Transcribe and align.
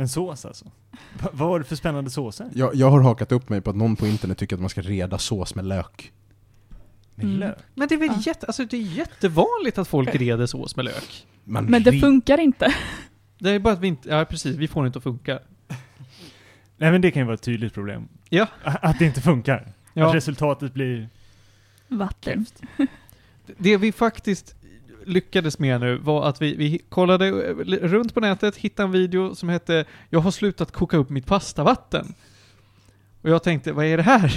Men 0.00 0.08
sås 0.08 0.44
alltså? 0.44 0.64
Va, 1.22 1.28
vad 1.32 1.48
var 1.48 1.58
det 1.58 1.64
för 1.64 1.76
spännande 1.76 2.10
såser? 2.10 2.50
Jag, 2.54 2.74
jag 2.74 2.90
har 2.90 3.00
hakat 3.00 3.32
upp 3.32 3.48
mig 3.48 3.60
på 3.60 3.70
att 3.70 3.76
någon 3.76 3.96
på 3.96 4.06
internet 4.06 4.38
tycker 4.38 4.56
att 4.56 4.60
man 4.60 4.70
ska 4.70 4.80
reda 4.80 5.18
sås 5.18 5.54
med 5.54 5.64
lök. 5.64 6.12
Med 7.14 7.24
Mm. 7.26 7.38
lök? 7.38 7.58
Men 7.74 7.88
det 7.88 7.94
är 7.94 7.98
väl 7.98 8.08
Ja. 8.08 8.22
jätte, 8.26 8.46
alltså 8.46 8.64
det 8.64 8.76
är 8.76 8.80
jättevanligt 8.80 9.78
att 9.78 9.88
folk 9.88 10.14
reder 10.14 10.46
sås 10.46 10.76
med 10.76 10.84
lök. 10.84 11.26
Man 11.44 11.64
Men 11.64 11.82
det 11.82 12.00
funkar 12.00 12.38
inte. 12.38 12.74
Det 13.38 13.50
är 13.50 13.58
bara 13.58 13.74
att 13.74 13.80
vi 13.80 13.88
inte, 13.88 14.08
ja 14.08 14.24
precis, 14.24 14.56
vi 14.56 14.68
får 14.68 14.82
det 14.82 14.86
inte 14.86 14.98
att 14.98 15.02
funka. 15.02 15.38
Nej 16.76 16.92
men 16.92 17.00
det 17.00 17.10
kan 17.10 17.20
ju 17.20 17.26
vara 17.26 17.34
ett 17.34 17.42
tydligt 17.42 17.74
problem. 17.74 18.08
Ja. 18.28 18.46
Att 18.64 18.98
det 18.98 19.04
inte 19.06 19.20
funkar. 19.20 19.56
Att 19.58 19.72
Ja, 19.94 20.14
resultatet 20.14 20.74
blir 20.74 21.08
Vatten. 21.88 22.46
det 23.58 23.76
vi 23.76 23.92
faktiskt 23.92 24.54
lyckades 25.06 25.58
med 25.58 25.80
nu 25.80 25.96
var 25.96 26.28
att 26.28 26.42
vi, 26.42 26.56
vi 26.56 26.78
kollade 26.88 27.26
eh, 27.26 27.54
runt 27.88 28.14
på 28.14 28.20
nätet, 28.20 28.56
hittade 28.56 28.86
en 28.86 28.92
video 28.92 29.34
som 29.34 29.48
hette 29.48 29.84
Jag 30.10 30.20
har 30.20 30.30
slutat 30.30 30.72
koka 30.72 30.96
upp 30.96 31.10
mitt 31.10 31.26
pastavatten. 31.26 32.14
Och 33.22 33.30
jag 33.30 33.42
tänkte, 33.42 33.72
vad 33.72 33.84
är 33.84 33.96
det 33.96 34.02
här 34.02 34.28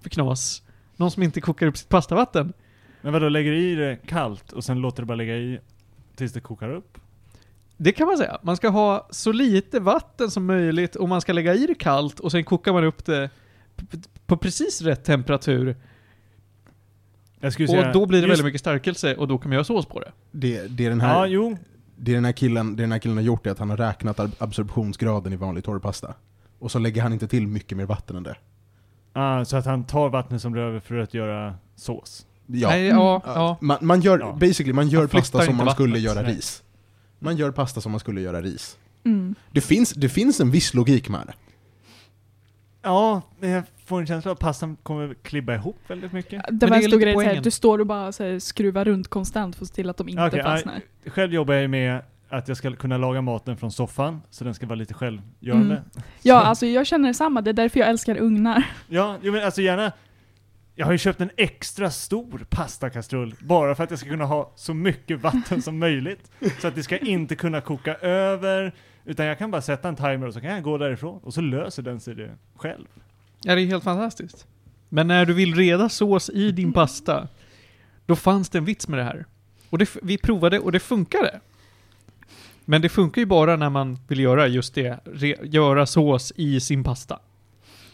för 0.00 0.10
knas? 0.10 0.62
Någon 0.96 1.10
som 1.10 1.22
inte 1.22 1.40
kokar 1.40 1.66
upp 1.66 1.76
sitt 1.76 1.88
pastavatten? 1.88 2.52
Men 3.00 3.12
vadå, 3.12 3.28
lägger 3.28 3.52
i 3.52 3.74
det 3.74 3.98
kallt 4.06 4.52
och 4.52 4.64
sen 4.64 4.78
låter 4.80 5.02
det 5.02 5.06
bara 5.06 5.14
lägga 5.14 5.36
i 5.36 5.58
tills 6.16 6.32
det 6.32 6.40
kokar 6.40 6.70
upp? 6.70 6.98
Det 7.76 7.92
kan 7.92 8.06
man 8.06 8.18
säga. 8.18 8.38
Man 8.42 8.56
ska 8.56 8.68
ha 8.68 9.08
så 9.10 9.32
lite 9.32 9.80
vatten 9.80 10.30
som 10.30 10.46
möjligt 10.46 10.96
och 10.96 11.08
man 11.08 11.20
ska 11.20 11.32
lägga 11.32 11.54
i 11.54 11.66
det 11.66 11.74
kallt 11.74 12.20
och 12.20 12.32
sen 12.32 12.44
kokar 12.44 12.72
man 12.72 12.84
upp 12.84 13.04
det 13.04 13.30
på 14.26 14.36
precis 14.36 14.82
rätt 14.82 15.04
temperatur. 15.04 15.76
Och 17.46 17.52
säga, 17.52 17.92
då 17.92 18.06
blir 18.06 18.18
det 18.18 18.26
just- 18.26 18.30
väldigt 18.30 18.44
mycket 18.44 18.60
stärkelse 18.60 19.14
och 19.14 19.28
då 19.28 19.38
kan 19.38 19.48
man 19.48 19.54
göra 19.54 19.64
sås 19.64 19.86
på 19.86 20.00
det. 20.00 20.12
det, 20.30 20.66
det, 20.68 20.86
är 20.86 20.90
den 20.90 21.00
här, 21.00 21.14
Ja, 21.18 21.26
jo. 21.26 21.56
det, 21.96 22.10
är 22.10 22.14
den 22.14 22.24
här 22.24 22.32
killen, 22.32 22.76
det 22.76 22.82
den 22.82 22.92
här 22.92 22.98
killen 22.98 23.16
har 23.16 23.24
gjort 23.24 23.46
är 23.46 23.50
att 23.50 23.58
han 23.58 23.70
har 23.70 23.76
räknat 23.76 24.20
ab- 24.20 24.34
absorptionsgraden 24.38 25.32
i 25.32 25.36
vanlig 25.36 25.64
torrpasta. 25.64 26.14
Och 26.58 26.70
så 26.70 26.78
lägger 26.78 27.02
han 27.02 27.12
inte 27.12 27.28
till 27.28 27.46
mycket 27.46 27.78
mer 27.78 27.86
vatten 27.86 28.16
än 28.16 28.22
det. 28.22 28.36
Ah, 29.12 29.44
så 29.44 29.56
att 29.56 29.66
han 29.66 29.84
tar 29.84 30.08
vattnet 30.08 30.42
som 30.42 30.52
blir 30.52 30.62
över 30.62 30.80
för 30.80 30.98
att 30.98 31.14
göra 31.14 31.54
sås. 31.76 32.26
Ja. 32.46 32.68
Nej, 32.68 32.86
ja, 32.86 33.22
Ja, 33.26 33.32
ja. 33.34 33.58
Man, 33.60 33.78
man 33.80 34.00
gör, 34.00 34.18
Ja. 34.18 34.32
basically, 34.40 34.72
man 34.72 34.88
gör 34.88 35.06
pasta 35.06 35.38
som 35.44 35.56
man 35.56 35.66
vattnet. 35.66 35.74
skulle 35.74 35.98
göra 35.98 36.22
Nej. 36.22 36.34
ris. 36.34 36.62
Man 37.18 37.36
gör 37.36 37.50
pasta 37.50 37.80
som 37.80 37.92
man 37.92 38.00
skulle 38.00 38.20
göra 38.20 38.40
ris. 38.42 38.76
Mm. 39.04 39.34
Det 39.52 39.60
finns, 39.60 39.90
det 39.92 40.08
finns 40.08 40.40
en 40.40 40.50
viss 40.50 40.74
logik 40.74 41.08
med 41.08 41.20
det. 41.26 41.32
Ja, 42.82 43.22
men 43.38 43.50
jag 43.50 43.64
får 43.86 44.00
en 44.00 44.06
känsla 44.06 44.30
av 44.30 44.32
att 44.34 44.40
pastan 44.40 44.76
kommer 44.82 45.14
klibba 45.14 45.54
ihop 45.54 45.76
väldigt 45.86 46.12
mycket. 46.12 46.42
Det 46.48 46.66
var 46.66 46.70
det 46.70 46.76
en 46.76 46.84
är 46.84 46.88
stor 46.88 46.98
grej, 46.98 47.24
här, 47.24 47.40
du 47.40 47.50
står 47.50 47.78
och 47.78 47.86
bara 47.86 48.12
så 48.12 48.24
här, 48.24 48.38
skruvar 48.38 48.84
runt 48.84 49.08
konstant 49.08 49.56
för 49.56 49.64
att 49.64 49.68
se 49.68 49.74
till 49.74 49.90
att 49.90 49.96
de 49.96 50.08
inte 50.08 50.26
Okej, 50.26 50.42
fastnar. 50.42 50.80
Själv 51.06 51.34
jobbar 51.34 51.54
jag 51.54 51.70
med 51.70 52.00
att 52.28 52.48
jag 52.48 52.56
ska 52.56 52.76
kunna 52.76 52.98
laga 52.98 53.20
maten 53.20 53.56
från 53.56 53.72
soffan, 53.72 54.20
så 54.30 54.44
den 54.44 54.54
ska 54.54 54.66
vara 54.66 54.76
lite 54.76 54.94
självgörande. 54.94 55.74
Mm. 55.74 56.02
Ja, 56.22 56.40
alltså 56.40 56.66
jag 56.66 56.86
känner 56.86 57.08
detsamma. 57.08 57.42
Det 57.42 57.50
är 57.50 57.54
därför 57.54 57.80
jag 57.80 57.88
älskar 57.88 58.16
ugnar. 58.18 58.64
Ja, 58.88 59.16
jo, 59.22 59.32
men 59.32 59.44
alltså 59.44 59.62
gärna 59.62 59.92
jag 60.74 60.86
har 60.86 60.92
ju 60.92 60.98
köpt 60.98 61.20
en 61.20 61.30
extra 61.36 61.90
stor 61.90 62.46
pastakastrull 62.50 63.34
bara 63.38 63.74
för 63.74 63.84
att 63.84 63.90
jag 63.90 63.98
ska 63.98 64.08
kunna 64.08 64.24
ha 64.24 64.52
så 64.56 64.74
mycket 64.74 65.20
vatten 65.20 65.62
som 65.62 65.78
möjligt. 65.78 66.30
Så 66.60 66.68
att 66.68 66.74
det 66.74 66.82
ska 66.82 66.98
inte 66.98 67.36
kunna 67.36 67.60
koka 67.60 67.94
över, 67.94 68.72
utan 69.04 69.26
jag 69.26 69.38
kan 69.38 69.50
bara 69.50 69.62
sätta 69.62 69.88
en 69.88 69.96
timer 69.96 70.26
och 70.26 70.34
så 70.34 70.40
kan 70.40 70.50
jag 70.50 70.62
gå 70.62 70.78
därifrån 70.78 71.20
och 71.22 71.34
så 71.34 71.40
löser 71.40 71.82
den 71.82 72.00
sig 72.00 72.14
det 72.14 72.30
själv. 72.56 72.86
Ja, 73.42 73.54
det 73.54 73.62
är 73.62 73.66
helt 73.66 73.84
fantastiskt. 73.84 74.46
Men 74.88 75.06
när 75.06 75.26
du 75.26 75.32
vill 75.32 75.54
reda 75.54 75.88
sås 75.88 76.30
i 76.30 76.52
din 76.52 76.72
pasta, 76.72 77.28
då 78.06 78.16
fanns 78.16 78.48
det 78.48 78.58
en 78.58 78.64
vits 78.64 78.88
med 78.88 78.98
det 78.98 79.04
här. 79.04 79.26
Och 79.70 79.78
det, 79.78 79.88
vi 80.02 80.18
provade 80.18 80.58
och 80.58 80.72
det 80.72 80.80
funkade. 80.80 81.40
Men 82.64 82.82
det 82.82 82.88
funkar 82.88 83.22
ju 83.22 83.26
bara 83.26 83.56
när 83.56 83.70
man 83.70 83.98
vill 84.08 84.20
göra 84.20 84.46
just 84.46 84.74
det, 84.74 85.00
re, 85.04 85.36
göra 85.42 85.86
sås 85.86 86.32
i 86.36 86.60
sin 86.60 86.84
pasta. 86.84 87.18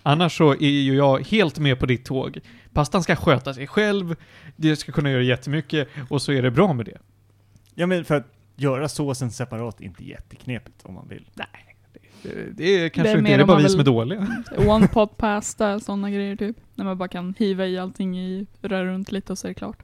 Annars 0.02 0.36
så 0.36 0.52
är 0.52 0.68
ju 0.68 0.94
jag 0.94 1.26
helt 1.26 1.58
med 1.58 1.78
på 1.78 1.86
ditt 1.86 2.04
tåg. 2.04 2.38
Pastan 2.72 3.02
ska 3.02 3.16
sköta 3.16 3.54
sig 3.54 3.66
själv, 3.66 4.16
det 4.56 4.76
ska 4.76 4.92
kunna 4.92 5.10
göra 5.10 5.22
jättemycket 5.22 5.88
och 6.08 6.22
så 6.22 6.32
är 6.32 6.42
det 6.42 6.50
bra 6.50 6.72
med 6.72 6.86
det. 6.86 6.98
Ja 7.74 7.86
men 7.86 8.04
för 8.04 8.14
att 8.14 8.35
göra 8.56 8.88
såsen 8.88 9.30
separat 9.30 9.80
är 9.80 9.84
inte 9.84 10.04
jätteknepigt 10.04 10.84
om 10.84 10.94
man 10.94 11.08
vill. 11.08 11.30
Det, 11.34 11.46
det 12.52 12.64
är 12.64 12.88
kanske 12.88 13.12
Det 13.12 13.16
är 13.16 13.18
inte 13.18 13.30
det 13.30 13.34
är 13.34 13.42
om 13.42 13.46
bara 13.46 13.54
man 13.54 13.62
vi 13.62 13.68
som 13.68 13.80
är 13.80 13.84
dåliga. 13.84 14.26
One 14.68 14.88
pot 14.88 15.16
pasta, 15.16 15.80
sådana 15.80 16.10
grejer 16.10 16.36
typ. 16.36 16.56
När 16.74 16.84
man 16.84 16.98
bara 16.98 17.08
kan 17.08 17.34
hiva 17.38 17.66
i 17.66 17.78
allting 17.78 18.18
i, 18.18 18.46
röra 18.60 18.84
runt 18.84 19.12
lite 19.12 19.32
och 19.32 19.38
så 19.38 19.46
är 19.46 19.48
det 19.48 19.54
klart. 19.54 19.78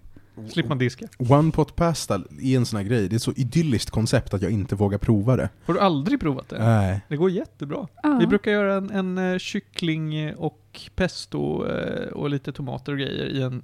Slipper 0.48 0.68
man 0.68 0.78
diska. 0.78 1.08
One 1.18 1.52
pot 1.52 1.76
pasta 1.76 2.14
är 2.40 2.56
en 2.56 2.66
sån 2.66 2.76
här 2.76 2.84
grej, 2.84 3.08
det 3.08 3.14
är 3.14 3.16
ett 3.16 3.22
så 3.22 3.32
idylliskt 3.32 3.90
koncept 3.90 4.34
att 4.34 4.42
jag 4.42 4.50
inte 4.50 4.74
vågar 4.74 4.98
prova 4.98 5.36
det. 5.36 5.48
Har 5.64 5.74
du 5.74 5.80
aldrig 5.80 6.20
provat 6.20 6.48
det? 6.48 6.58
Nej. 6.58 7.00
Det 7.08 7.16
går 7.16 7.30
jättebra. 7.30 7.88
Ja. 8.02 8.16
Vi 8.20 8.26
brukar 8.26 8.50
göra 8.50 8.74
en, 8.74 8.90
en 8.90 9.18
eh, 9.18 9.38
kyckling 9.38 10.34
och 10.34 10.80
pesto 10.94 11.66
eh, 11.66 12.08
och 12.08 12.30
lite 12.30 12.52
tomater 12.52 12.92
och 12.92 12.98
grejer 12.98 13.26
i 13.26 13.42
en, 13.42 13.62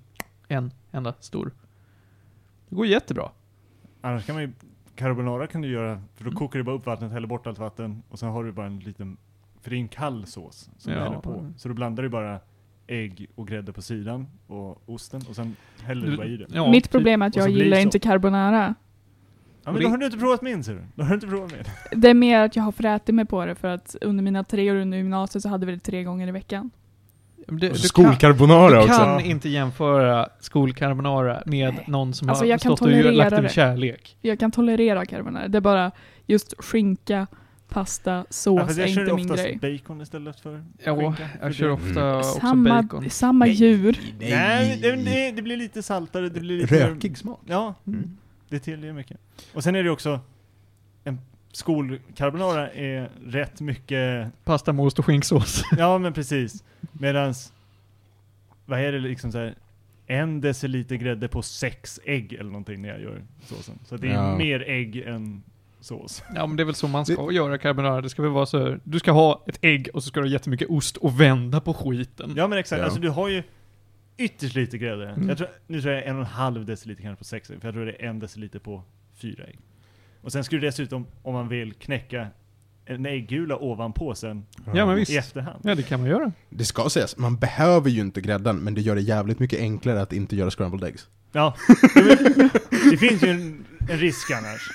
en 0.48 0.72
enda 0.92 1.14
stor. 1.20 1.52
Det 2.68 2.76
går 2.76 2.86
jättebra. 2.86 3.30
Annars 4.00 4.26
kan 4.26 4.34
man 4.34 4.42
ju, 4.42 4.52
carbonara 4.98 5.46
kan 5.46 5.60
du 5.62 5.68
göra, 5.68 6.02
för 6.14 6.24
då 6.24 6.28
Mm. 6.30 6.38
kokar 6.38 6.58
du 6.58 6.62
bara 6.64 6.76
upp 6.76 6.86
vattnet, 6.86 7.12
häller 7.12 7.26
bort 7.28 7.46
allt 7.46 7.58
vatten 7.58 8.02
och 8.08 8.18
sen 8.18 8.28
har 8.28 8.44
du 8.44 8.52
bara 8.52 8.66
en 8.66 8.78
liten, 8.78 9.16
för 9.60 9.70
det 9.70 9.76
är 9.76 9.80
en 9.80 9.88
kall 9.88 10.26
sås 10.26 10.70
som 10.78 10.92
du 10.92 10.98
Ja. 10.98 11.04
häller 11.04 11.18
på. 11.20 11.52
Så 11.56 11.68
då 11.68 11.74
blandar 11.74 12.02
du 12.02 12.08
bara 12.08 12.40
ägg 12.86 13.26
och 13.34 13.48
grädde 13.48 13.72
på 13.72 13.82
sidan 13.82 14.26
och 14.46 14.88
osten 14.88 15.20
och 15.28 15.36
sen 15.36 15.56
häller 15.82 16.06
du 16.10 16.16
bara 16.16 16.26
i 16.26 16.36
det. 16.36 16.46
Ja, 16.50 16.70
Mitt 16.70 16.90
problem 16.90 17.22
är 17.22 17.26
att 17.26 17.36
jag 17.36 17.50
gillar 17.50 17.78
inte 17.78 17.98
carbonara. 17.98 18.74
Ja 19.64 19.72
men 19.72 19.74
det- 19.74 19.82
då 19.86 19.90
har 19.90 19.96
du 19.98 20.06
inte 20.06 20.18
provat 20.18 20.42
min 20.42 20.64
ser 20.64 20.74
du. 20.74 20.82
Då 20.94 21.02
har 21.02 21.08
du 21.08 21.14
inte 21.14 21.26
provat 21.26 21.52
min. 21.52 22.00
Det 22.02 22.10
är 22.10 22.14
mer 22.14 22.40
att 22.40 22.56
jag 22.56 22.62
har 22.62 22.72
frätit 22.72 23.14
mig 23.14 23.24
på 23.24 23.46
det 23.46 23.54
för 23.54 23.68
att 23.68 23.96
under 24.00 24.24
mina 24.24 24.44
tre 24.44 24.70
år 24.72 24.76
under 24.76 24.98
gymnasiet 24.98 25.42
så 25.42 25.48
hade 25.48 25.66
vi 25.66 25.72
det 25.72 25.78
tre 25.78 26.04
gånger 26.04 26.28
i 26.28 26.30
veckan. 26.30 26.70
Och 27.48 27.54
du 27.54 27.68
kan, 27.68 27.78
skolcarbonara 27.78 28.70
du 28.70 28.78
också. 28.78 28.88
kan 28.98 29.20
inte 29.20 29.48
jämföra 29.48 30.28
skolcarbonara 30.40 31.42
med 31.46 31.74
någon 31.86 32.14
som 32.14 32.28
Alltså, 32.28 32.44
har 32.44 32.48
jag 32.48 32.60
stått 32.60 32.80
och 32.82 32.88
lagt 33.12 33.32
en 33.32 33.48
kärlek. 33.48 34.16
Jag 34.20 34.38
kan 34.40 34.50
tolerera 34.50 35.06
carbonara. 35.06 35.48
Det 35.48 35.58
är 35.58 35.60
bara 35.60 35.90
just 36.26 36.54
skinka, 36.58 37.26
pasta, 37.68 38.10
Ja, 38.10 38.24
sås 38.30 38.60
fast 38.60 38.78
är 38.78 38.82
jag 38.82 38.90
kör 38.90 39.00
inte 39.02 39.14
min 39.14 39.30
oftast 39.30 39.48
grej. 39.60 39.78
bacon 39.78 40.00
istället 40.00 40.40
för 40.40 40.64
Ja, 40.84 40.96
skinka. 41.00 41.28
jag 41.42 41.54
kör 41.54 41.70
ofta 41.70 42.16
också 42.18 42.40
Samma, 42.40 42.82
bacon. 42.82 43.10
samma 43.10 43.44
Nej. 43.44 43.54
djur. 43.54 44.00
Nej, 44.20 44.78
det, 44.82 45.32
det, 45.36 45.42
blir 45.42 45.56
lite 45.56 45.82
saltare, 45.82 46.28
det 46.28 46.40
blir 46.40 46.60
lite... 46.60 46.90
Rökig 46.90 47.18
smak. 47.18 47.40
Ja, 47.46 47.74
Mm. 47.86 48.16
det 48.48 48.58
tillger 48.58 48.92
mycket. 48.92 49.16
Och 49.54 49.62
sen 49.64 49.74
är 49.74 49.82
det 49.84 49.90
också, 49.90 50.20
skolcarbonara 51.52 52.70
är 52.70 53.10
rätt 53.26 53.60
mycket, 53.60 54.32
Pasta 54.44 54.72
med 54.72 54.84
ost 54.84 54.98
och 54.98 55.06
skinksås. 55.06 55.62
ja 55.78 55.98
men 55.98 56.12
precis. 56.12 56.64
Medans, 56.92 57.52
vad 58.66 58.80
är 58.80 58.92
det 58.92 58.98
liksom 58.98 59.32
så 59.32 59.38
här, 59.38 59.54
en 60.06 60.40
deciliter 60.40 60.96
grädde 60.96 61.28
på 61.28 61.42
sex 61.42 62.00
ägg 62.04 62.32
eller 62.32 62.50
någonting 62.50 62.82
när 62.82 62.88
jag 62.88 63.00
gör 63.00 63.22
såsen. 63.46 63.78
Så 63.84 63.96
det 63.96 64.08
är 64.08 64.12
Ja. 64.12 64.36
mer 64.36 64.60
ägg 64.68 64.96
än 64.96 65.42
sås. 65.80 66.22
Ja 66.34 66.46
men 66.46 66.56
det 66.56 66.62
är 66.62 66.64
väl 66.64 66.74
så 66.74 66.88
man 66.88 67.06
ska 67.06 67.32
göra 67.32 67.58
carbonara. 67.58 68.00
Det 68.00 68.10
ska 68.10 68.22
väl 68.22 68.30
vara 68.30 68.46
så, 68.46 68.76
du 68.84 68.98
ska 68.98 69.12
ha 69.12 69.44
ett 69.46 69.58
ägg 69.62 69.88
och 69.94 70.02
så 70.02 70.08
ska 70.08 70.20
du 70.20 70.26
ha 70.26 70.32
jättemycket 70.32 70.68
ost 70.70 70.96
och 70.96 71.20
vända 71.20 71.60
på 71.60 71.74
skiten. 71.74 72.32
Ja 72.36 72.46
men 72.48 72.58
exakt, 72.58 72.78
Ja. 72.80 72.84
alltså 72.84 73.00
du 73.00 73.08
har 73.08 73.28
ju 73.28 73.42
ytterst 74.16 74.54
lite 74.54 74.78
grädde. 74.78 75.08
Mm. 75.08 75.28
Jag 75.28 75.38
tror, 75.38 75.48
nu 75.66 75.80
tror 75.82 75.94
jag 75.94 76.06
en 76.06 76.14
och 76.16 76.20
en 76.22 76.26
halv 76.26 76.64
deciliter 76.66 77.02
kanske 77.02 77.18
på 77.18 77.24
sex 77.24 77.50
ägg, 77.50 77.60
för 77.60 77.68
jag 77.68 77.74
tror 77.74 77.86
det 77.86 77.92
är 78.04 78.08
en 78.08 78.18
deciliter 78.18 78.58
på 78.58 78.82
fyra 79.16 79.44
ägg. 79.44 79.58
Och 80.28 80.32
sen 80.32 80.44
skulle 80.44 80.60
du 80.60 80.66
dessutom, 80.66 81.06
om 81.22 81.34
man 81.34 81.48
vill, 81.48 81.72
knäcka 81.74 82.26
en 82.84 83.06
äggula 83.06 83.56
ovanpå 83.56 84.14
sen 84.14 84.46
Ja, 84.74 84.86
men 84.86 84.96
visst. 84.96 85.10
i 85.10 85.16
efterhand. 85.16 85.60
Ja 85.64 85.74
det 85.74 85.82
kan 85.82 86.00
man 86.00 86.08
göra. 86.08 86.32
Det 86.50 86.64
ska 86.64 86.88
sägas, 86.90 87.16
man 87.16 87.36
behöver 87.36 87.90
ju 87.90 88.00
inte 88.00 88.20
grädden, 88.20 88.56
men 88.56 88.74
det 88.74 88.80
gör 88.80 88.94
det 88.94 89.00
jävligt 89.00 89.38
mycket 89.38 89.58
enklare 89.60 90.02
att 90.02 90.12
inte 90.12 90.36
göra 90.36 90.50
scrambled 90.50 90.84
eggs. 90.88 91.08
Ja, 91.32 91.54
det 92.90 92.96
finns 92.96 93.22
ju 93.22 93.28
en, 93.28 93.64
en 93.90 93.98
risk 93.98 94.30
annars. 94.30 94.70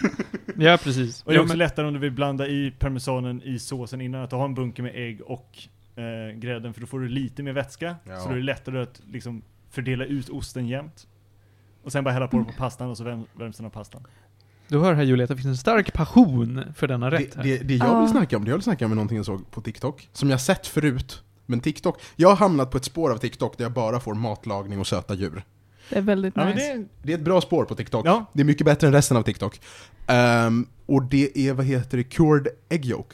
Ja 0.57 0.77
precis. 0.83 1.23
Och 1.23 1.31
det 1.31 1.37
är 1.37 1.41
också 1.41 1.55
lättare 1.57 1.87
om 1.87 1.93
du 1.93 1.99
vill 1.99 2.11
blanda 2.11 2.47
i 2.47 2.71
parmesanen 2.79 3.41
i 3.43 3.59
såsen 3.59 4.01
innan, 4.01 4.21
att 4.23 4.29
du 4.29 4.35
har 4.35 4.45
en 4.45 4.53
bunke 4.55 4.81
med 4.81 4.91
ägg 4.95 5.21
och 5.21 5.57
eh, 5.95 6.35
grädden, 6.39 6.73
för 6.73 6.81
då 6.81 6.87
får 6.87 6.99
du 6.99 7.07
lite 7.07 7.43
mer 7.43 7.53
vätska. 7.53 7.95
Ja. 8.03 8.19
Så 8.19 8.25
då 8.27 8.31
är 8.33 8.37
det 8.37 8.43
lättare 8.43 8.81
att 8.81 9.01
liksom 9.11 9.41
fördela 9.69 10.05
ut 10.05 10.29
osten 10.29 10.67
jämnt. 10.67 11.07
Och 11.83 11.91
sen 11.91 12.03
bara 12.03 12.11
hälla 12.13 12.27
på 12.27 12.37
det 12.37 12.43
på 12.45 12.53
pastan 12.57 12.89
och 12.89 12.97
så 12.97 13.03
värm- 13.03 13.25
värms 13.33 13.57
den 13.57 13.65
av 13.65 13.69
pastan. 13.69 14.05
Du 14.67 14.79
hör 14.79 14.93
här 14.93 15.03
Julia 15.03 15.23
att 15.23 15.29
det 15.29 15.35
finns 15.35 15.45
en 15.47 15.57
stark 15.57 15.93
passion 15.93 16.61
för 16.75 16.87
denna 16.87 17.11
rätt 17.11 17.31
Det, 17.31 17.37
här. 17.37 17.43
det, 17.43 17.57
det 17.57 17.75
jag 17.75 17.87
Ja. 17.87 17.99
vill 17.99 18.09
snacka 18.09 18.37
om, 18.37 18.43
det 18.45 18.49
jag 18.51 18.55
vill 18.57 18.63
snacka 18.63 18.85
om 18.85 18.91
är 18.91 18.95
någonting 18.95 19.17
jag 19.17 19.25
såg 19.25 19.51
på 19.51 19.61
TikTok, 19.61 20.09
som 20.13 20.29
jag 20.29 20.41
sett 20.41 20.67
förut. 20.67 21.23
Men 21.45 21.59
TikTok, 21.59 22.01
jag 22.15 22.29
har 22.29 22.35
hamnat 22.35 22.71
på 22.71 22.77
ett 22.77 22.85
spår 22.85 23.11
av 23.11 23.17
TikTok 23.17 23.57
där 23.57 23.65
jag 23.65 23.71
bara 23.73 23.99
får 23.99 24.13
matlagning 24.13 24.79
och 24.79 24.87
söta 24.87 25.13
djur. 25.13 25.43
Det 25.89 25.97
är 25.97 26.01
väldigt 26.01 26.33
Ja, 26.35 26.45
nice. 26.45 26.73
det, 26.73 26.85
Det 27.03 27.13
är 27.13 27.17
ett 27.17 27.23
bra 27.23 27.41
spår 27.41 27.65
på 27.65 27.75
TikTok. 27.75 28.05
Ja. 28.07 28.25
Det 28.33 28.41
är 28.41 28.45
mycket 28.45 28.65
bättre 28.65 28.87
än 28.87 28.93
resten 28.93 29.17
av 29.17 29.21
TikTok. 29.23 29.61
Ehm, 30.07 30.67
och 30.85 31.03
det 31.03 31.37
är, 31.39 31.53
vad 31.53 31.65
heter 31.65 31.97
det, 31.97 32.03
cured 32.03 32.47
egg 32.69 32.85
yolk. 32.85 33.13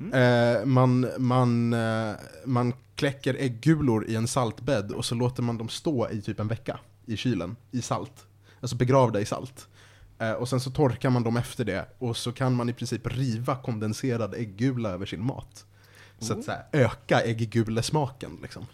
Mm. 0.00 0.12
Eh, 0.56 0.64
man, 0.64 1.06
man, 1.18 1.72
eh, 1.72 2.12
man 2.44 2.72
kläcker 2.94 3.36
äggulor 3.38 4.04
i 4.08 4.14
en 4.16 4.28
saltbädd 4.28 4.90
och 4.92 5.04
så 5.04 5.14
låter 5.14 5.42
man 5.42 5.58
dem 5.58 5.68
stå 5.68 6.10
i 6.10 6.22
typ 6.22 6.40
en 6.40 6.48
vecka 6.48 6.78
i 7.06 7.16
kylen, 7.16 7.56
i 7.70 7.82
salt. 7.82 8.26
Alltså 8.60 8.76
begravda 8.76 9.20
i 9.20 9.24
salt. 9.24 9.68
Eh, 10.22 10.32
och 10.32 10.48
sen 10.48 10.60
så 10.60 10.70
torkar 10.70 11.10
man 11.10 11.22
dem 11.22 11.36
efter 11.36 11.64
det, 11.64 11.86
och 11.98 12.16
så 12.16 12.32
kan 12.32 12.54
man 12.54 12.68
i 12.68 12.72
princip 12.72 13.06
riva 13.06 13.56
kondenserad 13.56 14.34
äggula 14.34 14.88
över 14.88 15.06
sin 15.06 15.24
mat. 15.24 15.66
Så 16.18 16.32
att 16.32 16.44
så 16.44 16.50
här, 16.50 16.62
öka 16.72 17.20
äggulesmaken 17.20 18.38
liksom. 18.42 18.66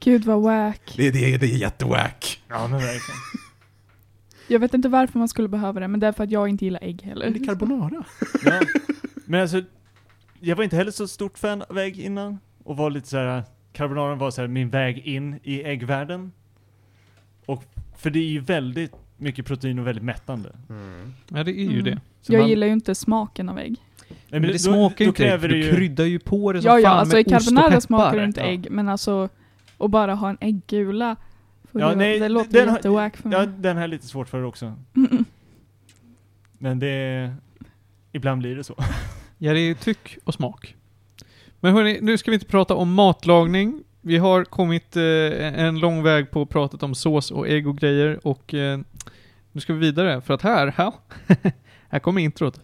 Gud 0.00 0.24
vad 0.24 0.42
wack. 0.42 0.94
Det, 0.96 1.10
det, 1.10 1.36
det 1.36 1.46
är 1.46 1.56
jättewack. 1.56 2.42
Ja, 2.48 2.68
men 2.68 2.78
verkligen. 2.78 3.20
Jag 4.48 4.60
vet 4.60 4.74
inte 4.74 4.88
varför 4.88 5.18
man 5.18 5.28
skulle 5.28 5.48
behöva 5.48 5.80
det, 5.80 5.88
men 5.88 6.00
det 6.00 6.06
är 6.06 6.12
för 6.12 6.24
att 6.24 6.30
jag 6.30 6.48
inte 6.48 6.64
gillar 6.64 6.80
ägg 6.82 7.02
heller. 7.02 7.30
Det 7.30 7.40
är 7.40 7.44
carbonara. 7.44 8.04
Ja. 8.44 8.60
Men 9.24 9.40
alltså, 9.40 9.62
jag 10.40 10.56
var 10.56 10.64
inte 10.64 10.76
heller 10.76 10.90
så 10.90 11.08
stort 11.08 11.38
fan 11.38 11.62
av 11.62 11.78
ägg 11.78 12.00
innan. 12.00 12.38
Och 12.64 12.76
var 12.76 12.90
lite 12.90 13.08
så 13.08 13.16
här, 13.16 13.44
carbonaran 13.72 14.18
var 14.18 14.30
så 14.30 14.40
här 14.40 14.48
min 14.48 14.70
väg 14.70 14.98
in 14.98 15.40
i 15.42 15.62
äggvärlden. 15.62 16.32
Och, 17.46 17.64
för 17.96 18.10
det 18.10 18.18
är 18.18 18.28
ju 18.28 18.40
väldigt 18.40 18.92
mycket 19.16 19.46
protein 19.46 19.78
och 19.78 19.86
väldigt 19.86 20.04
mättande. 20.04 20.48
Ja, 21.28 21.44
det 21.44 21.50
är 21.50 21.54
ju 21.54 21.70
Mm. 21.80 21.84
det. 21.84 22.00
Så 22.20 22.32
jag 22.32 22.40
man- 22.40 22.48
gillar 22.48 22.66
ju 22.66 22.72
inte 22.72 22.94
smaken 22.94 23.48
av 23.48 23.58
ägg. 23.58 23.76
Nej, 24.08 24.16
Men 24.28 24.42
det 24.42 24.52
då- 24.52 24.58
smakar 24.58 25.04
ju 25.04 25.08
inte 25.08 25.26
ägg, 25.28 25.40
för 25.40 25.48
du 25.48 25.56
ju... 25.64 25.70
kryddar 25.74 26.04
ju 26.04 26.18
på 26.18 26.52
det 26.52 26.62
som 26.62 26.68
Ja, 26.70 26.78
ja, 26.80 26.88
fan 26.90 26.98
alltså 26.98 27.18
i 27.18 27.24
med 27.24 27.36
ost 27.36 27.36
och 27.36 27.42
carbonara 27.54 27.68
peppar. 27.70 27.80
smakar 27.80 28.18
det 28.18 28.24
inte 28.24 28.40
Ja. 28.40 28.46
ägg, 28.46 28.66
men 28.70 28.88
alltså, 28.88 29.28
att 29.78 29.90
bara 29.90 30.14
ha 30.14 30.30
en 30.30 30.38
äggula, 30.40 31.16
för 31.72 31.80
Ja, 31.80 31.88
det, 31.88 31.96
nej, 31.96 32.18
det 32.18 32.28
låter 32.28 32.52
den 32.52 32.74
jättewack 32.74 33.16
för 33.16 33.28
mig. 33.28 33.38
Ja, 33.38 33.46
den 33.46 33.76
här 33.76 33.84
är 33.84 33.88
lite 33.88 34.06
svårt 34.06 34.28
för 34.28 34.42
också. 34.42 34.72
Mm. 34.96 35.24
Men 36.58 36.78
det... 36.78 37.34
Ibland 38.12 38.38
blir 38.40 38.56
det 38.56 38.64
så. 38.64 38.74
Ja, 39.38 39.52
det 39.52 39.60
är 39.60 39.74
tyck 39.74 40.18
och 40.24 40.34
smak. 40.34 40.74
Men 41.60 41.74
hörni, 41.74 41.98
nu 42.02 42.18
ska 42.18 42.30
vi 42.30 42.34
inte 42.34 42.46
prata 42.46 42.74
om 42.74 42.94
matlagning. 42.94 43.82
Vi 44.00 44.16
har 44.16 44.44
kommit 44.44 44.96
eh, 44.96 45.02
en 45.64 45.78
lång 45.78 46.02
väg 46.02 46.30
på 46.30 46.46
pratet 46.46 46.82
om 46.82 46.94
sås 46.94 47.30
och 47.30 47.48
ägg 47.48 47.66
och 47.68 47.78
grejer 47.78 48.26
och 48.26 48.54
eh, 48.54 48.80
nu 49.56 49.60
ska 49.60 49.72
vi 49.72 49.78
vidare 49.78 50.20
för 50.20 50.34
att 50.34 50.42
här, 50.42 50.66
här, 50.66 50.92
här 51.88 51.98
kommer 51.98 52.20
introt. 52.20 52.60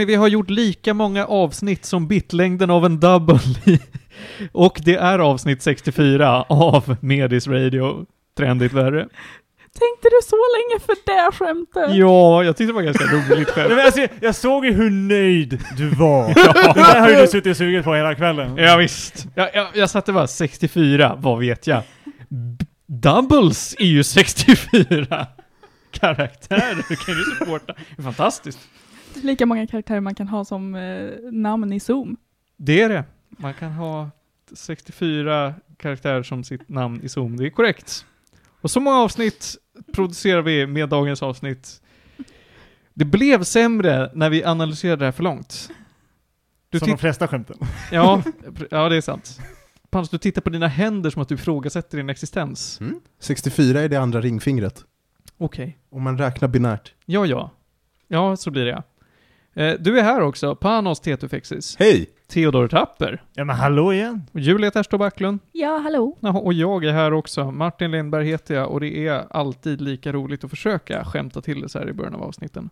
Hörni, 0.00 0.04
vi 0.12 0.14
har 0.14 0.28
gjort 0.28 0.50
lika 0.50 0.94
många 0.94 1.26
avsnitt 1.26 1.84
som 1.84 2.08
bitlängden 2.08 2.70
av 2.70 2.84
en 2.86 3.00
double 3.00 3.38
och 4.52 4.80
det 4.84 4.94
är 4.96 5.18
avsnitt 5.18 5.62
64 5.62 6.42
av 6.48 6.96
Medis 7.00 7.46
Radio. 7.46 8.06
Trendigt 8.38 8.72
värre. 8.72 9.00
Tänkte 9.78 10.08
du 10.08 10.20
så 10.24 10.36
länge 10.36 10.80
för 10.86 10.94
det 11.06 11.32
skämtet? 11.36 11.96
Ja, 11.96 12.44
jag 12.44 12.56
tyckte 12.56 12.72
det 12.72 12.74
var 12.74 12.82
ganska 12.82 13.04
roligt 13.04 13.28
Nej, 13.30 13.44
skämt. 13.44 13.68
men 13.70 13.78
alltså, 13.86 14.06
jag 14.20 14.34
såg 14.34 14.64
ju 14.66 14.72
hur 14.72 14.90
nöjd 14.90 15.60
du 15.76 15.88
var. 15.88 16.28
Det 16.74 16.80
där 16.80 17.00
har 17.00 17.10
ju 17.10 17.16
du 17.16 17.26
suttit 17.26 17.50
och 17.50 17.56
sugit 17.56 17.84
på 17.84 17.94
hela 17.94 18.14
kvällen. 18.14 18.56
Ja, 18.56 18.76
visst. 18.76 19.26
Jag, 19.34 19.48
jag, 19.54 19.66
jag 19.74 19.90
satte 19.90 20.12
bara 20.12 20.26
64, 20.26 21.16
vad 21.18 21.38
vet 21.38 21.66
jag? 21.66 21.82
B- 22.28 22.64
Doubles 22.86 23.74
är 23.78 23.84
ju 23.84 24.04
64 24.04 25.26
karaktärer, 25.90 26.96
kan 27.04 27.14
du 27.14 27.22
supporta. 27.38 27.74
Det 27.96 28.00
är 28.00 28.02
fantastiskt. 28.02 28.58
Lika 29.14 29.46
många 29.46 29.66
karaktärer 29.66 30.00
man 30.00 30.14
kan 30.14 30.28
ha 30.28 30.44
som 30.44 30.74
eh, 30.74 31.10
namn 31.32 31.72
i 31.72 31.80
Zoom. 31.80 32.16
Det 32.56 32.82
är 32.82 32.88
det. 32.88 33.04
Man 33.28 33.54
kan 33.54 33.72
ha 33.72 34.10
64 34.52 35.54
karaktärer 35.76 36.22
som 36.22 36.44
sitt 36.44 36.68
namn 36.68 37.00
i 37.02 37.08
Zoom, 37.08 37.36
det 37.36 37.46
är 37.46 37.50
korrekt. 37.50 38.06
Och 38.60 38.70
så 38.70 38.80
många 38.80 38.96
avsnitt 38.96 39.56
producerar 39.92 40.42
vi 40.42 40.66
med 40.66 40.88
dagens 40.88 41.22
avsnitt. 41.22 41.82
Det 42.94 43.04
blev 43.04 43.44
sämre 43.44 44.10
när 44.14 44.30
vi 44.30 44.44
analyserade 44.44 44.96
det 44.96 45.04
här 45.04 45.12
för 45.12 45.22
långt. 45.22 45.70
Du 46.68 46.78
Som 46.78 46.88
de 46.88 46.98
flesta 46.98 47.28
skämten. 47.28 47.56
ja, 47.92 48.22
ja, 48.70 48.88
det 48.88 48.96
är 48.96 49.00
sant. 49.00 49.40
Pans, 49.90 50.08
du 50.08 50.18
tittar 50.18 50.42
på 50.42 50.50
dina 50.50 50.68
händer 50.68 51.10
som 51.10 51.22
att 51.22 51.28
du 51.28 51.34
ifrågasätter 51.34 51.96
din 51.96 52.10
existens. 52.10 52.80
64 53.18 53.80
är 53.80 53.88
det 53.88 53.96
andra 53.96 54.20
ringfingret. 54.20 54.84
Okej. 55.38 55.78
Om 55.90 56.02
man 56.02 56.18
räknar 56.18 56.48
binärt. 56.48 56.94
Ja, 57.06 57.26
ja. 57.26 57.50
Ja, 58.08 58.36
så 58.36 58.50
blir 58.50 58.64
det. 58.64 58.72
Eh, 58.72 58.82
Du 59.54 59.98
är 59.98 60.02
här 60.02 60.20
också, 60.20 60.54
Panos 60.54 61.00
Tetufexis, 61.00 61.76
Hej! 61.78 62.10
Theodor 62.28 62.68
Tapper, 62.68 63.22
Ja 63.34 63.44
men 63.44 63.56
hallå 63.56 63.92
igen. 63.92 64.22
och 64.32 64.40
Julia 64.40 64.70
Terstå 64.70 64.98
Backlund, 64.98 65.40
Ja, 65.52 65.78
hallå. 65.78 66.18
Och 66.20 66.52
jag 66.52 66.84
är 66.84 66.92
här 66.92 67.12
också. 67.12 67.50
Martin 67.50 67.90
Lindberg 67.90 68.26
heter 68.26 68.54
jag 68.54 68.70
och 68.70 68.80
det 68.80 69.06
är 69.06 69.24
alltid 69.30 69.80
lika 69.80 70.12
roligt 70.12 70.44
att 70.44 70.50
försöka 70.50 71.04
skämta 71.04 71.40
till 71.40 71.60
det 71.60 71.68
så 71.68 71.78
här 71.78 71.88
i 71.88 71.92
början 71.92 72.14
av 72.14 72.22
avsnitten. 72.22 72.70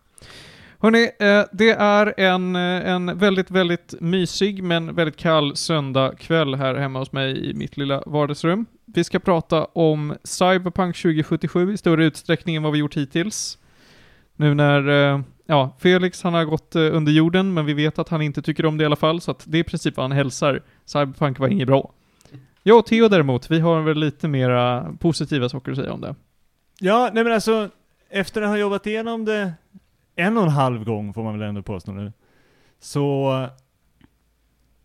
Hörni, 0.81 1.03
eh, 1.03 1.45
det 1.53 1.71
är 1.71 2.15
en, 2.21 2.57
eh, 2.57 2.91
en 2.91 3.19
väldigt, 3.19 3.51
väldigt 3.51 3.95
mysig 4.01 4.63
men 4.63 4.95
väldigt 4.95 5.17
kall 5.17 5.57
söndagkväll 5.57 6.55
här 6.55 6.75
hemma 6.75 6.99
hos 6.99 7.13
mig 7.13 7.51
i 7.51 7.55
mitt 7.55 7.77
lilla 7.77 8.03
vardagsrum. 8.07 8.67
Vi 8.87 9.05
ska 9.05 9.19
prata 9.19 9.65
om 9.65 10.15
Cyberpunk 10.25 10.97
2077 10.97 11.73
i 11.73 11.77
större 11.77 12.05
utsträckning 12.05 12.57
än 12.57 12.63
vad 12.63 12.73
vi 12.73 12.79
gjort 12.79 12.97
hittills. 12.97 13.59
Nu 14.37 14.55
när, 14.55 14.89
eh, 14.89 15.21
ja, 15.49 15.77
Felix 15.79 16.23
han 16.23 16.35
har 16.35 16.45
gått 16.45 16.77
eh, 16.77 16.97
under 16.97 17.13
jorden, 17.13 17.55
men 17.55 17.67
vi 17.67 17.75
vet 17.75 17.99
att 17.99 18.09
han 18.09 18.23
inte 18.23 18.43
tycker 18.43 18.67
om 18.67 18.79
det 18.79 18.83
i 18.83 18.87
alla 18.87 18.97
fall, 18.97 19.21
så 19.21 19.31
att 19.31 19.45
det 19.47 19.59
är 19.59 19.61
i 19.61 19.65
princip 19.65 19.97
vad 19.97 20.05
han 20.05 20.13
hälsar. 20.13 20.63
Cyberpunk 20.85 21.39
var 21.39 21.49
inget 21.49 21.67
bra. 21.67 21.93
Jag 22.63 22.79
och 22.79 22.87
Theo 22.87 23.09
däremot, 23.09 23.51
vi 23.51 23.61
har 23.61 23.83
väl 23.83 23.99
lite 23.99 24.29
mera 24.29 24.95
positiva 25.01 25.49
saker 25.49 25.73
att 25.73 25.79
säga 25.79 25.93
om 25.93 26.01
det. 26.01 26.15
Ja, 26.81 27.11
nej 27.13 27.25
men 27.25 27.33
alltså, 27.33 27.71
efter 28.11 28.43
att 28.43 28.49
ha 28.49 28.57
jobbat 28.57 28.87
igenom 28.87 29.25
det 29.25 29.53
en 30.17 30.37
och 30.37 30.43
en 30.43 30.49
halv 30.49 30.85
gång 30.85 31.15
får 31.15 31.23
man 31.23 31.39
väl 31.39 31.49
ändå 31.49 31.63
påstå 31.63 31.93
nu. 31.93 32.13
Så, 32.81 33.47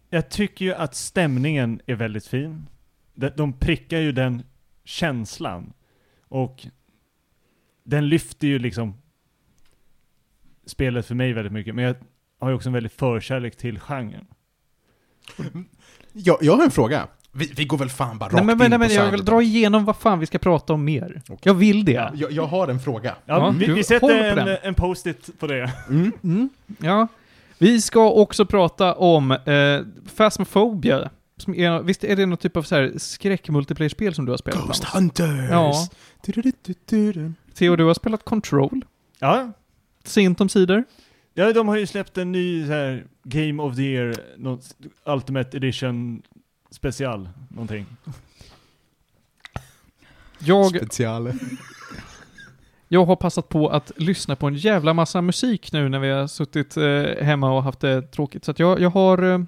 jag 0.09 0.29
tycker 0.29 0.65
ju 0.65 0.73
att 0.73 0.95
stämningen 0.95 1.81
är 1.85 1.95
väldigt 1.95 2.27
fin. 2.27 2.65
De 3.35 3.53
prickar 3.53 3.97
ju 3.97 4.11
den 4.11 4.43
känslan. 4.83 5.73
Och 6.27 6.67
den 7.83 8.09
lyfter 8.09 8.47
ju 8.47 8.59
liksom 8.59 9.02
spelet 10.65 11.05
för 11.05 11.15
mig 11.15 11.33
väldigt 11.33 11.53
mycket. 11.53 11.75
Men 11.75 11.85
jag 11.85 11.95
har 12.39 12.49
ju 12.49 12.55
också 12.55 12.69
en 12.69 12.73
väldigt 12.73 12.93
förkärlek 12.93 13.55
till 13.57 13.79
genren. 13.79 14.25
Jag, 16.13 16.37
jag 16.41 16.55
har 16.55 16.63
en 16.63 16.71
fråga. 16.71 17.07
Vi, 17.31 17.45
vi 17.55 17.65
går 17.65 17.77
väl 17.77 17.89
fan 17.89 18.17
bara 18.17 18.25
rakt 18.25 18.33
Nej 18.35 18.45
men, 18.45 18.57
men, 18.57 18.65
in 18.65 18.69
nej, 18.69 18.79
men 18.79 18.87
på 18.87 18.93
jag 18.93 19.11
vill 19.11 19.25
dra 19.25 19.41
igenom 19.41 19.85
vad 19.85 19.97
fan 19.97 20.19
vi 20.19 20.25
ska 20.25 20.37
prata 20.37 20.73
om 20.73 20.85
mer. 20.85 21.21
Jag 21.41 21.53
vill 21.53 21.85
det. 21.85 22.11
Jag, 22.15 22.31
jag 22.31 22.45
har 22.45 22.67
en 22.67 22.79
fråga. 22.79 23.15
Ja, 23.25 23.37
Ja, 23.37 23.49
vi, 23.49 23.65
du 23.65 23.73
vi 23.73 23.83
sätter 23.83 24.23
en, 24.23 24.35
den. 24.35 24.57
en 24.61 24.73
post-it 24.73 25.39
på 25.39 25.47
det. 25.47 25.71
Mm. 25.89 26.11
Mm, 26.23 26.49
ja. 26.79 27.07
Vi 27.57 27.81
ska 27.81 28.11
också 28.11 28.45
prata 28.45 28.93
om 28.93 29.31
eh, 29.31 29.37
Phasmophobia. 30.17 31.09
Som 31.37 31.55
är, 31.55 31.81
visst 31.81 32.03
är 32.03 32.15
det 32.15 32.25
någon 32.25 32.37
typ 32.37 32.57
av 32.57 32.63
så 32.63 32.75
här 32.75 32.93
skräck-multiplayer-spel 32.97 34.13
som 34.13 34.25
du 34.25 34.31
har 34.31 34.37
spelat? 34.37 34.67
Ghost? 34.67 34.83
Hunters! 34.83 35.49
Ja. 35.49 35.73
Du-du-du-du-du. 36.25 37.33
Theo, 37.53 37.75
du 37.75 37.83
har 37.83 37.93
spelat 37.93 38.25
Control. 38.25 38.85
Ja, 39.19 39.51
Sent 40.03 40.41
om 40.41 40.49
sidor. 40.49 40.83
Ja, 41.33 41.53
de 41.53 41.67
har 41.67 41.77
ju 41.77 41.87
släppt 41.87 42.17
en 42.17 42.31
ny 42.31 42.65
så 42.65 42.71
här, 42.71 43.05
Game 43.23 43.63
of 43.63 43.75
the 43.75 43.81
Year, 43.81 44.15
något 44.37 44.75
Ultimate 45.05 45.57
Edition 45.57 46.21
special, 46.71 47.29
någonting. 47.49 47.85
Jag, 50.39 50.77
Speciale. 50.77 51.33
jag 52.87 53.05
har 53.05 53.15
passat 53.15 53.49
på 53.49 53.69
att 53.69 53.91
lyssna 53.95 54.35
på 54.35 54.47
en 54.47 54.55
jävla 54.55 54.93
massa 54.93 55.21
musik 55.21 55.71
nu 55.71 55.89
när 55.89 55.99
vi 55.99 56.09
har 56.09 56.27
suttit 56.27 56.77
eh, 56.77 57.25
hemma 57.25 57.53
och 57.53 57.63
haft 57.63 57.79
det 57.79 58.01
tråkigt. 58.01 58.45
Så 58.45 58.51
att 58.51 58.59
jag, 58.59 58.79
jag 58.79 58.89
har... 58.89 59.23
Eh, 59.23 59.39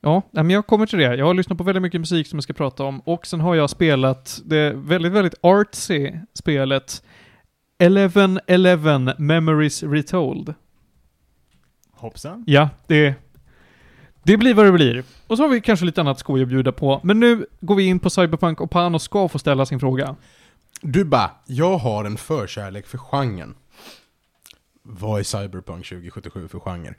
ja, 0.00 0.22
men 0.30 0.50
jag 0.50 0.66
kommer 0.66 0.86
till 0.86 0.98
det. 0.98 1.16
Jag 1.16 1.26
har 1.26 1.34
lyssnat 1.34 1.58
på 1.58 1.64
väldigt 1.64 1.82
mycket 1.82 2.00
musik 2.00 2.26
som 2.26 2.36
jag 2.36 2.44
ska 2.44 2.52
prata 2.52 2.84
om. 2.84 3.00
Och 3.00 3.26
sen 3.26 3.40
har 3.40 3.54
jag 3.54 3.70
spelat 3.70 4.40
det 4.44 4.72
väldigt, 4.74 5.12
väldigt 5.12 5.34
artsy 5.40 6.12
spelet 6.34 7.02
1111 7.78 9.14
Memories 9.18 9.82
Retold. 9.82 10.54
Hoppsan. 11.90 12.44
Ja, 12.46 12.68
det... 12.86 13.14
Det 14.22 14.36
blir 14.36 14.54
vad 14.54 14.66
det 14.66 14.72
blir. 14.72 15.04
Och 15.26 15.36
så 15.36 15.42
har 15.42 15.48
vi 15.50 15.60
kanske 15.60 15.86
lite 15.86 16.00
annat 16.00 16.18
skoj 16.18 16.42
att 16.42 16.48
bjuda 16.48 16.72
på. 16.72 17.00
Men 17.04 17.20
nu 17.20 17.46
går 17.60 17.74
vi 17.74 17.84
in 17.86 17.98
på 17.98 18.10
Cyberpunk 18.10 18.60
och 18.60 18.70
Panos 18.70 19.02
ska 19.02 19.28
få 19.28 19.38
ställa 19.38 19.66
sin 19.66 19.80
fråga. 19.80 20.16
Du 20.82 21.04
bara, 21.04 21.30
jag 21.46 21.78
har 21.78 22.04
en 22.04 22.16
förkärlek 22.16 22.86
för 22.86 22.98
genren. 22.98 23.54
Vad 24.82 25.20
är 25.20 25.24
Cyberpunk 25.24 25.86
2077 25.88 26.48
för 26.48 26.58
genre? 26.60 26.94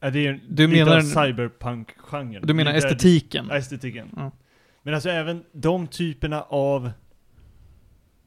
Ja, 0.00 0.10
det 0.10 0.26
är 0.26 0.40
Du 0.48 0.68
menar- 0.68 1.00
cyberpunk-genren. 1.00 2.46
Du 2.46 2.54
menar 2.54 2.72
Lite- 2.72 2.86
estetiken? 2.86 3.46
Ja, 3.50 3.56
estetiken. 3.56 4.08
Ja. 4.16 4.30
Men 4.82 4.94
alltså 4.94 5.08
även 5.10 5.44
de 5.52 5.86
typerna 5.86 6.42
av 6.42 6.90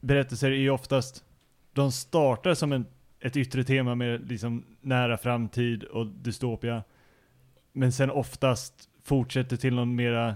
berättelser 0.02 0.52
är 0.52 0.56
ju 0.56 0.70
oftast, 0.70 1.24
de 1.78 1.92
startar 1.92 2.54
som 2.54 2.72
en 2.72 2.86
ett 3.20 3.38
yttre 3.38 3.64
tema 3.64 3.96
med 3.96 4.30
liksom 4.30 4.64
nära 4.82 5.18
framtid 5.18 5.84
och 5.84 6.08
dystopia. 6.08 6.84
Men 7.72 7.92
sen 7.92 8.12
oftast 8.12 8.90
fortsätter 9.04 9.58
till 9.58 9.76
någon 9.76 9.96
mera 9.96 10.36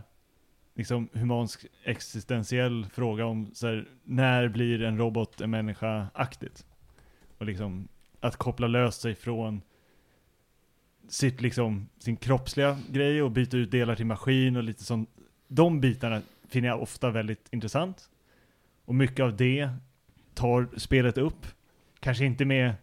liksom 0.76 1.10
humansk 1.14 1.66
existentiell 1.84 2.86
fråga 2.94 3.26
om 3.26 3.52
så 3.54 3.68
här, 3.68 3.88
när 4.04 4.48
blir 4.48 4.82
en 4.82 4.98
robot 4.98 5.42
en 5.42 5.50
människa-aktigt? 5.50 6.66
Och 7.38 7.46
liksom 7.46 7.88
att 8.20 8.36
koppla 8.36 8.68
lös 8.68 8.96
sig 8.96 9.16
från 9.16 9.62
sitt 11.10 11.42
liksom, 11.42 11.90
sin 12.00 12.18
kroppsliga 12.18 12.80
grej 12.90 13.22
och 13.22 13.32
byta 13.32 13.58
ut 13.58 13.72
delar 13.72 13.96
till 13.96 14.06
maskin 14.06 14.58
och 14.58 14.64
lite 14.64 14.84
sånt. 14.84 15.10
De 15.48 15.82
bitarna 15.82 16.22
finner 16.50 16.68
jag 16.68 16.82
ofta 16.82 17.10
väldigt 17.10 17.48
intressant. 17.52 18.10
Och 18.86 18.96
mycket 18.96 19.24
av 19.24 19.38
det 19.38 19.70
tar 20.42 20.80
spelet 20.80 21.18
upp. 21.18 21.46
Kanske 22.00 22.26
inte 22.26 22.46
med 22.46 22.74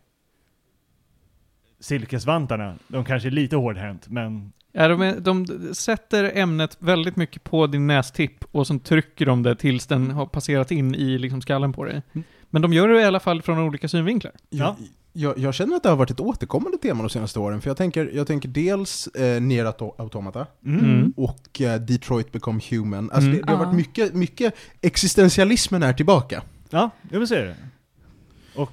silkesvantarna. 1.81 2.75
De 2.89 3.05
kanske 3.05 3.29
är 3.29 3.31
lite 3.31 3.57
hårdhänt, 3.57 4.09
men 4.09 4.53
Ja, 4.73 4.89
de, 4.89 5.03
är, 5.03 5.21
de 5.21 5.47
sätter 5.75 6.33
ämnet 6.35 6.77
väldigt 6.81 7.17
mycket 7.17 7.45
på 7.45 7.67
din 7.67 7.87
nästipp 7.87 8.45
och 8.53 8.67
sen 8.67 8.81
trycker 8.81 9.27
de 9.27 9.43
det 9.43 9.57
tills 9.57 9.87
den 9.87 10.11
har 10.11 10.27
passerat 10.27 10.71
in 10.71 10.95
i 10.95 11.19
liksom 11.19 11.41
skallen 11.43 11.73
på 11.73 11.85
dig. 11.85 12.03
Mm. 12.13 12.25
Men 12.51 12.63
de 12.63 12.73
gör 12.73 12.89
det 12.89 13.01
i 13.01 13.05
alla 13.05 13.21
fall 13.21 13.43
från 13.43 13.59
olika 13.59 13.89
synvinklar. 13.89 14.33
Ja. 14.51 14.77
Jag, 15.13 15.39
jag 15.39 15.55
känner 15.55 15.77
att 15.77 15.83
det 15.83 15.89
har 15.89 15.97
varit 15.97 16.11
ett 16.11 16.21
återkommande 16.21 16.79
tema 16.79 17.03
de 17.03 17.11
senaste 17.11 17.39
åren, 17.39 17.61
för 17.61 17.71
jag 17.71 17.77
tänker, 17.77 18.11
jag 18.15 18.27
tänker 18.27 18.49
dels 18.49 19.07
eh, 19.07 19.41
Nier 19.43 19.65
Auto- 19.65 19.95
Automata 19.99 20.47
mm. 20.67 20.85
Mm. 20.85 21.13
och 21.17 21.61
eh, 21.61 21.81
Detroit 21.81 22.33
Become 22.33 22.61
Human. 22.71 23.11
Alltså 23.11 23.29
Mm. 23.31 23.41
det, 23.41 23.47
det 23.47 23.53
har 23.57 23.65
varit 23.65 23.77
mycket, 23.77 24.15
mycket 24.15 24.55
existentialismen 24.81 25.83
är 25.83 25.93
tillbaka. 25.93 26.43
Ja, 26.71 26.91
jag 27.11 27.19
vill 27.19 27.29
säga 27.29 27.45
det. 27.45 27.57
Och 28.55 28.73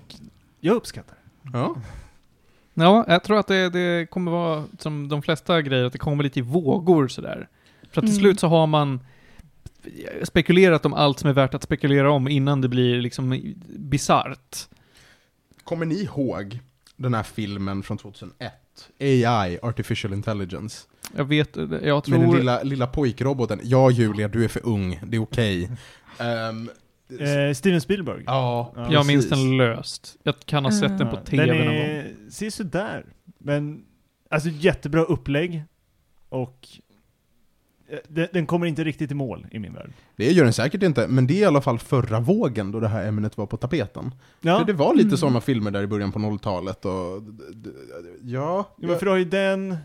jag 0.60 0.75
uppskattar 0.75 1.16
det. 1.42 1.50
Ja. 1.58 1.75
Ja, 2.74 3.06
jag 3.08 3.24
tror 3.24 3.40
att 3.40 3.48
det, 3.48 3.70
det 3.70 4.10
kommer 4.10 4.32
vara 4.32 4.64
som 4.80 5.08
de 5.10 5.22
flesta 5.22 5.62
grejer, 5.62 5.84
att 5.86 5.94
det 5.94 6.00
kommer 6.00 6.24
lite 6.24 6.40
i 6.40 6.42
vågor 6.42 7.08
sådär. 7.08 7.48
För 7.92 8.02
att 8.02 8.06
till 8.08 8.14
Mm. 8.16 8.20
slut 8.20 8.40
så 8.40 8.48
har 8.48 8.68
man 8.68 9.00
spekulerat 10.24 10.86
om 10.86 10.94
allt 10.94 11.20
som 11.20 11.30
är 11.30 11.34
värt 11.34 11.54
att 11.54 11.64
spekulera 11.64 12.12
om 12.12 12.28
innan 12.28 12.62
det 12.62 12.68
blir 12.68 13.02
liksom 13.02 13.54
bisarrt. 13.68 14.58
Kommer 15.64 15.86
ni 15.86 15.96
ihåg 15.96 16.60
den 16.96 17.14
här 17.14 17.24
filmen 17.24 17.84
från 17.84 17.98
2001? 17.98 18.54
AI, 19.00 19.60
Artificial 19.62 20.14
Intelligence. 20.14 20.88
Jag 21.16 21.25
vet, 21.25 21.56
jag 21.56 21.70
Med 21.70 21.82
den 21.82 22.04
tror... 22.30 22.38
lilla, 22.38 22.64
lilla 22.64 22.88
pojkroboten. 22.88 23.60
Ja 23.64 23.92
Julia, 23.92 24.28
du 24.28 24.44
är 24.44 24.48
för 24.48 24.66
ung. 24.66 25.00
Det 25.08 25.18
är 25.18 25.22
okej. 25.22 25.70
Ehm, 26.20 26.70
Eh, 27.10 27.54
Steven 27.54 27.82
Spielberg. 27.82 28.24
ja, 28.26 28.74
Ja, 28.76 28.88
jag 28.92 29.06
minns 29.08 29.30
den 29.30 29.58
löst. 29.58 30.18
Jag 30.24 30.36
kan 30.46 30.66
ha 30.66 30.72
sett 30.72 30.98
den 30.98 31.10
på 31.10 31.16
Ja, 31.16 31.22
TV 31.26 31.46
den 31.46 31.58
någon 31.58 31.66
gång. 31.66 31.76
är, 31.76 32.14
ser 32.30 32.50
sådär. 32.50 33.06
Men, 33.38 33.86
alltså 34.30 34.50
jättebra 34.50 35.02
upplägg. 35.04 35.64
Och 36.30 36.68
eh, 37.90 37.98
den, 38.08 38.28
den 38.34 38.46
kommer 38.46 38.66
inte 38.66 38.84
riktigt 38.84 39.12
i 39.12 39.14
mål 39.14 39.48
i 39.52 39.60
min 39.60 39.74
värld. 39.74 39.92
Det 40.16 40.32
gör 40.32 40.44
den 40.44 40.54
säkert 40.54 40.84
inte, 40.84 41.08
men 41.08 41.28
det 41.28 41.34
är 41.34 41.42
i 41.42 41.46
alla 41.46 41.62
fall 41.62 41.80
förra 41.80 42.20
vågen 42.20 42.72
då 42.72 42.80
det 42.80 42.88
här 42.88 43.08
ämnet 43.08 43.38
var 43.38 43.46
på 43.46 43.58
tapeten. 43.58 44.12
Ja, 44.42 44.60
För 44.60 44.66
det 44.66 44.74
var 44.74 44.94
lite 44.94 45.08
Mm. 45.08 45.18
sådana 45.18 45.42
filmer 45.42 45.72
där 45.72 45.84
i 45.84 45.88
början 45.88 46.12
på 46.12 46.20
00-talet 46.20 46.86
och... 46.86 46.92
Ja, 48.24 48.76
ja, 48.78 48.88
men 48.88 48.98
för 49.00 49.06
du 49.06 49.10
har 49.12 49.18
ju 49.18 49.26
den, 49.26 49.76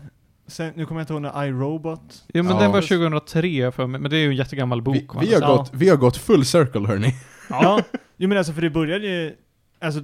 sen, 0.51 0.73
nu 0.75 0.85
kommer 0.85 1.01
jag 1.01 1.03
inte 1.03 1.13
ihåg 1.13 1.21
när 1.21 1.45
iRobot. 1.45 2.25
Jo 2.33 2.43
men 2.43 2.53
Ja. 2.55 2.61
den 2.61 2.71
var 2.71 2.81
2003 2.81 3.71
för 3.71 3.87
mig, 3.87 4.01
men 4.01 4.11
det 4.11 4.17
är 4.17 4.21
ju 4.21 4.29
en 4.29 4.35
jättegammal 4.35 4.81
bok. 4.81 4.95
vi, 4.95 5.05
va? 5.07 5.21
vi, 5.21 5.33
har 5.33 5.41
Ja. 5.41 5.55
gått, 5.57 5.71
vi 5.73 5.89
har 5.89 5.97
gått 5.97 6.17
full 6.17 6.45
circle 6.45 6.87
hörni. 6.87 7.13
Ja, 7.49 7.83
jo 8.17 8.29
men 8.29 8.37
alltså 8.37 8.53
för 8.53 8.61
det 8.61 8.69
började 8.69 9.07
ju, 9.07 9.35
alltså 9.79 10.01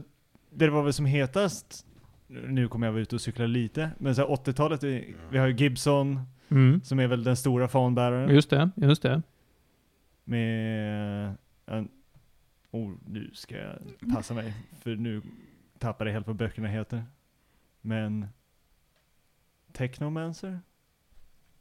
det 0.53 0.69
var 0.69 0.83
väl 0.83 0.93
som 0.93 1.05
hetast, 1.05 1.85
nu 2.27 2.67
kommer 2.67 2.87
jag 2.87 2.91
vara 2.91 3.01
ute 3.01 3.15
och 3.15 3.21
cykla 3.21 3.45
lite, 3.45 3.89
men 3.97 4.15
så 4.15 4.21
här 4.21 4.27
80-talet, 4.35 4.83
vi, 4.83 5.15
vi 5.31 5.37
har 5.37 5.47
ju 5.47 5.53
Gibson, 5.55 6.19
Mm. 6.49 6.81
som 6.83 6.99
är 6.99 7.07
väl 7.07 7.23
den 7.23 7.35
stora 7.37 7.67
fanbäraren. 7.67 8.29
Just 8.35 8.49
det, 8.49 8.69
just 8.75 9.01
det. 9.01 9.21
Med 10.23 11.35
en, 11.65 11.87
oh, 12.71 12.91
nu 13.07 13.29
ska 13.33 13.55
jag 13.57 13.75
passa 14.15 14.33
mig, 14.33 14.53
för 14.81 14.95
nu 14.95 15.21
tappar 15.79 16.05
jag 16.05 16.13
helt 16.13 16.27
vad 16.27 16.35
böckerna 16.35 16.67
heter. 16.67 17.03
Men 17.81 18.27
Technomancer? 19.77 20.59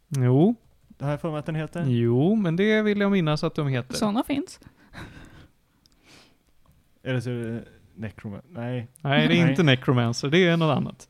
Jo, 0.08 0.54
Det 0.88 1.04
har 1.04 1.10
jag 1.10 1.20
för 1.20 1.30
mig 1.30 1.38
att 1.38 1.46
den 1.46 1.54
heter. 1.54 1.84
jo, 1.86 2.34
men 2.34 2.56
det 2.56 2.82
vill 2.82 3.00
jag 3.00 3.12
minnas 3.12 3.44
att 3.44 3.54
de 3.54 3.68
heter. 3.68 3.94
Sådana 3.94 4.22
finns. 4.24 4.60
Eller 7.02 7.20
så 7.20 7.30
är 7.30 7.34
det 7.34 7.64
Necromancer, 7.94 8.48
nej, 8.50 8.88
Nej, 9.00 9.28
det 9.28 9.34
är 9.38 9.42
Nej. 9.42 9.50
inte 9.50 9.62
Necromancer, 9.62 10.28
det 10.28 10.38
är 10.46 10.56
något 10.56 10.76
annat. 10.76 11.08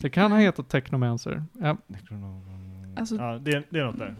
Det 0.00 0.10
kan 0.10 0.32
ha 0.32 0.38
hetat 0.38 0.68
Technomancer. 0.68 1.44
Ja. 1.52 1.76
Necronom- 1.86 2.94
Alltså- 2.96 3.16
ja, 3.16 3.38
det, 3.38 3.50
är- 3.52 3.66
det 3.70 3.78
är 3.78 3.84
något 3.84 3.98
där. 3.98 4.16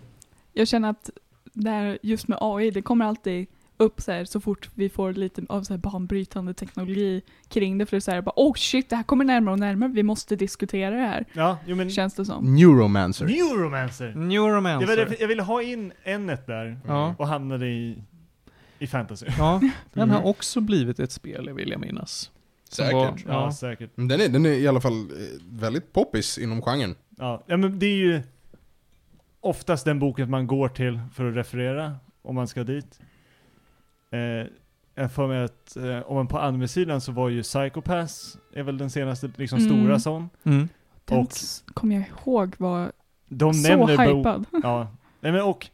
Jag 0.53 0.69
känner 0.69 0.91
att 0.91 1.11
där 1.45 1.99
just 2.03 2.29
med 2.29 2.39
AI, 2.41 2.71
det 2.71 2.83
kommer 2.83 3.05
alltid 3.05 3.47
upp 3.77 4.01
så, 4.01 4.13
här, 4.13 4.25
så 4.25 4.41
fort 4.41 4.71
vi 4.75 4.89
får 4.89 5.13
lite 5.13 5.43
av 5.49 5.63
så 5.63 5.73
här 5.73 5.79
banbrytande 5.79 6.55
teknologi 6.55 7.23
kring 7.49 7.79
det. 7.79 7.87
För 7.87 7.97
det 7.97 7.99
är 7.99 8.01
så 8.01 8.11
här, 8.11 8.23
bara, 8.23 8.33
oh 8.37 8.55
shit, 8.55 8.91
det 8.91 8.97
här 8.97 9.03
kommer 9.03 9.25
närmare 9.25 9.53
och 9.53 9.59
närmare, 9.59 9.91
vi 9.91 10.03
måste 10.03 10.37
diskutera 10.37 10.91
det 10.91 11.01
här. 11.07 11.25
Ja, 11.33 11.59
jo 11.67 11.77
men 11.77 11.91
Känns 11.91 12.15
det 12.15 12.25
som. 12.25 12.55
Neuromancer. 12.55 13.27
Neuromancer! 13.27 14.07
Det 14.09 14.19
Neuromancer. 14.21 14.87
var 14.89 14.97
det, 14.97 15.21
jag 15.21 15.29
ville 15.29 15.43
ha 15.43 15.63
in 15.63 15.93
änet 16.03 16.47
där, 16.47 16.81
Ja. 16.87 17.15
och 17.19 17.29
hamnade 17.29 17.67
i, 17.67 18.03
i 18.79 18.87
fantasy. 18.87 19.27
Ja, 19.39 19.61
den 19.93 20.11
har 20.11 20.17
Mm. 20.19 20.29
också 20.31 20.61
blivit 20.61 20.99
ett 21.01 21.13
spel, 21.13 21.51
vill 21.53 21.71
jag 21.71 21.81
minnas. 21.81 22.31
Som 22.69 22.85
Säkert. 22.85 22.95
var- 22.95 23.35
Ja, 23.35 23.45
ja. 23.45 23.53
säkert. 23.53 23.91
Den 23.97 24.11
är, 24.21 24.29
den 24.29 24.47
är 24.47 24.51
i 24.51 24.69
alla 24.69 24.81
fall 24.81 25.01
eh, 25.01 25.07
väldigt 25.51 25.93
poppis 25.93 26.39
inom 26.39 26.63
genren. 26.63 26.95
Ja, 27.19 27.45
ja, 27.47 27.57
men 27.57 27.79
det 27.79 27.87
är 27.87 27.97
ju 27.97 28.23
oftast 29.41 29.85
den 29.85 29.99
boken 29.99 30.31
man 30.31 30.47
går 30.47 30.69
till 30.69 31.01
för 31.15 31.31
att 31.31 31.37
referera, 31.37 31.97
om 32.23 32.35
man 32.35 32.49
ska 32.49 32.65
dit. 32.65 33.01
Eh, 34.15 34.47
jag 34.95 35.13
får 35.13 35.29
mig 35.29 35.45
att, 35.45 35.77
eh, 35.77 35.99
om 36.01 36.17
man 36.17 36.29
på 36.29 36.39
anime-sidan 36.39 37.01
så 37.01 37.13
var 37.13 37.29
ju 37.29 37.43
Psychopass, 37.43 38.39
är 38.53 38.63
väl 38.63 38.79
den 38.79 38.91
senaste 38.91 39.31
liksom 39.37 39.59
Mm. 39.59 39.71
stora 39.71 39.99
sån. 39.99 40.31
Mm. 40.45 40.69
Den 41.05 41.27
kommer 41.75 41.95
jag 41.97 42.05
ihåg 42.09 42.55
var 42.59 42.93
De 43.29 43.55
så 43.55 43.69
nämner 43.69 44.15
hypad. 44.17 44.47
Ja, 44.63 44.89
nej 45.21 45.33
men 45.33 45.43
och 45.43 45.67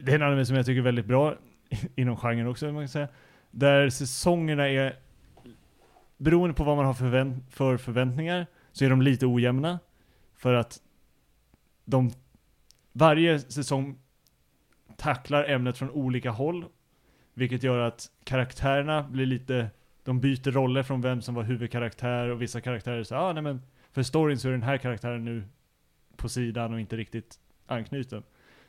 det 0.00 0.10
är 0.12 0.14
en 0.14 0.22
anime 0.22 0.46
som 0.46 0.56
jag 0.56 0.66
tycker 0.66 0.78
är 0.78 0.84
väldigt 0.84 1.06
bra 1.06 1.34
inom 1.96 2.16
genren 2.16 2.46
också, 2.46 2.66
man 2.72 2.82
kan 2.82 2.88
säga. 2.88 3.08
Där 3.50 3.90
säsongerna 3.90 4.68
är, 4.68 4.96
beroende 6.16 6.54
på 6.54 6.64
vad 6.64 6.76
man 6.76 6.86
har 6.86 6.94
förvänt- 6.94 7.44
för 7.50 7.76
förväntningar, 7.76 8.46
så 8.72 8.84
är 8.84 8.90
de 8.90 9.02
lite 9.02 9.26
ojämna. 9.26 9.78
För 10.36 10.54
att 10.54 10.80
de, 11.84 12.10
varje 12.92 13.38
säsong 13.38 13.98
tacklar 14.96 15.44
ämnet 15.44 15.78
från 15.78 15.90
olika 15.90 16.30
håll. 16.30 16.64
Vilket 17.38 17.62
gör 17.62 17.78
att 17.78 18.06
karaktärerna 18.24 19.02
blir 19.02 19.26
lite, 19.26 19.70
de 20.04 20.20
byter 20.20 20.50
roller 20.50 20.82
från 20.82 21.00
vem 21.00 21.22
som 21.22 21.34
var 21.34 21.42
huvudkaraktär 21.42 22.28
och 22.28 22.42
vissa 22.42 22.60
karaktärer 22.60 23.02
säger 23.04 23.22
ah, 23.22 23.32
nej 23.32 23.42
men 23.42 23.62
för 23.92 24.02
storyn 24.02 24.38
så 24.38 24.48
är 24.48 24.52
den 24.52 24.62
här 24.62 24.78
karaktären 24.78 25.24
nu 25.24 25.42
på 26.16 26.28
sidan 26.28 26.72
och 26.74 26.80
inte 26.80 26.96
riktigt 26.96 27.38
anknuten. 27.66 28.22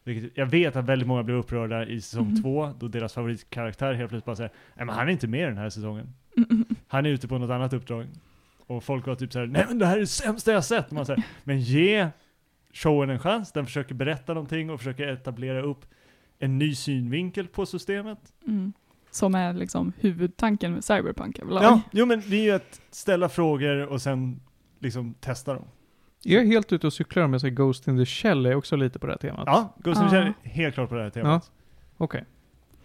Vilket, 0.03 0.37
jag 0.37 0.45
vet 0.45 0.75
att 0.75 0.85
väldigt 0.85 1.07
många 1.07 1.23
blev 1.23 1.37
upprörda 1.37 1.85
i 1.85 2.01
säsong 2.01 2.27
Mhm. 2.27 2.41
två, 2.41 2.73
då 2.79 2.87
deras 2.87 3.13
favoritkaraktär 3.13 3.93
helt 3.93 4.09
plötsligt 4.09 4.25
bara 4.25 4.35
säger 4.35 4.51
Nej 4.75 4.85
men 4.85 4.95
han 4.95 5.07
är 5.07 5.11
inte 5.11 5.27
med 5.27 5.47
den 5.47 5.57
här 5.57 5.69
säsongen. 5.69 6.13
Mm, 6.37 6.65
Han 6.87 7.05
är 7.05 7.09
ute 7.09 7.27
på 7.27 7.37
något 7.37 7.49
annat 7.51 7.73
uppdrag. 7.73 8.07
Och 8.67 8.83
folk 8.83 9.07
var 9.07 9.15
typ 9.15 9.33
såhär, 9.33 9.45
nej 9.47 9.65
men 9.67 9.79
det 9.79 9.85
här 9.85 9.95
är 9.95 9.99
det 9.99 10.07
sämsta 10.07 10.51
jag 10.51 10.63
sett. 10.65 10.91
Man 10.91 11.05
säger, 11.05 11.23
men 11.43 11.59
ge 11.59 12.07
showen 12.73 13.09
en 13.09 13.19
chans, 13.19 13.51
den 13.51 13.65
försöker 13.65 13.95
berätta 13.95 14.33
någonting 14.33 14.69
och 14.69 14.79
försöker 14.79 15.07
etablera 15.07 15.61
upp 15.61 15.85
en 16.39 16.57
ny 16.57 16.75
synvinkel 16.75 17.47
på 17.47 17.65
systemet. 17.65 18.19
Mm. 18.47 18.73
Som 19.11 19.35
är 19.35 19.53
liksom 19.53 19.93
huvudtanken 19.99 20.73
med 20.73 20.83
Cyberpunk 20.83 21.39
överlag. 21.39 21.63
Ja, 21.63 21.81
jo 21.91 22.05
men 22.05 22.23
det 22.27 22.35
är 22.35 22.43
ju 22.43 22.51
att 22.51 22.81
ställa 22.91 23.29
frågor 23.29 23.85
och 23.85 24.01
sen 24.01 24.39
liksom 24.79 25.13
testa 25.13 25.53
dem. 25.53 25.65
Jag 26.23 26.41
är 26.43 26.47
helt 26.47 26.73
ute 26.73 26.87
och 26.87 26.93
cyklar 26.93 27.23
om 27.23 27.31
jag 27.33 27.41
säger 27.41 27.55
Ghost 27.55 27.87
in 27.87 27.97
the 27.97 28.05
Shell 28.05 28.45
är 28.45 28.55
också 28.55 28.75
lite 28.75 28.99
på 28.99 29.07
det 29.07 29.13
här 29.13 29.17
temat. 29.17 29.43
Ja, 29.45 29.75
Ghost 29.77 30.01
in 30.01 30.09
the 30.09 30.15
Ja. 30.15 30.21
Shell 30.23 30.33
är 30.43 30.49
helt 30.49 30.73
klart 30.75 30.89
på 30.89 30.95
det 30.95 31.03
här 31.03 31.09
temat. 31.09 31.51
Okej. 31.97 32.25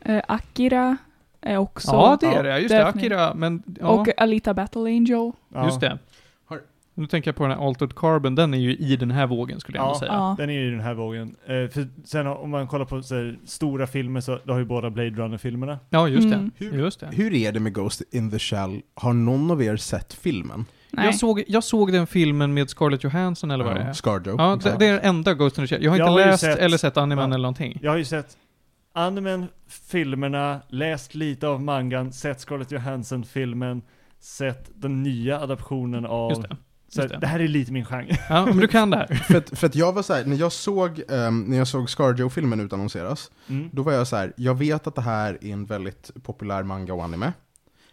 Eh, 0.00 0.22
Akira 0.28 0.96
är 1.40 1.56
också... 1.56 1.90
Ja, 1.92 2.16
det 2.20 2.26
är 2.26 2.32
Ja, 2.36 2.42
det. 2.42 2.58
Just 2.58 2.68
det. 2.68 2.86
Akira. 2.86 3.34
Men, 3.34 3.62
ja, 3.80 3.88
Och 3.88 4.20
Alita 4.20 4.54
Battle 4.54 4.80
Angel. 4.80 5.32
Ja. 5.48 5.64
just 5.64 5.80
det. 5.80 5.98
Nu 6.96 7.06
tänker 7.06 7.28
jag 7.28 7.36
på 7.36 7.42
den 7.46 7.58
här 7.58 7.66
Altered 7.68 7.94
Carbon, 7.94 8.34
den 8.34 8.54
är 8.54 8.58
ju 8.58 8.76
i 8.76 8.96
den 8.96 9.10
här 9.10 9.26
vågen 9.26 9.60
skulle 9.60 9.78
jag 9.78 9.86
Ja. 9.88 9.98
säga. 9.98 10.12
Ja. 10.12 10.34
Den 10.38 10.50
är 10.50 10.54
ju 10.54 10.68
i 10.68 10.70
den 10.70 10.80
här 10.80 10.94
vågen. 10.94 11.36
Eh, 11.46 11.48
för 11.48 12.04
sen 12.04 12.26
om 12.26 12.50
man 12.50 12.66
kollar 12.66 12.84
på 12.84 13.02
så 13.02 13.14
här, 13.14 13.38
stora 13.46 13.86
filmer 13.86 14.20
så 14.20 14.38
då 14.44 14.52
har 14.52 14.58
ju 14.60 14.64
båda 14.64 14.90
Blade 14.90 15.10
Runner-filmerna. 15.10 15.78
Ja, 15.90 16.08
just 16.08 16.26
Mm. 16.26 16.50
det. 16.58 16.64
Hur- 16.64 16.78
Just 16.78 17.00
det. 17.00 17.08
Hur 17.12 17.34
är 17.34 17.52
det 17.52 17.60
med 17.60 17.74
Ghost 17.74 18.02
in 18.10 18.30
the 18.30 18.38
Shell? 18.38 18.80
Har 18.94 19.12
någon 19.12 19.50
av 19.50 19.62
er 19.62 19.76
sett 19.76 20.12
filmen? 20.14 20.64
Nej. 20.90 21.04
Jag 21.04 21.14
såg, 21.14 21.42
jag 21.48 21.64
såg 21.64 21.92
den 21.92 22.06
filmen 22.06 22.54
med 22.54 22.70
Scarlett 22.70 23.04
Johansson 23.04 23.50
eller 23.50 23.64
vad 23.64 23.74
det 23.76 23.80
är. 23.82 23.92
Scarjo. 23.92 24.34
Ja, 24.38 24.58
det, 24.62 24.76
det 24.78 24.86
är 24.86 24.92
den 24.92 25.00
enda 25.04 25.34
Ghost 25.34 25.58
in 25.58 25.64
the 25.66 25.68
Shell. 25.74 25.84
Jag 25.84 25.90
har 25.90 25.98
Jag 25.98 26.08
inte 26.08 26.20
har 26.22 26.26
läst 26.30 26.40
sett- 26.44 26.58
eller 26.58 26.76
sett 26.76 26.96
animen 26.96 27.18
Ja. 27.28 27.34
eller 27.34 27.42
någonting. 27.42 27.78
Jag 27.82 27.90
har 27.90 27.98
ju 27.98 28.04
sett 28.04 28.36
animen, 28.92 29.46
filmerna, 29.90 30.60
läst 30.68 31.14
lite 31.14 31.48
av 31.48 31.62
mangan, 31.62 32.12
sett 32.12 32.40
Scarlett 32.40 32.70
Johansson-filmen, 32.72 33.82
sett 34.20 34.70
den 34.74 35.02
nya 35.02 35.40
adaptionen 35.40 36.06
av... 36.06 36.44
Så 36.94 37.06
det. 37.06 37.18
det. 37.18 37.26
här 37.26 37.40
är 37.40 37.48
lite 37.48 37.72
min 37.72 37.84
genre. 37.84 38.18
Ja, 38.28 38.46
men 38.46 38.56
du 38.56 38.68
kan 38.68 38.90
det 38.90 38.96
här. 38.96 39.06
För 39.28 39.36
att, 39.36 39.58
för 39.58 39.66
att 39.66 39.74
jag 39.74 39.92
var 39.92 40.02
så 40.02 40.14
här, 40.14 40.24
när 40.24 40.36
jag 40.36 40.52
såg, 40.52 41.02
ehm, 41.08 41.40
när 41.44 41.56
jag 41.56 41.68
såg 41.68 41.90
Scarjo-filmen 41.90 42.60
utannonseras, 42.60 43.30
Mm. 43.48 43.68
då 43.72 43.82
var 43.82 43.92
jag 43.92 44.06
så 44.06 44.16
här, 44.16 44.32
jag 44.36 44.58
vet 44.58 44.86
att 44.86 44.94
det 44.94 45.00
här 45.02 45.38
är 45.40 45.52
en 45.52 45.66
väldigt 45.66 46.10
populär 46.22 46.62
manga 46.62 46.94
och 46.94 47.04
anime. 47.04 47.32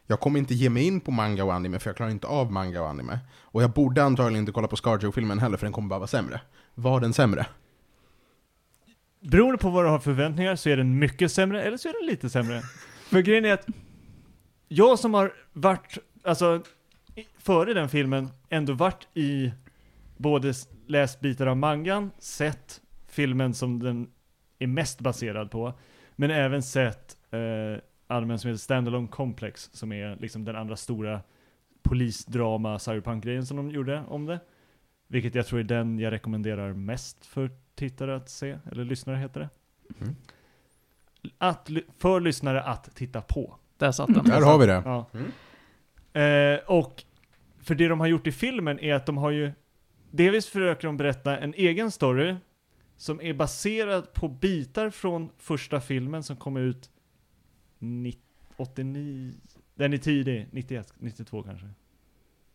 Jag 0.08 0.20
kommer 0.20 0.40
inte 0.40 0.54
ge 0.54 0.70
mig 0.70 0.84
in 0.88 1.00
på 1.02 1.12
manga 1.12 1.44
och 1.44 1.54
anime, 1.54 1.80
för 1.80 1.90
jag 1.90 1.96
klarar 1.98 2.12
inte 2.12 2.28
av 2.28 2.52
manga 2.52 2.82
och 2.82 2.90
anime. 2.90 3.20
Och 3.42 3.64
jag 3.64 3.72
borde 3.72 4.04
antagligen 4.04 4.40
inte 4.40 4.52
kolla 4.52 4.68
på 4.68 4.76
Scarjo-filmen 4.76 5.40
heller, 5.40 5.58
för 5.58 5.66
den 5.66 5.74
kommer 5.74 5.90
bara 5.90 6.00
vara 6.00 6.08
sämre. 6.08 6.42
Var 6.76 7.00
den 7.00 7.14
sämre? 7.14 7.46
Beroende 9.22 9.58
på 9.58 9.70
vad 9.70 9.86
du 9.86 9.90
har 9.90 10.00
för 10.00 10.04
förväntningar 10.04 10.56
så 10.56 10.70
är 10.70 10.78
den 10.78 11.00
mycket 11.00 11.32
sämre, 11.32 11.64
eller 11.64 11.78
så 11.78 11.90
är 11.90 11.94
den 12.02 12.10
lite 12.10 12.30
sämre. 12.30 12.62
För 13.10 13.20
grejen 13.22 13.46
är 13.46 13.54
att 13.54 13.66
jag 14.68 15.00
som 15.00 15.14
har 15.14 15.34
varit, 15.54 15.98
alltså 16.24 16.64
före 17.38 17.74
den 17.74 17.90
filmen, 17.90 18.30
ändå 18.50 18.74
varit 18.74 19.08
i 19.14 19.52
både 20.18 20.54
läst 20.88 21.20
bitar 21.20 21.48
av 21.48 21.58
mangan, 21.58 22.12
sett 22.20 22.82
filmen 23.08 23.54
som 23.54 23.80
den 23.84 24.12
är 24.60 24.68
mest 24.68 25.00
baserad 25.00 25.52
på, 25.52 25.74
men 26.16 26.32
även 26.32 26.64
sett 26.64 27.18
eh, 27.32 27.82
animen 28.08 28.40
som 28.40 28.50
heter 28.50 28.60
Standalone 28.60 29.08
Complex, 29.08 29.70
som 29.74 29.92
är 29.92 30.16
liksom 30.20 30.46
den 30.46 30.56
andra 30.56 30.76
stora 30.76 31.22
polisdrama 31.82 32.80
cyberpunk-grejen 32.80 33.46
som 33.46 33.58
de 33.58 33.72
gjorde 33.72 34.04
om 34.08 34.26
det. 34.26 34.40
Vilket 35.08 35.36
jag 35.36 35.48
tror 35.48 35.60
är 35.60 35.64
den 35.64 36.00
jag 36.00 36.12
rekommenderar 36.12 36.74
mest 36.74 37.26
för 37.26 37.50
tittare 37.76 38.16
att 38.16 38.30
se, 38.30 38.58
eller 38.72 38.86
lyssnare 38.86 39.18
heter 39.18 39.40
det. 39.40 39.50
Mm. 40.02 40.16
Att, 41.38 41.70
för 41.98 42.20
lyssnare 42.20 42.64
att 42.64 42.96
titta 42.96 43.22
på. 43.22 43.56
Där 43.78 43.92
satt 43.92 44.14
den. 44.14 44.26
Där 44.26 44.42
har 44.42 44.58
vi 44.58 44.66
det. 44.66 44.82
Ja. 44.86 45.06
Mm. 45.14 45.32
Eh, 46.14 46.60
och 46.66 47.04
för 47.64 47.76
det 47.76 47.88
de 47.88 48.00
har 48.00 48.08
gjort 48.08 48.28
i 48.28 48.32
filmen 48.32 48.80
är 48.80 48.94
att 48.94 49.06
de 49.06 49.18
har 49.18 49.32
ju 49.32 49.52
Delvis 50.12 50.48
försöker 50.48 50.88
de 50.88 50.98
berätta 50.98 51.38
en 51.38 51.54
egen 51.54 51.92
story 51.92 52.36
som 52.98 53.22
är 53.22 53.34
baserad 53.34 54.14
på 54.14 54.28
bitar 54.28 54.90
från 54.90 55.30
första 55.38 55.82
filmen 55.82 56.24
som 56.24 56.36
kom 56.36 56.58
ut 56.58 56.90
90, 57.80 58.22
89, 58.58 59.34
den 59.76 59.94
är 59.94 59.98
tidig, 59.98 60.48
91, 60.52 60.94
92 61.00 61.44
kanske. 61.44 61.68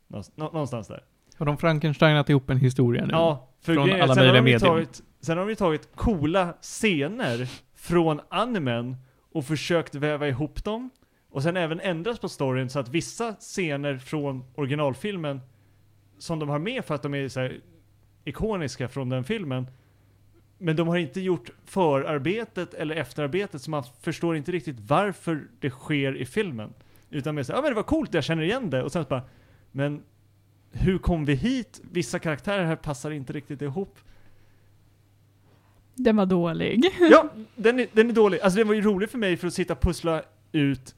Någonstans, 0.08 0.36
nå- 0.36 0.50
någonstans 0.52 0.88
där. 0.88 1.04
Har 1.36 1.46
de 1.46 1.58
Frankensteinat 1.58 2.30
ihop 2.30 2.50
en 2.50 2.58
historia 2.58 3.04
nu? 3.06 3.12
Ja, 3.12 3.48
för 3.60 3.74
Från 3.74 3.84
grejen 3.86 4.00
är- 4.00 4.04
alla 4.04 4.14
sen 4.14 4.26
har 4.26 4.42
de. 4.42 4.58
Tagit, 4.58 5.02
sen 5.20 5.38
har 5.38 5.44
de 5.44 5.50
ju 5.50 5.56
tagit 5.56 5.88
coola 5.96 6.52
scener 6.60 7.48
från 7.74 8.20
animen 8.28 8.96
och 9.32 9.44
försökt 9.46 9.94
väva 9.94 10.28
ihop 10.28 10.64
dem. 10.64 10.90
Och 11.36 11.42
sen 11.42 11.56
även 11.56 11.80
ändrat 11.80 12.20
på 12.20 12.28
storyn 12.28 12.70
så 12.70 12.78
att 12.78 12.88
vissa 12.88 13.32
scener 13.32 13.98
från 13.98 14.44
originalfilmen 14.54 15.40
som 16.18 16.38
de 16.38 16.48
har 16.48 16.58
med 16.58 16.84
för 16.84 16.94
att 16.94 17.02
de 17.02 17.14
är 17.14 17.28
så 17.28 17.50
ikoniska 18.24 18.88
från 18.88 19.08
den 19.08 19.24
filmen. 19.24 19.66
Men 20.58 20.76
de 20.76 20.88
har 20.88 20.96
inte 20.96 21.20
gjort 21.20 21.50
förarbetet 21.64 22.74
eller 22.74 22.96
efterarbetet 22.96 23.62
så 23.62 23.70
man 23.70 23.84
förstår 24.00 24.36
inte 24.36 24.52
riktigt 24.52 24.76
varför 24.80 25.48
det 25.60 25.70
sker 25.70 26.16
i 26.16 26.26
filmen. 26.26 26.74
Utan 27.10 27.34
mer 27.34 27.42
såhär, 27.42 27.58
ja 27.58 27.62
men 27.62 27.70
det 27.70 27.76
var 27.76 27.82
coolt, 27.82 28.14
jag 28.14 28.24
känner 28.24 28.42
igen 28.42 28.70
det. 28.70 28.82
Och 28.82 28.92
sen 28.92 29.04
så 29.04 29.08
bara, 29.08 29.22
men 29.72 30.02
hur 30.70 30.98
kom 30.98 31.24
vi 31.24 31.34
hit? 31.34 31.80
Vissa 31.90 32.18
karaktärer 32.18 32.64
här 32.64 32.76
passar 32.76 33.10
inte 33.10 33.32
riktigt 33.32 33.62
ihop. 33.62 33.98
Den 35.94 36.16
var 36.16 36.26
dålig. 36.26 36.84
Ja, 37.00 37.30
den 37.56 37.80
är, 37.80 37.86
den 37.92 38.10
är 38.10 38.14
dålig. 38.14 38.40
Alltså 38.40 38.58
den 38.58 38.68
var 38.68 38.74
ju 38.74 38.82
rolig 38.82 39.10
för 39.10 39.18
mig 39.18 39.36
för 39.36 39.46
att 39.46 39.54
sitta 39.54 39.72
och 39.72 39.80
pussla 39.80 40.22
ut, 40.52 40.94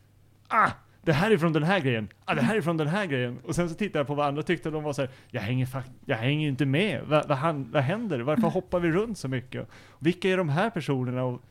ah, 0.49 0.71
det 1.02 1.12
här 1.12 1.31
är 1.31 1.38
från 1.38 1.52
den 1.52 1.62
här 1.62 1.81
grejen, 1.81 2.09
ah, 2.25 2.35
det 2.35 2.43
här 2.43 2.57
är 2.57 2.61
från 2.61 2.76
den 2.76 2.88
här 2.88 3.07
grejen. 3.07 3.38
Och 3.45 3.55
sen 3.55 3.69
så 3.69 3.75
tittade 3.75 3.99
jag 3.99 4.07
på 4.07 4.14
vad 4.14 4.26
andra 4.26 4.43
tyckte 4.43 4.69
och 4.69 4.73
de 4.73 4.83
var 4.83 4.93
så 4.93 5.02
här, 5.02 5.11
jag 5.31 5.40
hänger 5.40 5.69
jag 6.05 6.17
hänger 6.17 6.49
inte 6.49 6.67
med. 6.67 7.05
Vad, 7.07 7.28
vad, 7.28 7.67
vad 7.73 7.83
händer? 7.83 8.21
Varför 8.21 8.49
hoppar 8.49 8.81
vi 8.81 8.90
runt 8.90 9.19
så 9.19 9.28
mycket? 9.28 9.69
Vilka 9.99 10.28
är 10.28 10.37
de 10.37 10.49
här 10.49 10.71
personerna? 10.71 11.25
Och 11.25 11.43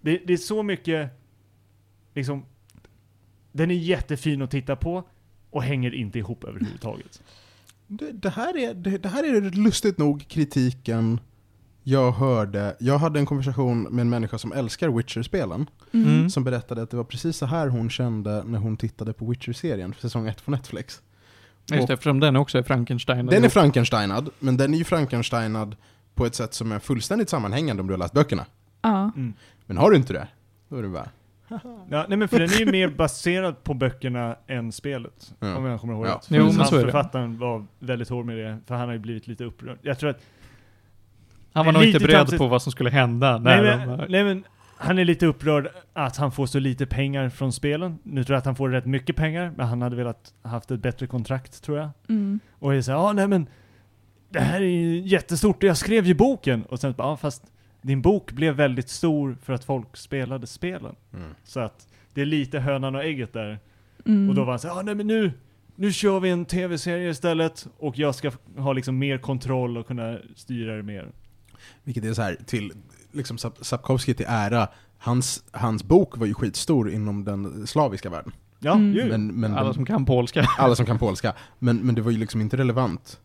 det, 0.00 0.18
det 0.26 0.32
är 0.32 0.36
så 0.36 0.62
mycket, 0.62 1.10
liksom, 2.14 2.44
den 3.52 3.70
är 3.70 3.74
jättefin 3.74 4.42
att 4.42 4.50
titta 4.50 4.76
på 4.76 5.04
och 5.50 5.62
hänger 5.62 5.94
inte 5.94 6.18
ihop 6.18 6.44
överhuvudtaget. 6.44 7.22
Det, 7.86 8.12
det, 8.12 8.30
här 8.30 8.56
är, 8.56 8.74
det, 8.74 8.98
det 8.98 9.08
här 9.08 9.36
är 9.36 9.40
lustigt 9.40 9.98
nog 9.98 10.28
kritiken 10.28 11.20
jag 11.82 12.12
hörde. 12.12 12.76
Jag 12.80 12.98
hade 12.98 13.18
en 13.18 13.26
konversation 13.26 13.82
med 13.82 14.00
en 14.00 14.10
människa 14.10 14.38
som 14.38 14.52
älskar 14.52 14.88
Witcher-spelen. 14.88 15.66
Mm. 15.92 16.30
Som 16.30 16.44
berättade 16.44 16.82
att 16.82 16.90
det 16.90 16.96
var 16.96 17.04
precis 17.04 17.36
så 17.36 17.46
här 17.46 17.68
hon 17.68 17.90
kände 17.90 18.44
när 18.44 18.58
hon 18.58 18.76
tittade 18.76 19.12
på 19.12 19.24
Witcher-serien, 19.26 19.94
säsong 19.98 20.28
1 20.28 20.44
på 20.44 20.50
Netflix. 20.50 21.02
Just 21.72 21.86
det, 21.86 21.92
eftersom 21.92 22.20
den 22.20 22.36
också 22.36 22.58
är 22.58 22.62
Frankenstein. 22.62 23.26
Den 23.26 23.44
är 23.44 23.48
Frankensteinad, 23.48 24.30
men 24.38 24.56
den 24.56 24.74
är 24.74 24.78
ju 24.78 24.84
Frankensteinad 24.84 25.76
på 26.14 26.26
ett 26.26 26.34
sätt 26.34 26.54
som 26.54 26.72
är 26.72 26.78
fullständigt 26.78 27.28
sammanhängande 27.28 27.80
om 27.80 27.86
du 27.86 27.92
har 27.92 27.98
läst 27.98 28.14
böckerna. 28.14 28.46
Ja. 28.82 29.12
Mm. 29.16 29.32
Men 29.66 29.76
har 29.76 29.90
du 29.90 29.96
inte 29.96 30.12
det, 30.12 30.28
då 30.68 30.76
är 30.76 30.82
det 30.82 30.88
bara... 30.88 31.08
Ja, 31.90 32.04
nej 32.08 32.18
men 32.18 32.28
för 32.28 32.38
den 32.38 32.48
är 32.48 32.58
ju 32.58 32.66
mer 32.72 32.88
baserad 32.88 33.64
på 33.64 33.74
böckerna 33.74 34.36
än 34.46 34.72
spelet. 34.72 35.34
Ja. 35.40 35.56
Om 35.56 35.64
jag 35.64 35.80
kommer 35.80 35.94
ihåg 35.94 36.06
Ja. 36.06 36.10
rätt. 36.14 36.26
Jo, 36.28 36.50
För 36.50 36.56
men 36.58 36.66
så 36.66 36.74
är 36.76 36.78
det. 36.78 36.92
författaren 36.92 37.38
var 37.38 37.66
väldigt 37.78 38.08
hård 38.08 38.26
med 38.26 38.36
det, 38.36 38.58
för 38.66 38.74
han 38.74 38.86
har 38.86 38.92
ju 38.92 38.98
blivit 38.98 39.26
lite 39.26 39.44
upprörd. 39.44 39.78
Jag 39.82 39.98
tror 39.98 40.10
att... 40.10 40.20
Han 41.52 41.66
var 41.66 41.72
nog 41.72 41.84
inte 41.84 41.98
beredd 41.98 42.38
på 42.38 42.46
vad 42.46 42.62
som 42.62 42.72
skulle 42.72 42.90
hända 42.90 43.38
Nej 43.38 43.62
när 43.62 43.86
men, 43.86 43.98
de... 43.98 44.06
nej 44.08 44.24
men, 44.24 44.44
han 44.80 44.98
är 44.98 45.04
lite 45.04 45.26
upprörd 45.26 45.68
att 45.92 46.16
han 46.16 46.32
får 46.32 46.46
så 46.46 46.58
lite 46.58 46.86
pengar 46.86 47.28
från 47.28 47.52
spelen. 47.52 47.98
Nu 48.02 48.24
tror 48.24 48.34
jag 48.34 48.38
att 48.38 48.46
han 48.46 48.56
får 48.56 48.68
rätt 48.68 48.86
mycket 48.86 49.16
pengar, 49.16 49.52
men 49.56 49.66
han 49.66 49.82
hade 49.82 49.96
velat 49.96 50.34
haft 50.42 50.70
ett 50.70 50.80
bättre 50.80 51.06
kontrakt 51.06 51.62
tror 51.62 51.78
jag. 51.78 51.90
Mm. 52.08 52.40
Och 52.52 52.74
är 52.74 52.80
såhär, 52.80 52.98
ja 52.98 53.12
nej 53.12 53.28
men, 53.28 53.48
det 54.28 54.40
här 54.40 54.60
är 54.60 54.64
ju 54.64 54.98
jättestort 54.98 55.62
och 55.62 55.68
jag 55.68 55.76
skrev 55.76 56.06
ju 56.06 56.14
boken. 56.14 56.62
Och 56.62 56.80
sen 56.80 56.94
bara, 56.96 57.08
ja 57.08 57.16
fast 57.16 57.52
din 57.82 58.02
bok 58.02 58.32
blev 58.32 58.54
väldigt 58.54 58.88
stor 58.88 59.36
för 59.42 59.52
att 59.52 59.64
folk 59.64 59.96
spelade 59.96 60.46
spelen. 60.46 60.94
Mm. 61.14 61.30
Så 61.44 61.60
att 61.60 61.88
det 62.14 62.20
är 62.20 62.26
lite 62.26 62.58
hönan 62.58 62.94
och 62.94 63.04
ägget 63.04 63.32
där. 63.32 63.58
Mm. 64.06 64.28
Och 64.28 64.34
då 64.34 64.44
var 64.44 64.52
han 64.52 64.58
såhär, 64.58 64.78
ah, 64.78 64.82
nej 64.82 64.94
men 64.94 65.06
nu, 65.06 65.32
nu 65.74 65.92
kör 65.92 66.20
vi 66.20 66.30
en 66.30 66.44
tv-serie 66.44 67.10
istället 67.10 67.68
och 67.78 67.98
jag 67.98 68.14
ska 68.14 68.32
ha 68.56 68.72
liksom 68.72 68.98
mer 68.98 69.18
kontroll 69.18 69.78
och 69.78 69.86
kunna 69.86 70.18
styra 70.36 70.76
det 70.76 70.82
mer. 70.82 71.12
Vilket 71.84 72.04
är 72.04 72.12
så 72.12 72.22
här 72.22 72.36
till 72.46 72.72
liksom 73.12 73.36
Sap- 73.36 73.62
Sapkowski 73.64 74.14
till 74.14 74.26
ära, 74.28 74.68
hans, 74.98 75.44
hans 75.50 75.84
bok 75.84 76.16
var 76.16 76.26
ju 76.26 76.34
skitstor 76.34 76.90
inom 76.90 77.24
den 77.24 77.66
slaviska 77.66 78.10
världen. 78.10 78.32
Ja, 78.58 78.72
Mm. 78.72 78.92
ju. 78.92 79.08
Men, 79.08 79.26
men 79.26 79.54
Alla 79.54 79.64
den- 79.64 79.74
som 79.74 79.86
kan 79.86 80.04
polska. 80.04 80.46
alla 80.58 80.74
som 80.74 80.86
kan 80.86 80.98
polska. 80.98 81.34
Men, 81.58 81.76
men 81.76 81.94
det 81.94 82.02
var 82.02 82.10
ju 82.10 82.18
liksom 82.18 82.40
inte 82.40 82.56
relevant 82.56 83.20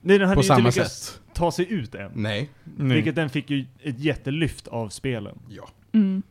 Nej, 0.00 0.18
den 0.18 0.28
hade 0.28 0.36
på 0.36 0.42
ju 0.42 0.46
samma 0.48 0.68
inte 0.68 0.88
sätt. 0.88 1.20
ta 1.34 1.52
sig 1.52 1.72
ut 1.72 1.94
än. 1.94 2.10
Nej. 2.14 2.50
Nej. 2.76 2.94
Vilket 2.96 3.14
den 3.14 3.30
fick 3.30 3.50
ju 3.50 3.66
ett 3.82 3.98
jättelyft 3.98 4.68
av 4.68 4.88
spelen. 4.88 5.38
Ja. 5.48 5.68
Mm. 5.92 6.22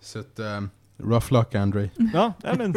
Så 0.00 0.18
att, 0.18 0.38
eh, 0.38 0.60
rough 0.98 1.32
luck 1.32 1.54
Andre. 1.54 1.90
Ja, 2.14 2.32
men, 2.42 2.74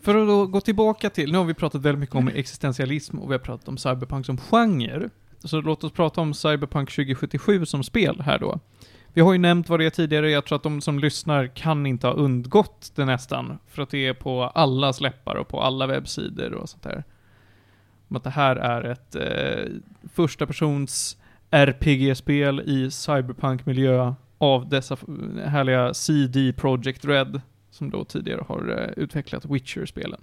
För 0.00 0.14
att 0.22 0.28
då 0.28 0.46
gå 0.46 0.60
tillbaka 0.60 1.10
till, 1.10 1.32
nu 1.32 1.38
har 1.38 1.44
vi 1.44 1.54
pratat 1.54 1.82
väldigt 1.82 2.00
mycket 2.00 2.16
om 2.16 2.28
existentialism 2.28 3.18
och 3.18 3.30
vi 3.30 3.34
har 3.34 3.38
pratat 3.38 3.68
om 3.68 3.78
cyberpunk 3.78 4.26
som 4.26 4.38
genre. 4.38 5.10
Så 5.44 5.60
låt 5.60 5.84
oss 5.84 5.92
prata 5.92 6.20
om 6.20 6.34
Cyberpunk 6.34 6.90
2077 6.90 7.66
som 7.66 7.84
spel 7.84 8.20
här 8.20 8.38
då. 8.38 8.60
Vi 9.12 9.20
har 9.20 9.32
ju 9.32 9.38
nämnt 9.38 9.68
vad 9.68 9.80
det 9.80 9.86
är 9.86 9.90
tidigare, 9.90 10.30
jag 10.30 10.44
tror 10.44 10.56
att 10.56 10.62
de 10.62 10.80
som 10.80 10.98
lyssnar 10.98 11.46
kan 11.46 11.86
inte 11.86 12.06
ha 12.06 12.14
undgått 12.14 12.92
det 12.94 13.04
nästan. 13.04 13.58
För 13.66 13.82
att 13.82 13.90
det 13.90 14.06
är 14.06 14.14
på 14.14 14.44
alla 14.44 14.92
släppar 14.92 15.34
och 15.34 15.48
på 15.48 15.60
alla 15.60 15.86
webbsidor 15.86 16.52
och 16.52 16.68
sånt 16.68 16.82
där. 16.82 17.04
Om 18.08 18.16
att 18.16 18.24
det 18.24 18.30
här 18.30 18.56
är 18.56 18.84
ett 18.84 19.14
eh, 19.14 19.72
första 20.12 20.46
persons 20.46 21.16
RPG-spel 21.50 22.60
i 22.60 22.90
cyberpunk-miljö 22.90 24.14
av 24.38 24.68
dessa 24.68 24.96
härliga 25.44 25.94
CD 25.94 26.52
Projekt 26.52 27.04
Red 27.04 27.40
som 27.70 27.90
då 27.90 28.04
tidigare 28.04 28.44
har 28.48 28.78
eh, 28.78 29.02
utvecklat 29.02 29.44
Witcher-spelen 29.44 30.20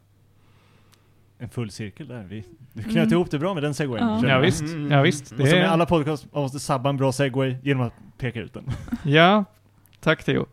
en 1.38 1.50
full 1.50 1.72
cirkel 1.72 2.08
där. 2.08 2.24
Vi, 2.24 2.44
du 2.74 2.84
knöt 2.84 2.96
Mm. 2.96 3.14
ihop 3.14 3.32
det 3.32 3.40
bra 3.40 3.54
med 3.54 3.64
den 3.64 3.74
segwayen. 3.74 4.08
Ja. 4.08 4.16
känner 4.20 4.30
Ja, 4.30 4.36
jag. 4.36 4.42
visst, 4.46 4.64
ja, 4.90 5.02
visst. 5.02 5.32
Och 5.32 5.48
som 5.48 5.58
i 5.58 5.64
alla 5.64 5.86
podcast, 5.86 6.28
man 6.34 6.42
måste 6.44 6.60
sabba 6.60 6.90
en 6.90 6.98
bra 6.98 7.12
segway 7.12 7.56
genom 7.64 7.88
att 7.88 7.94
peka 8.18 8.40
ut 8.42 8.54
den. 8.54 8.64
Ja, 9.04 9.46
tack 10.00 10.24
Theo. 10.24 10.46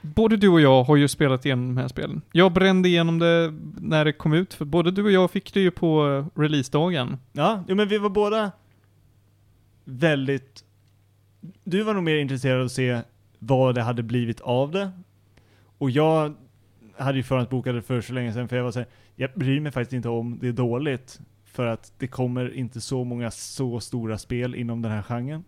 Både 0.00 0.36
du 0.36 0.48
och 0.48 0.60
jag 0.60 0.84
har 0.84 0.96
ju 0.96 1.08
spelat 1.08 1.46
igenom 1.46 1.74
de 1.74 1.80
här 1.80 1.88
spelen. 1.88 2.22
Jag 2.32 2.52
brände 2.52 2.88
igenom 2.88 3.18
det 3.18 3.54
när 3.80 4.04
det 4.04 4.12
kom 4.12 4.32
ut, 4.32 4.54
för 4.54 4.64
både 4.64 4.90
du 4.90 5.04
och 5.04 5.12
jag 5.12 5.30
fick 5.30 5.54
det 5.54 5.60
ju 5.60 5.70
på 5.70 6.08
eh, 6.34 6.40
releasedagen. 6.40 7.18
Ja, 7.32 7.64
jo, 7.68 7.74
men 7.76 7.88
vi 7.88 7.98
var 7.98 8.10
båda 8.10 8.50
väldigt... 9.84 10.64
Du 11.64 11.82
var 11.82 11.94
nog 11.94 12.02
mer 12.02 12.16
intresserad 12.16 12.58
av 12.60 12.64
att 12.66 12.72
se 12.72 13.00
vad 13.38 13.74
det 13.74 13.82
hade 13.82 14.02
blivit 14.02 14.40
av 14.40 14.70
det. 14.72 14.90
Och 15.78 15.90
jag 15.90 16.34
hade 16.96 17.18
ju 17.18 17.22
förhandsbokat 17.22 17.74
det 17.74 17.82
för 17.82 18.00
så 18.00 18.12
länge 18.12 18.32
sedan, 18.32 18.48
för 18.48 18.56
jag 18.56 18.64
var 18.64 18.70
såhär, 18.72 18.88
jag 19.16 19.30
bryr 19.34 19.60
mig 19.60 19.72
faktiskt 19.72 19.92
inte 19.92 20.08
om 20.08 20.38
det 20.40 20.48
är 20.48 20.52
dåligt. 20.52 21.20
För 21.44 21.66
att 21.66 21.92
det 21.98 22.06
kommer 22.06 22.54
inte 22.54 22.80
så 22.80 23.04
många 23.04 23.30
så 23.30 23.80
stora 23.80 24.18
spel 24.18 24.54
inom 24.54 24.82
den 24.82 24.92
här 24.92 25.02
genren. 25.02 25.44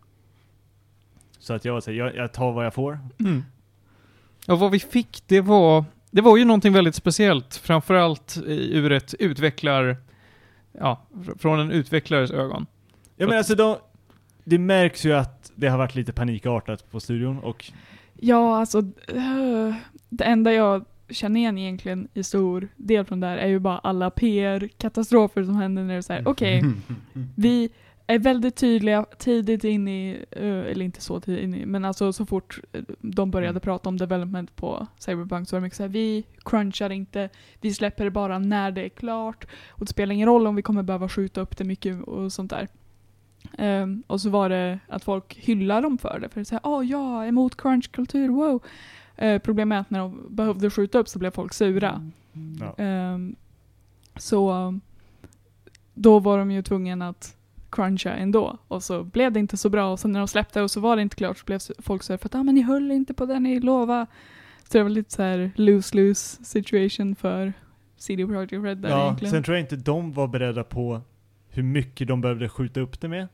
Så 1.38 1.54
att 1.54 1.64
jag 1.64 1.72
var 1.72 1.80
såhär, 1.80 1.98
jag, 1.98 2.16
jag 2.16 2.32
tar 2.32 2.52
vad 2.52 2.66
jag 2.66 2.74
får. 2.74 2.98
Och 4.48 4.58
vad 4.58 4.70
vi 4.70 4.78
fick, 4.78 5.22
det 5.26 5.40
var 5.40 5.84
det 6.10 6.20
var 6.20 6.36
ju 6.36 6.44
någonting 6.44 6.72
väldigt 6.72 6.94
speciellt, 6.94 7.56
framförallt 7.56 8.38
ur 8.46 8.92
ett 8.92 9.14
utvecklar... 9.18 9.96
Ja, 10.72 11.06
fr- 11.14 11.38
från 11.38 11.60
en 11.60 11.70
utvecklares 11.70 12.30
ögon. 12.30 12.66
Ja 13.16 13.26
men 13.26 13.38
alltså 13.38 13.54
då, 13.54 13.80
det 14.44 14.58
märks 14.58 15.04
ju 15.06 15.12
att 15.12 15.52
det 15.54 15.66
har 15.66 15.78
varit 15.78 15.94
lite 15.94 16.12
panikartat 16.12 16.90
på 16.90 17.00
studion 17.00 17.38
och 17.38 17.72
Ja, 18.14 18.56
alltså 18.58 18.82
det 20.08 20.24
enda 20.24 20.52
jag 20.52 20.84
känner 21.10 21.40
igen 21.40 21.58
egentligen 21.58 22.08
i 22.14 22.22
stor 22.22 22.68
del 22.76 23.04
från 23.04 23.20
det 23.20 23.26
här 23.26 23.36
är 23.36 23.46
ju 23.48 23.58
bara 23.58 23.78
alla 23.78 24.10
PR-katastrofer 24.10 25.44
som 25.44 25.56
händer 25.56 25.82
när 25.82 25.92
det 25.92 25.98
är 25.98 26.02
såhär, 26.02 26.28
okej, 26.28 26.62
vi 27.36 27.70
är 28.06 28.18
väldigt 28.18 28.56
tydliga 28.56 29.04
tidigt 29.18 29.64
in 29.64 29.88
i, 29.88 30.24
eh, 30.30 30.42
eller 30.46 30.82
inte 30.84 31.00
så 31.00 31.20
tidigt 31.20 31.44
in 31.44 31.54
i, 31.54 31.66
men 31.66 31.84
alltså 31.84 32.12
så 32.12 32.26
fort 32.26 32.60
eh, 32.72 32.82
de 33.00 33.30
började 33.30 33.50
Mm. 33.50 33.60
prata 33.60 33.88
om 33.88 33.96
development 33.96 34.56
på 34.56 34.86
Cyberpunk 34.98 35.48
så 35.48 35.56
var 35.56 35.60
det 35.60 35.64
mycket 35.64 35.76
såhär, 35.76 35.88
vi 35.90 36.24
crunchar 36.44 36.90
inte, 36.90 37.28
vi 37.60 37.74
släpper 37.74 38.04
det 38.04 38.10
bara 38.10 38.38
när 38.38 38.70
det 38.70 38.84
är 38.84 38.88
klart 38.88 39.46
och 39.68 39.80
det 39.84 39.90
spelar 39.90 40.14
ingen 40.14 40.28
roll 40.28 40.46
om 40.46 40.56
vi 40.56 40.62
kommer 40.62 40.82
behöva 40.82 41.08
skjuta 41.08 41.40
upp 41.40 41.56
det 41.56 41.64
mycket 41.64 42.02
och 42.02 42.32
sånt 42.32 42.50
där. 42.50 42.68
Ehm, 43.58 44.02
och 44.06 44.20
så 44.20 44.30
var 44.30 44.48
det 44.48 44.78
att 44.88 45.04
folk 45.04 45.34
hyllar 45.34 45.82
dem 45.82 45.98
för 45.98 46.18
det, 46.20 46.28
för 46.28 46.34
det 46.34 46.42
är 46.42 46.44
såhär, 46.44 46.60
åh 46.64 46.86
ja, 46.86 47.26
emot 47.26 47.56
crunchkultur, 47.56 48.28
wow. 48.28 48.62
Eh, 49.16 49.38
problemet 49.38 49.76
är 49.76 49.80
att 49.80 49.90
när 49.90 49.98
de 49.98 50.26
behövde 50.30 50.70
skjuta 50.70 50.98
upp 50.98 51.08
så 51.08 51.18
blev 51.18 51.30
folk 51.30 51.52
sura. 51.52 52.10
ja. 52.60 52.84
Ehm, 52.84 53.36
så 54.16 54.74
då 55.94 56.18
var 56.18 56.38
de 56.38 56.50
ju 56.50 56.62
tvungna 56.62 57.08
att 57.08 57.36
cruncha 57.70 58.12
ändå. 58.12 58.58
Och 58.68 58.82
så 58.82 59.04
blev 59.04 59.32
det 59.32 59.40
inte 59.40 59.56
så 59.56 59.70
bra. 59.70 59.92
Och 59.92 60.00
sen 60.00 60.12
när 60.12 60.20
de 60.20 60.28
släppte 60.28 60.62
och 60.62 60.70
så 60.70 60.80
var 60.80 60.96
det 60.96 61.02
inte 61.02 61.16
klart 61.16 61.38
så 61.38 61.44
blev 61.44 61.60
folk 61.78 62.02
så 62.02 62.12
här 62.12 62.18
för 62.18 62.28
att 62.28 62.34
ah, 62.34 62.42
men 62.42 62.54
ni 62.54 62.62
höll 62.62 62.90
inte 62.90 63.14
på 63.14 63.26
det 63.26 63.40
ni 63.40 63.60
lovade. 63.60 64.06
Så 64.62 64.78
det 64.78 64.82
var 64.82 64.90
lite 64.90 65.12
så 65.12 65.22
här 65.22 65.50
lose-lose 65.56 66.44
situation 66.44 67.14
för 67.14 67.52
CD 67.96 68.26
Projekt 68.26 68.52
Red 68.52 68.78
där 68.78 68.88
ja, 68.88 69.04
egentligen. 69.04 69.32
sen 69.32 69.42
tror 69.42 69.56
jag 69.56 69.64
inte 69.64 69.76
de 69.76 70.12
var 70.12 70.28
beredda 70.28 70.64
på 70.64 71.00
hur 71.48 71.62
mycket 71.62 72.08
de 72.08 72.20
behövde 72.20 72.48
skjuta 72.48 72.80
upp 72.80 73.00
det 73.00 73.08
med. 73.08 73.28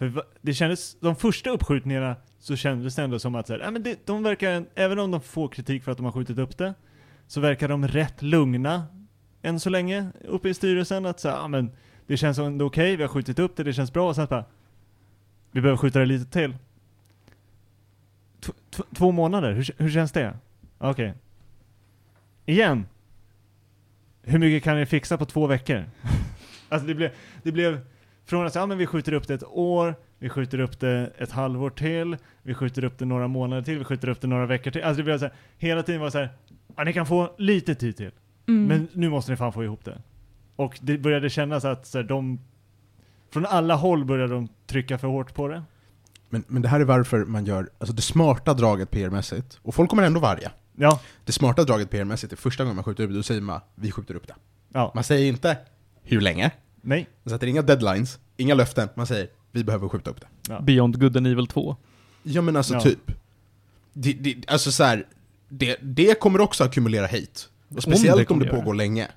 För 0.00 0.22
det 0.40 0.54
kändes, 0.54 0.96
de 1.00 1.16
första 1.16 1.50
uppskjutningarna 1.50 2.16
så 2.38 2.56
kändes 2.56 2.94
det 2.94 3.02
ändå 3.02 3.18
som 3.18 3.34
att 3.34 3.46
så 3.46 3.52
här, 3.52 3.60
äh, 3.60 3.70
men 3.70 3.82
det, 3.82 4.06
de 4.06 4.22
verkar, 4.22 4.64
även 4.74 4.98
om 4.98 5.10
de 5.10 5.20
får 5.20 5.48
kritik 5.48 5.84
för 5.84 5.92
att 5.92 5.98
de 5.98 6.04
har 6.04 6.12
skjutit 6.12 6.38
upp 6.38 6.58
det, 6.58 6.74
så 7.26 7.40
verkar 7.40 7.68
de 7.68 7.88
rätt 7.88 8.22
lugna 8.22 8.86
än 9.42 9.60
så 9.60 9.70
länge 9.70 10.10
uppe 10.24 10.48
i 10.48 10.54
styrelsen. 10.54 11.06
Att 11.06 11.20
så 11.20 11.28
här, 11.28 11.42
äh, 11.42 11.48
men 11.48 11.70
det 12.06 12.16
känns 12.16 12.38
ändå 12.38 12.64
okej, 12.64 12.96
vi 12.96 13.02
har 13.02 13.08
skjutit 13.08 13.38
upp 13.38 13.56
det, 13.56 13.62
det 13.62 13.72
känns 13.72 13.92
bra, 13.92 14.08
och 14.08 14.14
sen 14.14 14.26
bara, 14.30 14.44
vi 15.50 15.60
behöver 15.60 15.76
skjuta 15.78 15.98
det 15.98 16.06
lite 16.06 16.30
till. 16.30 16.56
T 18.40 18.52
två 18.94 19.12
månader, 19.12 19.52
hur, 19.52 19.70
hur 19.78 19.90
känns 19.90 20.12
det? 20.12 20.36
Okej. 20.78 21.14
Igen. 22.46 22.86
Hur 24.22 24.38
mycket 24.38 24.64
kan 24.64 24.76
ni 24.76 24.86
fixa 24.86 25.18
på 25.18 25.24
två 25.24 25.46
veckor? 25.46 25.84
alltså 26.68 26.88
det 26.88 26.94
blev, 26.94 27.10
det 27.42 27.52
blev 27.52 27.80
från 28.30 28.46
att 28.46 28.52
säga, 28.52 28.62
ja, 28.62 28.66
men 28.66 28.78
vi 28.78 28.86
skjuter 28.86 29.12
upp 29.12 29.28
det 29.28 29.34
ett 29.34 29.44
år, 29.44 29.94
vi 30.18 30.28
skjuter 30.28 30.58
upp 30.60 30.80
det 30.80 31.12
ett 31.18 31.30
halvår 31.32 31.70
till, 31.70 32.16
vi 32.42 32.54
skjuter 32.54 32.84
upp 32.84 32.98
det 32.98 33.04
några 33.04 33.28
månader 33.28 33.62
till, 33.62 33.78
vi 33.78 33.84
skjuter 33.84 34.08
upp 34.08 34.20
det 34.20 34.26
några 34.26 34.46
veckor 34.46 34.70
till. 34.70 34.82
Alltså 34.82 34.96
det 34.96 35.04
blev 35.04 35.18
så 35.18 35.24
här, 35.24 35.34
hela 35.58 35.82
tiden 35.82 36.00
var 36.00 36.10
så 36.10 36.18
här, 36.18 36.28
ja 36.76 36.84
ni 36.84 36.92
kan 36.92 37.06
få 37.06 37.34
lite 37.38 37.74
tid 37.74 37.96
till, 37.96 38.10
Mm. 38.48 38.66
men 38.66 38.88
nu 38.92 39.08
måste 39.10 39.30
ni 39.30 39.36
fan 39.36 39.52
få 39.52 39.64
ihop 39.64 39.84
det. 39.84 40.02
Och 40.56 40.78
det 40.82 40.98
började 40.98 41.30
kännas 41.30 41.64
att 41.64 41.86
så 41.86 41.98
här, 41.98 42.02
de, 42.04 42.40
från 43.32 43.46
alla 43.46 43.74
håll 43.74 44.04
började 44.04 44.34
de 44.34 44.48
trycka 44.66 44.98
för 44.98 45.08
hårt 45.08 45.34
på 45.34 45.48
det. 45.48 45.62
Men, 46.28 46.44
men 46.48 46.62
det 46.62 46.68
här 46.68 46.80
är 46.80 46.84
varför 46.84 47.24
man 47.24 47.44
gör 47.44 47.68
alltså 47.78 47.94
det 47.96 48.02
smarta 48.02 48.54
draget 48.54 48.90
PR-mässigt, 48.90 49.58
och 49.62 49.74
folk 49.74 49.90
kommer 49.90 50.02
ändå 50.02 50.20
varga. 50.20 50.52
Ja, 50.76 51.00
Det 51.24 51.32
smarta 51.32 51.64
draget 51.64 51.90
PR-mässigt 51.90 52.32
är 52.32 52.36
första 52.36 52.64
gången 52.64 52.76
man 52.76 52.84
skjuter 52.84 53.04
upp 53.04 53.10
det, 53.10 53.16
då 53.16 53.22
säger 53.22 53.40
man 53.40 53.60
vi 53.74 53.90
skjuter 53.92 54.14
upp 54.14 54.26
det. 54.26 54.34
ja, 54.68 54.92
Man 54.94 55.04
säger 55.04 55.28
inte 55.28 55.58
hur 56.02 56.20
länge, 56.20 56.50
nej. 56.80 57.08
man 57.22 57.30
sätter 57.30 57.46
inga 57.46 57.62
deadlines, 57.62 58.18
inga 58.36 58.54
löften, 58.54 58.88
man 58.96 59.06
säger 59.06 59.28
vi 59.52 59.64
behöver 59.64 59.88
skjuta 59.88 60.10
upp 60.10 60.20
det. 60.20 60.26
Ja. 60.48 60.60
Beyond 60.60 61.00
Good 61.00 61.16
and 61.16 61.26
Evil 61.26 61.46
2. 61.46 61.76
Ja 62.22 62.42
men 62.42 62.56
alltså 62.56 62.74
Ja. 62.74 62.80
typ. 62.80 63.12
Det, 63.92 64.12
det, 64.12 64.44
alltså 64.48 64.72
så 64.72 64.84
här, 64.84 65.06
det, 65.48 65.76
det 65.82 66.20
kommer 66.20 66.40
också 66.40 66.64
ackumulera 66.64 67.06
hate. 67.06 67.40
Och 67.76 67.82
speciellt 67.82 68.12
om 68.12 68.18
det, 68.18 68.24
kommer 68.24 68.44
göra. 68.46 68.56
pågår 68.56 68.74
länge. 68.74 69.08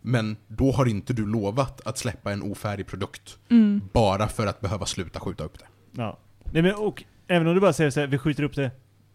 Men 0.00 0.36
då 0.48 0.72
har 0.72 0.86
inte 0.86 1.12
du 1.12 1.26
lovat 1.26 1.86
att 1.86 1.98
släppa 1.98 2.32
en 2.32 2.42
ofärdig 2.42 2.86
produkt 2.86 3.38
Mm. 3.50 3.80
bara 3.92 4.28
för 4.28 4.46
att 4.46 4.60
behöva 4.60 4.86
sluta 4.86 5.20
skjuta 5.20 5.44
upp 5.44 5.58
det. 5.58 5.64
Ja. 6.02 6.18
Nej, 6.52 6.62
men, 6.62 6.74
och 6.74 7.04
även 7.26 7.46
om 7.48 7.54
du 7.54 7.60
bara 7.60 7.72
säger 7.72 7.90
så 7.90 8.00
här, 8.00 8.06
vi 8.06 8.18
skjuter 8.18 8.42
upp 8.42 8.54
det 8.56 8.70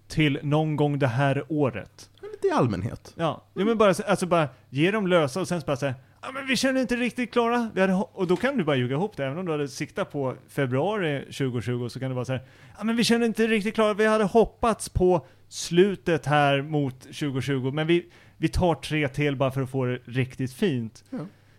till 0.07 0.39
någon 0.43 0.75
gång 0.75 0.99
det 0.99 1.07
här 1.07 1.45
året. 1.49 2.09
Men 2.21 2.29
Lite 2.31 2.47
i 2.47 2.51
allmänhet. 2.51 3.13
Ja, 3.17 3.43
ja 3.53 3.65
men 3.65 3.77
bara, 3.77 3.93
så- 3.93 4.03
alltså 4.03 4.25
bara 4.25 4.49
ge 4.69 4.91
dem 4.91 5.07
lösa 5.07 5.41
och 5.41 5.47
sen 5.47 5.61
så 5.61 5.65
bara 5.65 5.77
säga 5.77 5.95
ja 6.23 6.31
men 6.31 6.47
vi 6.47 6.55
känner 6.55 6.81
inte 6.81 6.95
riktigt 6.95 7.31
klara. 7.31 7.71
Vi 7.73 7.81
hade, 7.81 7.93
ho-" 7.93 8.09
och 8.13 8.27
då 8.27 8.35
kan 8.35 8.57
du 8.57 8.63
bara 8.63 8.75
ljuga 8.75 8.95
ihop 8.95 9.17
det, 9.17 9.25
även 9.25 9.37
om 9.37 9.45
du 9.45 9.51
hade 9.51 9.67
siktat 9.67 10.11
på 10.11 10.35
februari 10.49 11.21
2020 11.21 11.89
så 11.89 11.99
kan 11.99 12.09
du 12.09 12.15
bara 12.15 12.25
säga 12.25 12.39
ja 12.77 12.83
men 12.83 12.95
vi 12.95 13.03
känner 13.03 13.25
inte 13.25 13.47
riktigt 13.47 13.75
klara. 13.75 13.93
Vi 13.93 14.05
hade 14.05 14.23
hoppats 14.23 14.89
på 14.89 15.25
slutet 15.47 16.25
här 16.25 16.61
mot 16.61 17.01
2020, 17.01 17.71
men 17.73 17.87
vi, 17.87 18.09
vi 18.37 18.47
tar 18.47 18.75
tre 18.75 19.07
till 19.07 19.35
bara 19.35 19.51
för 19.51 19.61
att 19.61 19.69
få 19.69 19.85
det 19.85 19.99
riktigt 20.05 20.53
fint. 20.53 21.03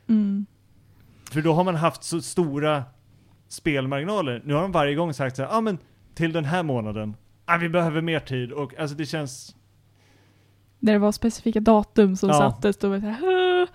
Mm. 0.08 0.46
För 1.30 1.40
då 1.42 1.52
har 1.52 1.64
man 1.64 1.74
haft 1.74 2.04
så 2.04 2.20
stora 2.20 2.82
spelmarginaler. 3.48 4.42
Nu 4.44 4.54
har 4.54 4.62
de 4.62 4.72
varje 4.72 4.94
gång 4.94 5.14
sagt 5.14 5.36
så 5.36 5.42
här, 5.42 5.50
ja 5.50 5.60
men 5.60 5.78
till 6.14 6.32
den 6.32 6.44
här 6.44 6.62
månaden, 6.62 7.16
ja 7.46 7.56
vi 7.60 7.68
behöver 7.68 8.00
mer 8.00 8.20
tid 8.20 8.52
och 8.52 8.78
alltså 8.78 8.96
det 8.96 9.06
känns, 9.06 9.56
Där 10.78 10.92
det 10.92 10.98
var 10.98 11.12
specifika 11.12 11.60
datum 11.60 12.16
som 12.16 12.28
Ja. 12.28 12.34
sattes, 12.38 12.76
då 12.76 12.88
var 12.88 12.96
det 12.96 13.00
så 13.02 13.08
här. 13.08 13.68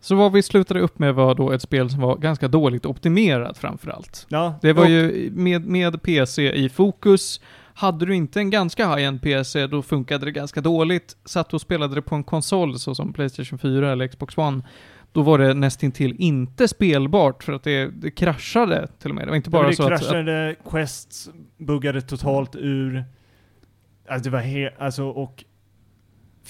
Så 0.00 0.14
vad 0.14 0.32
vi 0.32 0.42
slutade 0.42 0.80
upp 0.80 0.98
med 0.98 1.14
var 1.14 1.34
då 1.34 1.52
ett 1.52 1.62
spel 1.62 1.90
som 1.90 2.00
var 2.00 2.16
ganska 2.16 2.48
dåligt 2.48 2.86
optimerat 2.86 3.58
framförallt. 3.58 4.26
ja. 4.28 4.54
Det 4.62 4.72
var 4.72 4.82
och- 4.84 4.90
ju 4.90 5.30
med, 5.34 5.66
med 5.66 6.02
PC 6.02 6.52
i 6.52 6.68
fokus. 6.68 7.40
Hade 7.74 8.06
du 8.06 8.14
inte 8.14 8.40
en 8.40 8.50
ganska 8.50 8.94
high-end 8.94 9.22
PC, 9.22 9.66
då 9.66 9.82
funkade 9.82 10.24
det 10.24 10.30
ganska 10.30 10.60
dåligt. 10.60 11.16
Satt 11.24 11.54
och 11.54 11.60
spelade 11.60 11.94
det 11.94 12.02
på 12.02 12.14
en 12.14 12.24
konsol, 12.24 12.78
så 12.78 12.94
som 12.94 13.12
Playstation 13.12 13.58
4 13.58 13.92
eller 13.92 14.06
Xbox 14.08 14.38
One, 14.38 14.62
då 15.12 15.22
var 15.22 15.38
det 15.38 15.54
nästintill 15.54 16.16
inte 16.18 16.68
spelbart, 16.68 17.42
för 17.44 17.52
att 17.52 17.62
det, 17.62 17.86
det 17.86 18.10
kraschade 18.10 18.88
till 18.98 19.10
och 19.10 19.14
med. 19.14 19.26
Det 19.26 19.30
var 19.30 19.36
inte 19.36 19.50
bara 19.50 19.66
det 19.68 19.76
så 19.76 19.82
att, 19.82 19.92
att... 19.92 20.00
kraschade, 20.00 20.56
Quests 20.70 21.30
buggade 21.58 22.00
totalt 22.00 22.56
ur. 22.56 23.04
Alltså 24.08 24.30
det 24.30 24.36
var 24.36 24.42
helt, 24.42 24.74
alltså 24.80 25.04
och 25.08 25.44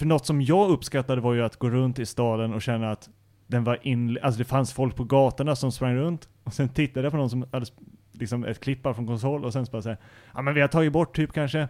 för 0.01 0.07
något 0.07 0.27
som 0.27 0.43
jag 0.43 0.71
uppskattade 0.71 1.21
var 1.21 1.35
ju 1.35 1.43
att 1.43 1.57
gå 1.57 1.71
runt 1.71 1.99
i 1.99 2.07
staden 2.07 2.55
och 2.55 2.63
känna 2.63 2.91
att 2.91 3.09
den 3.47 3.65
var 3.65 3.79
in, 3.87 4.19
alltså 4.23 4.39
det 4.39 4.45
fanns 4.45 4.73
folk 4.73 4.97
på 4.97 5.05
gatorna 5.05 5.57
som 5.57 5.73
sprang 5.73 5.95
runt 5.97 6.29
och 6.45 6.55
sen 6.55 6.69
tittade 6.69 7.07
jag 7.07 7.13
på 7.13 7.17
någon 7.17 7.31
som 7.31 7.47
hade 7.53 7.67
liksom 8.13 8.45
ett 8.45 8.61
klipp 8.61 8.83
bara 8.83 8.95
från 8.95 9.07
konsol 9.07 9.45
och 9.45 9.53
sen 9.53 9.67
så 9.67 9.73
bara 9.73 9.83
säga 9.83 9.97
ja 10.35 10.43
men 10.43 10.55
vi 10.55 10.61
har 10.61 10.69
tagit 10.69 10.93
bort 10.93 11.17
typ 11.17 11.33
kanske 11.33 11.69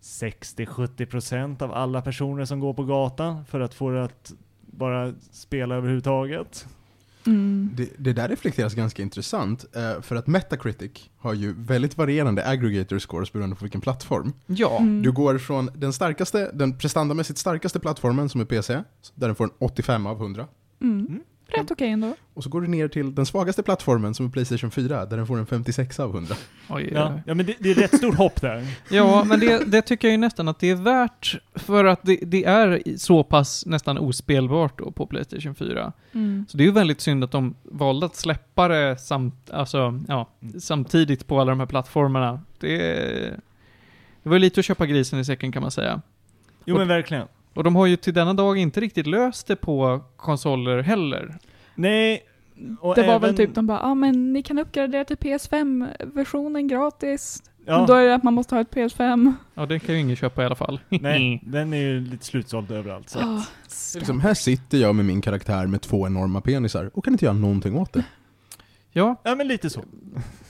60-70% 0.00 1.62
av 1.62 1.72
alla 1.72 2.02
personer 2.02 2.44
som 2.44 2.60
går 2.60 2.74
på 2.74 2.84
gatan 2.84 3.44
för 3.44 3.60
att 3.60 3.74
få 3.74 3.90
det 3.90 4.04
att 4.04 4.32
bara 4.60 5.12
spela 5.30 5.74
överhuvudtaget. 5.74 6.66
Mm. 7.26 7.70
Det, 7.74 7.88
det 7.98 8.12
där 8.12 8.28
reflekteras 8.28 8.74
ganska 8.74 9.02
intressant, 9.02 9.64
eh, 9.76 10.02
för 10.02 10.16
att 10.16 10.26
Metacritic 10.26 11.10
har 11.18 11.34
ju 11.34 11.54
väldigt 11.58 11.96
varierande 11.96 12.48
aggregator 12.48 12.98
scores 12.98 13.32
beroende 13.32 13.56
på 13.56 13.64
vilken 13.64 13.80
plattform. 13.80 14.32
Ja. 14.46 14.78
Mm. 14.78 15.02
Du 15.02 15.12
går 15.12 15.38
från 15.38 15.70
den 15.74 15.92
starkaste, 15.92 16.50
den 16.54 16.78
prestandamässigt 16.78 17.38
starkaste 17.38 17.80
plattformen 17.80 18.28
som 18.28 18.40
är 18.40 18.44
PC, 18.44 18.82
där 19.14 19.26
den 19.26 19.34
får 19.34 19.44
en 19.44 19.50
85 19.58 20.06
av 20.06 20.16
100. 20.16 20.46
Mm. 20.80 21.20
Rätt 21.58 21.70
okej 21.70 21.88
ändå. 21.90 22.14
Och 22.34 22.44
så 22.44 22.50
går 22.50 22.60
du 22.60 22.68
ner 22.68 22.88
till 22.88 23.14
den 23.14 23.26
svagaste 23.26 23.62
plattformen 23.62 24.14
som 24.14 24.26
är 24.26 24.30
Playstation 24.30 24.70
4, 24.70 25.06
där 25.06 25.16
den 25.16 25.26
får 25.26 25.38
en 25.38 25.46
56 25.46 26.00
av 26.00 26.10
100. 26.10 26.34
Oj, 26.68 26.90
Ja, 26.94 27.20
ja 27.26 27.34
men 27.34 27.46
det, 27.46 27.54
det 27.58 27.70
är 27.70 27.74
rätt 27.74 27.96
stort 27.96 28.14
hopp 28.14 28.40
där. 28.40 28.66
Ja, 28.90 29.24
men 29.24 29.40
det, 29.40 29.64
det 29.70 29.82
tycker 29.82 30.08
jag 30.08 30.12
ju 30.12 30.18
nästan 30.18 30.48
att 30.48 30.58
det 30.58 30.70
är 30.70 30.74
värt, 30.74 31.36
för 31.54 31.84
att 31.84 32.00
det, 32.02 32.18
det 32.22 32.44
är 32.44 32.82
så 32.96 33.24
pass 33.24 33.66
nästan 33.66 33.98
ospelbart 33.98 34.78
då 34.78 34.90
på 34.90 35.06
Playstation 35.06 35.54
4. 35.54 35.92
Mm. 36.12 36.46
Så 36.48 36.56
det 36.56 36.62
är 36.62 36.66
ju 36.66 36.72
väldigt 36.72 37.00
synd 37.00 37.24
att 37.24 37.32
de 37.32 37.54
valde 37.62 38.06
att 38.06 38.16
släppa 38.16 38.68
det 38.68 38.98
samt, 39.00 39.50
alltså, 39.50 40.00
ja, 40.08 40.28
Mm. 40.42 40.60
samtidigt 40.60 41.26
på 41.26 41.40
alla 41.40 41.50
de 41.50 41.60
här 41.60 41.66
plattformarna. 41.66 42.40
Det, 42.58 42.78
det 44.22 44.28
var 44.28 44.32
ju 44.36 44.38
lite 44.40 44.60
att 44.60 44.66
köpa 44.66 44.86
grisen 44.86 45.18
i 45.18 45.24
säcken 45.24 45.52
kan 45.52 45.62
man 45.62 45.70
säga. 45.70 46.02
Jo 46.64 46.78
men 46.78 46.88
verkligen. 46.88 47.26
Och 47.54 47.64
de 47.64 47.76
har 47.76 47.86
ju 47.86 47.96
till 47.96 48.14
denna 48.14 48.34
dag 48.34 48.58
inte 48.58 48.80
riktigt 48.80 49.06
löst 49.06 49.46
det 49.46 49.56
på 49.56 50.00
konsoler 50.16 50.82
heller. 50.82 51.38
Nej, 51.74 52.22
och 52.80 52.94
Det 52.94 53.02
var 53.02 53.08
även, 53.08 53.20
väl 53.20 53.36
typ 53.36 53.54
de 53.54 53.66
bara, 53.66 53.78
ja 53.78 53.84
ah, 53.84 53.94
men 53.94 54.32
ni 54.32 54.42
kan 54.42 54.58
uppgradera 54.58 55.04
till 55.04 55.16
PS5-versionen 55.16 56.68
gratis. 56.68 57.42
ja, 57.66 57.84
då 57.86 57.94
är 57.94 58.06
det 58.06 58.14
att 58.14 58.22
man 58.22 58.34
måste 58.34 58.54
ha 58.54 58.62
ett 58.62 58.70
PS5. 58.70 59.32
Ja, 59.54 59.66
det 59.66 59.78
kan 59.78 59.94
ju 59.94 60.00
ingen 60.00 60.16
köpa 60.16 60.42
i 60.42 60.46
alla 60.46 60.54
fall. 60.54 60.80
Nej, 60.88 61.40
den 61.46 61.72
är 61.72 61.76
ju 61.78 62.00
lite 62.00 62.24
slutsåld 62.24 62.70
överallt. 62.70 63.08
Så. 63.10 63.18
Ah, 63.18 63.22
Det 63.22 63.96
är 63.96 63.98
Liksom, 63.98 64.20
här 64.20 64.34
sitter 64.34 64.78
jag 64.78 64.94
med 64.94 65.04
min 65.04 65.20
karaktär 65.20 65.66
med 65.66 65.80
två 65.80 66.06
enorma 66.06 66.40
penisar 66.40 66.90
och 66.94 67.04
kan 67.04 67.14
inte 67.14 67.24
göra 67.24 67.34
någonting 67.34 67.76
åt 67.78 67.92
det. 67.92 68.04
Ja, 68.92 69.16
Ja 69.24 69.34
men 69.34 69.48
lite 69.48 69.70
så. 69.70 69.84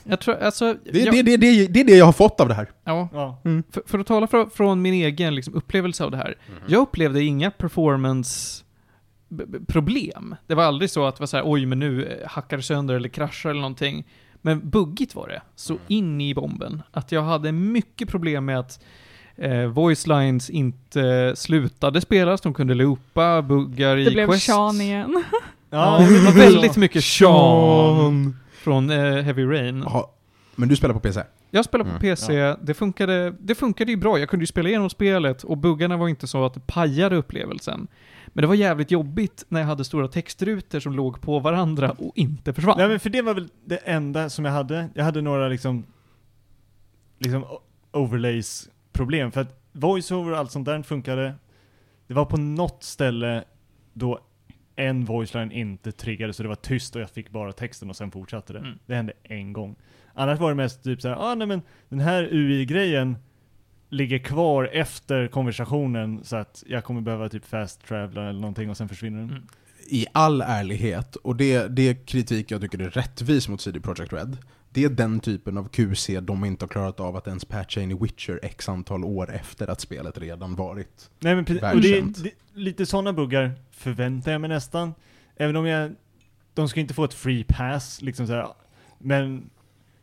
jag 0.03 0.19
tror, 0.19 0.35
alltså... 0.35 0.75
Det, 0.91 0.99
jag, 0.99 1.13
det, 1.15 1.21
det, 1.21 1.37
det, 1.37 1.67
det 1.67 1.79
är 1.79 1.83
det 1.85 1.97
jag 1.97 2.05
har 2.05 2.11
fått 2.13 2.39
av 2.39 2.47
det 2.47 2.53
här. 2.53 2.67
Ja, 2.83 3.09
Ja. 3.13 3.37
för, 3.71 3.83
för 3.85 3.99
att 3.99 4.07
tala 4.07 4.27
från, 4.27 4.49
från 4.49 4.81
min 4.81 4.93
egen 4.93 5.35
liksom, 5.35 5.53
upplevelse 5.55 6.03
av 6.03 6.11
det 6.11 6.17
här. 6.17 6.35
Jag 6.67 6.81
upplevde 6.81 7.23
inga 7.23 7.51
performance 7.51 8.63
b- 9.29 9.43
b- 9.47 9.57
problem. 9.67 10.35
Det 10.47 10.55
var 10.55 10.63
aldrig 10.63 10.89
så 10.89 11.05
att 11.05 11.15
det 11.15 11.19
var 11.21 11.27
så 11.27 11.37
här, 11.37 11.43
oj 11.47 11.65
men 11.65 11.79
nu 11.79 12.05
eh, 12.05 12.27
hackar 12.29 12.57
det 12.57 12.63
sönder 12.63 12.95
eller 12.95 13.09
kraschar 13.09 13.49
eller 13.49 13.61
någonting. 13.61 14.03
Men 14.41 14.69
buggigt 14.69 15.15
var 15.15 15.27
det, 15.27 15.41
så 15.55 15.77
in 15.87 16.21
i 16.21 16.33
bomben. 16.33 16.81
Att 16.91 17.11
jag 17.11 17.21
hade 17.23 17.51
mycket 17.51 18.09
problem 18.09 18.45
med 18.45 18.59
att 18.59 18.83
eh, 19.35 19.65
voice 19.65 20.07
lines 20.07 20.49
inte 20.49 21.33
slutade 21.35 22.01
spelas, 22.01 22.41
de 22.41 22.53
kunde 22.53 22.73
loopa, 22.73 23.41
buggar 23.41 23.97
i 23.97 24.03
Det 24.03 24.11
blev 24.11 24.27
quests. 24.27 24.45
Sean 24.45 24.81
igen. 24.81 25.23
Ja, 25.73 25.97
det 25.99 26.19
var 26.19 26.31
väldigt 26.31 26.77
mycket 26.77 27.03
Sean 27.57 28.37
från 28.53 28.89
eh, 28.89 28.97
Heavy 29.23 29.45
Rain. 29.45 29.83
Jaha. 29.85 30.05
Men 30.55 30.69
du 30.69 30.75
spelar 30.75 30.93
på 30.93 30.99
PC? 30.99 31.23
Jag 31.51 31.65
spelar 31.65 31.85
på 31.85 31.89
Mm. 31.89 32.01
PC, 32.01 32.55
det, 32.61 32.73
funkade, 32.73 33.35
det 33.39 33.55
funkade 33.55 33.91
ju 33.91 33.97
bra. 33.97 34.19
Jag 34.19 34.29
kunde 34.29 34.43
ju 34.43 34.47
spela 34.47 34.69
igenom 34.69 34.89
spelet 34.89 35.43
och 35.43 35.57
buggarna 35.57 35.97
var 35.97 36.07
inte 36.07 36.27
så 36.27 36.45
att 36.45 36.53
det 36.53 36.59
pajade 36.67 37.15
upplevelsen. 37.15 37.87
Men 38.27 38.41
det 38.41 38.47
var 38.47 38.55
jävligt 38.55 38.91
jobbigt 38.91 39.45
när 39.49 39.59
jag 39.59 39.67
hade 39.67 39.83
stora 39.85 40.07
textrutor 40.07 40.79
som 40.79 40.93
låg 40.93 41.21
på 41.21 41.39
varandra 41.39 41.91
och 41.91 42.11
inte 42.15 42.53
försvann. 42.53 42.77
Nej 42.77 42.87
men 42.87 42.99
för 42.99 43.09
det 43.09 43.21
var 43.21 43.33
väl 43.33 43.49
det 43.65 43.77
enda 43.77 44.29
som 44.29 44.45
jag 44.45 44.51
hade. 44.51 44.89
Jag 44.93 45.03
hade 45.03 45.21
några 45.21 45.47
liksom, 45.47 45.83
liksom 47.19 47.43
o- 47.43 47.59
overlays 47.91 48.69
problem. 48.91 49.31
För 49.31 49.41
att 49.41 49.59
voiceover 49.71 50.31
och 50.31 50.37
allt 50.37 50.51
sånt 50.51 50.65
där 50.65 50.81
funkade. 50.83 51.33
Det 52.07 52.13
var 52.13 52.25
på 52.25 52.37
något 52.37 52.83
ställe 52.83 53.43
då 53.93 54.19
en 54.75 55.05
voiceline 55.05 55.51
inte 55.51 55.91
triggade 55.91 56.33
så 56.33 56.43
det 56.43 56.49
var 56.49 56.55
tyst 56.55 56.95
och 56.95 57.01
jag 57.01 57.09
fick 57.09 57.29
bara 57.29 57.51
texten 57.51 57.89
och 57.89 57.95
sen 57.95 58.11
fortsatte 58.11 58.53
det. 58.53 58.59
Mm. 58.59 58.79
Det 58.85 58.95
hände 58.95 59.13
en 59.23 59.53
gång. 59.53 59.75
Annars 60.13 60.39
var 60.39 60.49
det 60.49 60.55
mest 60.55 60.83
typ 60.83 61.01
såhär, 61.01 61.15
ah, 61.15 61.35
nej 61.35 61.47
men 61.47 61.61
den 61.89 61.99
här 61.99 62.23
UI-grejen 62.31 63.15
ligger 63.89 64.19
kvar 64.19 64.69
efter 64.73 65.27
konversationen 65.27 66.23
så 66.23 66.35
att 66.35 66.63
jag 66.67 66.83
kommer 66.83 67.01
behöva 67.01 67.29
typ 67.29 67.45
fast 67.45 67.87
travela 67.87 68.29
eller 68.29 68.39
någonting 68.39 68.69
och 68.69 68.77
sen 68.77 68.89
försvinner 68.89 69.19
den. 69.19 69.29
Mm. 69.29 69.43
I 69.87 70.05
all 70.11 70.41
ärlighet, 70.41 71.15
och 71.15 71.35
det, 71.35 71.67
det 71.67 71.89
är 71.89 72.05
kritik 72.05 72.51
jag 72.51 72.61
tycker 72.61 72.79
är 72.79 72.89
rättvis 72.89 73.47
mot 73.47 73.61
CD 73.61 73.79
Projekt 73.79 74.13
Red. 74.13 74.37
Det 74.73 74.83
är 74.83 74.89
den 74.89 75.19
typen 75.19 75.57
av 75.57 75.67
QC 75.67 76.09
de 76.21 76.45
inte 76.45 76.65
har 76.65 76.69
klarat 76.69 76.99
av 76.99 77.15
att 77.15 77.27
ens 77.27 77.45
patcha 77.45 77.81
in 77.81 77.91
i 77.91 77.93
Witcher 77.93 78.39
x 78.43 78.69
antal 78.69 79.03
år 79.03 79.31
efter 79.31 79.67
att 79.67 79.81
spelet 79.81 80.17
redan 80.17 80.55
varit. 80.55 81.09
Nej 81.19 81.35
men 81.35 81.45
precis, 81.45 81.63
och 81.63 81.81
det, 81.81 81.97
är- 81.97 82.23
det, 82.23 82.31
lite 82.53 82.85
sådana 82.85 83.13
buggar 83.13 83.51
förväntar 83.71 84.31
jag 84.31 84.41
mig 84.41 84.49
nästan. 84.49 84.93
Även 85.37 85.55
om 85.55 85.65
jag, 85.65 85.91
de 86.53 86.69
ska 86.69 86.79
inte 86.79 86.93
få 86.93 87.03
ett 87.03 87.13
free 87.13 87.43
pass 87.47 88.01
liksom 88.01 88.27
såhär, 88.27 88.47
men 88.99 89.49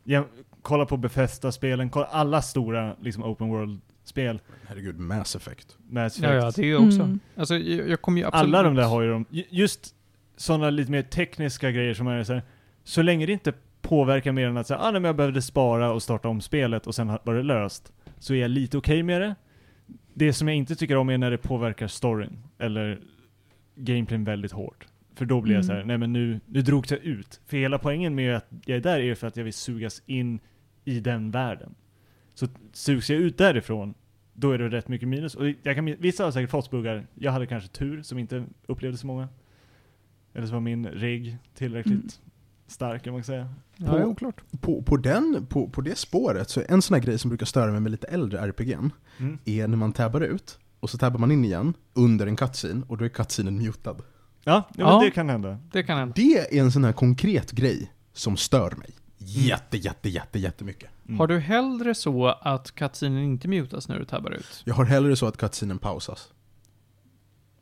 jag, 0.04 0.24
kolla 0.62 0.87
på 0.87 0.96
Bethesda-spelen, 0.96 1.90
kolla 1.90 2.06
alla 2.06 2.42
stora 2.42 2.96
liksom 3.00 3.22
open 3.24 3.48
world-spel 3.48 4.40
Herregud, 4.66 4.98
Mass 4.98 5.37
Effect. 5.37 5.76
med 5.88 6.12
Ja, 6.22 6.33
ja, 6.35 6.50
det 6.56 6.62
är 6.62 6.66
ju 6.66 6.76
också. 6.76 7.00
Mm. 7.02 7.20
Alltså, 7.37 7.56
jag, 7.56 7.88
jag 7.88 8.02
kommer 8.02 8.20
ju 8.20 8.26
absolut... 8.26 8.42
Alla 8.44 8.62
de 8.62 8.74
där 8.74 8.85
har 8.85 9.02
ju 9.02 9.11
de, 9.11 9.24
ju- 9.30 9.44
just 9.50 9.94
sådana 10.37 10.70
lite 10.70 10.90
mer 10.90 11.02
tekniska 11.02 11.70
grejer 11.70 11.94
som 11.94 12.06
är 12.06 12.24
så 12.24 12.33
här, 12.33 12.42
så 12.85 13.02
länge 13.02 13.26
det 13.26 13.33
inte 13.33 13.52
påverkar 13.83 14.33
mer 14.33 14.47
än 14.49 14.57
att 14.57 14.66
säga, 14.66 14.79
ah, 14.79 14.90
nej, 14.90 15.01
men 15.01 15.09
jag 15.09 15.16
behövde 15.16 15.43
spara 15.43 15.93
och 15.93 16.03
starta 16.03 16.29
om 16.29 16.40
spelet 16.40 16.87
och 16.87 16.95
sen 16.95 17.07
var 17.25 17.35
det 17.35 17.43
löst, 17.43 17.93
så 18.19 18.35
är 18.35 18.38
jag 18.40 18.51
lite 18.51 18.79
okej 18.79 19.03
med 19.03 19.21
det. 19.21 19.35
Det 20.14 20.33
som 20.33 20.49
jag 20.49 20.57
inte 20.57 20.75
tycker 20.77 20.97
om 20.97 21.09
är 21.09 21.19
när 21.19 21.31
det 21.31 21.38
påverkar 21.38 21.87
storyn, 21.87 22.38
eller 22.59 23.01
gameplayn 23.77 24.25
väldigt 24.25 24.53
hårt. 24.53 24.87
För 25.14 25.25
då 25.25 25.40
blir 25.40 25.55
jag 25.55 25.64
Mm. 25.64 25.66
så 25.69 25.73
här, 25.73 25.85
nej 25.85 25.99
men 25.99 26.12
nu, 26.12 26.40
nu 26.47 26.62
drogs 26.62 26.90
jag 26.90 27.01
ut. 27.01 27.40
För 27.47 27.57
hela 27.57 27.79
poängen 27.79 28.14
med 28.14 28.37
att 28.37 28.47
jag 28.64 28.77
är 28.77 28.81
där 28.81 29.01
är 29.01 29.14
för 29.14 29.27
att 29.27 29.37
jag 29.37 29.45
vill 29.45 29.53
sugas 29.53 30.03
in 30.07 30.38
i 30.85 31.01
den 31.01 31.31
världen. 31.31 31.75
Så 32.35 32.47
sugs 32.73 33.11
jag 33.11 33.19
ut 33.21 33.38
därifrån, 33.38 33.95
då 34.33 34.51
är 34.51 34.59
det 34.59 34.69
rätt 34.69 34.88
mycket 34.88 35.09
minus. 35.09 35.35
Och 35.35 35.49
jag 35.62 35.75
kan, 35.77 35.85
vissa 35.85 36.25
har 36.25 36.31
säkert 36.31 36.51
fått 36.51 36.71
buggar. 36.71 37.07
Jag 37.14 37.33
hade 37.33 37.47
kanske 37.47 37.69
tur 37.69 38.03
som 38.03 38.19
inte 38.19 38.45
upplevde 38.66 38.99
så 38.99 39.07
många. 39.07 39.29
Eller 40.35 40.47
så 40.47 40.53
var 40.53 40.61
min 40.61 40.87
rigg 40.87 41.37
tillräckligt 41.55 41.95
Mm. 41.95 42.09
Stark 42.70 43.04
kan 43.04 43.12
man 43.12 43.24
säga. 43.24 43.48
Ja, 43.76 43.92
det 43.92 43.98
är 43.98 44.04
oklart. 44.04 44.40
På, 44.61 44.83
på, 44.83 44.96
den, 44.96 45.46
på, 45.46 45.68
på 45.68 45.80
det 45.80 45.98
spåret, 45.98 46.50
så 46.50 46.62
en 46.68 46.83
sån 46.83 46.94
här 46.94 47.02
grej 47.02 47.18
som 47.18 47.28
brukar 47.28 47.46
störa 47.46 47.72
mig 47.72 47.80
med 47.80 47.90
lite 47.92 48.06
äldre 48.06 48.38
RPG'n, 48.40 48.90
Mm. 49.18 49.38
är 49.44 49.68
när 49.68 49.76
man 49.76 49.92
tabbar 49.92 50.20
ut, 50.20 50.59
och 50.80 50.90
så 50.90 50.98
tabbar 50.98 51.18
man 51.18 51.30
in 51.30 51.44
igen, 51.44 51.74
under 51.94 52.26
en 52.26 52.37
cutscene, 52.37 52.83
och 52.88 52.96
då 52.98 53.04
är 53.04 53.09
cutscenen 53.09 53.59
mutad. 53.59 53.96
Ja, 53.96 54.02
ja, 54.44 54.64
Ja. 54.76 54.96
men 54.96 55.04
det 55.04 55.11
kan 55.11 55.28
hända. 55.28 55.59
Det 55.72 55.83
kan 55.83 55.98
hända. 55.98 56.12
Det 56.16 56.56
är 56.59 56.61
en 56.61 56.72
sån 56.72 56.85
här 56.85 56.92
konkret 56.92 57.52
grej 57.52 57.92
som 58.12 58.37
stör 58.37 58.70
mig. 58.76 58.90
Jätte, 59.18 59.76
jätte, 59.76 60.09
jätte, 60.09 60.38
jättemycket. 60.38 60.90
Mm. 61.09 61.18
Har 61.18 61.26
du 61.26 61.38
hellre 61.38 61.94
så 61.94 62.26
att 62.28 62.74
cutscenen 62.74 63.18
inte 63.24 63.48
mutas 63.48 63.88
när 63.88 63.98
du 63.98 64.04
tabbar 64.04 64.30
ut? 64.30 64.62
Jag 64.64 64.74
har 64.74 64.85
hellre 64.85 65.16
så 65.16 65.26
att 65.26 65.37
cutscenen 65.37 65.78
pausas. 65.78 66.28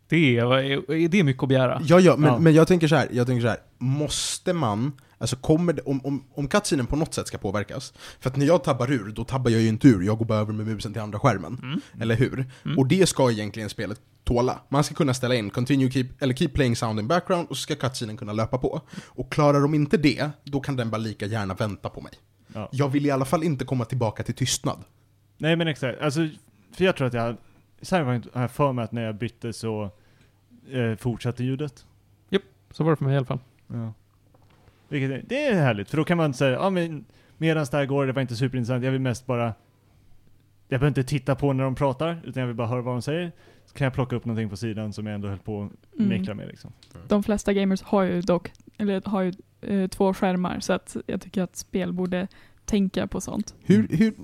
Det 0.08 0.38
är, 0.38 0.52
är 0.92 1.08
det 1.08 1.22
mycket 1.24 1.42
att 1.42 1.48
begära. 1.48 1.80
Ja, 1.84 2.00
ja, 2.00 2.16
men, 2.16 2.32
Ja. 2.32 2.38
men 2.38 2.54
jag 2.54 2.68
tänker 2.68 2.88
så 2.88 2.96
här, 2.96 3.08
jag 3.12 3.26
tänker 3.26 3.42
så 3.42 3.48
här. 3.48 3.58
måste 3.78 4.52
man, 4.52 4.92
alltså 5.18 5.36
kommer 5.36 5.72
det, 5.72 5.82
om, 5.82 6.00
om, 6.04 6.24
om 6.34 6.48
cutscenen 6.48 6.86
på 6.86 6.96
något 6.96 7.14
sätt 7.14 7.26
ska 7.28 7.38
påverkas, 7.38 7.92
för 8.20 8.30
att 8.30 8.36
när 8.36 8.46
jag 8.46 8.64
tabbar 8.64 8.92
ur, 8.92 9.12
då 9.12 9.24
tabbar 9.24 9.50
jag 9.50 9.60
ju 9.60 9.68
inte 9.68 9.88
ur, 9.88 10.02
jag 10.02 10.18
går 10.18 10.24
bara 10.24 10.38
över 10.38 10.52
med 10.52 10.66
musen 10.66 10.92
till 10.92 11.02
andra 11.02 11.18
skärmen. 11.18 11.58
Mm. 11.62 11.80
Eller 12.00 12.16
hur? 12.16 12.46
Mm. 12.64 12.78
Och 12.78 12.86
det 12.86 13.08
ska 13.08 13.30
egentligen 13.30 13.68
spelet 13.68 14.00
tåla. 14.24 14.60
Man 14.68 14.84
ska 14.84 14.94
kunna 14.94 15.14
ställa 15.14 15.34
in 15.34 15.50
continue 15.50 15.90
keep, 15.90 16.06
eller 16.18 16.34
keep 16.34 16.48
playing 16.48 16.76
sound 16.76 17.00
in 17.00 17.08
background, 17.08 17.48
och 17.50 17.56
så 17.56 17.62
ska 17.62 17.74
cutscenen 17.74 18.16
kunna 18.16 18.32
löpa 18.32 18.58
på. 18.58 18.80
Och 19.06 19.32
klarar 19.32 19.60
de 19.60 19.74
inte 19.74 19.96
det, 19.96 20.30
då 20.44 20.60
kan 20.60 20.76
den 20.76 20.90
bara 20.90 20.98
lika 20.98 21.26
gärna 21.26 21.54
vänta 21.54 21.88
på 21.88 22.00
mig. 22.00 22.12
Ja. 22.54 22.68
Jag 22.72 22.88
vill 22.88 23.06
i 23.06 23.10
alla 23.10 23.24
fall 23.24 23.42
inte 23.44 23.64
komma 23.64 23.84
tillbaka 23.84 24.22
till 24.22 24.34
tystnad. 24.34 24.78
Nej 25.38 25.56
men 25.56 25.68
exakt, 25.68 26.00
alltså, 26.00 26.28
för 26.76 26.84
jag 26.84 26.96
tror 26.96 27.06
att 27.06 27.14
jag 27.14 27.36
Cyberpunk 27.82 28.34
har 28.34 28.40
jag 28.40 28.50
för 28.50 28.72
mig 28.72 28.84
att 28.84 28.92
när 28.92 29.02
jag 29.02 29.14
bytte 29.14 29.52
så 29.52 29.90
eh, 30.70 30.96
fortsatte 30.96 31.44
ljudet. 31.44 31.84
Så 32.70 32.84
var 32.84 32.90
det 32.90 32.96
för 32.96 33.04
mig 33.04 33.14
i 33.14 33.16
alla 33.16 33.26
fall. 33.26 33.38
Ja. 33.66 33.92
Vilket 34.88 35.10
är, 35.10 35.24
det 35.28 35.46
är 35.46 35.54
härligt, 35.54 35.90
för 35.90 35.96
då 35.96 36.04
kan 36.04 36.16
man 36.16 36.34
säga, 36.34 36.52
ja 36.52 36.70
men 36.70 37.04
medan 37.36 37.66
det 37.70 37.76
här 37.76 37.86
går, 37.86 38.06
det 38.06 38.12
var 38.12 38.22
inte 38.22 38.36
superintressant, 38.36 38.84
jag 38.84 38.92
vill 38.92 39.00
mest 39.00 39.26
bara 39.26 39.44
jag 40.68 40.80
behöver 40.80 40.88
inte 40.88 41.04
titta 41.04 41.34
på 41.34 41.52
när 41.52 41.64
de 41.64 41.74
pratar, 41.74 42.20
utan 42.24 42.40
jag 42.40 42.46
vill 42.46 42.56
bara 42.56 42.66
höra 42.68 42.82
vad 42.82 42.94
de 42.94 43.02
säger. 43.02 43.32
Så 43.66 43.74
kan 43.74 43.84
jag 43.84 43.94
plocka 43.94 44.16
upp 44.16 44.24
någonting 44.24 44.48
på 44.50 44.56
sidan 44.56 44.92
som 44.92 45.06
jag 45.06 45.14
ändå 45.14 45.28
höll 45.28 45.38
på 45.38 45.62
att 45.62 45.98
Mm. 45.98 46.08
mäckla 46.08 46.34
med 46.34 46.48
liksom. 46.48 46.72
De 47.08 47.22
flesta 47.22 47.52
gamers 47.52 47.82
har 47.82 48.02
ju 48.02 48.20
dock, 48.20 48.52
eller 48.78 49.02
har 49.04 49.22
ju 49.22 49.32
eh, 49.60 49.88
två 49.88 50.14
skärmar 50.14 50.60
så 50.60 50.72
att 50.72 50.96
jag 51.06 51.20
tycker 51.20 51.42
att 51.42 51.56
spel 51.56 51.92
borde 51.92 52.28
tänka 52.64 53.06
på 53.06 53.20
sånt. 53.20 53.54
Hur, 53.60 53.88
hur... 53.90 54.14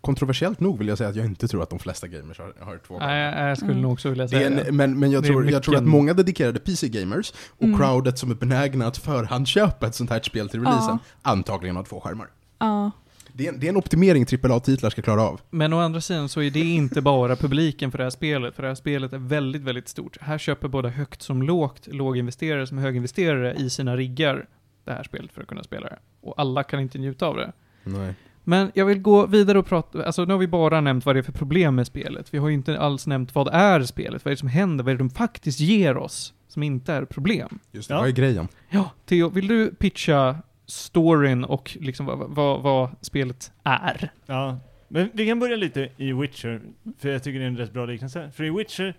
Kontroversiellt 0.00 0.60
nog 0.60 0.78
vill 0.78 0.88
jag 0.88 0.98
säga 0.98 1.10
att 1.10 1.16
jag 1.16 1.26
inte 1.26 1.48
tror 1.48 1.62
att 1.62 1.70
de 1.70 1.78
flesta 1.78 2.06
gamers 2.06 2.38
har, 2.38 2.54
har 2.60 2.78
två 2.86 2.98
Nej, 2.98 3.46
jag, 3.48 3.56
skulle 3.56 3.70
Mm. 3.72 3.82
nog 3.82 3.92
också 3.92 4.08
vilja 4.10 4.28
säga 4.28 4.50
det. 4.50 4.60
en, 4.68 4.76
men 4.76 4.98
men 4.98 5.10
jag, 5.10 5.22
Det 5.22 5.26
tror, 5.28 5.50
jag 5.50 5.62
tror 5.62 5.76
att 5.76 5.84
många 5.86 6.14
dedikerade 6.14 6.58
PC-gamers 6.60 7.32
och 7.48 7.62
Mm. 7.64 7.78
crowdet 7.78 8.18
som 8.18 8.30
är 8.30 8.34
benägna 8.34 8.86
att 8.86 8.96
förhandsköpa 8.98 9.86
ett 9.86 9.94
sånt 9.94 10.10
här 10.10 10.20
spel 10.22 10.48
till 10.48 10.60
releasen 10.60 10.98
antagligen 11.22 11.76
har 11.76 11.82
två 11.84 12.00
skärmar. 12.00 12.26
Ja. 12.58 12.90
Det 13.32 13.46
är, 13.46 13.52
en- 13.52 13.60
det 13.60 13.66
är 13.66 13.70
en 13.70 13.76
optimering 13.76 14.26
AAA-titlar 14.42 14.90
ska 14.90 15.02
klara 15.02 15.22
av. 15.22 15.40
Men 15.50 15.72
å 15.72 15.78
andra 15.80 16.00
sidan 16.00 16.28
så 16.28 16.42
är 16.42 16.50
det 16.50 16.60
inte 16.60 17.00
bara 17.00 17.36
publiken 17.36 17.90
för 17.90 17.98
det 17.98 18.04
här 18.04 18.10
spelet, 18.10 18.54
för 18.54 18.62
det 18.62 18.68
här 18.68 18.74
spelet 18.74 19.12
är 19.12 19.18
väldigt, 19.18 19.62
väldigt 19.62 19.88
stort. 19.88 20.16
Här 20.20 20.38
köper 20.38 20.68
både 20.68 20.88
högt 20.90 21.22
som 21.22 21.42
lågt, 21.42 21.86
låginvesterare 21.86 22.66
som 22.66 22.78
höginvesterare 22.78 23.54
i 23.54 23.70
sina 23.70 23.96
riggar 23.96 24.46
det 24.84 24.92
här 24.92 25.02
spelet 25.02 25.32
för 25.32 25.42
att 25.42 25.48
kunna 25.48 25.62
spela 25.62 25.86
det. 25.88 25.98
Och 26.20 26.34
alla 26.40 26.62
kan 26.62 26.80
inte 26.80 26.98
njuta 26.98 27.26
av 27.26 27.36
det. 27.36 27.52
Nej. 27.84 28.14
Men 28.48 28.70
jag 28.74 28.86
vill 28.86 28.98
gå 29.00 29.26
vidare 29.26 29.58
och 29.58 29.66
prata, 29.66 30.04
alltså 30.04 30.24
nu 30.24 30.32
har 30.34 30.38
vi 30.38 30.46
bara 30.46 30.80
nämnt 30.80 31.06
vad 31.06 31.16
det 31.16 31.18
är 31.18 31.22
för 31.22 31.32
problem 31.32 31.74
med 31.74 31.86
spelet. 31.86 32.34
Vi 32.34 32.38
har 32.38 32.48
ju 32.48 32.54
inte 32.54 32.78
alls 32.80 33.06
nämnt 33.06 33.34
vad 33.34 33.48
är 33.54 33.82
spelet, 33.82 34.24
vad 34.24 34.30
är 34.32 34.34
det 34.34 34.40
som 34.40 34.48
händer, 34.48 34.84
vad 34.84 34.90
är 34.92 34.96
det 34.96 35.02
de 35.04 35.10
faktiskt 35.10 35.60
ger 35.60 35.96
oss 35.96 36.34
som 36.48 36.62
inte 36.62 36.92
är 36.92 37.04
problem. 37.04 37.58
Just 37.72 37.88
det, 37.88 37.94
Ja. 37.94 38.00
vad 38.00 38.08
är 38.08 38.12
grejen? 38.12 38.48
Ja, 38.70 38.90
Theo, 39.06 39.28
vill 39.28 39.46
du 39.48 39.74
pitcha 39.74 40.36
storyn 40.66 41.44
och 41.44 41.76
liksom 41.80 42.06
vad, 42.06 42.18
vad, 42.30 42.62
vad 42.62 42.90
spelet 43.00 43.52
är? 43.62 44.10
Ja, 44.26 44.58
men 44.88 45.10
vi 45.14 45.26
kan 45.26 45.38
börja 45.40 45.56
lite 45.56 45.88
i 45.96 46.12
Witcher, 46.12 46.60
för 46.98 47.08
jag 47.08 47.22
tycker 47.22 47.38
det 47.38 47.44
är 47.44 47.48
en 47.48 47.56
rätt 47.56 47.72
bra 47.72 47.86
liknelse. 47.86 48.30
För 48.34 48.44
i 48.44 48.50
Witcher, 48.50 48.94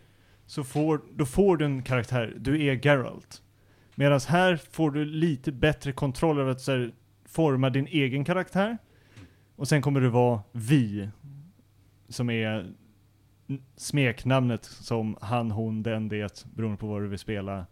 så 0.47 0.63
får, 0.63 1.01
då 1.15 1.25
får 1.25 1.57
du 1.57 1.65
en 1.65 1.83
karaktär, 1.83 2.33
du 2.37 2.65
är 2.65 2.85
Geralt. 2.85 3.41
Medan 3.95 4.19
här 4.27 4.59
får 4.71 4.91
du 4.91 5.05
lite 5.05 5.51
bättre 5.51 5.91
kontroll 5.91 6.39
över 6.39 6.51
att 6.51 6.61
så 6.61 6.71
här, 6.71 6.91
forma 7.29 7.69
din 7.69 7.87
egen 7.87 8.25
karaktär. 8.25 8.77
Och 9.59 9.67
sen 9.67 9.81
kommer 9.81 10.01
du 10.01 10.09
vara 10.09 10.41
Vi, 10.51 11.09
som 12.09 12.29
är 12.29 12.73
smeknamnet 13.75 14.65
som 14.65 15.17
han, 15.21 15.51
hon, 15.51 15.83
den, 15.83 16.09
det, 16.09 16.45
beroende 16.55 16.77
på 16.77 16.87
vad 16.87 17.01
du 17.01 17.07
vill 17.07 17.19
spela, 17.19 17.65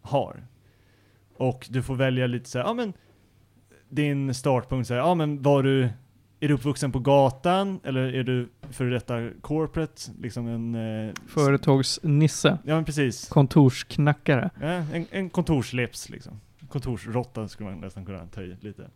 har. 0.00 0.46
Och 1.36 1.66
du 1.70 1.82
får 1.82 1.94
välja 1.94 2.26
lite 2.26 2.48
så 2.48 2.58
här, 2.58 2.64
ja 2.64 2.74
men 2.74 2.92
din 3.88 4.34
startpunkt 4.34 4.88
säger, 4.88 5.00
ja 5.00 5.14
men 5.14 5.42
var 5.42 5.62
du, 5.62 5.82
är 6.40 6.48
du 6.48 6.54
uppvuxen 6.54 6.92
på 6.92 6.98
gatan 6.98 7.80
eller 7.84 8.14
är 8.14 8.24
du 8.24 8.48
före 8.70 8.90
detta 8.90 9.30
corporate, 9.40 10.02
liksom 10.20 10.46
en... 10.46 10.74
Eh, 11.08 11.14
Företagsnisse, 11.26 12.58
Ja 12.64 12.74
men 12.74 12.84
precis. 12.84 13.28
kontorsknackare. 13.28 14.50
Ja, 14.60 14.66
en, 14.68 15.06
en 15.10 15.30
kontorslips 15.30 16.08
liksom. 16.08 16.40
kontorsråtta 16.68 17.48
skulle 17.48 17.70
man 17.70 17.80
nästan 17.80 18.06
kunna 18.06 18.26
ta 18.26 18.42
i 18.42 18.56
lite. 18.60 18.90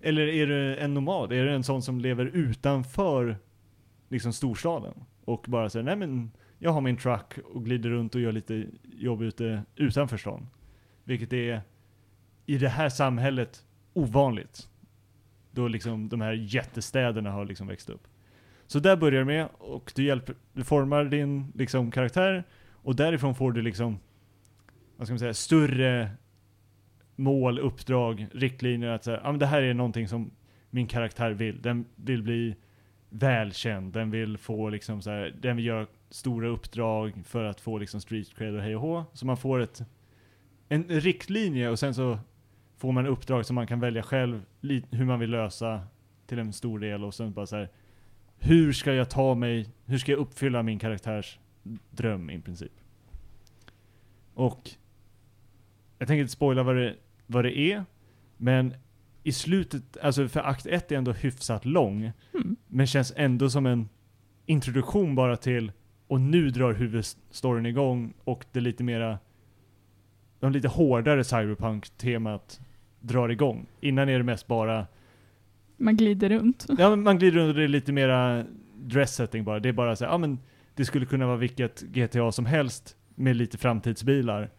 Eller 0.00 0.26
är 0.26 0.46
du 0.46 0.76
en 0.76 0.94
nomad? 0.94 1.32
Är 1.32 1.44
du 1.44 1.54
en 1.54 1.64
sån 1.64 1.82
som 1.82 2.00
lever 2.00 2.26
utanför 2.26 3.36
liksom 4.08 4.32
storstaden? 4.32 4.94
Och 5.24 5.44
bara 5.48 5.70
säger 5.70 5.84
nej 5.84 5.96
men 5.96 6.30
jag 6.58 6.70
har 6.70 6.80
min 6.80 6.96
truck 6.96 7.38
och 7.44 7.64
glider 7.64 7.90
runt 7.90 8.14
och 8.14 8.20
gör 8.20 8.32
lite 8.32 8.66
jobb 8.82 9.22
ute 9.22 9.62
utanför 9.76 10.16
stan. 10.16 10.46
Vilket 11.04 11.32
är 11.32 11.62
i 12.46 12.58
det 12.58 12.68
här 12.68 12.88
samhället 12.88 13.64
ovanligt. 13.92 14.68
Då 15.50 15.68
liksom 15.68 16.08
de 16.08 16.20
här 16.20 16.32
jättestäderna 16.32 17.30
har 17.30 17.44
liksom 17.44 17.66
växt 17.66 17.90
upp. 17.90 18.08
Så 18.66 18.78
där 18.78 18.96
börjar 18.96 19.18
du 19.18 19.24
med 19.24 19.48
och 19.58 19.92
du 19.96 20.04
hjälper, 20.04 20.34
du 20.52 20.64
formar 20.64 21.04
din 21.04 21.52
liksom 21.54 21.90
karaktär 21.90 22.44
och 22.72 22.96
därifrån 22.96 23.34
får 23.34 23.52
du 23.52 23.62
liksom, 23.62 23.98
vad 24.96 25.06
ska 25.06 25.12
man 25.12 25.18
säga, 25.18 25.34
större 25.34 26.10
mål, 27.18 27.58
uppdrag, 27.58 28.26
riktlinjer 28.32 28.90
att 28.90 29.04
säga, 29.04 29.20
ah, 29.24 29.30
men 29.30 29.38
det 29.38 29.46
här 29.46 29.62
är 29.62 29.74
någonting 29.74 30.08
som 30.08 30.30
min 30.70 30.86
karaktär 30.86 31.30
vill. 31.30 31.62
Den 31.62 31.84
vill 31.96 32.22
bli 32.22 32.56
välkänd, 33.10 33.92
den 33.92 34.10
vill 34.10 34.38
få 34.38 34.68
liksom 34.68 35.02
så 35.02 35.10
här, 35.10 35.34
den 35.40 35.56
vill 35.56 35.66
göra 35.66 35.86
stora 36.10 36.48
uppdrag 36.48 37.22
för 37.24 37.44
att 37.44 37.60
få 37.60 37.78
liksom 37.78 38.00
street 38.00 38.34
cred 38.34 38.54
och 38.54 38.62
hej 38.62 38.76
och 38.76 38.82
hå. 38.82 39.04
Så 39.12 39.26
man 39.26 39.36
får 39.36 39.60
ett, 39.60 39.82
en 40.68 40.84
riktlinje 40.84 41.68
och 41.68 41.78
sen 41.78 41.94
så 41.94 42.18
får 42.76 42.92
man 42.92 43.06
uppdrag 43.06 43.46
som 43.46 43.54
man 43.54 43.66
kan 43.66 43.80
välja 43.80 44.02
själv 44.02 44.42
hur 44.90 45.04
man 45.04 45.20
vill 45.20 45.30
lösa 45.30 45.80
till 46.26 46.38
en 46.38 46.52
stor 46.52 46.78
del 46.78 47.04
och 47.04 47.14
sen 47.14 47.32
bara 47.32 47.46
så 47.46 47.56
här, 47.56 47.68
hur 48.38 48.72
ska 48.72 48.92
jag 48.92 49.10
ta 49.10 49.34
mig, 49.34 49.68
hur 49.84 49.98
ska 49.98 50.12
jag 50.12 50.18
uppfylla 50.18 50.62
min 50.62 50.78
karaktärs 50.78 51.38
dröm 51.90 52.30
i 52.30 52.40
princip. 52.40 52.72
Och 54.34 54.70
jag 55.98 56.08
tänker 56.08 56.20
inte 56.20 56.32
spoila 56.32 56.62
vad 56.62 56.76
det, 56.76 56.96
vad 57.30 57.44
det 57.44 57.58
är, 57.58 57.84
men 58.36 58.74
i 59.22 59.32
slutet, 59.32 59.96
alltså 60.02 60.28
för 60.28 60.40
akt 60.40 60.66
1 60.66 60.92
är 60.92 60.96
ändå 60.96 61.12
hyfsat 61.12 61.64
lång, 61.64 62.12
Mm. 62.34 62.56
men 62.66 62.86
känns 62.86 63.12
ändå 63.16 63.50
som 63.50 63.66
en 63.66 63.88
introduktion 64.46 65.14
bara 65.14 65.36
till, 65.36 65.72
och 66.06 66.20
nu 66.20 66.50
drar 66.50 66.72
huvudstoryn 66.74 67.66
igång 67.66 68.14
och 68.24 68.44
det 68.52 68.60
lite 68.60 68.84
mera, 68.84 69.18
de 70.40 70.52
lite 70.52 70.68
hårdare 70.68 71.24
cyberpunk-temat 71.24 72.60
drar 73.00 73.28
igång. 73.28 73.66
Innan 73.80 74.08
är 74.08 74.18
det 74.18 74.24
mest 74.24 74.46
bara, 74.46 74.86
Man 75.76 75.96
glider 75.96 76.28
runt. 76.28 76.66
ja 76.78 76.96
man 76.96 77.18
glider 77.18 77.38
runt 77.38 77.48
och 77.48 77.54
det 77.54 77.64
är 77.64 77.68
lite 77.68 77.92
mera 77.92 78.44
dress 78.76 79.14
setting 79.14 79.44
bara. 79.44 79.60
Det 79.60 79.68
är 79.68 79.72
bara 79.72 79.96
så 79.96 80.04
ja 80.04 80.18
men 80.18 80.38
det 80.74 80.84
skulle 80.84 81.06
kunna 81.06 81.26
vara 81.26 81.36
vilket 81.36 81.82
GTA 81.82 82.32
som 82.32 82.46
helst 82.46 82.96
med 83.14 83.36
lite 83.36 83.58
framtidsbilar. 83.58 84.50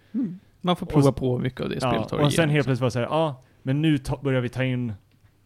Man 0.62 0.76
får 0.76 0.86
Och 0.86 0.91
prova 0.93 1.10
s- 1.10 1.15
på 1.15 1.38
mycket 1.39 1.62
av 1.62 1.69
det 1.69 1.76
Ja, 1.76 1.80
spelet 1.91 2.12
har 2.12 2.19
och 2.19 2.34
sen 2.34 2.50
helt 2.50 2.65
plötsligt 2.65 2.82
var 2.82 2.89
så 2.89 3.00
här, 3.00 3.06
ja 3.06 3.43
men 3.63 3.82
nu 3.82 3.98
ta, 3.98 4.19
börjar 4.24 4.41
vi 4.41 4.50
ta 4.50 4.63
in 4.63 4.93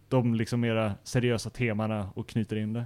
de 0.10 0.36
liksom 0.36 0.60
mera 0.62 0.94
seriösa 1.04 1.50
temana 1.50 2.10
och 2.16 2.30
knyter 2.30 2.56
in 2.56 2.74
det. 2.74 2.86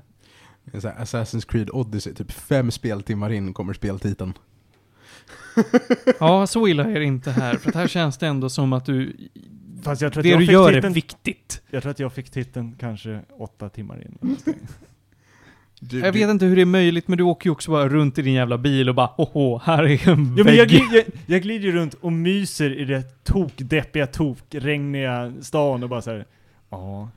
Här 0.73 0.79
Assassin's 0.79 1.45
Creed 1.51 1.69
Odyssey, 1.69 2.13
typ 2.13 2.31
fem 2.31 2.71
speltimmar 2.71 3.29
in 3.31 3.53
kommer 3.53 3.73
speltiteln. 3.73 4.33
Ja, 6.19 6.47
så 6.47 6.67
illa 6.67 6.83
är 6.83 6.99
det 6.99 7.03
inte 7.05 7.31
här. 7.31 7.55
För 7.55 7.71
här 7.73 7.87
känns 7.87 8.17
det 8.17 8.27
ändå 8.27 8.49
som 8.49 8.73
att 8.73 8.85
du... 8.85 9.15
Fast 9.83 10.01
jag 10.01 10.13
tror 10.13 10.21
att 10.21 10.23
det 10.23 10.29
jag 10.29 10.39
du 10.39 10.45
fick 10.45 10.53
gör 10.53 10.69
är 10.69 10.73
titeln, 10.73 10.93
viktigt. 10.93 11.61
Jag 11.69 11.81
tror 11.83 11.91
att 11.91 11.99
jag 11.99 12.13
fick 12.13 12.29
titeln 12.29 12.75
kanske 12.79 13.21
åtta 13.37 13.69
timmar 13.69 14.01
in. 14.05 14.37
Du, 15.79 15.99
Jag 15.99 16.13
du- 16.13 16.19
vet 16.19 16.29
inte 16.29 16.45
hur 16.45 16.55
det 16.55 16.61
är 16.61 16.65
möjligt, 16.65 17.07
men 17.07 17.17
du 17.17 17.23
åker 17.23 17.47
ju 17.47 17.51
också 17.51 17.71
bara 17.71 17.89
runt 17.89 18.17
i 18.17 18.21
din 18.21 18.33
jävla 18.33 18.57
bil 18.57 18.89
och 18.89 18.95
bara 18.95 19.07
hoho, 19.17 19.61
här 19.63 19.83
är 19.83 20.09
en 20.09 20.35
Ja, 20.37 20.43
men 20.43 20.55
jag, 20.55 20.65
vägg. 20.69 20.81
jag, 20.91 21.03
jag 21.25 21.41
glider 21.41 21.65
ju 21.65 21.71
runt 21.71 21.93
och 21.93 22.13
myser 22.13 22.79
i 22.79 22.85
det 22.85 23.23
tokdeppiga, 23.23 24.07
tokregniga 24.07 25.33
stan 25.41 25.83
och 25.83 25.89
bara 25.89 26.01
såhär, 26.01 26.25
ja. 26.69 27.09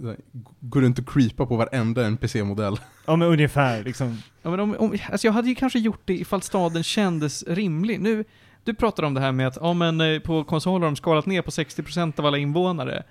så 0.00 0.06
här, 0.06 0.16
Går 0.60 0.80
runt 0.80 0.98
och 0.98 1.08
creepa 1.08 1.46
på 1.46 1.56
varenda 1.56 2.06
NPC-modell. 2.06 2.76
Ja 3.06 3.16
men 3.16 3.28
ungefär 3.28 3.84
liksom. 3.84 4.18
Ja, 4.42 4.50
men 4.50 4.60
om, 4.60 4.76
om, 4.78 4.98
alltså 5.10 5.26
jag 5.26 5.32
hade 5.32 5.48
ju 5.48 5.54
kanske 5.54 5.78
gjort 5.78 6.00
det 6.04 6.14
ifall 6.14 6.42
staden 6.42 6.82
kändes 6.82 7.44
rimlig. 7.48 8.00
Nu, 8.00 8.24
du 8.64 8.74
pratar 8.74 9.02
om 9.02 9.14
det 9.14 9.20
här 9.20 9.32
med 9.32 9.46
att 9.46 9.58
ja, 9.60 9.72
men, 9.72 10.00
eh, 10.00 10.18
på 10.18 10.44
konsoler 10.44 10.80
har 10.80 10.86
de 10.86 10.96
skalat 10.96 11.26
ner 11.26 11.42
på 11.42 11.50
60% 11.50 12.18
av 12.20 12.26
alla 12.26 12.38
invånare. 12.38 13.02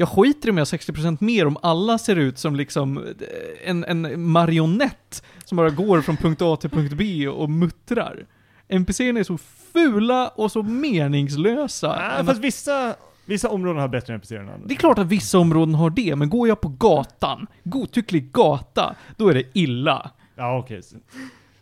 Jag 0.00 0.08
skiter 0.08 0.48
i 0.48 0.50
om 0.50 0.56
jag 0.58 0.62
har 0.62 0.78
60% 0.78 1.16
mer 1.20 1.46
om 1.46 1.56
alla 1.62 1.98
ser 1.98 2.16
ut 2.16 2.38
som 2.38 2.56
liksom 2.56 2.98
eh, 2.98 3.70
en, 3.70 3.84
en 3.84 4.22
marionett 4.22 5.22
som 5.44 5.56
bara 5.56 5.70
går 5.70 6.00
från 6.00 6.16
punkt 6.16 6.42
A 6.42 6.56
till 6.56 6.70
punkt 6.70 6.92
B 6.96 7.28
och 7.28 7.50
muttrar. 7.50 8.26
NPCerna 8.68 9.20
är 9.20 9.24
så 9.24 9.38
fula 9.72 10.28
och 10.28 10.52
så 10.52 10.62
meningslösa. 10.62 11.90
Ah, 11.90 12.16
fast 12.24 12.30
att- 12.30 12.38
vissa, 12.38 12.94
vissa 13.26 13.48
områden 13.48 13.80
har 13.80 13.88
bättre 13.88 14.14
NPCer 14.14 14.36
än 14.36 14.48
andra. 14.48 14.66
Det 14.66 14.74
är 14.74 14.78
klart 14.78 14.98
att 14.98 15.06
vissa 15.06 15.38
områden 15.38 15.74
har 15.74 15.90
det, 15.90 16.16
men 16.16 16.30
går 16.30 16.48
jag 16.48 16.60
på 16.60 16.68
gatan, 16.68 17.46
godtycklig 17.64 18.32
gata, 18.32 18.94
då 19.16 19.28
är 19.28 19.34
det 19.34 19.44
illa. 19.52 20.10
Ja 20.36 20.58
okej. 20.58 20.80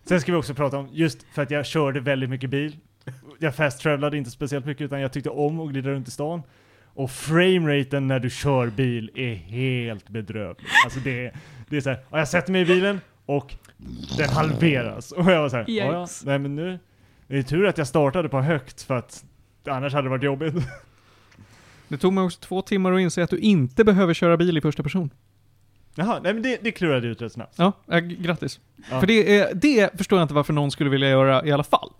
Sen 0.04 0.20
ska 0.20 0.32
vi 0.32 0.38
också 0.38 0.54
prata 0.54 0.78
om, 0.78 0.88
just 0.92 1.26
för 1.34 1.42
att 1.42 1.50
jag 1.50 1.66
körde 1.66 2.00
väldigt 2.00 2.30
mycket 2.30 2.50
bil. 2.50 2.76
Jag 3.38 3.54
fast-travelade 3.56 4.16
inte 4.18 4.30
speciellt 4.30 4.66
mycket 4.66 4.84
utan 4.84 5.00
jag 5.00 5.12
tyckte 5.12 5.30
om 5.30 5.60
att 5.60 5.68
glida 5.70 5.88
runt 5.90 6.08
i 6.08 6.10
stan. 6.10 6.42
Och 6.98 7.10
frameraten 7.10 8.06
när 8.06 8.20
du 8.20 8.30
kör 8.30 8.66
bil 8.66 9.10
är 9.14 9.34
helt 9.34 10.08
bedrövlig. 10.08 10.66
Alltså 10.84 11.00
det 11.00 11.26
är, 11.26 11.32
det 11.68 11.76
är 11.76 11.80
såhär, 11.80 11.98
ja, 12.10 12.18
jag 12.18 12.28
sätter 12.28 12.52
mig 12.52 12.62
i 12.62 12.64
bilen 12.64 13.00
och 13.26 13.54
den 14.16 14.28
halveras. 14.28 15.12
Och 15.12 15.30
jag 15.30 15.42
var 15.42 15.48
såhär, 15.48 15.70
ja 15.70 16.06
nej 16.24 16.38
men 16.38 16.56
nu, 16.56 16.78
det 17.26 17.38
är 17.38 17.42
tur 17.42 17.66
att 17.66 17.78
jag 17.78 17.86
startade 17.86 18.28
på 18.28 18.40
högt 18.40 18.82
för 18.82 18.96
att 18.96 19.24
annars 19.64 19.92
hade 19.92 20.06
det 20.06 20.10
varit 20.10 20.22
jobbigt. 20.22 20.54
Det 21.88 21.98
tog 21.98 22.12
mig 22.12 22.24
också 22.24 22.40
två 22.40 22.62
timmar 22.62 22.92
att 22.92 23.00
inse 23.00 23.22
att 23.22 23.30
du 23.30 23.38
inte 23.38 23.84
behöver 23.84 24.14
köra 24.14 24.36
bil 24.36 24.58
i 24.58 24.60
första 24.60 24.82
person. 24.82 25.10
Jaha, 25.94 26.20
nej 26.22 26.34
men 26.34 26.42
det, 26.42 26.58
det 26.62 26.72
klurade 26.72 27.06
jag 27.06 27.12
ut 27.12 27.22
rätt 27.22 27.32
snabbt. 27.32 27.54
Ja, 27.58 27.72
äh, 27.90 27.98
grattis. 27.98 28.60
Ja. 28.90 29.00
För 29.00 29.06
det, 29.06 29.38
är, 29.38 29.54
det 29.54 29.98
förstår 29.98 30.18
jag 30.18 30.24
inte 30.24 30.34
varför 30.34 30.52
någon 30.52 30.70
skulle 30.70 30.90
vilja 30.90 31.08
göra 31.08 31.44
i 31.44 31.52
alla 31.52 31.64
fall. 31.64 31.90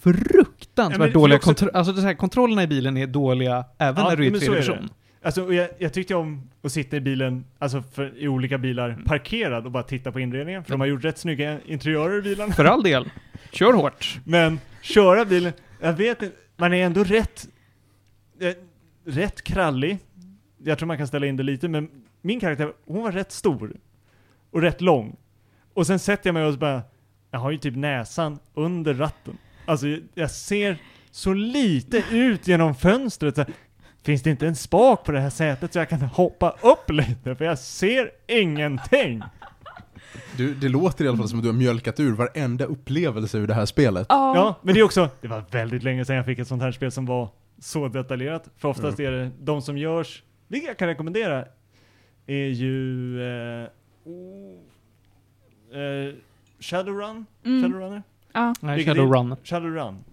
För 0.00 0.12
det 0.12 0.18
är 0.18 0.24
fruktansvärt 0.32 1.06
Ja, 1.08 1.12
dåliga 1.12 1.36
också- 1.36 1.46
kontroller. 1.48 1.76
Alltså 1.76 1.92
det 1.92 2.02
här, 2.02 2.14
kontrollerna 2.14 2.62
i 2.62 2.66
bilen 2.66 2.96
är 2.96 3.06
dåliga 3.06 3.64
även 3.78 4.02
Ja, 4.04 4.08
när 4.10 4.16
du 4.16 4.26
är 4.26 4.36
i 4.36 4.38
tredje 4.40 4.56
person. 4.56 4.88
Alltså, 5.24 5.52
jag, 5.52 5.68
jag 5.78 5.92
tyckte 5.92 6.14
om 6.14 6.50
att 6.62 6.72
sitta 6.72 6.96
i 6.96 7.00
bilen, 7.00 7.44
alltså 7.58 7.82
för, 7.82 8.18
i 8.18 8.28
olika 8.28 8.58
bilar, 8.58 8.88
Mm. 8.88 9.04
parkerad 9.04 9.64
och 9.66 9.70
bara 9.72 9.82
titta 9.82 10.12
på 10.12 10.20
inredningen. 10.20 10.64
För 10.64 10.70
de 10.70 10.80
har 10.80 10.86
gjort 10.86 11.04
rätt 11.04 11.18
snygga 11.18 11.58
interiörer 11.66 12.18
i 12.18 12.22
bilen. 12.22 12.52
För 12.52 12.64
all 12.64 12.82
del. 12.82 13.10
Kör 13.52 13.72
hårt. 13.72 14.20
Men 14.24 14.60
köra 14.82 15.24
bilen, 15.24 15.52
jag 15.80 15.92
vet 15.92 16.22
inte, 16.22 16.36
man 16.56 16.72
är 16.74 16.86
ändå 16.86 17.04
rätt, 17.04 17.48
eh, 18.40 18.52
rätt 19.06 19.42
krallig. 19.42 19.98
Jag 20.64 20.78
tror 20.78 20.86
man 20.86 20.98
kan 20.98 21.06
ställa 21.06 21.26
in 21.26 21.36
det 21.36 21.42
lite, 21.42 21.68
men 21.68 21.88
min 22.22 22.40
karaktär, 22.40 22.72
hon 22.86 23.02
var 23.02 23.12
rätt 23.12 23.32
stor. 23.32 23.72
Och 24.50 24.60
rätt 24.62 24.80
lång. 24.80 25.16
Och 25.74 25.86
sen 25.86 25.98
sätter 25.98 26.28
jag 26.28 26.34
mig 26.34 26.44
och 26.44 26.52
så 26.52 26.58
bara, 26.58 26.82
jag 27.30 27.38
har 27.38 27.50
ju 27.50 27.58
typ 27.58 27.76
näsan 27.76 28.38
under 28.54 28.94
ratten. 28.94 29.38
Alltså 29.64 29.86
jag- 30.14 30.30
ser 30.30 30.78
så 31.10 31.32
lite 31.34 32.02
ut 32.10 32.48
genom 32.48 32.74
fönstret. 32.74 33.36
Så 33.36 33.44
Finns 34.02 34.22
det 34.22 34.30
inte 34.30 34.46
en 34.46 34.56
spak 34.56 35.04
på 35.04 35.12
det 35.12 35.20
här 35.20 35.30
sätet 35.30 35.72
så 35.72 35.78
jag 35.78 35.88
kan 35.88 36.00
hoppa 36.00 36.50
upp 36.62 36.90
lite? 36.90 37.34
För 37.36 37.44
jag 37.44 37.58
ser 37.58 38.10
ingenting. 38.28 39.22
Du, 40.36 40.54
det 40.54 40.68
låter 40.68 41.04
i 41.04 41.08
alla 41.08 41.16
fall 41.16 41.28
som 41.28 41.38
att 41.38 41.42
du 41.44 41.48
har 41.48 41.56
mjölkat 41.56 42.00
ur 42.00 42.12
varenda 42.12 42.64
upplevelse 42.64 43.38
ur 43.38 43.46
det 43.46 43.54
här 43.54 43.66
spelet. 43.66 44.06
Ja. 44.08 44.36
Ja, 44.36 44.60
men 44.62 44.74
det 44.74 44.80
är 44.80 44.84
också, 44.84 45.08
det 45.20 45.28
var 45.28 45.44
väldigt 45.50 45.82
länge 45.82 46.04
sedan 46.04 46.16
jag 46.16 46.24
fick 46.26 46.38
ett 46.38 46.48
sånt 46.48 46.62
här 46.62 46.72
spel 46.72 46.92
som 46.92 47.06
var 47.06 47.28
så 47.58 47.88
detaljerat. 47.88 48.48
För 48.56 48.68
oftast 48.68 49.00
är 49.00 49.10
det 49.10 49.30
de 49.40 49.62
som 49.62 49.78
görs, 49.78 50.22
vilket 50.48 50.68
jag 50.68 50.78
kan 50.78 50.88
rekommendera, 50.88 51.44
är 52.26 52.46
ju 52.48 53.16
eh, 53.22 53.68
oh, 54.04 54.58
eh, 55.80 56.14
Shadowrun? 56.60 57.26
Mm. 57.44 57.62
Shadowrunner? 57.62 58.02
Ja. 58.32 58.54
Nej, 58.60 58.76
Vilket 58.76 58.96
Shadowrun. 58.96 59.36
Shadowrun. 59.44 60.04